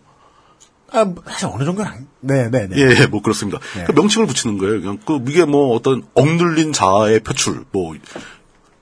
아, 0.91 1.05
사실 1.27 1.47
어느 1.51 1.65
정도는 1.65 1.91
아니, 1.91 2.05
네, 2.21 2.49
네, 2.49 2.67
네. 2.67 2.75
예, 2.77 3.07
뭐 3.07 3.21
그렇습니다. 3.21 3.59
그 3.85 3.91
명칭을 3.91 4.27
붙이는 4.27 4.57
거예요. 4.57 4.81
그냥 4.81 4.99
그 5.05 5.19
이게 5.27 5.45
뭐 5.45 5.75
어떤 5.75 6.03
억눌린 6.13 6.73
자아의 6.73 7.21
표출, 7.21 7.65
뭐, 7.71 7.95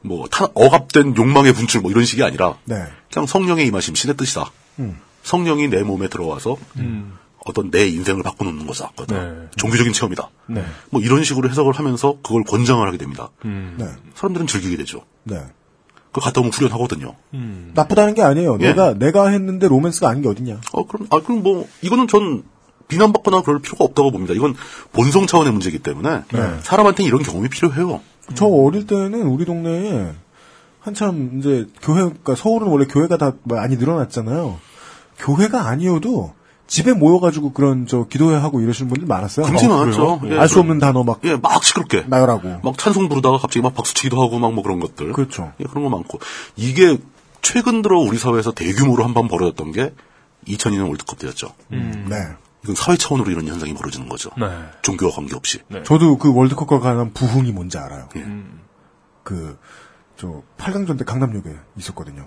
뭐 0.01 0.27
타- 0.27 0.47
억압된 0.53 1.15
욕망의 1.15 1.53
분출, 1.53 1.81
뭐 1.81 1.89
이런 1.91 2.03
식이 2.05 2.21
아니라 2.23 2.57
네. 2.65 2.83
그냥 3.11 3.25
성령의 3.25 3.65
임하심, 3.67 3.95
신의 3.95 4.17
뜻이다. 4.17 4.51
음. 4.79 4.99
성령이 5.23 5.69
내 5.69 5.83
몸에 5.83 6.07
들어와서 6.09 6.57
어떤 7.45 7.71
내 7.71 7.87
인생을 7.87 8.23
바꿔놓는. 8.23 8.65
거다. 8.67 8.91
네. 9.07 9.47
종교적인 9.57 9.93
체험이다. 9.93 10.29
네. 10.47 10.63
뭐 10.89 11.01
이런 11.01 11.23
식으로 11.23 11.49
해석을 11.49 11.73
하면서 11.73 12.17
그걸 12.23 12.43
권장을 12.43 12.85
하게 12.85 12.97
됩니다. 12.97 13.29
음. 13.45 13.75
네. 13.77 13.85
사람들은 14.15 14.47
즐기게 14.47 14.77
되죠. 14.77 15.03
네. 15.23 15.41
그 16.11 16.21
갔다 16.21 16.41
오면 16.41 16.51
후련하거든요. 16.53 17.15
나쁘다는 17.73 18.13
게 18.13 18.21
아니에요. 18.21 18.57
예. 18.61 18.67
내가, 18.67 18.93
내가 18.93 19.29
했는데 19.29 19.67
로맨스가 19.67 20.07
아닌 20.07 20.21
게 20.21 20.29
어딨냐. 20.29 20.61
어, 20.71 20.85
그럼, 20.85 21.07
아, 21.09 21.19
그럼 21.21 21.41
뭐, 21.41 21.67
이거는 21.81 22.07
전 22.07 22.43
비난받거나 22.87 23.41
그럴 23.41 23.59
필요가 23.59 23.83
없다고 23.85 24.11
봅니다. 24.11 24.33
이건 24.35 24.53
본성 24.91 25.25
차원의 25.25 25.51
문제이기 25.51 25.79
때문에 25.79 26.23
네. 26.31 26.59
사람한테는 26.61 27.07
이런 27.07 27.23
경험이 27.23 27.49
필요해요. 27.49 28.01
저 28.35 28.45
어릴 28.45 28.85
때는 28.85 29.23
우리 29.23 29.45
동네에 29.45 30.13
한참 30.79 31.39
이제 31.39 31.65
교회가 31.81 32.35
서울은 32.35 32.67
원래 32.67 32.85
교회가 32.85 33.17
다 33.17 33.33
많이 33.43 33.77
늘어났잖아요. 33.77 34.59
교회가 35.17 35.67
아니어도 35.67 36.33
집에 36.67 36.93
모여가지고 36.93 37.53
그런 37.53 37.85
저 37.87 38.05
기도회 38.07 38.35
하고 38.37 38.59
이러시는 38.61 38.89
분들 38.89 39.07
많았어요. 39.07 39.45
굉장히 39.45 39.73
어, 39.73 39.77
많았죠. 39.79 40.21
예. 40.25 40.37
알수 40.39 40.59
없는 40.61 40.79
단어 40.79 41.03
막 41.03 41.19
예, 41.23 41.35
막 41.35 41.63
시끄럽게. 41.63 42.05
나열하고. 42.07 42.61
막 42.63 42.77
찬송 42.77 43.09
부르다가 43.09 43.37
갑자기 43.37 43.61
막 43.61 43.75
박수치기도 43.75 44.21
하고 44.21 44.39
막 44.39 44.51
뭐 44.53 44.63
그런 44.63 44.79
것들. 44.79 45.11
그렇죠. 45.13 45.51
예, 45.59 45.65
그런 45.65 45.83
거 45.83 45.89
많고. 45.89 46.19
이게 46.55 46.97
최근 47.41 47.81
들어 47.81 47.99
우리 47.99 48.17
사회에서 48.17 48.51
대규모로 48.53 49.03
한 49.03 49.13
번 49.13 49.27
벌어졌던 49.27 49.71
게 49.73 49.93
2002년 50.47 50.87
월드컵 50.87 51.19
때였죠. 51.19 51.53
네. 51.69 52.17
이건 52.63 52.75
사회 52.75 52.95
차원으로 52.97 53.29
이런 53.29 53.45
현상이 53.47 53.73
벌어지는 53.73 54.07
거죠. 54.07 54.29
네. 54.37 54.47
종교와 54.81 55.11
관계없이. 55.11 55.59
저도 55.85 56.17
그 56.17 56.33
월드컵과 56.33 56.79
관한 56.79 57.11
부흥이 57.13 57.51
뭔지 57.51 57.77
알아요. 57.77 58.07
예. 58.15 58.25
그, 59.23 59.57
저, 60.23 60.41
8강전 60.57 60.97
때 60.97 61.03
강남역에 61.03 61.49
있었거든요. 61.77 62.25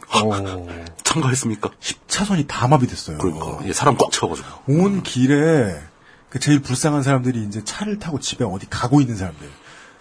참가했습니까? 1.02 1.70
10차선이 1.80 2.46
다 2.46 2.68
마비됐어요. 2.68 3.16
그러니까. 3.16 3.58
예, 3.64 3.72
사람 3.72 3.96
꽉 3.96 4.12
채워가지고. 4.12 4.48
온 4.68 5.02
길에 5.02 5.80
그 6.28 6.38
제일 6.38 6.60
불쌍한 6.60 7.02
사람들이 7.02 7.42
이제 7.44 7.64
차를 7.64 7.98
타고 7.98 8.20
집에 8.20 8.44
어디 8.44 8.68
가고 8.68 9.00
있는 9.00 9.16
사람들. 9.16 9.48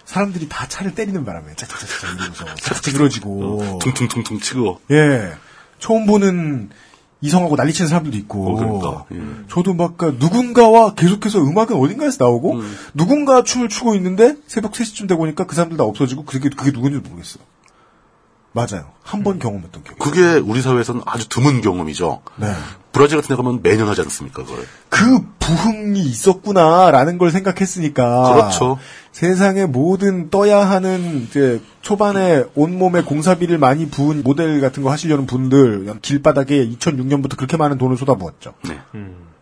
사람들이 0.03 0.49
다 0.49 0.67
차를 0.67 0.93
때리는 0.93 1.23
바람에 1.23 1.55
짝짝짝짝 1.55 2.15
이러면서 2.15 2.55
차 2.55 2.73
찌그러지고 2.81 3.80
퉁퉁퉁퉁 3.81 4.39
치고. 4.41 4.81
예. 4.91 5.31
처음 5.80 6.05
보는 6.05 6.72
이성하고 7.22 7.55
난리치는 7.55 7.88
사람들도 7.88 8.17
있고. 8.17 8.51
어, 8.51 8.55
그러니까. 8.57 9.05
예. 9.13 9.45
저도 9.49 9.73
막 9.73 9.97
그러니까 9.97 10.22
누군가와 10.26 10.95
계속해서 10.95 11.39
음악은 11.39 11.77
어딘가에서 11.77 12.26
나오고 12.26 12.61
누군가 12.93 13.41
춤을 13.43 13.69
추고 13.69 13.95
있는데 13.95 14.35
새벽 14.47 14.73
3시쯤 14.73 15.07
되고 15.07 15.19
보니까 15.19 15.45
그 15.45 15.55
사람들 15.55 15.77
다 15.77 15.85
없어지고 15.85 16.26
그게 16.26 16.49
그게 16.49 16.73
누군지 16.73 16.97
모르겠어. 16.97 17.39
맞아요. 18.56 18.86
한번 19.03 19.38
경험했던 19.38 19.84
기억이. 19.84 19.99
그게 19.99 20.38
우리 20.40 20.61
사회에서는 20.61 21.02
아주 21.06 21.27
드문 21.27 21.60
경험이죠. 21.61 22.22
네. 22.38 22.53
브라질 22.94 23.18
같은 23.18 23.36
데 23.36 23.41
가면 23.41 23.60
매년 23.61 23.90
하지 23.90 23.99
않습니까, 24.02 24.45
그걸. 24.45 24.65
그 24.88 25.19
부흥이 25.40 25.99
있었구나라는 25.99 27.18
걸 27.18 27.32
생각했으니까. 27.32 28.34
그렇죠. 28.34 28.80
세상의 29.11 29.68
모든 29.68 30.30
떠야 30.30 30.60
하는 30.69 31.23
이제 31.23 31.61
초반에 31.82 32.45
온몸에 32.56 33.02
공사비를 33.02 33.57
많이 33.57 33.90
부은 33.90 34.23
모델 34.23 34.61
같은 34.61 34.82
거 34.84 34.90
하시려는 34.90 35.26
분들 35.26 35.94
길바닥에 36.02 36.65
2006년부터 36.69 37.36
그렇게 37.36 37.57
많은 37.57 37.77
돈을 37.77 37.98
쏟아부었죠. 37.98 38.53
네. 38.64 38.80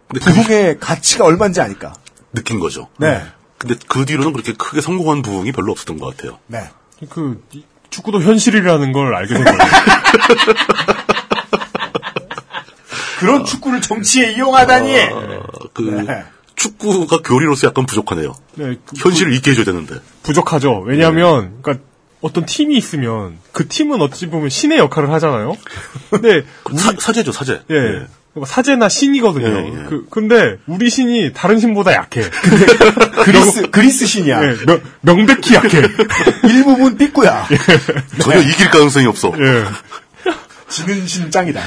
부흥의 0.10 0.80
가치가 0.80 1.26
얼마인지 1.26 1.62
아니까. 1.62 1.94
느낀 2.34 2.60
거죠. 2.60 2.88
네. 2.98 3.22
근데 3.60 3.76
그 3.88 4.06
뒤로는 4.06 4.34
그렇게 4.34 4.54
크게 4.54 4.82
성공한 4.82 5.22
부흥이 5.22 5.52
별로 5.52 5.72
없었던 5.72 6.00
것 6.00 6.18
같아요. 6.18 6.40
네. 6.48 6.70
그 7.10 7.44
이- 7.54 7.64
축구도 7.94 8.22
현실이라는 8.22 8.92
걸 8.92 9.16
알게 9.16 9.34
된 9.36 9.44
거예요. 9.44 9.58
그런 13.20 13.46
축구를 13.46 13.82
정치에 13.82 14.34
이용하다니. 14.34 14.94
그 15.74 16.06
축구가 16.56 17.20
교리로서 17.24 17.68
약간 17.68 17.86
부족하네요. 17.86 18.36
네, 18.56 18.76
그- 18.86 18.96
현실을 18.98 19.34
잊게 19.34 19.52
해줘야 19.52 19.66
되는데. 19.66 19.96
부족하죠. 20.24 20.82
왜냐하면 20.86 21.58
그러니까 21.62 21.86
어떤 22.22 22.46
팀이 22.46 22.76
있으면 22.78 23.38
그 23.52 23.68
팀은 23.68 24.02
어찌 24.02 24.28
보면 24.28 24.50
신의 24.50 24.78
역할을 24.80 25.12
하잖아요. 25.12 25.56
근데 26.10 26.44
사, 26.76 26.94
사제죠, 26.98 27.32
사제. 27.32 27.62
예. 27.70 28.06
사제나 28.46 28.90
신이거든요. 28.90 29.48
예, 29.48 29.68
예. 29.68 29.84
그, 29.88 30.08
근데 30.10 30.58
우리 30.66 30.90
신이 30.90 31.34
다른 31.34 31.60
신보다 31.60 31.94
약해. 31.94 32.22
그리스 33.24 33.70
그리스 33.70 34.06
신이야. 34.08 34.44
예, 34.44 34.66
명, 34.66 34.82
명백히 35.02 35.54
약해. 35.54 35.82
일부분 36.50 36.98
삐꾸야. 36.98 37.48
전혀 38.20 38.40
이길 38.40 38.72
가능성이 38.72 39.06
없어. 39.06 39.32
예. 39.38 39.66
지는 40.68 41.06
신 41.06 41.30
짱이다. 41.30 41.62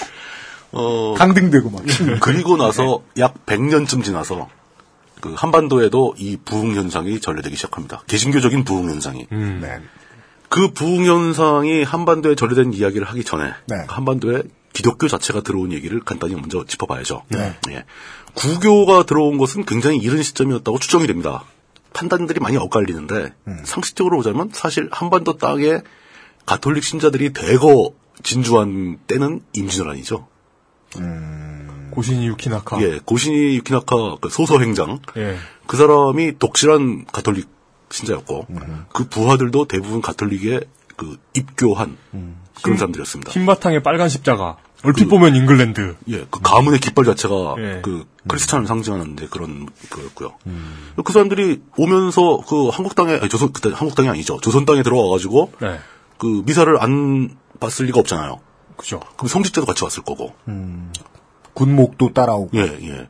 어, 0.72 1.14
강등되고 1.18 1.68
막. 1.68 1.82
그리고 2.20 2.56
나서 2.56 3.02
약 3.18 3.44
100년쯤 3.44 4.02
지나서 4.02 4.48
그 5.20 5.34
한반도에도 5.36 6.14
이 6.16 6.38
부흥 6.42 6.74
현상이 6.74 7.20
전래되기 7.20 7.54
시작합니다. 7.56 8.02
개신교적인 8.06 8.64
부흥 8.64 8.88
현상이. 8.88 9.26
네. 9.30 9.80
그 10.48 10.72
부흥 10.72 11.04
현상이 11.04 11.82
한반도에 11.82 12.34
전래된 12.34 12.72
이야기를 12.72 13.06
하기 13.06 13.24
전에 13.24 13.52
네. 13.66 13.76
한반도에 13.88 14.42
기독교 14.72 15.08
자체가 15.08 15.42
들어온 15.42 15.72
얘기를 15.72 16.00
간단히 16.00 16.34
먼저 16.34 16.64
짚어봐야죠. 16.64 17.24
네. 17.28 17.56
예. 17.70 17.84
구교가 18.34 19.04
들어온 19.04 19.38
것은 19.38 19.64
굉장히 19.64 19.98
이른 19.98 20.22
시점이었다고 20.22 20.78
추정이 20.78 21.06
됩니다. 21.06 21.44
판단들이 21.92 22.40
많이 22.40 22.56
엇갈리는데 22.56 23.34
음. 23.48 23.62
상식적으로 23.64 24.16
보자면 24.16 24.50
사실 24.52 24.88
한반도 24.90 25.36
땅에 25.36 25.80
가톨릭 26.46 26.84
신자들이 26.84 27.32
대거 27.32 27.92
진주한 28.22 28.98
때는 29.06 29.42
임진왜란이죠. 29.52 30.26
고신이 31.90 32.26
유키나카. 32.26 32.82
예, 32.82 32.98
고신이 33.04 33.56
유키나카 33.56 34.16
그 34.20 34.28
소서 34.30 34.58
행장 34.60 35.00
예. 35.16 35.36
그 35.66 35.76
사람이 35.76 36.38
독실한 36.38 37.04
가톨릭 37.12 37.48
신자였고 37.90 38.46
그 38.92 39.08
부하들도 39.08 39.66
대부분 39.66 40.00
가톨릭에 40.00 40.60
그 40.96 41.18
입교한 41.34 41.98
그 42.10 42.41
런 42.64 42.76
사람들이었습니다. 42.76 43.32
흰바탕에 43.32 43.82
빨간 43.82 44.08
십자가. 44.08 44.56
얼핏 44.84 45.06
보면 45.06 45.36
잉글랜드. 45.36 45.96
예, 46.08 46.26
그 46.28 46.40
가문의 46.42 46.80
깃발 46.80 47.04
자체가 47.04 47.54
예. 47.58 47.80
그 47.82 48.04
크리스찬을 48.26 48.66
상징하는데 48.66 49.28
그런 49.28 49.68
거였고요. 49.90 50.34
그 51.04 51.12
사람들이 51.12 51.62
오면서 51.76 52.42
그 52.48 52.68
한국 52.68 52.96
땅에 52.96 53.14
아니, 53.14 53.28
조선 53.28 53.52
그때 53.52 53.70
한국 53.72 53.94
땅이 53.94 54.08
아니죠. 54.08 54.40
조선 54.40 54.64
땅에 54.64 54.82
들어와 54.82 55.08
가지고 55.10 55.52
네. 55.60 55.78
그 56.18 56.42
미사를 56.44 56.82
안 56.82 57.36
봤을 57.60 57.86
리가 57.86 58.00
없잖아요. 58.00 58.40
그죠. 58.76 59.00
그럼 59.16 59.28
성직자도 59.28 59.66
같이 59.66 59.84
왔을 59.84 60.02
거고. 60.02 60.34
군목도 61.54 62.12
따라오고. 62.12 62.50
예, 62.58 62.62
예. 62.62 63.08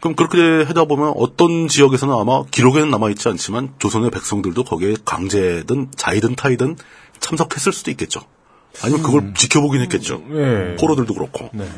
그럼 0.00 0.16
그렇게 0.16 0.64
하다 0.64 0.84
보면 0.84 1.14
어떤 1.16 1.68
지역에서는 1.68 2.14
아마 2.14 2.44
기록에는 2.44 2.90
남아있지 2.90 3.28
않지만 3.30 3.72
조선의 3.78 4.10
백성들도 4.10 4.64
거기에 4.64 4.96
강제든 5.04 5.92
자이든 5.96 6.34
타이든 6.34 6.76
참석했을 7.20 7.72
수도 7.72 7.90
있겠죠. 7.92 8.20
아니면 8.82 9.02
그걸 9.02 9.34
지켜보긴 9.34 9.80
했겠죠. 9.82 10.22
예. 10.30 10.76
포로들도 10.78 11.14
그렇고. 11.14 11.50
네. 11.52 11.68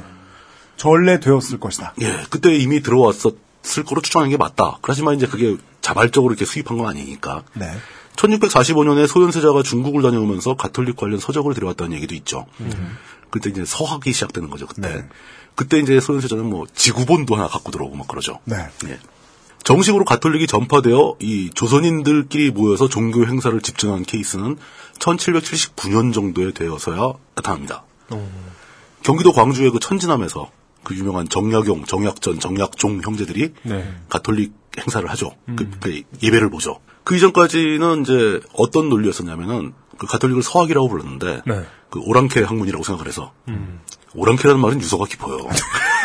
전래되었을 0.76 1.58
것이다. 1.58 1.94
예, 2.02 2.22
그때 2.30 2.54
이미 2.56 2.80
들어왔었을 2.80 3.84
거로 3.86 4.00
추정하는 4.00 4.30
게 4.30 4.36
맞다. 4.36 4.78
하지만 4.82 5.16
이제 5.16 5.26
그게 5.26 5.56
자발적으로 5.80 6.32
이렇게 6.32 6.44
수입한 6.44 6.78
건 6.78 6.86
아니니까. 6.86 7.42
네. 7.54 7.70
1645년에 8.16 9.06
소현세자가 9.06 9.62
중국을 9.62 10.02
다녀오면서 10.02 10.56
가톨릭 10.56 10.96
관련 10.96 11.20
서적을 11.20 11.54
들여왔다는 11.54 11.96
얘기도 11.96 12.14
있죠. 12.16 12.46
그때 13.30 13.50
이제 13.50 13.64
서학이 13.64 14.12
시작되는 14.12 14.50
거죠, 14.50 14.66
그때. 14.66 15.04
그때 15.54 15.78
이제 15.78 16.00
소현세자는 16.00 16.46
뭐 16.46 16.66
지구본도 16.72 17.36
하나 17.36 17.48
갖고 17.48 17.70
들어오고 17.70 17.96
막 17.96 18.08
그러죠. 18.08 18.38
네. 18.44 18.56
예. 18.86 18.98
정식으로 19.68 20.06
가톨릭이 20.06 20.46
전파되어 20.46 21.16
이 21.20 21.50
조선인들끼리 21.52 22.52
모여서 22.52 22.88
종교 22.88 23.26
행사를 23.26 23.60
집중한 23.60 24.02
케이스는 24.02 24.56
1779년 24.98 26.14
정도에 26.14 26.52
되어서야 26.52 27.12
나타납니다. 27.34 27.84
경기도 29.02 29.30
광주의 29.30 29.70
그 29.70 29.78
천진함에서 29.78 30.50
그 30.84 30.96
유명한 30.96 31.28
정약용, 31.28 31.84
정약전, 31.84 32.40
정약종 32.40 33.02
형제들이 33.02 33.52
네. 33.64 33.94
가톨릭 34.08 34.54
행사를 34.78 35.06
하죠. 35.10 35.32
그, 35.54 35.68
그 35.80 36.02
예배를 36.22 36.48
보죠. 36.48 36.80
그 37.04 37.16
이전까지는 37.16 38.00
이제 38.04 38.40
어떤 38.54 38.88
논리였었냐면은 38.88 39.74
그 39.98 40.06
가톨릭을 40.06 40.42
서학이라고 40.42 40.88
불렀는데 40.88 41.42
네. 41.46 41.66
그 41.90 42.00
오랑캐 42.00 42.42
학문이라고 42.42 42.84
생각을 42.84 43.06
해서 43.06 43.34
오랑캐라는 44.14 44.62
말은 44.62 44.80
유서가 44.80 45.04
깊어요. 45.04 45.46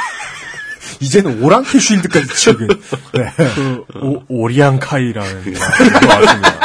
이제는 1.03 1.43
오랑캐 1.43 1.79
쉴드까지 1.79 2.27
치게. 2.27 2.67
네. 3.13 3.33
그 3.35 3.83
오, 4.01 4.23
오리앙카이라는 4.27 5.53
말도 5.53 6.07
왔습니다. 6.07 6.59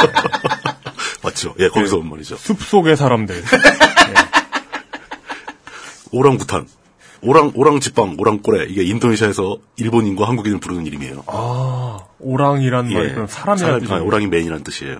맞죠? 1.21 1.53
예, 1.59 1.67
거기서 1.67 1.97
온 1.97 2.09
말이죠. 2.09 2.37
숲 2.37 2.61
속의 2.61 2.95
사람들. 2.95 3.43
오랑부탄. 6.11 6.65
오랑, 7.21 7.51
오랑 7.55 7.79
지빵, 7.79 8.15
오랑 8.17 8.39
꼬레. 8.41 8.65
이게 8.69 8.83
인도네시아에서 8.83 9.57
일본인과 9.77 10.27
한국인을 10.27 10.59
부르는 10.59 10.85
이름이에요. 10.85 11.23
아, 11.27 11.99
오랑이란 12.19 12.91
말이 12.93 13.13
그럼 13.13 13.27
사람이라는 13.27 13.57
사람, 13.57 13.75
아, 13.75 13.79
뜻이에요? 13.79 14.05
오랑이 14.05 14.27
맨이라는 14.27 14.63
뜻이에요. 14.63 14.97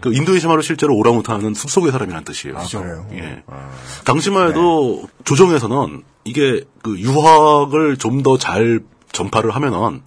그 0.00 0.12
인도네시아 0.12 0.48
말로 0.48 0.62
실제로 0.62 0.94
오랑우탄은 0.96 1.54
숲속의 1.54 1.92
사람이라는 1.92 2.24
뜻이에요. 2.24 2.58
아, 2.58 2.62
그래요? 2.66 3.06
예. 3.12 3.42
당시만 4.04 4.48
해도 4.48 5.04
조정에서는 5.24 6.02
이게 6.24 6.64
그 6.82 6.98
유학을 6.98 7.96
좀 7.98 8.22
더 8.22 8.36
잘 8.38 8.80
전파를 9.12 9.50
하면은 9.54 10.02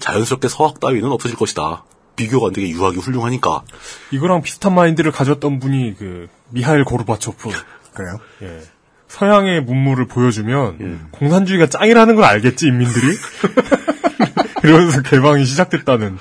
자연스럽게 0.00 0.48
서학 0.48 0.80
따위는 0.80 1.10
없어질 1.10 1.36
것이다. 1.36 1.84
비교가 2.16 2.48
안 2.48 2.52
되게 2.52 2.68
유학이 2.70 2.96
훌륭하니까. 2.98 3.62
이거랑 4.10 4.42
비슷한 4.42 4.74
마인드를 4.74 5.12
가졌던 5.12 5.60
분이 5.60 5.94
그 5.98 6.28
미하일 6.50 6.84
고르바초프. 6.84 7.48
그래요? 7.94 8.18
예. 8.42 8.60
서양의 9.08 9.62
문물을 9.62 10.06
보여주면 10.06 11.08
공산주의가 11.10 11.66
짱이라는 11.66 12.14
걸 12.14 12.24
알겠지 12.24 12.66
인민들이. 12.66 13.16
이러면서 14.64 15.02
개방이 15.02 15.44
시작됐다는 15.44 16.18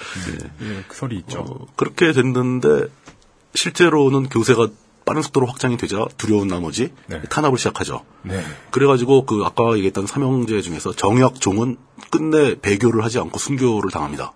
예, 0.62 0.84
그 0.88 0.96
설이 0.96 1.18
있죠. 1.18 1.40
어, 1.40 1.66
그렇게 1.76 2.12
됐는데 2.12 2.86
실제로는 3.56 4.30
교세가 4.30 4.68
빠른 5.06 5.22
속도로 5.22 5.48
확장이 5.48 5.78
되자 5.78 6.06
두려운 6.18 6.48
나머지 6.48 6.94
탄압을 7.30 7.58
시작하죠. 7.58 8.04
네. 8.24 8.44
그래가지고 8.72 9.26
그 9.26 9.42
아까 9.46 9.74
얘기했던 9.76 10.06
삼형제 10.06 10.62
중에서 10.62 10.94
정약종은 10.94 11.78
끝내 12.12 12.60
배교를 12.60 13.04
하지 13.04 13.18
않고 13.18 13.40
순교를 13.40 13.90
당합니다. 13.90 14.34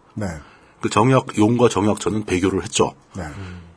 네. 0.82 0.88
그 0.88 0.90
정약용과 0.90 1.70
정약전은 1.70 2.26
배교를 2.26 2.64
했죠. 2.64 2.94
네. 3.16 3.24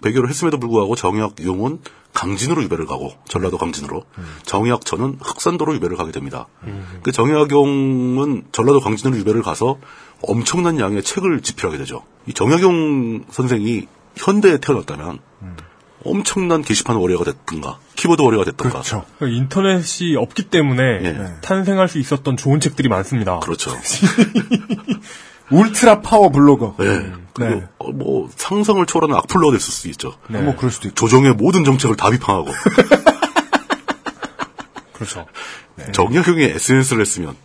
배교를 0.02 0.28
했음에도 0.28 0.59
불구하고 0.59 0.97
정약용은 0.97 1.81
강진으로 2.12 2.62
유배를 2.62 2.86
가고 2.86 3.12
전라도 3.26 3.59
강진으로 3.59 4.05
정약전은 4.44 5.18
흑산도로 5.20 5.74
유배를 5.74 5.97
가게 5.97 6.12
됩니다. 6.12 6.47
그 7.02 7.10
정약용은 7.10 8.44
전라도 8.52 8.81
강진으로 8.81 9.18
유배를 9.18 9.43
가서 9.43 9.78
엄청난 10.22 10.78
양의 10.78 11.02
책을 11.02 11.40
집필하게 11.40 11.78
되죠. 11.78 12.05
이 12.26 12.35
정약용 12.35 13.24
선생이 13.31 13.86
현대에 14.16 14.59
태어났다면 14.59 15.18
엄청난 16.05 16.62
게시판 16.62 16.97
warrior가 16.97 17.24
됐든가 17.24 17.78
키보드 17.97 18.22
warrior가 18.22 18.44
됐든가 18.44 18.72
그렇죠. 18.72 19.05
그 19.18 19.28
인터넷이 19.28 20.16
없기 20.16 20.44
때문에 20.44 20.82
예. 20.82 21.35
탄생할 21.40 21.89
수 21.89 21.98
있었던 21.98 22.36
좋은 22.36 22.60
책들이 22.60 22.89
많습니다. 22.89 23.40
그렇죠. 23.40 23.72
울트라 25.50 26.00
파워 26.00 26.30
블로거. 26.30 26.76
네. 26.78 27.12
그리고 27.34 27.54
네. 27.54 27.66
어, 27.78 27.90
뭐 27.92 28.30
상상을 28.36 28.85
초월하는 28.86 29.14
악플러가 29.16 29.52
됐을 29.52 29.72
수도 29.72 29.88
있죠. 29.90 30.14
네. 30.28 30.40
뭐 30.40 30.56
그럴 30.56 30.70
수도 30.70 30.88
있고. 30.88 30.94
조정의 30.94 31.34
모든 31.34 31.64
정책을 31.64 31.96
다 31.96 32.10
비판하고 32.10 32.46
그렇죠. 34.94 35.26
정약용이 35.92 36.44
SNS를 36.44 37.00
했으면 37.00 37.36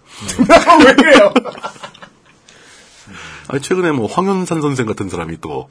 왜 0.85 0.93
그래요? 0.93 1.33
아니 3.49 3.61
최근에 3.61 3.91
뭐 3.91 4.05
황현산 4.05 4.61
선생 4.61 4.85
같은 4.85 5.09
사람이 5.09 5.37
또 5.41 5.67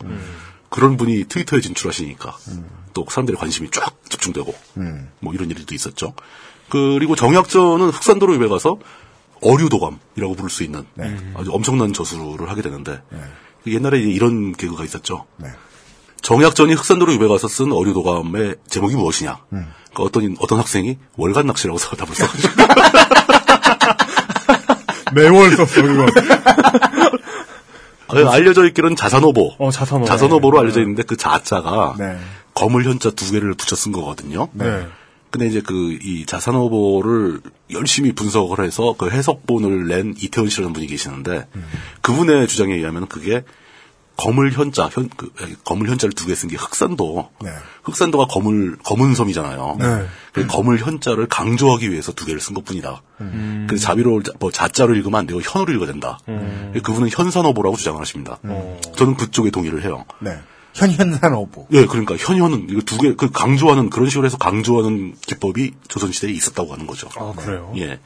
그런 0.69 0.97
분이 0.97 1.27
트위터에 1.29 1.61
진출하시니까 1.61 2.37
또 2.93 3.07
사람들의 3.09 3.39
관심이 3.39 3.71
쫙 3.71 3.95
집중되고 4.09 4.53
뭐 5.21 5.33
이런 5.33 5.49
일도 5.51 5.75
있었죠. 5.77 6.15
그리고 6.69 7.15
정약전은 7.15 7.91
흑산도로 7.91 8.35
입에 8.35 8.49
가서 8.49 8.79
어류도감이라고 9.43 10.35
부를 10.35 10.51
수 10.51 10.63
있는 10.65 10.85
아주 11.35 11.53
엄청난 11.53 11.93
저수를 11.93 12.51
하게 12.51 12.63
되는데 12.63 13.01
옛날에 13.67 13.99
이제 14.01 14.09
이런 14.11 14.53
개그가 14.53 14.85
있었죠. 14.85 15.27
정약전이 16.23 16.75
흑산도로 16.75 17.13
입에 17.13 17.29
가서 17.29 17.47
쓴 17.49 17.73
어류도감의 17.73 18.57
제목이 18.69 18.97
무엇이냐? 18.97 19.39
그러니까 19.51 19.73
어떤 19.99 20.37
어떤 20.41 20.59
학생이 20.59 20.99
월간 21.17 21.47
낚시라고 21.47 21.79
써 21.79 21.95
답을 21.97 22.15
써가지고 22.15 22.55
매월 25.15 25.57
썼어 25.57 25.87
이거. 25.87 26.07
아, 28.09 28.33
알려져 28.33 28.67
있기로는 28.69 28.97
자산오보. 28.97 29.55
어 29.59 29.71
자산오보. 29.71 30.07
자산오보로 30.07 30.61
알려져 30.61 30.81
있는데 30.81 31.03
그 31.03 31.17
자자가 31.17 31.95
네. 31.99 32.19
거물 32.55 32.85
현자 32.85 33.11
두 33.11 33.31
개를 33.33 33.55
붙여 33.55 33.77
쓴 33.77 33.93
거거든요. 33.93 34.49
네. 34.53 34.87
근데 35.31 35.47
이제 35.47 35.61
그 35.61 35.99
이 36.03 36.25
자산 36.27 36.55
오보를 36.57 37.41
열심히 37.71 38.13
분석을 38.13 38.65
해서 38.65 38.95
그 38.97 39.11
해석본을 39.11 39.87
낸 39.89 40.15
이태원 40.19 40.49
씨라는 40.49 40.73
분이 40.73 40.87
계시는데 40.87 41.47
그분의 42.03 42.49
주장에 42.49 42.75
의하면 42.75 43.07
그게 43.09 43.45
거물 44.17 44.51
현자 44.51 44.89
현 44.91 45.09
그, 45.17 45.31
거물 45.65 45.89
현자를 45.89 46.13
두 46.13 46.27
개 46.27 46.35
쓴 46.35 46.49
게 46.51 46.57
흑산도. 46.57 47.31
네. 47.41 47.51
흑산도가 47.85 48.27
거물 48.27 48.77
검은 48.83 49.15
섬이잖아요. 49.15 49.77
네. 49.79 50.07
그 50.33 50.47
거물 50.49 50.79
현자를 50.79 51.29
강조하기 51.29 51.91
위해서 51.93 52.11
두 52.13 52.27
개를 52.27 52.41
쓴 52.41 52.53
것뿐이다. 52.55 53.01
음. 53.21 53.67
그래서 53.69 53.85
자비로 53.87 54.23
뭐 54.41 54.51
자자로 54.51 54.97
읽으면 54.97 55.21
안 55.21 55.27
되고 55.27 55.41
현으로 55.41 55.73
읽어야 55.73 55.87
된다. 55.87 56.19
음. 56.27 56.73
그분은 56.83 57.11
현산오보라고 57.13 57.77
주장을 57.77 58.01
하십니다. 58.01 58.39
저는 58.97 59.15
그쪽에 59.17 59.51
동의를 59.51 59.85
해요. 59.85 60.05
네. 60.21 60.37
현현산 60.79 61.35
오보. 61.35 61.69
예, 61.73 61.87
그러니까 61.87 62.17
현현은 62.17 62.67
이거 62.71 62.81
두 62.83 62.99
개 62.99 63.15
그 63.15 63.31
강조하는 63.31 63.91
그런 63.91 64.09
식으로 64.09 64.27
해서 64.27 64.37
강조하는 64.39 65.15
기법이 65.27 65.73
조선 65.89 66.13
시대에 66.13 66.31
있었다고 66.31 66.73
하는 66.73 66.87
거죠. 66.87 67.09
아 67.17 67.33
그래요. 67.37 67.73
예. 67.77 67.99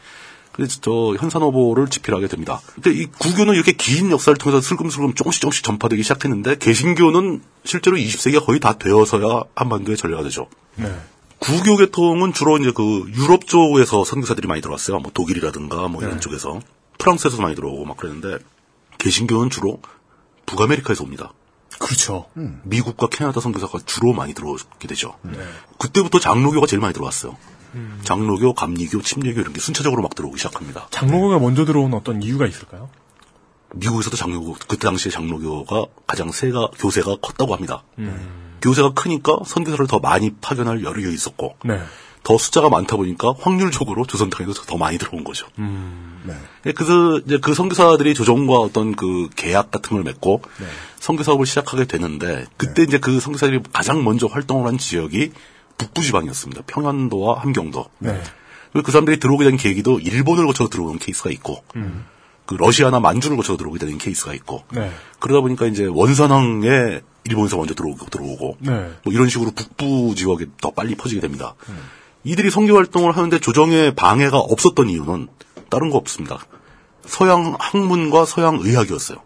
그래서 0.52 0.80
저 0.82 1.14
현산어보를 1.18 1.88
집필하게 1.88 2.28
됩니다. 2.28 2.60
근데 2.74 2.92
이 2.92 3.06
구교는 3.06 3.54
이렇게 3.54 3.72
긴 3.72 4.10
역사를 4.10 4.36
통해서 4.36 4.60
슬금슬금 4.60 5.14
조금씩 5.14 5.40
조금씩 5.40 5.64
전파되기 5.64 6.02
시작했는데 6.02 6.56
개신교는 6.58 7.42
실제로 7.64 7.96
20세기가 7.96 8.44
거의 8.44 8.60
다 8.60 8.76
되어서야 8.78 9.44
한반도에 9.54 9.96
전례가 9.96 10.22
되죠. 10.22 10.48
네. 10.76 10.94
구교 11.38 11.78
계통은 11.78 12.34
주로 12.34 12.58
이제 12.58 12.70
그 12.74 13.04
유럽 13.16 13.46
쪽에서 13.46 14.04
선교사들이 14.04 14.46
많이 14.46 14.60
들어왔어요. 14.60 14.98
뭐 15.00 15.10
독일이라든가 15.12 15.88
뭐 15.88 16.02
네. 16.02 16.06
이런 16.08 16.20
쪽에서 16.20 16.60
프랑스에서도 16.98 17.42
많이 17.42 17.54
들어오고 17.56 17.84
막 17.86 17.96
그랬는데 17.96 18.38
개신교는 18.98 19.48
주로 19.50 19.80
북아메리카에서 20.46 21.02
옵니다. 21.02 21.32
그렇죠. 21.78 22.26
미국과 22.64 23.08
캐나다 23.08 23.40
선교사가 23.40 23.80
주로 23.86 24.12
많이 24.12 24.34
들어오게 24.34 24.88
되죠. 24.88 25.16
그때부터 25.78 26.18
장로교가 26.18 26.66
제일 26.66 26.80
많이 26.80 26.94
들어왔어요. 26.94 27.36
장로교, 28.04 28.54
감리교, 28.54 29.02
침례교 29.02 29.40
이런 29.40 29.52
게 29.52 29.60
순차적으로 29.60 30.02
막 30.02 30.14
들어오기 30.14 30.38
시작합니다. 30.38 30.88
장로교가 30.90 31.38
먼저 31.38 31.64
들어온 31.64 31.94
어떤 31.94 32.22
이유가 32.22 32.46
있을까요? 32.46 32.90
미국에서도 33.74 34.16
장로교, 34.16 34.54
그때 34.68 34.76
당시에 34.76 35.10
장로교가 35.10 35.86
가장 36.06 36.30
세가, 36.30 36.68
교세가 36.78 37.16
컸다고 37.22 37.54
합니다. 37.54 37.82
음. 37.98 38.58
교세가 38.60 38.92
크니까 38.92 39.38
선교사를 39.46 39.86
더 39.86 39.98
많이 39.98 40.34
파견할 40.34 40.84
여력이 40.84 41.12
있었고, 41.12 41.56
네. 41.64 41.80
더 42.22 42.38
숫자가 42.38 42.68
많다 42.68 42.96
보니까 42.96 43.34
확률적으로 43.40 44.06
조선 44.06 44.30
땅에서 44.30 44.62
더 44.62 44.76
많이 44.76 44.98
들어온 44.98 45.24
거죠. 45.24 45.46
음. 45.58 46.22
예, 46.66 46.72
그래서 46.72 47.18
이제 47.26 47.38
그 47.38 47.54
선교사들이 47.54 48.14
조정과 48.14 48.54
어떤 48.58 48.94
그 48.94 49.28
계약 49.34 49.70
같은 49.70 49.96
걸 49.96 50.04
맺고 50.04 50.42
선교 51.00 51.24
사업을 51.24 51.46
시작하게 51.46 51.86
되는데 51.86 52.46
그때 52.56 52.84
이제 52.84 52.98
그 52.98 53.18
선교사들이 53.18 53.60
가장 53.72 54.04
먼저 54.04 54.26
활동을 54.28 54.68
한 54.68 54.78
지역이 54.78 55.32
북부 55.78 56.02
지방이었습니다. 56.02 56.62
평안도와 56.66 57.40
함경도. 57.40 57.86
네. 57.98 58.22
그리고 58.72 58.86
그 58.86 58.92
사람들이 58.92 59.18
들어오게 59.18 59.44
된 59.44 59.56
계기도 59.56 59.98
일본을 59.98 60.46
거쳐 60.46 60.68
들어오는 60.68 60.98
케이스가 60.98 61.30
있고 61.30 61.62
음. 61.76 62.04
그 62.46 62.54
러시아나 62.54 63.00
만주를 63.00 63.36
거쳐 63.36 63.56
들어오게 63.56 63.78
되는 63.78 63.98
케이스가 63.98 64.32
있고 64.34 64.64
네. 64.70 64.90
그러다 65.18 65.40
보니까 65.40 65.66
이제 65.66 65.86
원산항에 65.86 67.00
일본에서 67.24 67.56
먼저 67.56 67.74
들어오고 67.74 68.06
들어오고 68.06 68.56
네. 68.60 68.92
뭐 69.02 69.12
이런 69.12 69.28
식으로 69.28 69.50
북부 69.52 70.14
지역에 70.16 70.46
더 70.60 70.70
빨리 70.70 70.94
퍼지게 70.94 71.20
됩니다. 71.20 71.54
이들이 72.24 72.50
선교 72.50 72.76
활동을 72.76 73.16
하는데 73.16 73.38
조정에 73.40 73.94
방해가 73.94 74.38
없었던 74.38 74.88
이유는 74.88 75.28
다른 75.70 75.90
거 75.90 75.96
없습니다. 75.98 76.38
서양 77.04 77.56
학문과 77.58 78.24
서양 78.24 78.58
의학이었어요. 78.60 79.18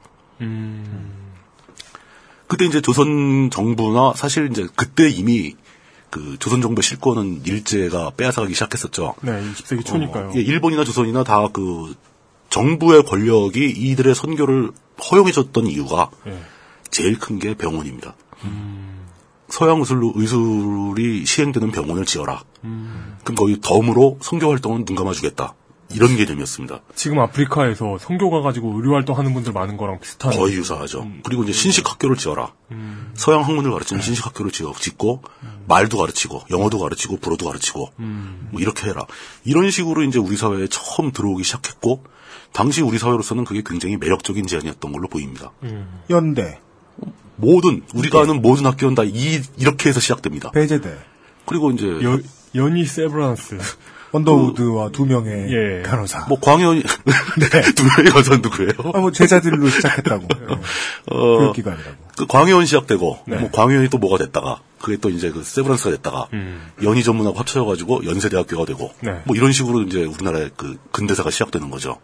그때 2.47 2.64
이제 2.64 2.81
조선 2.81 3.51
정부나 3.51 4.12
사실 4.14 4.48
이제 4.51 4.66
그때 4.77 5.09
이미 5.10 5.56
그 6.10 6.36
조선 6.39 6.62
정부의 6.62 6.82
실권은 6.85 7.43
일제가 7.44 8.12
빼앗아가기 8.16 8.55
시작했었죠. 8.55 9.14
네, 9.23 9.32
20세기 9.52 9.85
초니까요. 9.85 10.28
어, 10.28 10.32
예, 10.36 10.40
일본이나 10.40 10.85
조선이나 10.85 11.24
다 11.24 11.48
그 11.52 11.94
정부의 12.48 13.02
권력이 13.02 13.59
이들의 13.70 14.14
선교를 14.14 14.70
허용해줬던 15.10 15.66
이유가 15.66 16.10
예. 16.27 16.39
제일 16.90 17.18
큰 17.18 17.39
게 17.40 17.55
병원입니다. 17.55 18.14
서양 19.48 19.78
의술로, 19.78 20.12
의술이 20.14 21.24
시행되는 21.24 21.70
병원을 21.70 22.05
지어라. 22.05 22.43
그럼 22.60 23.35
거기 23.36 23.60
덤으로 23.60 24.18
선교 24.20 24.51
활동은 24.51 24.85
눈 24.85 24.97
감아주겠다. 24.97 25.55
이런 25.94 26.16
개념이었습니다. 26.16 26.81
지금 26.97 27.20
아프리카에서 27.20 27.98
성교 27.98 28.28
가 28.31 28.40
가지고 28.40 28.74
의료 28.74 28.94
활동하는 28.94 29.32
분들 29.32 29.52
많은 29.52 29.77
거랑 29.77 30.01
비슷한. 30.01 30.32
거의 30.32 30.55
유사하죠. 30.56 31.06
그리고 31.23 31.44
이제 31.44 31.52
신식 31.52 31.89
학교를 31.89 32.16
지어라. 32.16 32.52
서양 33.14 33.44
학문을 33.44 33.70
가르치는 33.70 34.02
신식 34.02 34.27
학교를 34.27 34.51
지어 34.51 34.73
짓고 34.73 35.23
말도 35.68 35.97
가르치고 35.97 36.43
영어도 36.51 36.81
가르치고 36.81 37.18
불어도 37.18 37.47
가르치고 37.47 37.93
뭐 37.97 38.60
이렇게 38.60 38.89
해라. 38.89 39.06
이런 39.44 39.70
식으로 39.70 40.02
이제 40.02 40.18
우리 40.18 40.36
사회에 40.36 40.66
처음 40.66 41.12
들어오기 41.12 41.44
시작했고 41.44 42.02
당시 42.52 42.82
우리 42.82 42.98
사회로서는 42.98 43.44
그게 43.44 43.62
굉장히 43.64 43.97
매력적인 43.97 44.48
제안이었던 44.48 44.90
걸로 44.90 45.06
보입니다. 45.06 45.52
연대, 46.10 46.59
모든 47.37 47.83
우리가 47.95 48.21
아는 48.21 48.43
모든 48.43 48.67
학교는 48.67 48.95
다 48.95 49.03
이, 49.05 49.41
이렇게 49.59 49.89
해서 49.89 50.01
시작됩니다. 50.01 50.51
배제대, 50.51 50.97
그리고 51.45 51.71
이제 51.71 51.87
여, 52.03 52.19
연희 52.55 52.85
세브란스. 52.85 53.59
언더우드와 54.13 54.91
두 54.91 55.05
명의 55.05 55.53
예. 55.53 55.83
간호사. 55.83 56.27
뭐 56.29 56.39
광현이 56.41 56.83
두 57.75 57.85
명의 57.85 58.13
여자 58.15 58.37
누구예요? 58.37 58.71
아, 58.95 59.01
뭐 59.01 59.11
제자들로 59.11 59.69
시작했다고. 59.69 60.29
어, 61.11 61.39
교육기관이라고. 61.39 61.97
그 62.17 62.27
광해원 62.27 62.65
시작되고 62.65 63.19
네. 63.27 63.37
뭐 63.37 63.51
광해원이 63.51 63.89
또 63.91 63.99
뭐가 63.99 64.17
됐다가 64.19 64.61
그게 64.81 64.97
또 64.97 65.11
이제 65.11 65.31
그 65.31 65.43
세브란스가 65.43 65.91
됐다가 65.97 66.29
연희 66.83 67.03
전문하고 67.03 67.39
합쳐져가지고 67.39 68.07
연세대학교가 68.07 68.65
되고 68.65 68.87
음. 69.03 69.07
네. 69.07 69.21
뭐 69.25 69.37
이런 69.37 69.53
식으로 69.53 69.83
이제 69.83 70.05
우리나라의 70.05 70.51
그 70.57 70.79
근대사가 70.93 71.31
시작되는 71.31 71.69
거죠. 71.71 71.99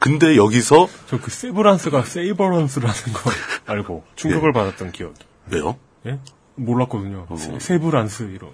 근데 0.00 0.36
여기서 0.36 0.88
저 1.08 1.18
그 1.20 1.30
세브란스가 1.30 2.02
세이버런스라는 2.04 2.94
거 3.12 3.30
알고 3.66 4.04
충격을 4.16 4.52
받았던 4.52 4.92
기억이. 4.92 5.14
왜요? 5.50 5.78
예? 6.06 6.18
몰랐거든요. 6.56 7.26
어. 7.28 7.36
세, 7.36 7.58
세브란스 7.58 8.24
이런. 8.34 8.50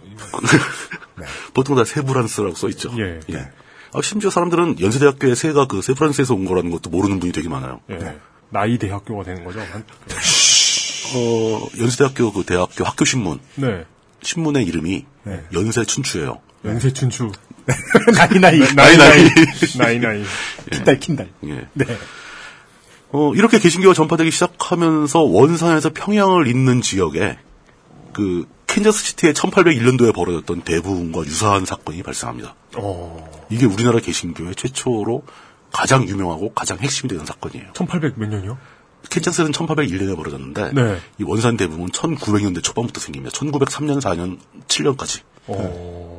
보통 1.54 1.76
다 1.76 1.84
세브란스라고 1.84 2.54
써 2.54 2.68
있죠. 2.70 2.92
예. 2.98 3.20
아, 3.92 4.02
심지어 4.02 4.28
사람들은 4.30 4.80
연세대학교의 4.80 5.34
세가 5.36 5.66
그 5.66 5.80
세브란스에서 5.82 6.34
온 6.34 6.44
거라는 6.44 6.70
것도 6.70 6.90
모르는 6.90 7.18
분이 7.20 7.32
되게 7.32 7.48
많아요. 7.48 7.80
예. 7.90 8.18
나이 8.50 8.78
대학교가 8.78 9.24
되는 9.24 9.44
거죠. 9.44 9.60
한- 9.60 9.84
어, 11.14 11.68
연세대학교 11.80 12.32
그 12.32 12.44
대학교 12.44 12.84
학교 12.84 13.04
신문 13.04 13.38
네. 13.54 13.84
신문의 14.22 14.64
이름이 14.66 15.06
연세 15.52 15.84
춘추예요. 15.84 16.40
연세 16.64 16.92
춘추. 16.92 17.30
나이 18.14 18.38
나이. 18.40 18.58
나이 18.74 18.96
나이. 18.96 19.28
나이 19.78 19.98
나이. 19.98 20.24
킨달 20.70 21.00
킨달. 21.00 21.28
예. 21.46 21.66
네. 21.72 21.84
어, 23.10 23.32
이렇게 23.34 23.58
개신교가 23.58 23.94
전파되기 23.94 24.30
시작하면서 24.30 25.20
원산에서 25.20 25.90
평양을 25.92 26.46
잇는 26.48 26.82
지역에 26.82 27.38
그 28.12 28.46
캔자스 28.66 29.04
시티의 29.04 29.34
1801년도에 29.34 30.14
벌어졌던 30.14 30.62
대부분과 30.62 31.24
유사한 31.24 31.64
사건이 31.64 32.02
발생합니다. 32.02 32.54
어. 32.76 33.46
이게 33.50 33.66
우리나라 33.66 34.00
개신교의 34.00 34.54
최초로 34.54 35.22
가장 35.72 36.08
유명하고 36.08 36.52
가장 36.52 36.78
핵심이 36.78 37.08
되는 37.08 37.24
사건이에요. 37.24 37.72
1800 37.74 38.18
몇 38.18 38.28
년이요? 38.28 38.58
캔자스는 39.10 39.52
1801년에 39.52 40.16
벌어졌는데 40.16 40.72
네. 40.72 40.98
이 41.18 41.22
원산 41.22 41.56
대부분 41.56 41.88
1900년대 41.90 42.62
초반부터 42.62 43.00
생깁니다. 43.00 43.36
1903년, 43.36 44.00
4년, 44.00 44.38
7년까지. 44.66 45.20
어. 45.46 46.15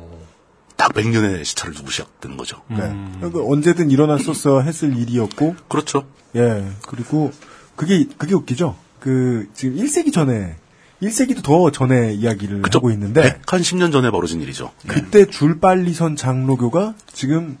딱 0.78 0.92
100년의 0.92 1.44
시차를 1.44 1.74
두고 1.74 1.90
시작되는 1.90 2.36
거죠. 2.36 2.62
네. 2.68 2.76
그러니까 3.16 3.40
언제든 3.44 3.90
일어났었어 3.90 4.62
했을 4.62 4.96
일이었고. 4.96 5.56
그렇죠. 5.68 6.06
예. 6.36 6.64
그리고 6.86 7.32
그게 7.74 8.06
그게 8.16 8.34
웃기죠. 8.34 8.76
그 9.00 9.48
지금 9.54 9.76
1세기 9.76 10.12
전에 10.12 10.56
1세기도 11.02 11.42
더 11.42 11.70
전에 11.72 12.12
이야기를 12.14 12.62
하고 12.72 12.90
있는데 12.92 13.40
한 13.46 13.60
10년 13.60 13.90
전에 13.90 14.10
벌어진 14.10 14.40
일이죠. 14.40 14.70
그때 14.86 15.26
줄 15.26 15.58
빨리 15.58 15.92
선 15.92 16.14
장로교가 16.14 16.94
지금 17.12 17.58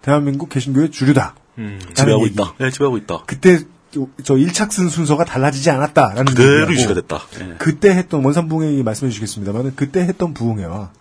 대한민국 0.00 0.48
개신교의 0.48 0.92
주류다. 0.92 1.34
지배하고 1.94 2.26
있다. 2.26 2.54
네, 2.58 2.70
지배하고 2.70 2.96
있다. 2.98 3.24
그때 3.26 3.58
저 4.22 4.34
1착순 4.34 4.90
순서가 4.90 5.24
달라지지 5.24 5.70
않았다라는 5.70 6.24
그대로 6.26 6.70
유지가 6.70 6.94
됐다. 6.94 7.20
예. 7.40 7.54
그때 7.58 7.90
했던 7.90 8.24
원산부흥회 8.24 8.80
말씀해 8.84 9.10
주시겠습니다만 9.10 9.74
그때 9.74 10.02
했던 10.02 10.34
부흥회와 10.34 10.92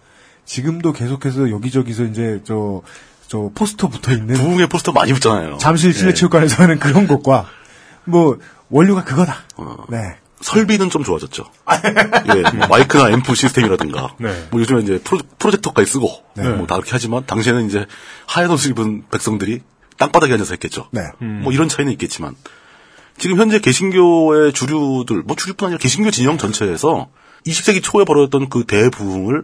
지금도 0.49 0.93
계속해서 0.93 1.49
여기저기서 1.51 2.03
이제 2.05 2.41
저 2.43 2.81
저 3.29 3.51
포스터 3.53 3.87
붙어 3.87 4.11
있는 4.11 4.35
부흥회 4.35 4.65
포스터 4.65 4.91
많이 4.91 5.13
붙잖아요. 5.13 5.59
잠실 5.59 5.93
실내체육관에서 5.93 6.63
하는 6.63 6.79
그런 6.79 7.07
것과 7.07 7.47
뭐 8.03 8.39
원류가 8.69 9.03
그거다. 9.03 9.43
네. 9.87 10.15
설비는 10.41 10.89
좀 10.89 11.03
좋아졌죠. 11.03 11.45
예, 12.33 12.57
뭐 12.57 12.67
마이크나 12.67 13.11
앰프 13.11 13.35
시스템이라든가, 13.35 14.15
네. 14.19 14.47
뭐 14.49 14.61
요즘에 14.61 14.81
이제 14.81 14.99
프로, 15.03 15.19
프로젝터까지 15.37 15.91
쓰고, 15.91 16.09
네. 16.37 16.47
뭐다 16.49 16.75
그렇게 16.75 16.91
하지만, 16.93 17.25
당시에는 17.25 17.67
이제 17.67 17.85
하얀 18.25 18.49
옷을 18.49 18.71
입은 18.71 19.03
백성들이 19.11 19.59
땅바닥에 19.97 20.31
앉아서 20.31 20.53
했겠죠. 20.53 20.87
네. 20.91 21.01
뭐 21.19 21.51
이런 21.51 21.67
차이는 21.67 21.91
있겠지만, 21.91 22.35
지금 23.17 23.37
현재 23.37 23.59
개신교의 23.59 24.53
주류들, 24.53 25.23
뭐 25.23 25.35
주류뿐 25.35 25.67
아니라 25.67 25.77
개신교 25.77 26.09
진영 26.09 26.37
전체에서 26.37 27.09
20세기 27.45 27.83
초에 27.83 28.05
벌어졌던 28.05 28.47
그 28.47 28.63
대부흥을 28.63 29.43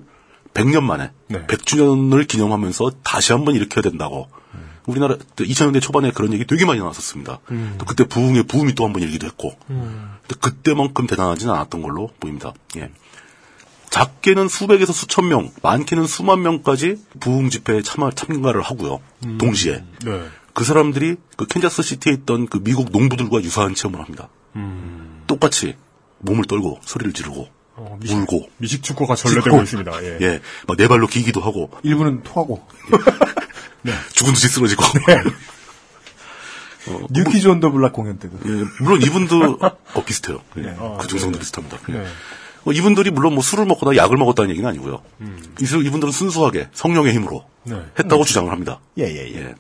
100년 0.55 0.81
만에, 0.83 1.11
네. 1.27 1.45
100주년을 1.45 2.27
기념하면서 2.27 2.91
다시 3.03 3.31
한번 3.31 3.53
일으켜야 3.53 3.83
된다고. 3.83 4.27
우리나라 4.87 5.15
2000년대 5.15 5.81
초반에 5.81 6.11
그런 6.11 6.31
얘기 6.33 6.45
되게 6.45 6.63
많이 6.65 6.79
나왔었습니다. 6.79 7.39
또 7.77 7.85
그때 7.85 8.03
부흥의 8.03 8.43
부음이 8.43 8.73
또 8.75 8.85
한 8.85 8.93
번 8.93 9.01
일기도 9.01 9.25
했고, 9.27 9.55
근데 9.67 10.35
그때만큼 10.39 11.07
대단하지는 11.07 11.53
않았던 11.53 11.81
걸로 11.81 12.09
보입니다. 12.19 12.53
예. 12.77 12.91
작게는 13.89 14.47
수백에서 14.47 14.93
수천 14.93 15.27
명, 15.27 15.51
많게는 15.63 16.05
수만 16.05 16.41
명까지 16.43 16.97
부흥 17.19 17.49
집회에 17.49 17.81
참가, 17.81 18.11
참가를 18.11 18.61
하고요. 18.61 18.99
동시에. 19.39 19.83
네. 20.05 20.27
그 20.53 20.63
사람들이 20.63 21.15
그 21.35 21.45
캔자스 21.47 21.81
시티에 21.81 22.13
있던 22.13 22.47
그 22.47 22.63
미국 22.63 22.91
농부들과 22.91 23.41
유사한 23.41 23.73
체험을 23.73 23.99
합니다. 23.99 24.29
똑같이 25.27 25.75
몸을 26.19 26.45
떨고 26.45 26.79
소리를 26.83 27.11
지르고 27.13 27.49
어, 27.77 27.97
미식, 27.99 28.17
울고 28.17 28.49
미식축구가 28.57 29.15
전래되고 29.15 29.61
있습니다. 29.61 30.03
예. 30.03 30.17
예, 30.21 30.41
막 30.67 30.77
네 30.77 30.87
발로 30.87 31.07
기기도 31.07 31.41
하고 31.41 31.71
일부는 31.83 32.23
토하고 32.23 32.65
죽은 34.13 34.33
듯이 34.33 34.47
쓰러지고. 34.47 34.83
어, 36.87 36.99
New 37.09 37.26
Kids 37.26 37.47
on 37.47 37.57
the 37.57 37.71
Block 37.71 37.93
공연 37.93 38.19
때도. 38.19 38.37
예, 38.45 38.63
물론 38.79 39.01
이분도 39.01 39.57
어, 39.95 40.03
비슷해요. 40.05 40.39
예, 40.57 40.61
네. 40.61 40.77
그 40.99 41.07
증상도 41.07 41.39
비슷합니다. 41.39 41.79
예. 41.89 41.93
네. 41.93 42.05
어, 42.65 42.71
이분들이 42.71 43.09
물론 43.11 43.33
뭐 43.33 43.41
술을 43.43 43.65
먹거나 43.65 43.95
약을 43.95 44.17
먹었다는 44.17 44.51
얘기는 44.51 44.67
아니고요. 44.69 45.01
이- 45.61 45.85
이분들은 45.87 46.11
순수하게 46.11 46.69
성령의 46.73 47.13
힘으로 47.13 47.45
네. 47.63 47.83
했다고 47.99 48.23
주장을 48.23 48.51
합니다. 48.51 48.79
예, 48.99 49.03
예, 49.03 49.33
예. 49.35 49.55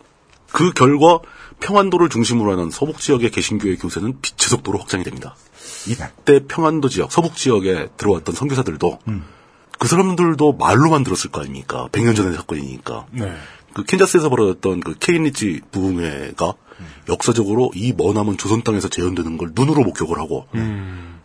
그 0.51 0.71
결과 0.71 1.19
평안도를 1.59 2.09
중심으로 2.09 2.51
하는 2.51 2.69
서북 2.69 2.99
지역의 2.99 3.31
개신교의 3.31 3.77
교세는 3.77 4.21
빛의 4.21 4.49
속도로 4.49 4.77
확장이 4.79 5.03
됩니다. 5.03 5.35
이때 5.87 6.45
평안도 6.47 6.89
지역, 6.89 7.11
서북 7.11 7.35
지역에 7.35 7.89
들어왔던 7.97 8.35
선교사들도 8.35 8.99
그 9.77 9.87
사람들도 9.87 10.53
말로만 10.53 11.03
들었을 11.03 11.31
거 11.31 11.41
아닙니까? 11.41 11.89
100년 11.91 12.15
전의 12.15 12.33
사건이니까. 12.35 13.05
네. 13.11 13.33
그 13.73 13.83
캔자스에서 13.83 14.29
벌어졌던 14.29 14.79
그 14.79 14.95
케인 14.99 15.23
리치 15.23 15.61
부흥회가 15.71 16.53
역사적으로 17.09 17.71
이 17.75 17.93
머나먼 17.93 18.37
조선 18.37 18.63
땅에서 18.63 18.87
재현되는 18.87 19.37
걸 19.37 19.51
눈으로 19.53 19.83
목격을 19.83 20.17
하고 20.17 20.47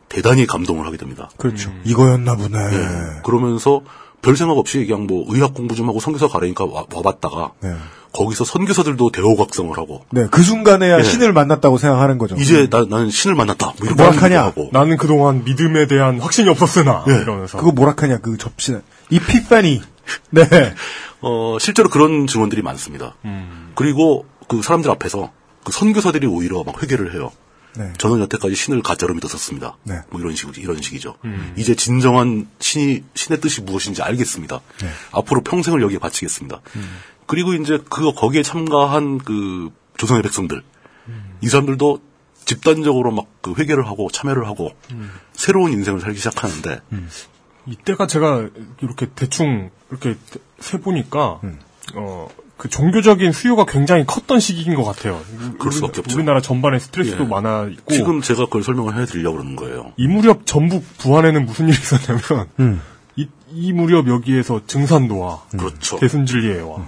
대단히 0.08 0.46
감동을 0.46 0.84
하게 0.84 0.96
됩니다. 0.96 1.30
그렇죠. 1.36 1.72
이거였나 1.84 2.36
보네. 2.36 2.58
예. 2.58 3.22
그러면서 3.24 3.82
별 4.22 4.36
생각 4.36 4.58
없이 4.58 4.84
그냥 4.86 5.06
뭐 5.06 5.24
의학 5.28 5.54
공부 5.54 5.74
좀 5.74 5.88
하고 5.88 6.00
선교사 6.00 6.28
가라니까 6.28 6.64
와, 6.64 6.84
와봤다가 6.92 7.52
네. 7.60 7.74
거기서 8.12 8.44
선교사들도 8.44 9.10
대호각성을 9.12 9.76
하고 9.78 10.04
네, 10.10 10.26
그 10.30 10.42
순간에야 10.42 10.98
예. 10.98 11.02
신을 11.02 11.32
만났다고 11.32 11.78
생각하는 11.78 12.18
거죠. 12.18 12.34
이제 12.36 12.68
나, 12.68 12.84
나는 12.84 13.08
신을 13.10 13.36
만났다. 13.36 13.66
뭐 13.66 13.74
이렇게 13.82 13.94
뭐라카냐? 13.94 14.42
하고 14.42 14.68
나는 14.72 14.96
그동안 14.96 15.44
믿음에 15.44 15.86
대한 15.86 16.20
확신이 16.20 16.48
없었으나 16.48 17.04
예. 17.08 17.22
이러면서 17.22 17.58
그거 17.58 17.72
뭐라카냐, 17.72 18.18
그 18.18 18.36
접시. 18.36 18.76
이피파니. 19.10 19.80
네. 20.30 20.42
어, 21.22 21.56
실제로 21.60 21.88
그런 21.88 22.26
증언들이 22.26 22.62
많습니다. 22.62 23.14
음. 23.24 23.72
그리고 23.74 24.26
그 24.48 24.62
사람들 24.62 24.90
앞에서 24.90 25.30
그 25.64 25.72
선교사들이 25.72 26.26
오히려 26.26 26.64
막 26.64 26.82
회개를 26.82 27.14
해요. 27.14 27.30
네. 27.76 27.92
저는 27.98 28.20
여태까지 28.20 28.54
신을 28.54 28.82
가짜로 28.82 29.14
믿었었습니다. 29.14 29.76
네. 29.84 30.00
뭐 30.10 30.20
이런 30.20 30.34
식 30.34 30.56
이런 30.58 30.80
식이죠. 30.80 31.16
음. 31.24 31.54
이제 31.56 31.74
진정한 31.74 32.48
신이 32.58 33.04
신의 33.14 33.40
뜻이 33.40 33.60
무엇인지 33.62 34.02
알겠습니다. 34.02 34.60
네. 34.82 34.88
앞으로 35.12 35.42
평생을 35.42 35.82
여기에 35.82 35.98
바치겠습니다. 35.98 36.60
음. 36.76 36.98
그리고 37.26 37.54
이제 37.54 37.78
그 37.88 38.12
거기에 38.12 38.42
참가한 38.42 39.18
그 39.18 39.70
조선의 39.96 40.22
백성들 40.22 40.62
음. 41.08 41.38
이 41.40 41.48
사람들도 41.48 42.00
집단적으로 42.44 43.12
막 43.12 43.30
그 43.40 43.54
회개를 43.54 43.86
하고 43.86 44.10
참여를 44.10 44.46
하고 44.46 44.70
음. 44.90 45.10
새로운 45.32 45.72
인생을 45.72 46.00
살기 46.00 46.18
시작하는데 46.18 46.80
이때가 47.66 48.06
제가 48.06 48.48
이렇게 48.82 49.06
대충 49.14 49.70
이렇게 49.90 50.16
세 50.58 50.78
보니까 50.78 51.40
음. 51.44 51.58
어. 51.94 52.28
그 52.60 52.68
종교적인 52.68 53.32
수요가 53.32 53.64
굉장히 53.64 54.04
컸던 54.04 54.38
시기인 54.38 54.74
것 54.74 54.84
같아요. 54.84 55.18
그럴 55.58 55.72
수밖에 55.72 56.00
없죠. 56.00 56.14
우리나라 56.14 56.42
전반에 56.42 56.78
스트레스도 56.78 57.24
예. 57.24 57.26
많아 57.26 57.68
있고 57.70 57.94
지금 57.94 58.20
제가 58.20 58.44
그걸 58.44 58.62
설명을 58.62 59.00
해드리려고 59.00 59.38
그러는 59.38 59.56
거예요. 59.56 59.94
이 59.96 60.06
무렵 60.06 60.44
전북 60.44 60.84
부안에는 60.98 61.46
무슨 61.46 61.68
일이 61.68 61.78
있었냐면 61.78 62.48
음. 62.60 62.82
이, 63.16 63.26
이 63.50 63.72
무렵 63.72 64.08
여기에서 64.08 64.60
증산도와 64.66 65.44
그렇죠. 65.56 65.96
대순진리회와 65.96 66.86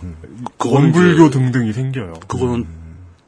그거는 0.58 0.92
원불교 0.92 1.30
등등이 1.30 1.72
생겨요. 1.72 2.20
그거는 2.28 2.66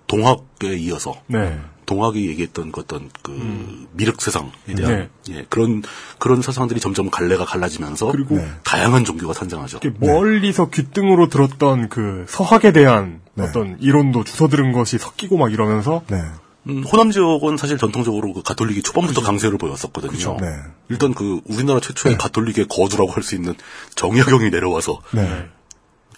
동학에 0.06 0.76
이어서 0.76 1.14
네. 1.28 1.58
동학이 1.86 2.26
얘기했던 2.28 2.72
그 2.72 2.80
어떤 2.80 3.10
그 3.22 3.86
미륵 3.92 4.20
세상에 4.20 4.50
대한 4.76 5.08
네. 5.26 5.34
예, 5.34 5.46
그런 5.48 5.82
그런 6.18 6.42
사상들이 6.42 6.80
점점 6.80 7.10
갈래가 7.10 7.44
갈라지면서 7.44 8.10
그리고 8.12 8.38
다양한 8.64 9.04
종교가 9.04 9.32
탄생하죠. 9.34 9.80
멀리서 9.98 10.70
귓등으로 10.70 11.28
들었던 11.28 11.88
그 11.88 12.24
서학에 12.28 12.72
대한 12.72 13.20
네. 13.34 13.44
어떤 13.44 13.76
이론도 13.80 14.24
주워 14.24 14.48
들은 14.48 14.72
것이 14.72 14.98
섞이고 14.98 15.36
막 15.36 15.52
이러면서 15.52 16.02
네. 16.08 16.22
음, 16.66 16.82
호남 16.82 17.10
지역은 17.10 17.58
사실 17.58 17.76
전통적으로 17.76 18.32
그 18.32 18.42
가톨릭이 18.42 18.80
초반부터 18.82 19.20
강세를 19.20 19.58
보였었거든요. 19.58 20.12
그렇죠. 20.12 20.38
네. 20.40 20.46
일단 20.88 21.12
그 21.12 21.40
우리나라 21.46 21.78
최초의 21.80 22.16
가톨릭의 22.16 22.66
거두라고 22.68 23.10
할 23.12 23.22
수 23.22 23.34
있는 23.34 23.54
정약용이 23.96 24.48
내려와서 24.50 25.00
네. 25.12 25.48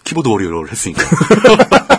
키보드 0.05 0.29
워리어를 0.29 0.71
했으니까. 0.71 1.03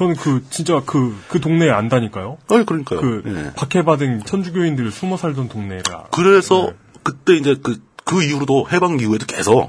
저는 0.00 0.16
그 0.16 0.42
진짜 0.48 0.80
그그 0.80 1.40
동네에 1.40 1.68
안다니까요. 1.68 2.38
아니 2.48 2.64
그러니까요. 2.64 3.00
그 3.02 3.22
예. 3.26 3.52
박해받은 3.54 4.24
천주교인들 4.24 4.90
숨어 4.90 5.18
살던 5.18 5.50
동네라. 5.50 6.06
그래서 6.10 6.68
네. 6.68 6.72
그때 7.02 7.34
이제 7.34 7.54
그, 7.62 7.82
그 8.06 8.22
이후로도 8.22 8.68
해방 8.72 8.98
이후에도 8.98 9.26
계속 9.26 9.68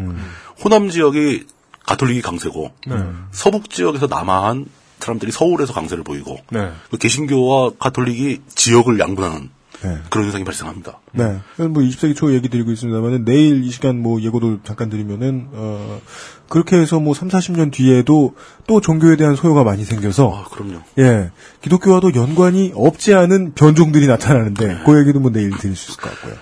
호남 0.63 0.89
지역이 0.89 1.47
가톨릭이 1.85 2.21
강세고 2.21 2.71
네. 2.87 2.95
서북 3.31 3.69
지역에서 3.69 4.07
남아한 4.07 4.67
사람들이 4.99 5.33
서울에서 5.33 5.73
강세를 5.73 6.05
보이고 6.05 6.37
네. 6.49 6.71
그 6.89 6.97
개신교와 6.97 7.71
가톨릭이 7.77 8.39
지역을 8.55 8.99
양분하는 8.99 9.49
네. 9.83 9.97
그런 10.09 10.25
현상이 10.25 10.43
발생합니다. 10.43 10.99
네. 11.13 11.39
뭐 11.57 11.81
20세기 11.81 12.15
초 12.15 12.33
얘기 12.33 12.49
드리고 12.49 12.71
있습니다만은 12.71 13.25
내일 13.25 13.63
이 13.63 13.71
시간 13.71 14.01
뭐 14.01 14.21
예고도 14.21 14.59
잠깐 14.63 14.89
드리면은 14.89 15.47
어 15.51 16.01
그렇게 16.49 16.77
해서 16.77 16.99
뭐 16.99 17.13
3, 17.13 17.29
40년 17.29 17.71
뒤에도 17.71 18.35
또 18.67 18.81
종교에 18.81 19.15
대한 19.15 19.35
소요가 19.35 19.63
많이 19.63 19.83
생겨서 19.83 20.45
아, 20.45 20.49
그럼요. 20.49 20.81
예. 20.99 21.31
기독교와도 21.61 22.13
연관이 22.15 22.71
없지 22.75 23.13
않은 23.13 23.53
변종들이 23.53 24.07
나타나는데 24.07 24.83
그 24.85 24.99
얘기도 24.99 25.19
뭐 25.19 25.31
내일 25.31 25.51
드릴 25.57 25.75
수 25.75 25.91
있을 25.91 26.01
것 26.01 26.11
같고요. 26.11 26.35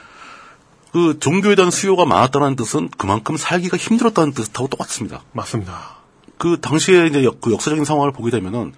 그 0.91 1.19
종교에 1.19 1.55
대한 1.55 1.71
수요가 1.71 2.05
많았다는 2.05 2.55
뜻은 2.55 2.89
그만큼 2.97 3.37
살기가 3.37 3.77
힘들었다는 3.77 4.33
뜻하고 4.33 4.67
똑같습니다. 4.67 5.21
맞습니다. 5.33 5.97
그 6.37 6.59
당시에 6.59 7.07
이제 7.07 7.23
역, 7.23 7.41
그 7.41 7.51
역사적인 7.51 7.85
상황을 7.85 8.11
보게 8.11 8.31
되면은 8.31 8.73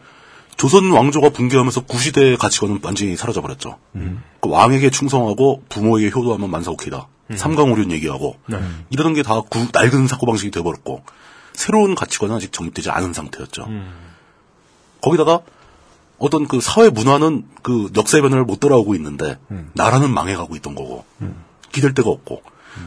조선 0.57 0.91
왕조가 0.91 1.29
붕괴하면서 1.29 1.81
구시대의 1.81 2.37
가치관은 2.37 2.79
완전히 2.83 3.15
사라져 3.15 3.41
버렸죠. 3.41 3.77
그 3.93 4.49
왕에게 4.49 4.89
충성하고 4.89 5.63
부모에게 5.69 6.11
효도하면 6.11 6.49
만사오케이다. 6.51 7.07
삼강오륜 7.35 7.91
얘기하고 7.93 8.35
네. 8.47 8.59
이러던 8.89 9.13
게 9.13 9.23
다 9.23 9.41
낡은 9.73 10.07
사고 10.07 10.25
방식이 10.25 10.51
되어버렸고 10.51 11.03
새로운 11.53 11.95
가치관은 11.95 12.35
아직 12.35 12.51
정립되지 12.51 12.89
않은 12.91 13.13
상태였죠. 13.13 13.67
거기다가 15.01 15.39
어떤 16.17 16.47
그 16.47 16.61
사회 16.61 16.89
문화는 16.89 17.45
그 17.63 17.89
역사의 17.95 18.21
변화를 18.21 18.43
못 18.45 18.59
따라오고 18.59 18.93
있는데 18.95 19.39
나라는 19.73 20.13
망해가고 20.13 20.55
있던 20.57 20.75
거고 20.75 21.05
기댈 21.71 21.93
데가 21.93 22.09
없고 22.09 22.43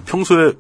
평소에 0.07 0.53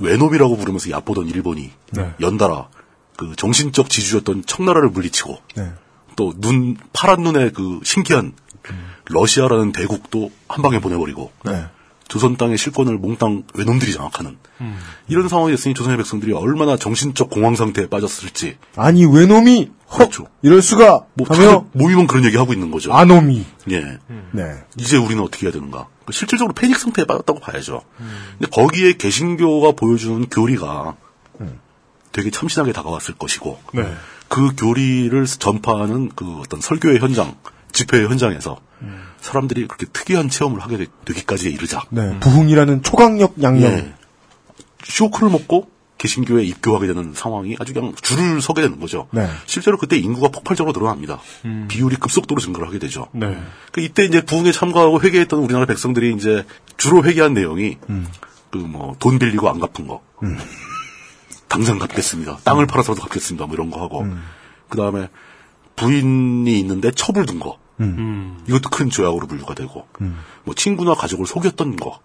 외놈이라고 0.00 0.56
부르면서 0.56 0.90
얕보던 0.90 1.26
일본이 1.28 1.70
네. 1.90 2.14
연달아 2.20 2.68
그 3.16 3.36
정신적 3.36 3.90
지주였던 3.90 4.44
청나라를 4.46 4.88
물리치고 4.88 5.38
네. 5.56 5.72
또 6.16 6.32
눈 6.40 6.76
파란 6.92 7.22
눈의 7.22 7.52
그 7.52 7.80
신기한 7.84 8.32
러시아라는 9.06 9.72
대국도 9.72 10.30
한 10.48 10.62
방에 10.62 10.78
보내버리고 10.80 11.32
네. 11.44 11.66
조선 12.06 12.36
땅의 12.36 12.58
실권을 12.58 12.98
몽땅 12.98 13.44
외놈들이 13.54 13.92
장악하는 13.92 14.36
이런 15.08 15.28
상황이 15.28 15.50
됐으니 15.52 15.74
조선의 15.74 15.96
백성들이 15.98 16.32
얼마나 16.32 16.76
정신적 16.76 17.30
공황 17.30 17.56
상태에 17.56 17.88
빠졌을지 17.88 18.58
아니 18.76 19.04
외놈이 19.04 19.70
헉 19.98 20.10
이럴 20.42 20.62
수가 20.62 21.06
뭐 21.14 21.26
하며 21.28 21.66
모이면 21.72 22.06
그런 22.06 22.24
얘기 22.24 22.36
하고 22.36 22.52
있는 22.52 22.70
거죠. 22.70 22.92
아놈이 22.92 23.44
예. 23.70 23.98
네. 24.32 24.54
이제 24.78 24.96
우리는 24.96 25.22
어떻게 25.22 25.46
해야 25.46 25.52
되는가? 25.52 25.88
실질적으로 26.10 26.52
패닉 26.54 26.78
상태에 26.78 27.04
빠졌다고 27.04 27.40
봐야죠. 27.40 27.82
근데 28.38 28.50
거기에 28.50 28.94
개신교가 28.94 29.72
보여주는 29.72 30.26
교리가 30.28 30.96
되게 32.12 32.30
참신하게 32.30 32.72
다가왔을 32.72 33.14
것이고 33.14 33.58
네. 33.72 33.92
그 34.28 34.54
교리를 34.56 35.24
전파하는 35.26 36.10
그 36.14 36.38
어떤 36.40 36.60
설교의 36.60 36.98
현장, 36.98 37.34
집회의 37.72 38.08
현장에서 38.08 38.58
사람들이 39.20 39.66
그렇게 39.66 39.86
특이한 39.86 40.28
체험을 40.28 40.60
하게 40.60 40.76
되, 40.76 40.86
되기까지에 41.06 41.50
이르자. 41.50 41.82
네. 41.90 42.18
부흥이라는 42.20 42.82
초강력 42.82 43.42
양령 43.42 43.72
예. 43.72 43.94
쇼크를 44.84 45.30
먹고 45.30 45.70
개신교에 45.96 46.44
입교하게 46.44 46.88
되는 46.88 47.14
상황이 47.14 47.56
아주 47.58 47.72
그냥 47.72 47.94
줄을 48.02 48.42
서게 48.42 48.60
되는 48.60 48.78
거죠. 48.78 49.08
네. 49.12 49.26
실제로 49.46 49.78
그때 49.78 49.96
인구가 49.96 50.28
폭발적으로 50.28 50.72
늘어납니다. 50.78 51.20
비율이 51.68 51.96
급속도로 51.96 52.40
증가를 52.42 52.68
하게 52.68 52.78
되죠. 52.78 53.08
네. 53.12 53.40
그 53.72 53.80
이때 53.80 54.04
이제 54.04 54.20
부흥에 54.20 54.52
참가하고 54.52 55.00
회개했던 55.00 55.40
우리나라 55.40 55.64
백성들이 55.64 56.14
이제 56.14 56.44
주로 56.76 57.02
회개한 57.02 57.32
내용이 57.32 57.78
그뭐 58.50 58.96
돈 58.98 59.18
빌리고 59.18 59.48
안 59.48 59.58
갚은 59.58 59.86
거, 59.88 60.02
당장 61.48 61.78
갚겠습니다. 61.78 62.38
땅을 62.44 62.66
팔아서라도 62.66 63.02
갚겠습니다. 63.02 63.46
뭐 63.46 63.54
이런 63.54 63.70
거 63.70 63.80
하고 63.80 64.06
그 64.68 64.76
다음에 64.78 65.08
부인이 65.76 66.58
있는데 66.60 66.90
첩을 66.90 67.26
둔 67.26 67.38
거. 67.40 67.58
이것도 68.48 68.70
큰 68.70 68.90
죄악으로 68.90 69.26
분류가 69.26 69.54
되고 69.54 69.86
뭐 70.44 70.54
친구나 70.54 70.94
가족을 70.94 71.26
속였던 71.26 71.76
거. 71.76 72.00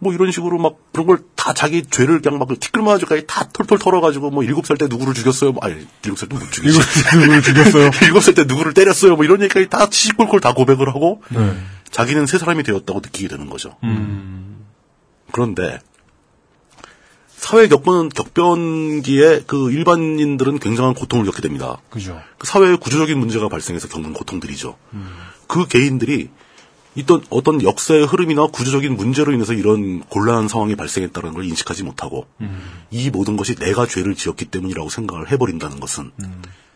뭐 0.00 0.12
이런 0.12 0.30
식으로 0.30 0.58
막 0.58 0.76
그런 0.92 1.06
걸 1.06 1.18
다 1.38 1.54
자기 1.54 1.82
죄를 1.82 2.20
그냥 2.20 2.38
막 2.38 2.48
티끌마저까지 2.60 3.24
다 3.26 3.48
털털 3.52 3.78
털어가지고 3.78 4.30
뭐 4.30 4.44
일곱 4.44 4.66
살 4.66 4.76
때 4.76 4.86
누구를 4.86 5.14
죽였어요. 5.14 5.52
뭐 5.52 5.64
아니 5.64 5.76
일곱 6.04 6.18
살 6.18 6.28
때 6.28 6.36
못 6.36 6.52
죽이지. 6.52 6.78
누구를 7.16 7.42
죽였어요? 7.42 7.90
일곱 8.02 8.20
살 8.20 8.34
때 8.34 8.44
누구를 8.44 8.74
때렸어요. 8.74 9.16
뭐 9.16 9.24
이런 9.24 9.40
얘기까지 9.42 9.68
다 9.70 9.86
시시콜콜 9.90 10.40
다 10.40 10.52
고백을 10.52 10.88
하고 10.88 11.22
네. 11.30 11.56
자기는 11.90 12.26
새 12.26 12.36
사람이 12.38 12.64
되었다고 12.64 13.00
느끼게 13.00 13.28
되는 13.28 13.48
거죠. 13.48 13.76
그런데 15.32 15.78
사회 17.38 17.68
겪는 17.68 18.08
격변기에 18.10 19.44
그 19.46 19.70
일반인들은 19.70 20.58
굉장한 20.58 20.94
고통을 20.94 21.24
겪게 21.24 21.40
됩니다. 21.40 21.80
그죠. 21.88 22.20
그 22.36 22.46
사회에 22.46 22.76
구조적인 22.76 23.16
문제가 23.18 23.48
발생해서 23.48 23.88
겪는 23.88 24.12
고통들이죠. 24.12 24.76
그 25.46 25.66
개인들이 25.66 26.30
있던 26.96 27.24
어떤 27.30 27.62
역사의 27.62 28.06
흐름이나 28.06 28.48
구조적인 28.48 28.96
문제로 28.96 29.32
인해서 29.32 29.52
이런 29.52 30.00
곤란한 30.00 30.48
상황이 30.48 30.74
발생했다는 30.74 31.32
걸 31.32 31.44
인식하지 31.44 31.84
못하고 31.84 32.26
이 32.90 33.08
모든 33.10 33.36
것이 33.36 33.54
내가 33.54 33.86
죄를 33.86 34.16
지었기 34.16 34.46
때문이라고 34.46 34.90
생각을 34.90 35.30
해버린다는 35.30 35.78
것은 35.78 36.10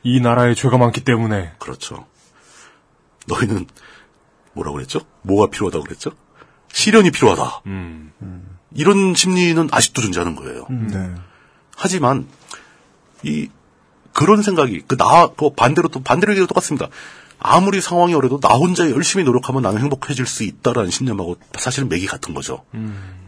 이 0.04 0.20
나라에 0.20 0.54
죄가 0.54 0.78
많기 0.78 1.02
때문에 1.02 1.52
그렇죠. 1.58 2.06
너희는 3.26 3.66
뭐라고 4.54 4.76
그랬죠? 4.76 5.00
뭐가 5.22 5.50
필요하다고 5.50 5.84
그랬죠? 5.84 6.12
시련이 6.72 7.10
필요하다. 7.10 7.62
음. 7.66 8.12
이런 8.74 9.14
심리는 9.14 9.68
아직도 9.70 10.02
존재하는 10.02 10.36
거예요. 10.36 10.66
네. 10.70 11.14
하지만 11.76 12.26
이 13.22 13.48
그런 14.12 14.42
생각이 14.42 14.82
그나 14.86 15.28
그 15.28 15.50
반대로 15.50 15.88
또 15.88 16.02
반대로 16.02 16.32
얘기도 16.32 16.46
똑같습니다. 16.46 16.88
아무리 17.38 17.80
상황이 17.80 18.14
어려도 18.14 18.38
나 18.38 18.50
혼자 18.50 18.88
열심히 18.90 19.24
노력하면 19.24 19.62
나는 19.62 19.80
행복해질 19.80 20.26
수 20.26 20.44
있다라는 20.44 20.90
신념하고 20.90 21.38
사실은 21.58 21.88
맥이 21.88 22.06
같은 22.06 22.34
거죠. 22.34 22.64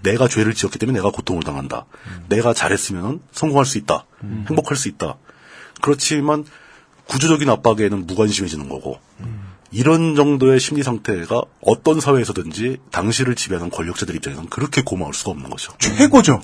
내가 0.02 0.28
죄를 0.28 0.54
지었기 0.54 0.78
때문에 0.78 0.98
내가 0.98 1.10
고통을 1.10 1.42
당한다. 1.42 1.86
내가 2.28 2.54
잘했으면 2.54 3.20
성공할 3.32 3.66
수 3.66 3.78
있다. 3.78 4.06
행복할 4.48 4.76
수 4.76 4.88
있다. 4.88 5.16
그렇지만 5.82 6.44
구조적인 7.06 7.50
압박에는 7.50 8.06
무관심해지는 8.06 8.68
거고 8.68 9.00
이런 9.74 10.14
정도의 10.14 10.60
심리 10.60 10.82
상태가 10.84 11.42
어떤 11.60 12.00
사회에서든지 12.00 12.78
당시를 12.92 13.34
지배하는 13.34 13.70
권력자들 13.70 14.14
입장에서는 14.14 14.48
그렇게 14.48 14.82
고마울 14.82 15.12
수가 15.14 15.32
없는 15.32 15.50
거죠. 15.50 15.72
최고죠. 15.78 16.40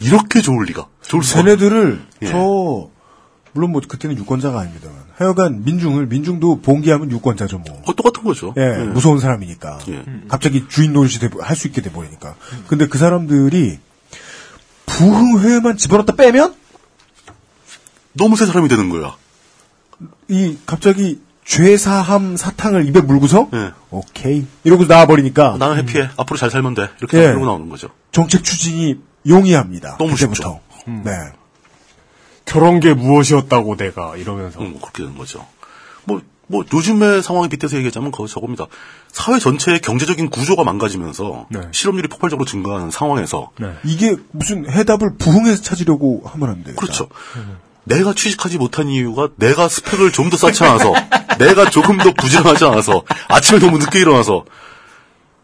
이렇게 0.00 0.40
좋을 0.40 0.64
리가. 0.66 0.86
좋을 1.02 1.22
수가 1.24 1.42
쟤네들을 1.42 2.06
예. 2.22 2.26
저 2.26 2.88
물론 3.52 3.70
뭐 3.72 3.80
그때는 3.86 4.16
유권자가 4.18 4.58
아닙니다만 4.60 4.96
하여간 5.16 5.64
민중을 5.64 6.06
민중도 6.06 6.60
봉기하면 6.60 7.10
유권자죠 7.10 7.58
뭐. 7.58 7.82
어, 7.86 7.94
똑같은 7.94 8.22
거죠. 8.22 8.54
예, 8.56 8.62
예. 8.62 8.84
무서운 8.84 9.18
사람이니까. 9.18 9.78
예. 9.88 10.04
갑자기 10.28 10.64
주인 10.68 10.92
노릇이 10.92 11.14
할 11.40 11.56
수 11.56 11.66
있게 11.68 11.82
돼 11.82 11.90
버리니까. 11.90 12.36
근데 12.68 12.86
그 12.86 12.98
사람들이 12.98 13.78
부흥회만 14.86 15.76
집어넣다 15.76 16.14
빼면 16.14 16.54
너무 18.12 18.36
새 18.36 18.46
사람이 18.46 18.68
되는 18.68 18.90
거야. 18.90 19.16
이 20.28 20.56
갑자기 20.66 21.20
죄사함 21.44 22.36
사탕을 22.36 22.86
입에 22.88 23.00
물고서 23.00 23.48
예. 23.52 23.72
오케이 23.90 24.46
이러고 24.64 24.86
나와 24.86 25.06
버리니까 25.06 25.56
나는 25.58 25.76
해피해. 25.78 26.08
앞으로 26.16 26.36
잘 26.38 26.50
살면 26.50 26.74
돼. 26.74 26.88
이렇게 26.98 27.18
예. 27.18 27.26
그러고 27.28 27.44
나오는 27.46 27.68
거죠. 27.68 27.88
정책 28.12 28.44
추진이 28.44 28.98
용이합니다. 29.26 29.96
너무 29.98 30.14
그때부터. 30.14 30.60
네. 30.86 31.10
저런 32.44 32.80
게 32.80 32.92
무엇이었다고 32.94 33.76
내가 33.76 34.16
이러면서 34.16 34.60
음, 34.60 34.78
그렇게 34.78 35.02
되는 35.02 35.16
거죠. 35.16 35.46
뭐, 36.04 36.20
뭐, 36.46 36.62
요즘의 36.70 37.22
상황에 37.22 37.48
빗대서 37.48 37.76
얘기하자면 37.78 38.10
그거 38.10 38.26
저겁니다. 38.26 38.66
사회 39.10 39.38
전체의 39.38 39.80
경제적인 39.80 40.28
구조가 40.28 40.62
망가지면서 40.62 41.46
네. 41.48 41.60
실업률이 41.72 42.08
폭발적으로 42.08 42.44
증가하는 42.44 42.90
상황에서 42.90 43.50
이게 43.84 44.16
무슨 44.32 44.70
해답을 44.70 45.16
부흥에서 45.16 45.62
찾으려고 45.62 46.22
하면 46.26 46.50
안 46.50 46.64
돼요. 46.64 46.76
그렇죠. 46.76 47.08
내가 47.84 48.14
취직하지 48.14 48.58
못한 48.58 48.88
이유가 48.88 49.28
내가 49.36 49.68
스펙을 49.68 50.12
좀 50.12 50.30
더 50.30 50.36
쌓지 50.36 50.64
않아서 50.64 50.92
내가 51.38 51.68
조금 51.70 51.98
더 51.98 52.12
부지런하지 52.12 52.64
않아서 52.64 53.02
아침에 53.28 53.58
너무 53.60 53.78
늦게 53.78 54.00
일어나서 54.00 54.44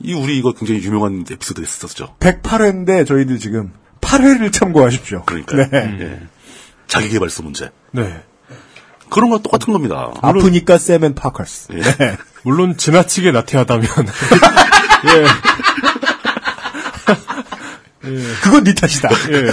이 0.02 0.14
우리 0.14 0.38
이거 0.38 0.52
굉장히 0.52 0.82
유명한 0.82 1.24
에피소드 1.30 1.60
했었죠. 1.60 2.16
108회인데 2.20 3.06
저희들 3.06 3.38
지금 3.38 3.72
8회를 4.00 4.50
참고하십시오. 4.52 5.24
그러니까요. 5.24 5.68
네. 5.70 5.96
예. 6.00 6.20
자기개발서 6.86 7.42
문제. 7.42 7.70
네. 7.92 8.22
그런 9.10 9.28
거 9.30 9.38
똑같은 9.38 9.72
겁니다. 9.72 10.10
아프니까 10.22 10.78
세멘 10.78 11.14
파커스. 11.14 11.68
예. 11.74 11.80
네. 11.82 12.16
물론 12.44 12.76
지나치게 12.78 13.32
나태하다면 13.32 13.88
그건 18.42 18.64
네 18.64 18.74
탓이다. 18.74 19.08
예. 19.32 19.52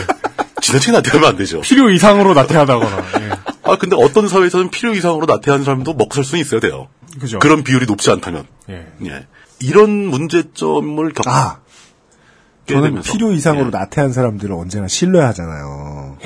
지나치게 0.61 0.91
나태하면 0.91 1.29
안 1.29 1.38
되죠. 1.38 1.61
필요 1.61 1.89
이상으로 1.89 2.34
나태하다거나 2.34 2.97
예. 3.21 3.31
아, 3.63 3.77
근데 3.77 3.95
어떤 3.95 4.27
사회에서는 4.27 4.69
필요 4.71 4.93
이상으로 4.93 5.25
나태한 5.25 5.63
사람도 5.63 5.93
먹고 5.93 6.15
살 6.15 6.23
수는 6.23 6.41
있어야 6.41 6.59
돼요. 6.59 6.88
그죠. 7.19 7.39
그런 7.39 7.63
비율이 7.63 7.85
높지 7.85 8.09
않다면. 8.11 8.47
예. 8.69 8.88
예. 9.05 9.27
이런 9.59 9.89
문제점을 10.07 11.13
겪게 11.13 11.29
아, 11.29 11.59
저는 12.67 12.84
되면서. 12.84 13.11
필요 13.11 13.31
예. 13.31 13.35
이상으로 13.35 13.69
나태한 13.69 14.13
사람들을 14.13 14.53
언제나 14.53 14.88
신뢰 14.88 15.21
하잖아요. 15.21 16.17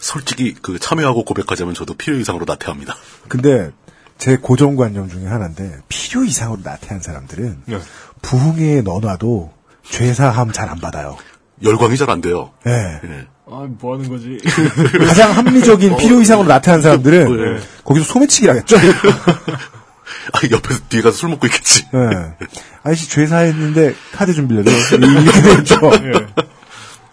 솔직히 0.00 0.54
그 0.54 0.78
참여하고 0.78 1.24
고백하자면 1.24 1.74
저도 1.74 1.94
필요 1.94 2.16
이상으로 2.16 2.44
나태합니다. 2.46 2.96
근데 3.28 3.70
제 4.16 4.36
고정관념 4.36 5.08
중에 5.08 5.26
하나인데 5.26 5.80
필요 5.88 6.24
이상으로 6.24 6.60
나태한 6.64 7.00
사람들은 7.00 7.62
네. 7.66 7.78
부흥회에 8.22 8.82
넣어놔도 8.82 9.52
죄사함 9.90 10.52
잘 10.52 10.68
안 10.68 10.78
받아요. 10.78 11.16
열광이 11.62 11.96
잘 11.96 12.10
안 12.10 12.20
돼요. 12.20 12.52
예. 12.66 12.70
예. 13.04 13.26
아, 13.50 13.66
뭐 13.80 13.94
하는 13.96 14.08
거지? 14.08 14.38
가장 15.06 15.32
합리적인 15.36 15.96
필요 15.96 16.20
이상으로 16.20 16.46
나태한 16.48 16.82
사람들은 16.82 17.54
네. 17.56 17.60
거기서 17.84 18.04
소매치기를 18.06 18.54
하겠죠. 18.54 18.76
아, 20.32 20.40
옆에서 20.50 20.80
뒤에 20.88 21.00
가서 21.00 21.16
술 21.16 21.30
먹고 21.30 21.46
있겠지. 21.46 21.86
예. 21.94 22.46
아저씨 22.82 23.08
죄사했는데 23.08 23.94
카드 24.12 24.34
좀 24.34 24.48
빌려줘. 24.48 24.70
이렇게 24.96 25.42
되죠. 25.42 25.90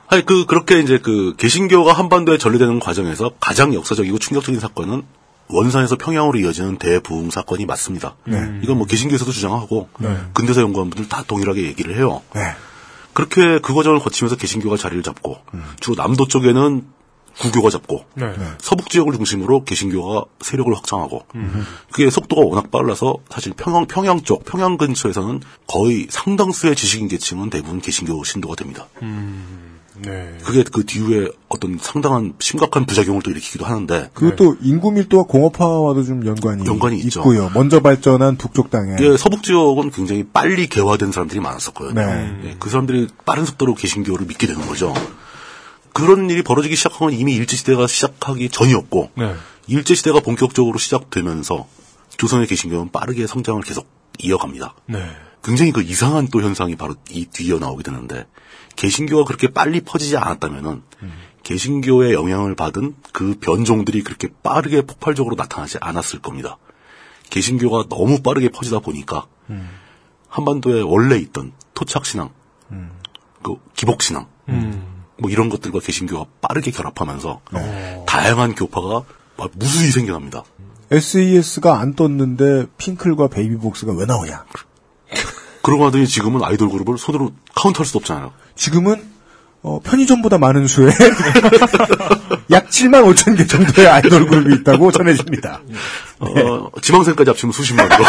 아니, 0.07 0.25
그, 0.25 0.45
그렇게 0.45 0.79
이제 0.79 0.99
그, 1.01 1.33
개신교가 1.37 1.93
한반도에 1.93 2.37
전래되는 2.37 2.79
과정에서 2.79 3.31
가장 3.39 3.73
역사적이고 3.73 4.19
충격적인 4.19 4.59
사건은 4.59 5.03
원산에서 5.47 5.95
평양으로 5.97 6.39
이어지는 6.39 6.77
대부흥 6.77 7.29
사건이 7.29 7.65
맞습니다. 7.65 8.15
네. 8.25 8.59
이건 8.63 8.77
뭐 8.77 8.87
개신교에서도 8.87 9.31
주장하고, 9.31 9.89
네. 9.99 10.17
근대사 10.33 10.61
연구원분들 10.61 11.07
다 11.07 11.23
동일하게 11.27 11.63
얘기를 11.63 11.95
해요. 11.95 12.21
네. 12.33 12.41
그렇게 13.13 13.59
그 13.59 13.73
과정을 13.73 13.99
거치면서 13.99 14.35
개신교가 14.35 14.77
자리를 14.77 15.01
잡고, 15.03 15.37
주로 15.79 15.95
남도 15.95 16.27
쪽에는 16.27 16.85
구교가 17.37 17.69
잡고, 17.69 18.05
네. 18.15 18.33
서북 18.59 18.89
지역을 18.89 19.13
중심으로 19.13 19.63
개신교가 19.65 20.25
세력을 20.41 20.73
확장하고, 20.75 21.25
그게 21.91 22.09
속도가 22.09 22.41
워낙 22.45 22.71
빨라서 22.71 23.15
사실 23.29 23.53
평양, 23.53 23.85
평양 23.85 24.21
쪽, 24.21 24.45
평양 24.45 24.77
근처에서는 24.77 25.41
거의 25.67 26.07
상당수의 26.09 26.75
지식인 26.75 27.07
계층은 27.07 27.51
대부분 27.51 27.81
개신교 27.81 28.23
신도가 28.23 28.55
됩니다. 28.55 28.87
네. 29.99 30.37
그게 30.43 30.63
그 30.63 30.85
뒤에 30.85 31.29
어떤 31.47 31.77
상당한 31.81 32.33
심각한 32.39 32.85
부작용을 32.85 33.21
또 33.21 33.31
일으키기도 33.31 33.65
하는데 33.65 34.09
그것도 34.13 34.57
인구 34.61 34.91
밀도와 34.91 35.23
공업화와도 35.23 36.03
좀 36.03 36.25
연관이, 36.25 36.65
연관이 36.65 36.97
있죠. 36.99 37.21
있고요. 37.21 37.49
먼저 37.53 37.79
발전한 37.79 38.37
북쪽 38.37 38.69
땅에 38.69 38.95
예, 38.99 39.17
서북 39.17 39.43
지역은 39.43 39.91
굉장히 39.91 40.23
빨리 40.23 40.67
개화된 40.67 41.11
사람들이 41.11 41.39
많았었거든요. 41.39 41.93
네. 41.93 42.39
예, 42.43 42.55
그 42.59 42.69
사람들이 42.69 43.07
빠른 43.25 43.45
속도로 43.45 43.75
개신교를 43.75 44.25
믿게 44.25 44.47
되는 44.47 44.65
거죠. 44.67 44.93
그런 45.93 46.29
일이 46.29 46.43
벌어지기 46.43 46.75
시작한 46.75 46.99
건 46.99 47.13
이미 47.13 47.35
일제시대가 47.35 47.87
시작하기 47.87 48.49
전이었고, 48.49 49.11
네. 49.15 49.33
일제시대가 49.67 50.19
본격적으로 50.19 50.77
시작되면서 50.77 51.67
조선의 52.17 52.47
개신교는 52.47 52.91
빠르게 52.91 53.27
성장을 53.27 53.61
계속 53.61 53.87
이어갑니다. 54.19 54.75
네. 54.87 54.99
굉장히 55.41 55.71
그 55.71 55.81
이상한 55.81 56.27
또 56.27 56.41
현상이 56.41 56.75
바로 56.75 56.95
이 57.09 57.25
뒤에 57.27 57.57
나오게 57.59 57.83
되는데, 57.83 58.25
개신교가 58.75 59.23
그렇게 59.25 59.47
빨리 59.47 59.81
퍼지지 59.81 60.17
않았다면은, 60.17 60.83
개신교의 61.43 62.13
영향을 62.13 62.55
받은 62.55 62.95
그 63.11 63.37
변종들이 63.39 64.03
그렇게 64.03 64.29
빠르게 64.43 64.81
폭발적으로 64.81 65.35
나타나지 65.35 65.77
않았을 65.79 66.19
겁니다. 66.21 66.57
개신교가 67.29 67.87
너무 67.89 68.21
빠르게 68.21 68.49
퍼지다 68.49 68.79
보니까, 68.79 69.27
한반도에 70.27 70.81
원래 70.81 71.17
있던 71.17 71.53
토착신앙, 71.73 72.31
그 73.43 73.55
기복신앙, 73.75 74.27
뭐 75.17 75.29
이런 75.29 75.49
것들과 75.49 75.79
개신교가 75.79 76.25
빠르게 76.41 76.71
결합하면서 76.71 77.41
다양한 78.05 78.55
교파가 78.55 79.03
막 79.37 79.51
무수히 79.55 79.91
생겨납니다. 79.91 80.43
SES가 80.91 81.79
안 81.79 81.95
떴는데 81.95 82.67
핑클과 82.77 83.29
베이비복스가 83.29 83.93
왜 83.93 84.05
나오냐? 84.05 84.45
그러고 85.65 85.87
하더니 85.87 86.05
지금은 86.05 86.43
아이돌 86.43 86.69
그룹을 86.69 86.99
손으로 86.99 87.31
카운트할 87.55 87.87
수도 87.87 87.97
없잖아요. 87.97 88.31
지금은 88.53 89.03
어, 89.63 89.79
편의점보다 89.79 90.37
많은 90.37 90.67
수의 90.67 90.93
약 92.51 92.69
7만 92.69 93.03
5천 93.11 93.35
개 93.35 93.47
정도의 93.47 93.87
아이돌 93.87 94.27
그룹이 94.27 94.57
있다고 94.57 94.91
전해집니다. 94.91 95.63
네. 95.65 96.41
어, 96.43 96.69
지망생까지 96.79 97.31
합치면 97.31 97.51
수십만으로. 97.51 98.03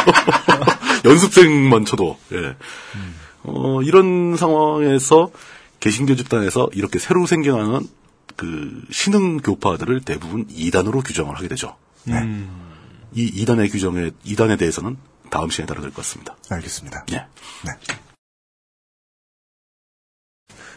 연습생만 1.04 1.84
쳐도, 1.84 2.16
예. 2.32 2.56
어, 3.42 3.82
이런 3.82 4.38
상황에서 4.38 5.30
개신교 5.80 6.16
집단에서 6.16 6.70
이렇게 6.72 6.98
새로 6.98 7.26
생겨나는 7.26 7.86
그 8.36 8.82
신흥 8.90 9.40
교파들을 9.40 10.00
대부분 10.06 10.46
이단으로 10.48 11.02
규정을 11.02 11.36
하게 11.36 11.48
되죠. 11.48 11.76
네. 12.04 12.14
이 13.12 13.24
이단의 13.24 13.68
규정에, 13.68 14.10
이단에 14.24 14.56
대해서는 14.56 14.96
다음 15.30 15.50
시간에 15.50 15.66
다뤄야 15.66 15.82
될것 15.82 16.04
같습니다. 16.04 16.36
알겠습니다. 16.50 17.04
예. 17.12 17.26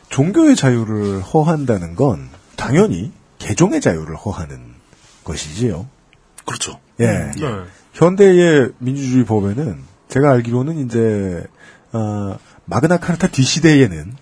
종교의 0.09 0.55
자유를 0.55 1.21
허한다는 1.21 1.95
건 1.95 2.29
당연히 2.55 3.11
개종의 3.39 3.81
자유를 3.81 4.15
허하는 4.15 4.75
것이지요. 5.23 5.87
그렇죠. 6.45 6.79
예. 6.99 7.07
네. 7.07 7.31
현대의 7.93 8.71
민주주의 8.77 9.25
법에는 9.25 9.83
제가 10.09 10.31
알기로는 10.31 10.85
이제 10.85 11.43
어, 11.93 12.37
마그나 12.65 12.97
카르타 12.97 13.27
뒷시대에는 13.27 14.15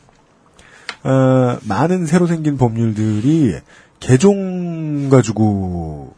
어, 1.04 1.58
많은 1.64 2.06
새로 2.06 2.28
생긴 2.28 2.58
법률들이 2.58 3.56
개종 4.00 5.10
가지고 5.10 6.14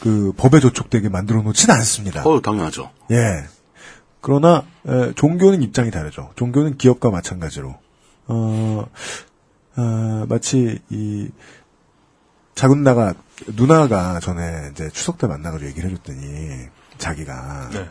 그 0.00 0.32
법에 0.36 0.60
저촉되게 0.60 1.08
만들어 1.08 1.42
놓진 1.42 1.70
않습니다. 1.70 2.22
어, 2.24 2.40
당연하죠. 2.40 2.90
예. 3.10 3.44
그러나 4.20 4.64
에, 4.86 5.12
종교는 5.14 5.62
입장이 5.62 5.90
다르죠. 5.90 6.30
종교는 6.36 6.78
기업과 6.78 7.10
마찬가지로 7.10 7.74
어, 8.26 8.86
어, 9.76 10.26
마치 10.28 10.78
이 10.88 11.28
작은 12.54 12.82
나가 12.82 13.14
누나가 13.48 14.20
전에 14.20 14.70
이제 14.72 14.88
추석 14.90 15.18
때 15.18 15.26
만나가지고 15.26 15.68
얘기를 15.68 15.90
해줬더니 15.90 16.68
자기가 16.98 17.70
네. 17.72 17.88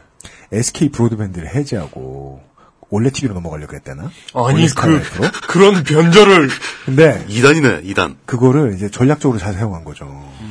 SK 0.52 0.90
브로드밴드를 0.90 1.54
해제하고 1.54 2.42
원래 2.90 3.10
TV로 3.10 3.34
넘어가려고 3.34 3.76
했다나? 3.76 4.12
아니, 4.36 4.62
그, 4.62 4.68
스타라이트로? 4.70 5.28
그런 5.50 5.84
변절을. 5.84 6.50
근데 6.86 7.26
2단이네, 7.28 7.84
2단. 7.86 8.18
그거를 8.26 8.76
이제 8.76 8.90
전략적으로 8.90 9.40
잘 9.40 9.54
사용한 9.54 9.84
거죠. 9.84 10.08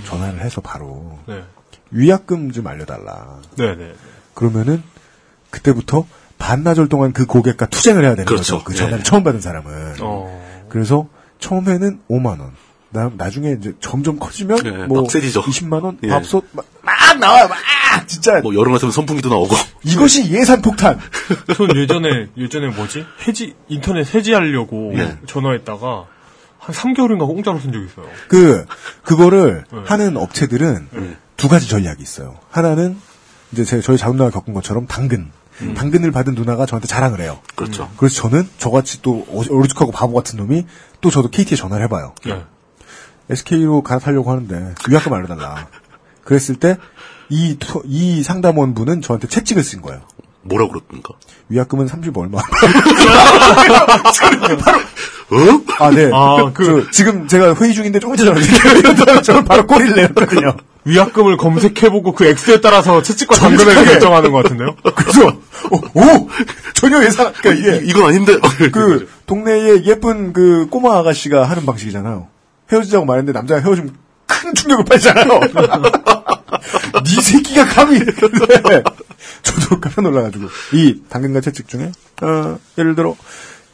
전화를 0.07 0.41
해서 0.41 0.61
바로 0.61 1.19
네. 1.27 1.45
위약금 1.93 2.51
좀 2.51 2.67
알려달라. 2.67 3.41
네네. 3.57 3.95
그러면은 4.35 4.83
그때부터 5.51 6.07
반나절 6.39 6.89
동안 6.89 7.13
그 7.13 7.27
고객과 7.27 7.67
투쟁을 7.67 8.05
해야 8.05 8.15
되는 8.15 8.25
그렇죠. 8.25 8.55
거죠. 8.59 8.65
그 8.65 8.75
전화를 8.75 8.99
네. 8.99 9.05
처음 9.05 9.23
받은 9.23 9.41
사람은. 9.41 9.97
어. 10.01 10.67
그래서 10.69 11.09
처음에는 11.39 12.01
5만 12.11 12.41
원. 12.41 12.53
나, 12.91 13.11
나중에 13.17 13.57
이제 13.59 13.73
점점 13.81 14.19
커지면 14.19 14.59
네, 14.63 14.71
뭐막 14.87 15.11
세지죠. 15.11 15.43
20만 15.43 15.83
원 15.83 15.99
예. 16.03 16.09
밥솥 16.09 16.45
막, 16.53 16.67
막 16.83 17.19
나와요. 17.19 17.49
막 17.49 17.57
진짜 18.07 18.41
뭐 18.41 18.55
여름 18.55 18.73
같으면 18.73 18.93
선풍기도 18.93 19.31
나오고. 19.31 19.55
이것이 19.85 20.31
예산 20.31 20.61
폭탄. 20.61 20.99
전 21.57 21.75
예전에, 21.77 22.29
예전에 22.37 22.69
뭐지? 22.69 23.07
해지, 23.27 23.55
인터넷 23.69 24.15
해지하려고 24.15 24.93
네. 24.95 25.17
전화했다가 25.27 26.07
한 26.59 26.75
3개월인가 26.75 27.27
공짜로 27.27 27.59
쓴 27.61 27.73
적이 27.73 27.87
있어요. 27.87 28.07
그 28.29 28.67
그거를 29.03 29.65
네. 29.73 29.79
하는 29.87 30.17
업체들은 30.17 31.17
두 31.37 31.49
가지 31.49 31.69
전략이 31.69 32.03
있어요. 32.03 32.39
하나는 32.51 32.97
이제 33.53 33.65
제 33.65 33.81
저희 33.81 33.97
작은 33.99 34.17
누나가 34.17 34.31
겪은 34.39 34.55
것처럼 34.55 34.87
당근. 34.87 35.31
당근을 35.77 36.11
받은 36.11 36.35
누나가 36.35 36.67
저한테 36.67 36.89
자랑을 36.89 37.21
해요. 37.21 37.39
그렇죠. 37.55 37.89
그래서 37.97 38.23
저는 38.23 38.49
저같이 38.59 39.03
또 39.03 39.25
어- 39.29 39.43
어리숙하고 39.51 39.93
바보 39.93 40.15
같은 40.15 40.39
놈이 40.39 40.67
또 41.01 41.11
저도 41.11 41.29
KT에 41.31 41.57
전화를 41.57 41.85
해봐요. 41.85 42.15
네. 42.25 42.43
SK로 43.31 43.83
갈아타려고 43.83 44.31
하는데 44.31 44.75
위약금 44.89 45.13
알려달라. 45.13 45.69
그랬을 46.25 46.57
때 46.57 46.77
이 47.31 47.57
이 47.85 48.23
상담원 48.23 48.75
분은 48.75 49.01
저한테 49.03 49.27
채찍을 49.29 49.63
쓴 49.63 49.81
거예요. 49.83 50.01
뭐라고 50.43 50.73
그랬습니까? 50.73 51.11
위약금은 51.49 51.87
30 51.87 52.17
얼마. 52.19 52.39
어? 55.31 55.63
아, 55.79 55.91
네. 55.91 56.11
아, 56.13 56.51
그- 56.53 56.85
저 56.85 56.91
지금 56.91 57.27
제가 57.29 57.55
회의 57.55 57.73
중인데 57.75 58.01
조금 58.01 58.17
전에 58.17 58.35
전화드릴게요. 58.41 59.23
저는 59.23 59.45
바로 59.45 59.67
꼬리를 59.67 59.95
내렸거든요. 59.95 60.55
위약금을 60.85 61.37
검색해보고 61.37 62.13
그 62.13 62.27
액수에 62.27 62.61
따라서 62.61 63.03
채찍과 63.03 63.37
당근을 63.37 63.65
정직하게. 63.65 63.91
결정하는 63.91 64.33
것 64.33 64.43
같은데요? 64.43 64.75
그래서 64.97 65.27
오, 65.71 65.77
오! 66.01 66.29
전혀 66.75 67.05
예상 67.05 67.33
그러니까 67.33 67.53
이게 67.53 67.87
이건 67.87 68.05
아닌데. 68.07 68.37
그 68.73 69.09
동네에 69.27 69.85
예쁜 69.85 70.33
그 70.33 70.67
꼬마 70.71 70.99
아가씨가 70.99 71.45
하는 71.45 71.65
방식이잖아요. 71.67 72.27
헤어지자고 72.73 73.05
말했는데 73.05 73.39
남자가 73.39 73.61
헤어지면 73.61 73.95
큰 74.27 74.55
충격을 74.55 74.85
받잖아요. 74.85 75.27
네 77.05 77.21
새끼가 77.21 77.65
감히 77.67 77.99
네. 77.99 78.83
저도 79.43 79.81
깜짝 79.81 80.03
놀라가지고 80.03 80.47
이 80.75 81.03
당근과 81.09 81.41
채찍 81.41 81.69
중에 81.69 81.93
어, 82.23 82.59
예를 82.79 82.95
들어 82.95 83.17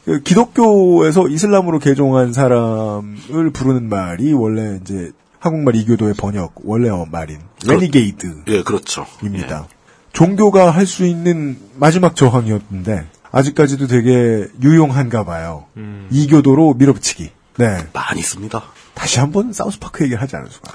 그 0.05 0.21
기독교에서 0.21 1.27
이슬람으로 1.27 1.79
개종한 1.79 2.33
사람을 2.33 3.51
부르는 3.53 3.89
말이 3.89 4.33
원래 4.33 4.79
이제 4.81 5.11
한국말 5.39 5.75
이교도의 5.75 6.13
번역 6.15 6.53
원래 6.63 6.89
말인 7.09 7.39
renegade 7.65 8.43
예, 8.47 8.63
그렇죠. 8.63 9.05
입니다. 9.23 9.67
종교가 10.13 10.71
할 10.71 10.85
수 10.85 11.05
있는 11.05 11.57
마지막 11.75 12.15
저항이었는데 12.15 13.07
아직까지도 13.31 13.87
되게 13.87 14.47
유용한가 14.61 15.23
봐요. 15.23 15.65
이교도로 16.11 16.73
밀어붙이기. 16.75 17.31
네. 17.57 17.87
많이 17.93 18.19
있습니다. 18.21 18.61
다시 18.95 19.19
한번 19.19 19.53
사우스파크 19.53 20.03
얘기를 20.03 20.21
하지 20.21 20.35
않을 20.35 20.49
수가. 20.49 20.73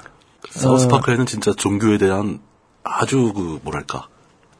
사우스파크에는 0.51 1.25
진짜 1.25 1.51
종교에 1.55 1.97
대한 1.97 2.39
아주 2.83 3.33
그 3.35 3.59
뭐랄까 3.63 4.07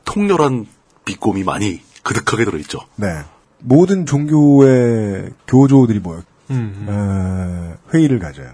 통렬한 0.04 0.66
비꼼이 1.06 1.44
많이 1.44 1.82
그득하게 2.04 2.46
들어있죠. 2.46 2.80
네. 2.98 3.08
모든 3.60 4.06
종교의 4.06 5.32
교조들이 5.48 6.00
모여 6.00 6.22
음. 6.52 6.86
어, 6.90 7.78
회의를 7.94 8.20
가져요. 8.20 8.52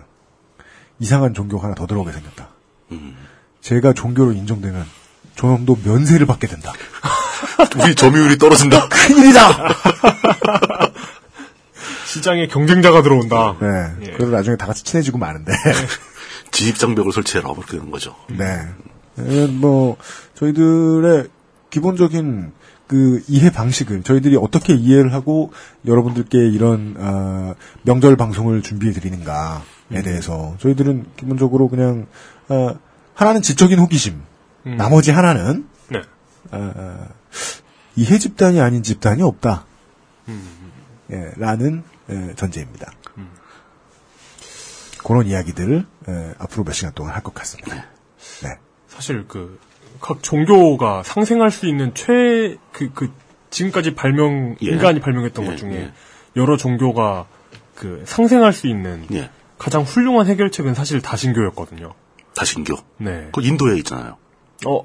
이상한 1.01 1.33
종교가 1.33 1.65
하나 1.65 1.75
더 1.75 1.87
들어오게 1.87 2.11
생겼다. 2.11 2.49
음. 2.91 3.17
제가 3.59 3.93
종교로 3.93 4.33
인정되면 4.33 4.85
저놈도 5.35 5.79
면세를 5.83 6.27
받게 6.27 6.47
된다. 6.47 6.71
우리 7.83 7.95
점유율이 7.95 8.37
떨어진다. 8.37 8.87
큰일이다. 8.87 9.73
시장에 12.05 12.47
경쟁자가 12.47 13.01
들어온다. 13.01 13.55
네. 13.59 13.67
예. 14.07 14.11
그래서 14.11 14.31
나중에 14.31 14.57
다 14.57 14.67
같이 14.67 14.83
친해지고 14.83 15.17
마는데. 15.17 15.51
진입장벽을 16.51 17.11
설치해라. 17.13 17.47
뭐 17.47 17.55
그렇게 17.55 17.77
되는 17.77 17.89
거죠. 17.89 18.15
네. 18.29 18.45
에, 19.17 19.47
뭐 19.47 19.97
저희들의 20.35 21.29
기본적인 21.71 22.51
그 22.87 23.23
이해 23.27 23.49
방식을 23.51 24.03
저희들이 24.03 24.35
어떻게 24.35 24.75
이해를 24.75 25.13
하고 25.13 25.51
여러분들께 25.87 26.37
이런 26.49 26.95
어, 26.97 27.55
명절 27.83 28.17
방송을 28.17 28.61
준비해 28.61 28.91
드리는가에 28.91 29.61
음. 29.99 30.03
대해서 30.03 30.55
저희들은 30.59 31.05
기본적으로 31.17 31.67
그냥 31.67 32.07
어, 32.49 32.75
하나는 33.13 33.41
지적인 33.41 33.79
호기심, 33.79 34.21
음. 34.67 34.77
나머지 34.77 35.11
하나는 35.11 35.67
네. 35.89 35.99
어, 36.51 36.71
어, 36.75 37.07
이해 37.95 38.17
집단이 38.17 38.59
아닌 38.61 38.83
집단이 38.83 39.21
없다. 39.21 39.65
음. 40.29 40.71
예, 41.11 41.31
라는 41.37 41.83
예, 42.09 42.33
전제입니다. 42.35 42.91
그런 45.03 45.25
이야기들을 45.25 45.85
에, 46.07 46.33
앞으로 46.37 46.63
몇 46.63 46.73
시간 46.73 46.93
동안 46.93 47.13
할 47.15 47.23
것 47.23 47.33
같습니다. 47.33 47.85
네. 48.43 48.49
사실 48.87 49.27
그 49.27 49.59
각 49.99 50.23
종교가 50.23 51.03
상생할 51.03 51.51
수 51.51 51.67
있는 51.67 51.93
최 51.93 52.57
그 52.71 52.91
그 52.93 53.11
지금까지 53.51 53.93
발명 53.93 54.55
예. 54.63 54.67
인간이 54.71 54.99
발명했던 54.99 55.45
예, 55.45 55.49
것 55.49 55.57
중에 55.57 55.73
예. 55.73 55.91
여러 56.35 56.55
종교가 56.57 57.27
그 57.75 58.03
상생할 58.07 58.51
수 58.53 58.67
있는 58.67 59.05
예. 59.11 59.29
가장 59.61 59.83
훌륭한 59.83 60.27
해결책은 60.27 60.73
사실 60.73 61.01
다신교였거든요. 61.01 61.93
다신교. 62.35 62.75
네. 62.97 63.29
그 63.31 63.41
인도에 63.43 63.77
있잖아요. 63.79 64.17
어 64.65 64.83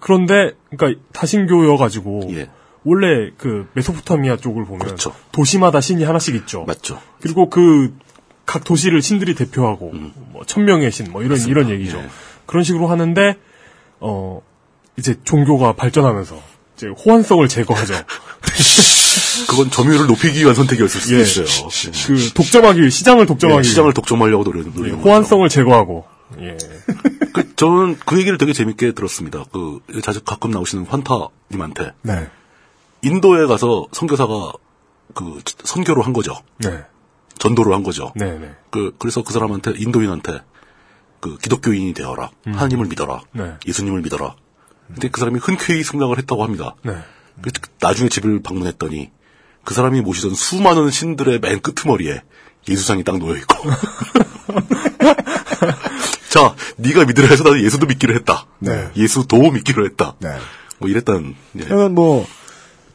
그런데 0.00 0.52
그러니까 0.70 1.00
다신교여가지고 1.12 2.28
예. 2.30 2.48
원래 2.84 3.30
그 3.36 3.68
메소포타미아 3.74 4.36
쪽을 4.36 4.64
보면 4.64 4.80
그렇죠. 4.80 5.14
도시마다 5.32 5.80
신이 5.80 6.04
하나씩 6.04 6.34
있죠. 6.36 6.64
맞죠. 6.64 7.00
그리고 7.20 7.50
그 7.50 7.94
각 8.44 8.64
도시를 8.64 9.02
신들이 9.02 9.34
대표하고 9.34 9.90
음. 9.92 10.12
뭐 10.32 10.44
천명의 10.44 10.90
신 10.90 11.12
뭐 11.12 11.22
이런 11.22 11.38
이런 11.46 11.70
얘기죠. 11.70 11.98
예. 11.98 12.08
그런 12.46 12.64
식으로 12.64 12.88
하는데 12.88 13.36
어 14.00 14.42
이제 14.98 15.16
종교가 15.24 15.74
발전하면서 15.74 16.40
이제 16.82 16.88
호환성을 16.88 17.46
제거하죠. 17.46 17.94
그건 19.48 19.70
점유율을 19.70 20.06
높이기 20.06 20.40
위한 20.40 20.54
선택이었을 20.54 21.00
수도 21.00 21.16
예. 21.16 21.22
있어요. 21.22 21.46
그 22.06 22.32
독점하기 22.34 22.90
시장을 22.90 23.26
독점하기 23.26 23.58
예, 23.60 23.62
시장을 23.62 23.94
독점하려고 23.94 24.44
노리, 24.44 24.64
노리는 24.64 24.98
예. 24.98 25.02
호환성을 25.02 25.48
제거하고 25.48 26.04
예. 26.40 26.56
그, 27.32 27.54
저는 27.54 27.96
그 28.04 28.18
얘기를 28.18 28.36
되게 28.36 28.52
재밌게 28.52 28.92
들었습니다. 28.92 29.44
그, 29.52 29.80
자주 30.02 30.22
가끔 30.22 30.50
나오시는 30.50 30.86
환타님한테. 30.86 31.92
네. 32.02 32.28
인도에 33.02 33.46
가서 33.46 33.86
선교사가 33.92 34.52
그, 35.14 35.40
선교를 35.64 36.04
한 36.04 36.12
거죠. 36.12 36.34
네. 36.58 36.84
전도를 37.38 37.74
한 37.74 37.82
거죠. 37.82 38.12
네, 38.16 38.38
네. 38.38 38.54
그, 38.70 38.94
그래서 38.98 39.22
그 39.22 39.32
사람한테, 39.32 39.74
인도인한테, 39.76 40.40
그, 41.20 41.36
기독교인이 41.38 41.94
되어라. 41.94 42.30
하나님을 42.44 42.86
믿어라. 42.86 43.22
네. 43.32 43.54
예수님을 43.66 44.02
믿어라. 44.02 44.36
근데 44.92 45.08
그 45.08 45.20
사람이 45.20 45.38
흔쾌히 45.40 45.82
승낙을 45.82 46.18
했다고 46.18 46.44
합니다. 46.44 46.74
네. 46.82 46.94
그, 47.40 47.50
나중에 47.80 48.08
집을 48.08 48.42
방문했더니, 48.42 49.10
그 49.64 49.74
사람이 49.74 50.00
모시던 50.00 50.34
수많은 50.34 50.90
신들의 50.90 51.38
맨 51.40 51.60
끄트머리에 51.60 52.22
예수상이 52.68 53.04
딱 53.04 53.18
놓여 53.18 53.36
있고. 53.36 53.56
자, 56.30 56.54
네가 56.76 57.04
믿으라 57.04 57.28
해서 57.28 57.44
나는 57.44 57.62
예수도 57.62 57.86
믿기로 57.86 58.14
했다. 58.14 58.46
네. 58.58 58.90
예수도 58.96 59.50
믿기로 59.50 59.84
했다. 59.84 60.14
네. 60.18 60.36
뭐 60.78 60.88
이랬단. 60.88 61.34
예. 61.58 61.64
그러면 61.64 61.94
뭐, 61.94 62.26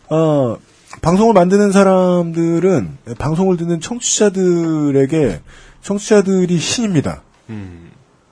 어, 0.10 0.58
방송을 1.02 1.34
만드는 1.34 1.72
사람들은 1.72 2.98
방송을 3.20 3.58
듣는 3.58 3.80
청취자들에게 3.82 5.42
청취자들이 5.82 6.58
신입니다. 6.58 7.22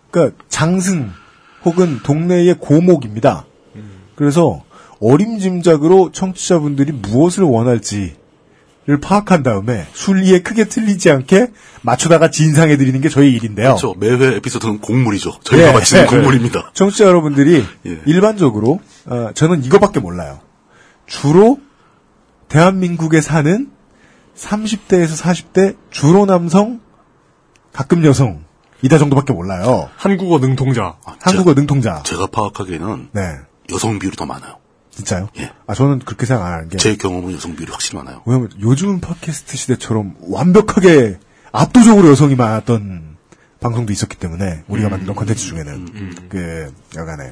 그러니까 0.10 0.44
장승 0.50 1.12
혹은 1.64 2.00
동네의 2.04 2.56
고목입니다. 2.60 3.46
그래서 4.16 4.64
어림짐작으로 5.02 6.12
청취자분들이 6.12 6.94
무엇을 6.94 7.44
원할지를 7.44 8.16
파악한 9.02 9.44
다음에 9.44 9.86
순리에 9.94 10.40
크게 10.40 10.66
틀리지 10.66 11.12
않게 11.12 11.52
맞추다가 11.82 12.32
진상해 12.32 12.78
드리는 12.78 13.00
게 13.02 13.10
저희 13.10 13.34
일인데요. 13.34 13.76
그렇죠. 13.76 13.94
매회 13.98 14.36
에피소드는 14.38 14.80
곡물이죠. 14.80 15.40
저희가 15.44 15.70
예. 15.70 15.74
마치는 15.74 16.04
예. 16.04 16.08
곡물입니다. 16.08 16.72
청취자 16.74 17.06
여러분들이 17.06 17.64
예. 17.86 18.02
일반적으로 18.06 18.80
어, 19.06 19.30
저는 19.34 19.64
이거밖에 19.64 20.00
몰라요. 20.00 20.40
주로 21.06 21.60
대한민국에 22.48 23.22
사는 23.22 23.70
30대에서 24.36 25.22
40대 25.22 25.76
주로 25.92 26.26
남성 26.26 26.82
가끔 27.74 28.06
여성 28.06 28.44
이다 28.82 28.98
정도밖에 28.98 29.34
몰라요. 29.34 29.90
한국어 29.98 30.40
능통자. 30.40 30.98
한국어 31.20 31.54
능통자. 31.54 32.04
제가 32.04 32.28
파악하기에는 32.28 33.10
네. 33.14 33.22
여성 33.72 34.00
비율이 34.00 34.16
더 34.16 34.26
많아요. 34.26 34.58
진짜요? 34.92 35.30
예. 35.40 35.52
아 35.68 35.74
저는 35.74 36.00
그렇게 36.00 36.26
생각 36.26 36.46
안 36.46 36.54
하는 36.54 36.70
게 36.70 36.78
제 36.78 36.96
경험은 36.96 37.34
여성 37.34 37.56
비율이 37.56 37.72
확실히 37.72 37.98
많아요. 37.98 38.22
왜냐면 38.26 38.50
요즘은 38.60 39.02
팟캐스트 39.02 39.58
시대처럼 39.58 40.16
완벽하게 40.22 41.20
압도적으로 41.52 42.10
여성이 42.10 42.36
많았던 42.36 43.18
방송도 43.60 43.92
있었기 43.92 44.18
때문에 44.18 44.64
우리가 44.68 44.90
만든 44.90 45.16
컨텐츠 45.16 45.44
중에는 45.48 46.30
그 46.30 46.74
여간에 46.96 47.32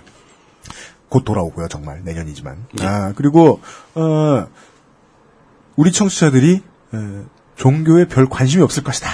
곧 1.10 1.24
돌아오고요 1.26 1.68
정말 1.68 2.02
내년이지만 2.04 2.66
아 2.82 3.14
그리고 3.16 3.62
어 3.94 4.48
우리 5.76 5.92
청취자들이 5.92 6.56
에, 6.94 6.98
종교에 7.56 8.08
별 8.08 8.28
관심이 8.28 8.64
없을 8.64 8.84
것이다. 8.84 9.10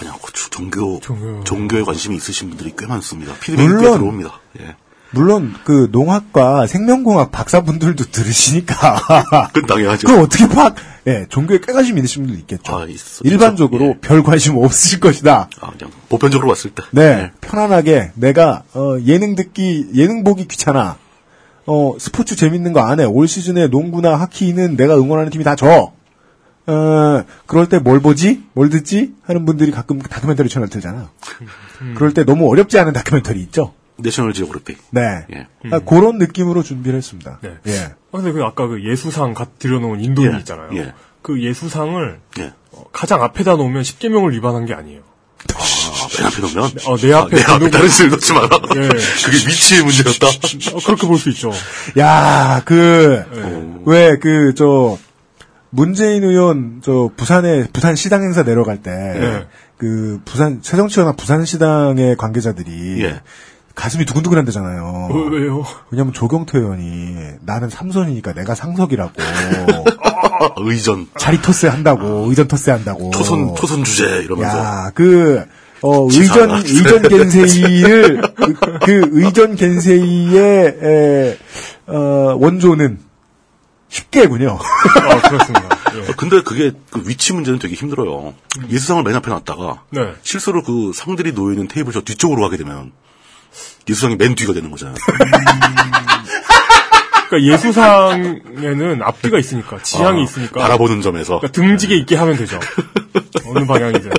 아니요, 0.00 0.14
그 0.22 0.32
주- 0.32 0.50
종교, 0.50 0.98
종교. 1.00 1.44
종교 1.44 1.78
에 1.78 1.82
관심이 1.82 2.16
있으신 2.16 2.48
분들이 2.48 2.74
꽤 2.76 2.86
많습니다. 2.86 3.32
피드백이 3.34 3.68
꽤 3.68 3.74
물론. 3.74 3.92
들어옵니다. 3.98 4.40
예. 4.60 4.76
물론 5.14 5.54
그 5.64 5.88
농학과 5.92 6.66
생명공학 6.66 7.30
박사분들도 7.32 8.04
들으시니까 8.10 9.48
그건 9.54 9.66
당연하죠. 9.66 10.06
그럼 10.08 10.22
어떻게 10.24 10.48
파? 10.48 10.74
예, 11.06 11.26
종교에 11.28 11.58
꽤 11.64 11.72
관심 11.72 11.98
있으신 11.98 12.22
분들 12.24 12.40
있겠죠. 12.40 12.76
아, 12.76 12.84
있- 12.86 12.98
일반적으로 13.24 13.86
예. 13.86 13.98
별 14.00 14.22
관심 14.22 14.56
없으실 14.56 15.00
것이다. 15.00 15.48
아, 15.60 15.70
그냥 15.70 15.92
보편적으로 16.08 16.48
봤을 16.48 16.70
때. 16.70 16.82
네, 16.92 17.30
편안하게 17.40 18.12
내가 18.14 18.62
어, 18.74 18.96
예능 19.06 19.34
듣기 19.34 19.90
예능 19.94 20.24
보기 20.24 20.46
귀찮아. 20.48 20.96
어, 21.66 21.94
스포츠 21.98 22.36
재밌는 22.36 22.72
거 22.72 22.80
안 22.80 23.00
해. 23.00 23.04
올 23.04 23.26
시즌에 23.28 23.68
농구나 23.68 24.16
하키는 24.16 24.76
내가 24.76 24.96
응원하는 24.96 25.30
팀이 25.30 25.44
다 25.44 25.56
져. 25.56 25.92
어, 26.66 27.24
그럴 27.46 27.68
때 27.68 27.78
뭘 27.78 28.00
보지? 28.00 28.42
뭘 28.54 28.70
듣지? 28.70 29.12
하는 29.24 29.44
분들이 29.44 29.70
가끔 29.70 29.98
다큐멘터리 30.00 30.48
채널 30.48 30.68
틀잖아. 30.70 31.10
그럴 31.96 32.14
때 32.14 32.24
너무 32.24 32.50
어렵지 32.50 32.78
않은 32.78 32.92
다큐멘터리 32.94 33.40
있죠? 33.42 33.74
내셔널 33.96 34.32
지오그래피. 34.32 34.76
네. 34.90 35.26
예. 35.32 35.46
아, 35.70 35.78
그런 35.80 36.18
느낌으로 36.18 36.62
준비를 36.62 36.96
했습니다. 36.98 37.38
네. 37.42 37.54
예. 37.66 37.78
아, 37.78 37.94
근데 38.10 38.32
그 38.32 38.42
아까 38.44 38.66
그 38.66 38.84
예수상 38.84 39.34
가 39.34 39.46
들여놓은 39.58 40.00
인도인 40.00 40.34
예, 40.34 40.38
있잖아요. 40.38 40.70
예. 40.74 40.92
그 41.22 41.42
예수상을 41.42 42.20
예. 42.40 42.52
어, 42.72 42.84
가장 42.92 43.22
앞에다 43.22 43.54
놓으면 43.56 43.82
십계명을 43.84 44.32
위반한 44.32 44.66
게 44.66 44.74
아니에요. 44.74 45.00
아, 45.54 45.58
맨 46.18 46.26
앞에 46.26 46.40
놓으면? 46.40 46.70
어, 46.86 46.96
내 46.96 47.12
앞에 47.12 47.36
아, 47.42 47.46
내 47.46 47.52
앞에 47.52 47.70
다른 47.70 47.88
신을 47.88 48.08
놓지 48.10 48.32
마라. 48.32 48.48
예. 48.76 48.88
그게 49.24 49.36
위치의 49.48 49.82
문제였다. 49.84 50.26
어, 50.26 50.78
그렇게 50.84 51.06
볼 51.06 51.18
수 51.18 51.28
있죠. 51.30 51.52
야, 51.98 52.62
그, 52.64 53.24
네. 53.32 53.80
왜, 53.86 54.18
그, 54.18 54.54
저, 54.56 54.98
문재인 55.70 56.24
의원, 56.24 56.80
저, 56.84 57.10
부산에, 57.16 57.66
부산 57.72 57.94
시당 57.96 58.22
행사 58.22 58.42
내려갈 58.42 58.82
때, 58.82 58.90
네. 58.90 59.46
그, 59.76 60.20
부산, 60.24 60.60
새정치연합 60.62 61.16
부산시당의 61.16 62.16
관계자들이, 62.16 63.02
예. 63.04 63.20
가슴이 63.74 64.04
두근두근한대잖아요. 64.04 65.08
어, 65.10 65.28
왜요? 65.30 65.64
왜냐면 65.90 66.12
조경태 66.12 66.58
의원이, 66.58 67.16
나는 67.40 67.68
삼선이니까 67.68 68.32
내가 68.34 68.54
상석이라고, 68.54 69.12
의전. 70.58 71.08
자리 71.18 71.40
터세 71.42 71.68
한다고, 71.68 72.26
의전 72.28 72.46
터세 72.46 72.70
한다고. 72.70 73.10
초선, 73.10 73.54
초선 73.56 73.82
주제, 73.84 74.04
이러면서. 74.22 74.58
야, 74.58 74.90
그, 74.94 75.44
어. 75.82 76.06
의전, 76.08 76.50
의전 76.52 77.02
겐세이를, 77.02 78.22
그, 78.34 78.54
그 78.80 79.08
의전 79.12 79.56
겐세이의, 79.56 80.78
에, 80.82 81.38
어, 81.86 82.36
원조는 82.38 83.00
쉽게군요. 83.88 84.58
아, 84.60 85.20
그렇습니다. 85.28 85.78
예. 85.94 86.00
어, 86.00 86.14
근데 86.16 86.42
그게 86.42 86.72
그 86.90 87.02
위치 87.06 87.32
문제는 87.32 87.58
되게 87.58 87.74
힘들어요. 87.74 88.34
예수상을 88.68 89.02
맨 89.04 89.14
앞에 89.14 89.30
놨다가 89.30 89.82
네. 89.90 90.14
실수로 90.22 90.62
그 90.64 90.92
상들이 90.92 91.32
놓여있는 91.32 91.68
테이블 91.68 91.92
저 91.92 92.00
뒤쪽으로 92.00 92.42
가게 92.42 92.56
되면 92.56 92.90
예수상이 93.88 94.16
맨 94.16 94.34
뒤가 94.34 94.52
되는 94.52 94.70
거잖아요. 94.70 94.94
그러니까 97.28 97.52
예수상에는 97.52 99.02
앞뒤가 99.02 99.38
있으니까, 99.38 99.82
지향이 99.82 100.20
아, 100.20 100.24
있으니까. 100.24 100.60
바라보는 100.60 101.00
점에서. 101.02 101.38
그러니까 101.40 101.52
등지게 101.52 101.96
있게 101.96 102.16
하면 102.16 102.36
되죠. 102.36 102.58
어느 103.46 103.66
방향이든. 103.66 104.10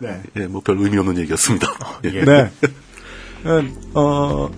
네. 0.00 0.22
예, 0.36 0.46
뭐 0.46 0.60
별 0.62 0.76
의미 0.78 0.98
없는 0.98 1.16
얘기였습니다. 1.18 1.66
예. 2.04 2.10
네. 2.24 2.50
어, 3.94 4.50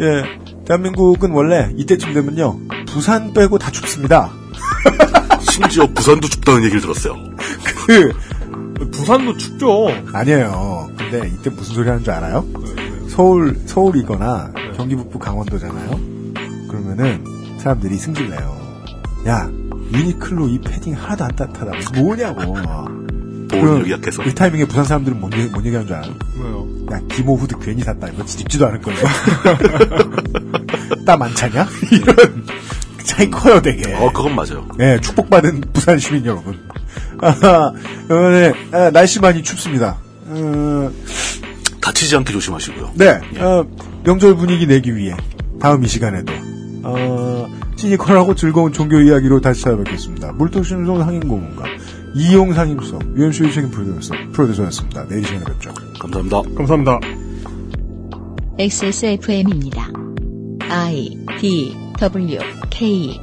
예. 0.00 0.24
대한민국은 0.66 1.30
원래 1.32 1.70
이때쯤 1.76 2.12
되면요. 2.14 2.58
부산 2.86 3.32
빼고 3.32 3.58
다 3.58 3.70
춥습니다. 3.70 4.32
심지어 5.40 5.86
부산도 5.86 6.28
춥다는 6.28 6.62
얘기를 6.64 6.80
들었어요. 6.80 7.14
그, 7.86 8.12
부산도 8.90 9.36
춥죠. 9.36 9.88
아니에요. 10.12 10.88
근데 10.96 11.28
이때 11.28 11.50
무슨 11.50 11.74
소리 11.74 11.88
하는 11.88 12.02
줄 12.02 12.12
알아요? 12.12 12.44
서울, 13.08 13.56
서울이거나 13.66 14.52
경기 14.76 14.96
북부 14.96 15.18
강원도잖아요? 15.18 15.90
그러면은 16.68 17.24
사람들이 17.58 17.96
승질내요. 17.96 18.60
야, 19.26 19.50
유니클로 19.92 20.48
이 20.48 20.60
패딩 20.60 20.94
하나도 20.94 21.24
안 21.24 21.30
따뜻하다. 21.36 22.00
뭐냐고. 22.00 22.54
보온력이 23.50 23.90
약해서. 23.92 24.22
이 24.22 24.32
타이밍에 24.34 24.64
부산 24.64 24.84
사람들은 24.84 25.20
뭔, 25.20 25.32
얘기, 25.32 25.48
뭔 25.48 25.64
얘기하는 25.66 25.86
줄 25.86 25.96
알아요? 25.96 26.14
왜요? 26.38 26.66
야, 26.92 27.00
기모 27.10 27.34
후드 27.36 27.58
괜히 27.58 27.82
샀다. 27.82 28.08
이거 28.08 28.22
입지도 28.22 28.66
않을 28.68 28.80
거야. 28.80 28.96
땀안 31.04 31.34
차냐? 31.34 31.66
이런. 31.90 32.16
자, 33.04 33.16
많이 33.18 33.30
커요, 33.30 33.60
되게. 33.60 33.92
어, 33.94 34.12
그건 34.12 34.34
맞아요. 34.36 34.66
네, 34.78 35.00
축복받은 35.00 35.62
부산 35.72 35.98
시민 35.98 36.24
여러분. 36.24 36.56
아, 37.22 37.72
어, 38.08 38.30
네, 38.30 38.52
아, 38.72 38.90
날씨 38.90 39.20
많이 39.20 39.42
춥습니다. 39.42 39.98
어, 40.26 40.90
다치지 41.80 42.16
않게 42.16 42.32
조심하시고요. 42.32 42.92
네, 42.94 43.20
어, 43.38 43.66
명절 44.04 44.36
분위기 44.36 44.66
내기 44.66 44.94
위해 44.94 45.14
다음 45.60 45.84
이 45.84 45.88
시간에도 45.88 46.32
어, 46.82 47.46
시니컬하고 47.76 48.34
즐거운 48.34 48.72
종교 48.72 49.00
이야기로 49.00 49.40
다시 49.40 49.62
찾아뵙겠습니다. 49.62 50.32
물토심송 50.32 50.98
상인고문가 51.02 51.64
이용 52.14 52.52
상임수석 52.52 53.16
UMC 53.16 53.52
책임 53.52 53.70
프로듀서, 53.70 54.14
프로듀서였습니다. 54.32 55.06
내일 55.08 55.24
시간에 55.24 55.44
뵙죠. 55.44 55.72
감사합니다. 55.98 56.42
감사합니다. 56.56 57.00
XSFM입니다. 58.58 59.88
I 60.68 61.16
D 61.40 61.76
W 61.98 62.38
K 62.70 63.20